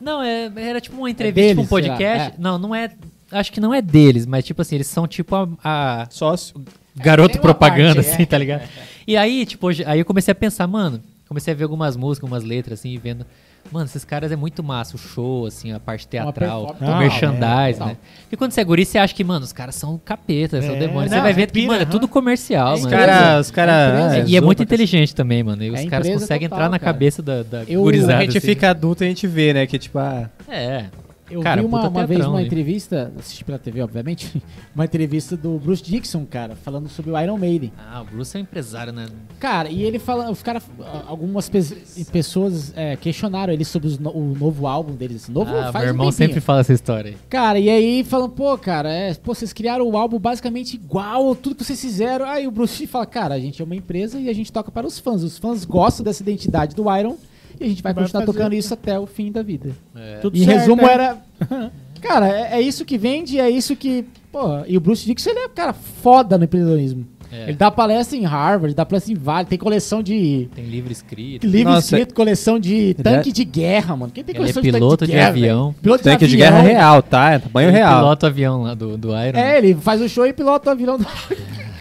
[0.00, 2.28] Não, é, era tipo uma entrevista, deles, tipo um podcast.
[2.28, 2.34] É.
[2.38, 2.92] Não, não é.
[3.30, 6.60] Acho que não é deles, mas tipo assim, eles são tipo a- a Sócio.
[6.96, 8.26] garoto uma propaganda, parte, assim, é.
[8.26, 8.62] tá ligado?
[9.06, 12.28] E aí, tipo, hoje- aí eu comecei a pensar, mano, comecei a ver algumas músicas,
[12.30, 13.24] umas letras, assim, e vendo.
[13.70, 17.84] Mano, esses caras é muito massa, o show, assim, a parte teatral, o merchandise, é,
[17.84, 17.96] né?
[18.32, 20.78] E quando você é guri, você acha que, mano, os caras são capeta, são É,
[20.78, 21.10] demônios.
[21.10, 22.96] Você não, vai ver que, mano, é tudo comercial, Os mano.
[22.96, 23.46] caras.
[23.46, 24.16] Os cara, empresa.
[24.26, 25.62] é, e é muito inteligente também, mano.
[25.62, 26.92] E os É caras conseguem total, entrar na cara.
[26.94, 28.18] cabeça da, da Eu- gurizada.
[28.18, 28.46] A gente assim.
[28.46, 29.66] fica adulto e a gente vê, né?
[29.66, 30.86] Que tipo, ah, É.
[31.30, 34.42] Eu Cara, vi uma, uma vez uma entrevista, assisti pela TV, obviamente,
[34.74, 37.72] uma entrevista do Bruce Dixon, cara, falando sobre o Iron Maiden.
[37.78, 39.06] Ah, o Bruce é um empresário, né?
[39.38, 40.62] Cara, e ele fala, os cara,
[41.06, 41.62] algumas pe-
[42.10, 45.28] pessoas é, questionaram ele sobre no- o novo álbum deles.
[45.28, 46.28] Novo ah, faz meu um irmão tempinho.
[46.28, 47.14] sempre fala essa história.
[47.28, 51.56] Cara, e aí falam, pô, cara, é, pô, vocês criaram o álbum basicamente igual, tudo
[51.56, 52.24] que vocês fizeram.
[52.26, 54.86] Aí o Bruce fala, cara, a gente é uma empresa e a gente toca para
[54.86, 55.22] os fãs.
[55.22, 57.16] Os fãs gostam dessa identidade do Iron
[57.60, 58.38] e a gente vai, Vai continuar fazer.
[58.38, 59.70] tocando isso até o fim da vida.
[59.96, 60.18] É.
[60.18, 60.92] Tudo em certo, resumo, né?
[60.92, 61.18] era.
[62.00, 64.04] Cara, é, é isso que vende, é isso que.
[64.30, 67.04] Pô, e o Bruce Dixon, ele é, cara, foda no empreendedorismo.
[67.30, 67.44] É.
[67.48, 70.48] Ele dá palestra em Harvard, dá palestra em Vale, tem coleção de.
[70.54, 71.46] Tem livro escrito.
[71.46, 74.12] Livro Nossa, escrito, coleção de tanque de guerra, mano.
[74.12, 75.64] Quem tem Ele é coleção de piloto tanque de de, guerra, avião.
[75.70, 75.82] velho?
[75.82, 76.50] Piloto tanque de avião.
[76.62, 77.32] guerra real, tá?
[77.32, 77.98] É tamanho Ele real.
[77.98, 79.38] pilota o avião lá do, do Iron.
[79.38, 81.06] É, ele faz o show e pilota o avião do.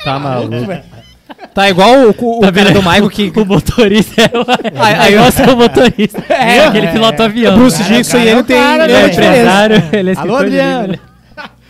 [0.04, 0.56] Tá maluco.
[1.54, 3.32] Tá igual o, o, o cara do Michael que.
[3.36, 4.46] O motorista é o,
[4.82, 6.24] aí, aí eu sou o motorista.
[6.32, 7.58] É, aquele pilota o avião.
[7.58, 8.58] Bruce Dixon o e cara é ele o tem.
[8.62, 10.36] cara, ele Ele é é empresário, ele é Alô.
[10.36, 11.00] Adriano.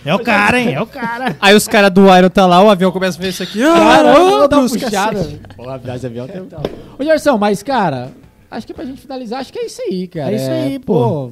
[0.06, 0.74] É o cara, hein?
[0.74, 1.36] É o cara.
[1.42, 3.62] Aí os caras do Iron tá lá, o avião começa a ver isso aqui.
[3.62, 5.18] Ah, Cara, ô, vou dar uma Bruce, puxada.
[5.18, 5.42] cacete.
[5.56, 6.42] Pô, avião, avião tem...
[6.98, 8.12] Ô, Gerson, mas, cara,
[8.50, 10.32] acho que pra gente finalizar, acho que é isso aí, cara.
[10.32, 11.32] É isso aí, pô.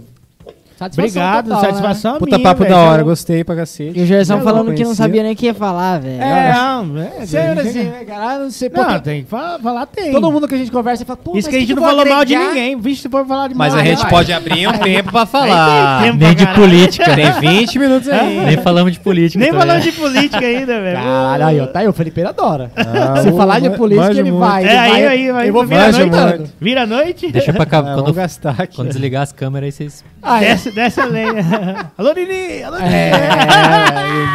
[0.77, 1.67] Satisfação Obrigado, total, né?
[1.69, 2.75] satisfação Puta minha, papo velho.
[2.75, 3.97] da hora, Eu- gostei pra cacete.
[3.97, 6.21] E o Gerson falando que não sabia nem o que ia falar, velho.
[6.21, 7.25] É, não, é.
[7.25, 8.39] Sério, assim, né, cara?
[8.39, 10.11] Não sei, pô, Não, tem- tem que falar, falar tem.
[10.11, 12.05] todo mundo que a gente conversa fala, pô, Isso mas que a gente não falou
[12.05, 12.77] mal de ninguém.
[12.77, 14.09] Vixe, se for falar de Mas mal, a gente vai.
[14.11, 16.01] pode abrir um tempo pra falar.
[16.01, 17.15] tem tempo Nem pra de política.
[17.15, 18.39] Tem 20 minutos aí.
[18.45, 19.43] Nem falamos de política.
[19.43, 20.97] Nem falando de política ainda, velho.
[20.97, 22.69] Caralho, aí, ó, tá aí, o Felipe adora.
[22.75, 24.65] Ah, Se falar de política, ele vai.
[24.65, 25.47] É, aí, aí, vai.
[25.49, 26.51] Eu vou Vira virar noite.
[26.59, 27.31] Vira a noite?
[27.31, 27.79] Deixa pra cá.
[27.79, 28.75] Ah, quando, vamos gastar aqui.
[28.75, 30.03] quando desligar as câmeras aí vocês.
[30.21, 30.57] Ah, é.
[30.65, 31.91] Desce, desce a lenha.
[31.97, 32.63] Alô, Nini!
[32.63, 32.93] Alô, Nini!
[32.93, 33.11] É,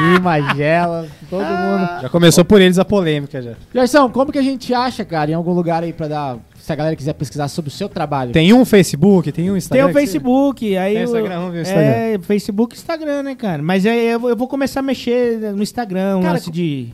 [0.09, 2.03] Lili, Magela, todo mundo.
[2.03, 3.53] Já começou por eles a polêmica já.
[3.75, 6.37] Gerson, como que a gente acha, cara, em algum lugar aí pra dar.
[6.59, 8.33] Se a galera quiser pesquisar sobre o seu trabalho.
[8.33, 9.85] Tem um Facebook, tem um Tem Instagram.
[9.85, 11.91] o que você- Facebook, aí Tem o- Instagram, vamos ver o Instagram.
[11.91, 13.63] É, Facebook e Instagram, né, cara?
[13.63, 16.89] Mas aí eu, vou- eu vou começar a mexer no Instagram, um Cara, lance de...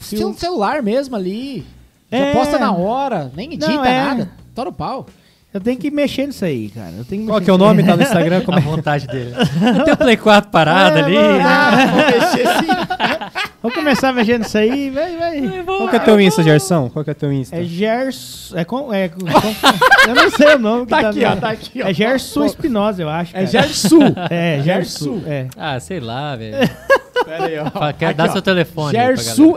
[0.00, 1.64] Seu celular mesmo ali.
[2.10, 2.32] Já É.
[2.32, 4.02] posta na hora, nem edita Não, é.
[4.02, 4.30] nada.
[4.54, 5.06] Tora o pau.
[5.52, 6.92] Eu tenho que mexer nisso aí, cara.
[6.96, 7.82] Eu tenho que Qual que é o nome?
[7.84, 8.40] Tá no Instagram?
[8.40, 8.64] Como A é?
[8.64, 9.32] vontade dele.
[9.84, 11.14] Tem o Play 4 parado É, ali.
[11.14, 11.42] mano, né?
[11.44, 13.46] Ah, vou mexer sim.
[13.62, 15.62] Vou começar a mexer nisso aí, vai, vai.
[15.64, 16.88] Qual que é teu Insta, Gerson?
[16.90, 17.54] Qual que é teu Insta?
[17.56, 18.56] É Gerson...
[18.58, 18.92] É com...
[18.92, 20.86] É, com- com- eu não sei o nome.
[20.86, 21.86] que Tá aqui, ó, tá aqui, ó.
[21.88, 23.46] É Gerson Espinosa, eu acho, É cara.
[23.46, 23.98] Gersu.
[24.30, 25.20] É, Gerson.
[25.26, 25.46] É.
[25.56, 26.56] Ah, sei lá, velho.
[27.24, 27.92] Pera aí, ó.
[27.92, 28.32] Quer dar ó.
[28.32, 28.96] seu telefone.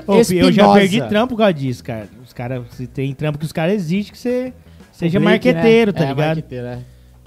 [0.06, 0.80] Ô, Fih, eu já Espinosa.
[0.80, 2.08] perdi trampo por causa disso, cara.
[2.24, 2.62] Os caras...
[2.72, 4.54] se Tem trampo que os caras exigem que você
[4.98, 5.98] seja O break, marqueteiro, né?
[5.98, 6.26] tá é, ligado?
[6.28, 6.80] marqueteiro, é.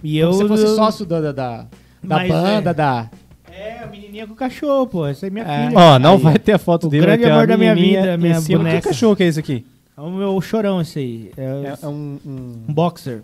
[0.02, 0.30] E eu...
[0.30, 1.56] Como se fosse eu- sócio da, da, da,
[2.02, 2.74] da Mas, banda, é.
[2.74, 3.10] da...
[3.50, 5.06] É, a menininha com o cachorro, pô.
[5.06, 5.66] Essa é minha É.
[5.68, 5.78] filha.
[5.78, 6.18] Ó, não Aí.
[6.22, 7.02] vai ter a foto O dele.
[7.06, 8.58] grande vai ter amor da minha vida, minha cima.
[8.58, 8.80] boneca.
[8.82, 9.66] Que cachorro que é esse aqui?
[9.96, 11.30] É o meu chorão esse aí.
[11.36, 13.22] É, É, é um, um- um boxer.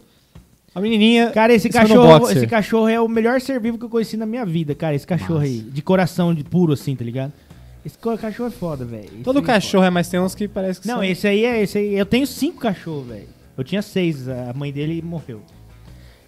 [0.74, 1.30] A menininha...
[1.30, 4.44] Cara, esse cachorro, esse cachorro é o melhor ser vivo que eu conheci na minha
[4.44, 4.92] vida, cara.
[4.96, 5.58] Esse cachorro aí.
[5.60, 7.32] De coração, de puro, assim, tá ligado?
[7.86, 9.08] Esse cachorro é foda, velho.
[9.22, 10.88] Todo é cachorro é, mas tem uns que parece que.
[10.88, 11.62] Não, são- esse aí é.
[11.62, 13.28] Esse aí, eu tenho cinco cachorros, velho.
[13.56, 15.42] Eu tinha seis, a mãe dele morreu.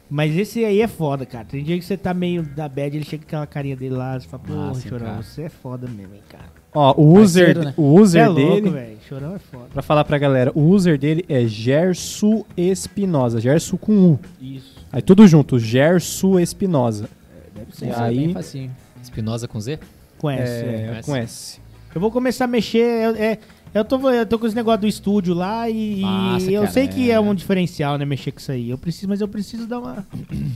[0.08, 1.44] Mas esse aí é foda, cara.
[1.44, 4.18] Tem dia que você tá meio da bad, ele chega com aquela carinha dele lá,
[4.18, 5.22] você fala, pô, Massa, chorão, cara.
[5.22, 6.44] você é foda mesmo, hein, cara.
[6.72, 7.74] Ó, o user, né?
[7.76, 8.98] o user é louco, dele, velho.
[9.08, 9.64] Chorão é foda.
[9.72, 13.40] pra falar pra galera, o user dele é Gersu Espinosa.
[13.40, 14.20] Gersu com U.
[14.40, 14.76] Isso.
[14.92, 17.08] Aí tudo junto, Gersu Espinosa.
[17.54, 17.88] Deve E ser.
[17.90, 18.76] Isso é aí- bem facinho.
[19.02, 19.78] Espinosa com Z?
[20.18, 20.96] Conhece, é.
[20.98, 21.60] É, com S.
[21.94, 22.78] Eu vou começar a mexer.
[23.06, 23.38] Eu, é,
[23.78, 26.72] eu, tô, eu tô com esse negócio do estúdio lá e, e Massa, eu cara,
[26.72, 27.18] sei que é.
[27.20, 28.04] um diferencial, né?
[28.04, 28.70] Mexer com isso aí.
[28.70, 30.06] Eu preciso, mas eu preciso dar uma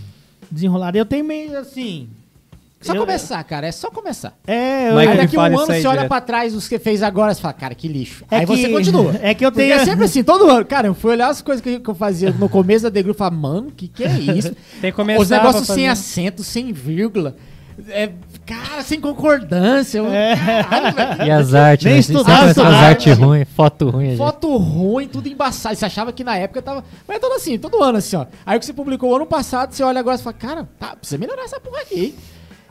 [0.50, 0.96] desenrolada.
[0.98, 2.08] Eu tenho meio assim.
[2.80, 3.66] Só eu- começar, cara.
[3.66, 4.34] É só começar.
[4.46, 6.08] É, eu, Aí daqui um ano você olha direto.
[6.08, 8.24] pra trás os que fez agora e fala, cara, que lixo.
[8.30, 9.14] É aí que- você continua.
[9.20, 9.78] É que eu Porque tenho.
[9.80, 10.64] é sempre assim, todo ano.
[10.64, 13.18] Cara, eu fui olhar as coisas que eu- fazia no começo da The Group e
[13.18, 14.54] falar, mano, que que é isso?
[14.80, 17.36] Tem que começar Os negócios sem acento, sem vírgula.
[17.88, 18.10] É,
[18.54, 19.98] cara, sem concordância.
[19.98, 20.36] Eu- É.
[20.36, 21.22] Caralho, velho.
[21.26, 22.00] E as artes, Nem né?
[22.00, 22.68] estudar, estudar.
[22.88, 24.06] artes ruins, foto ruim.
[24.06, 24.18] gente.
[24.18, 25.74] Foto ruim, tudo embaçado.
[25.76, 26.84] Você achava que na época tava.
[27.06, 28.26] Mas é todo assim, todo ano assim, ó.
[28.44, 31.18] Aí o que você publicou ano passado, você olha agora e fala, cara, tá, precisa
[31.18, 32.00] melhorar essa porra aqui.
[32.00, 32.14] hein?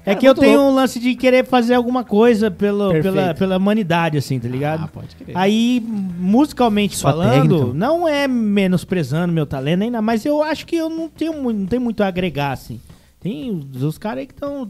[0.05, 0.71] É que eu muito tenho louco.
[0.71, 3.13] um lance de querer fazer alguma coisa pelo, Perfeito.
[3.15, 4.85] pela, pela humanidade, assim, tá ligado?
[4.85, 5.37] Ah, pode crer.
[5.37, 7.73] Aí, musicalmente Sua falando, técnica.
[7.77, 11.65] não é menosprezando meu talento ainda, mas eu acho que eu não tenho muito, não
[11.67, 12.79] tenho muito a agregar, assim.
[13.19, 14.65] Tem os, os caras aí que estão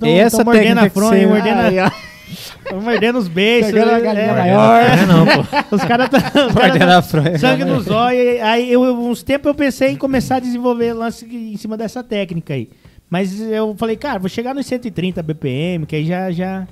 [0.46, 1.94] mordendo a fronha, mordendo, a-
[2.82, 3.72] mordendo os beijos.
[3.72, 4.82] Pegando a galinha é, maior.
[4.82, 5.42] É, não, pô.
[5.76, 7.38] Os caras estão Mordendo a fronha.
[7.38, 8.42] sangue nos olhos.
[8.42, 12.54] Aí, eu, uns tempos eu pensei em começar a desenvolver lance em cima dessa técnica
[12.54, 12.70] aí.
[13.10, 16.68] Mas eu falei, cara, vou chegar nos 130 BPM, que aí já, já,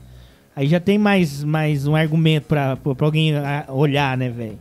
[0.55, 3.33] aí já tem mais, mais um argumento pra, pra alguém
[3.69, 4.59] olhar, né, velho?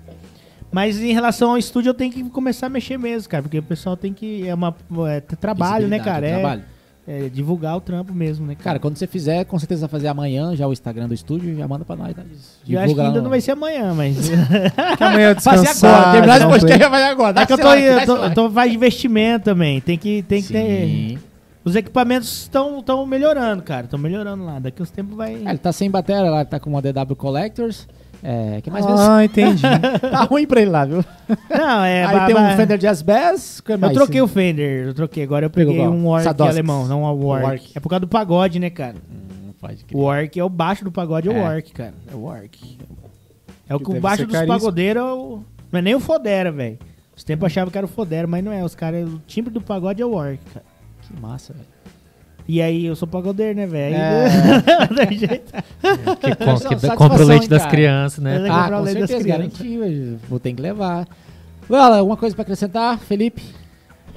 [0.72, 3.62] Mas em relação ao estúdio, eu tenho que começar a mexer mesmo, cara, porque o
[3.62, 4.46] pessoal tem que.
[4.48, 4.74] É uma.
[5.08, 6.26] É, trabalho, né, cara?
[6.26, 6.62] É, trabalho.
[7.08, 8.78] É divulgar o trampo mesmo, né, Cara, cara?
[8.80, 11.84] quando você fizer, com certeza vai fazer amanhã já o Instagram do estúdio, já manda
[11.84, 12.16] pra nós.
[12.16, 12.24] Né?
[12.68, 14.16] eu acho que ainda não vai ser amanhã, mas.
[14.98, 17.32] Que amanhã eu Fazer descansar, agora, terminar esse um podcast já vai agora.
[17.32, 19.80] Dá É que eu tô, eu tô, eu tô faz investimento também.
[19.80, 20.86] Tem que, tem que ter.
[20.86, 21.18] Sim.
[21.64, 23.84] Os equipamentos estão melhorando, cara.
[23.84, 24.58] Estão melhorando lá.
[24.58, 25.34] Daqui uns tempos vai.
[25.34, 27.88] É, ele tá sem bateria lá, ele tá com uma DW Collectors.
[28.28, 29.62] É, que mais Ah, entendi.
[30.10, 31.04] tá ruim pra ele lá, viu?
[31.48, 32.04] Não, é.
[32.04, 33.60] Aí tem um Fender Jazz Bass.
[33.60, 33.92] que Eu mais?
[33.92, 35.22] troquei o Fender, eu troquei.
[35.22, 35.96] Agora eu Pegou peguei qual?
[35.96, 36.52] um Warwick Sadowski.
[36.52, 37.70] alemão, não um Warwick.
[37.76, 38.96] É por causa do pagode, né, cara?
[38.96, 41.40] Hum, pode O Warwick é o baixo do pagode, é o É.
[41.42, 41.94] Warwick, cara.
[42.12, 42.78] É o Warwick.
[43.68, 45.42] É o Que que o baixo dos pagodeiros é o...
[45.70, 46.78] Não é nem o Fodera, velho.
[47.16, 48.64] Os tempos achavam que era o Fodera, mas não é.
[48.64, 50.66] Os caras, o timbre do pagode é o Warwick, cara.
[51.02, 51.64] Que massa, velho.
[52.48, 53.96] E aí, eu sou pagodeiro, né, velho?
[53.96, 54.24] É.
[54.26, 55.52] Aí- Não tem jeito.
[56.20, 57.70] Que, com, que compra o leite das cara?
[57.70, 58.46] crianças, né?
[58.48, 59.80] Ah, com certeza, garantiu.
[59.80, 60.20] velho.
[60.28, 61.08] Vou ter que levar.
[61.68, 62.98] Fala, alguma coisa pra acrescentar?
[63.00, 63.42] Felipe?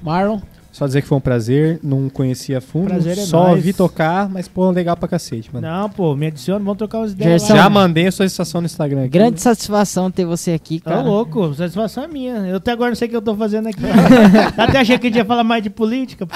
[0.04, 0.40] Marlon?
[0.80, 3.62] Só dizer que foi um prazer, não conhecia a fundo, Prazer é só nóis.
[3.62, 5.68] vi tocar, mas pô, legal pra cacete, mano.
[5.68, 7.56] Não, pô, me adiciona, vamos trocar umas ideias lá.
[7.58, 9.10] Já mandei a solicitação no Instagram aqui.
[9.10, 11.02] Grande satisfação ter você aqui, Tá cara.
[11.04, 12.34] louco, satisfação é minha.
[12.48, 13.82] Eu até agora não sei o que eu tô fazendo aqui.
[14.58, 16.34] até achei que a gente ia falar mais de política, pô.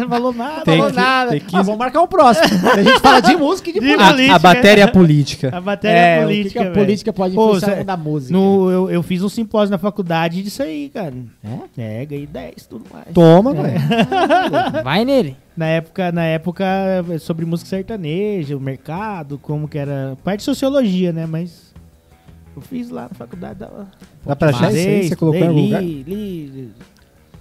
[0.00, 0.62] Não falou nada.
[0.64, 1.30] Tem Falou que- nada.
[1.32, 2.46] tem que- Ah, vamos marcar um próximo.
[2.72, 4.04] a gente fala de música e de De política.
[4.06, 4.34] A, política.
[4.34, 5.50] a bateria política.
[5.56, 8.32] A matéria é, o que política, que a política pode Pô, influenciar cê- da música.
[8.32, 11.12] No, eu, eu fiz um simpósio na faculdade disso aí, cara.
[11.76, 12.00] É?
[12.02, 13.06] É, ganhei 10, tudo mais.
[13.12, 13.81] Toma, velho.
[14.82, 15.36] Vai nele.
[15.56, 16.64] Na época, na época,
[17.20, 20.16] sobre música sertaneja, o mercado, como que era.
[20.24, 21.26] Parte de sociologia, né?
[21.26, 21.74] Mas
[22.56, 23.58] eu fiz lá na faculdade.
[23.58, 23.88] Dava,
[24.24, 25.08] Dá pra achar isso aí?
[25.08, 25.82] Você colocou em algum li, lugar?
[25.82, 26.70] li-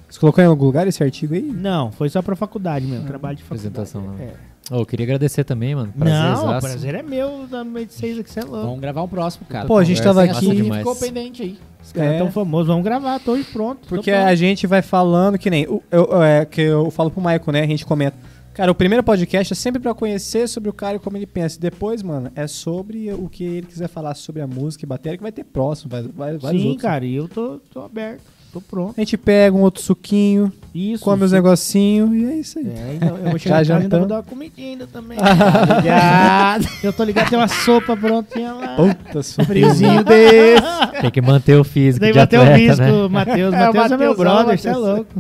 [0.09, 1.41] Você colocou em algum lugar esse artigo aí?
[1.41, 3.67] Não, foi só pra faculdade mesmo, trabalho de faculdade.
[3.67, 4.31] Apresentação, né?
[4.47, 4.51] É.
[4.75, 5.91] Ô, eu queria agradecer também, mano.
[5.95, 8.65] Não, o prazer é meu da meio de seis aqui, você é louco.
[8.67, 9.67] Vamos gravar um próximo, cara.
[9.67, 10.79] Pô, a gente tava aqui- demais.
[10.79, 11.57] ficou pendente aí.
[11.91, 12.17] Os caras É.
[12.19, 13.85] tão famosos, vamos gravar, tô aí pronto.
[13.87, 14.25] Porque pronto.
[14.27, 15.67] a gente vai falando que nem.
[15.67, 17.61] o- Eu, é, que eu falo pro Michael, né?
[17.63, 18.15] A gente comenta.
[18.53, 21.57] Cara, o primeiro podcast é sempre pra conhecer sobre o cara e como ele pensa.
[21.57, 25.17] E depois, mano, é sobre o que ele quiser falar sobre a música e bateria,
[25.17, 26.81] que vai ter próximo, vai, vai, vários Sim, outros.
[26.81, 28.93] cara, e eu tô, tô aberto, tô pronto.
[28.97, 31.03] A gente pega um outro suquinho, Isso.
[31.03, 32.67] come os negocinhos e é isso aí.
[32.67, 35.17] É, então eu vou chegar Já ainda vou dar uma comidinha ainda também.
[35.71, 36.67] Obrigado.
[36.83, 38.75] eu tô ligado, tem uma sopa prontinha lá.
[38.75, 41.01] Puta, Friozinho desse.
[41.01, 42.91] Tem que manter o físico de bateu o atleta, risco, né?
[42.91, 43.53] o Matheus.
[43.53, 44.87] É, o Matheus é, meu Matheusão, brother, você é Matheus.
[44.95, 45.13] louco.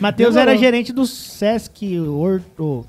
[0.00, 2.84] Matheus era gerente do Sesc Horto.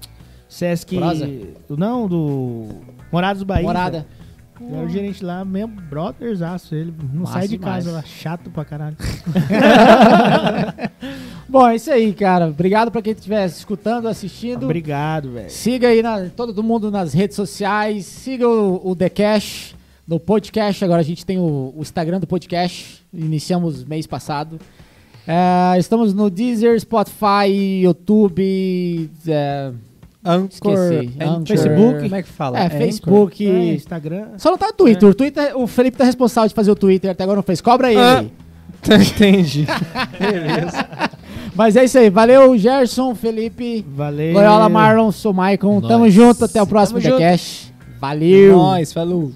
[0.49, 0.95] Sesc.
[0.97, 1.29] Prosa?
[1.69, 2.67] Não, do.
[3.11, 3.63] Morados Bahia.
[3.63, 4.05] Morada.
[4.61, 6.75] Era o gerente lá, mesmo brotherzaço.
[6.75, 7.85] Ele não Massa sai de demais.
[7.85, 8.97] casa lá, chato pra caralho.
[11.47, 12.47] Bom, é isso aí, cara.
[12.47, 14.63] Obrigado pra quem estiver escutando, assistindo.
[14.63, 15.49] Obrigado, velho.
[15.49, 18.05] Siga aí na- todo mundo nas redes sociais.
[18.05, 19.75] Siga o, o The Cash
[20.07, 20.83] no podcast.
[20.83, 23.03] Agora a gente tem o, o Instagram do podcast.
[23.13, 24.59] Iniciamos mês passado.
[25.25, 29.71] É, estamos no Deezer, Spotify, YouTube, é,
[30.31, 30.73] Anchor.
[30.73, 31.13] Esqueci.
[31.19, 31.47] É Anchor.
[31.47, 32.01] Facebook?
[32.01, 32.59] Como é que fala?
[32.59, 32.77] É, Anchor.
[32.77, 33.47] Facebook.
[33.47, 34.25] É, Instagram.
[34.37, 35.09] Só não tá no Twitter.
[35.09, 37.61] O Twitter, o Felipe tá responsável de fazer o Twitter, até agora não fez.
[37.61, 37.99] Cobra ele.
[37.99, 38.23] Ah.
[38.85, 39.65] Entendi.
[41.55, 42.09] Mas é isso aí.
[42.09, 44.33] Valeu, Gerson, Felipe, Valeu.
[44.33, 45.81] Loyola, Marlon, sou o Maicon.
[45.81, 46.13] Tamo Nóis.
[46.13, 47.17] junto, até o próximo Tamo.
[47.17, 47.73] TheCast.
[47.99, 48.55] Valeu.
[48.55, 49.31] Nós, falou.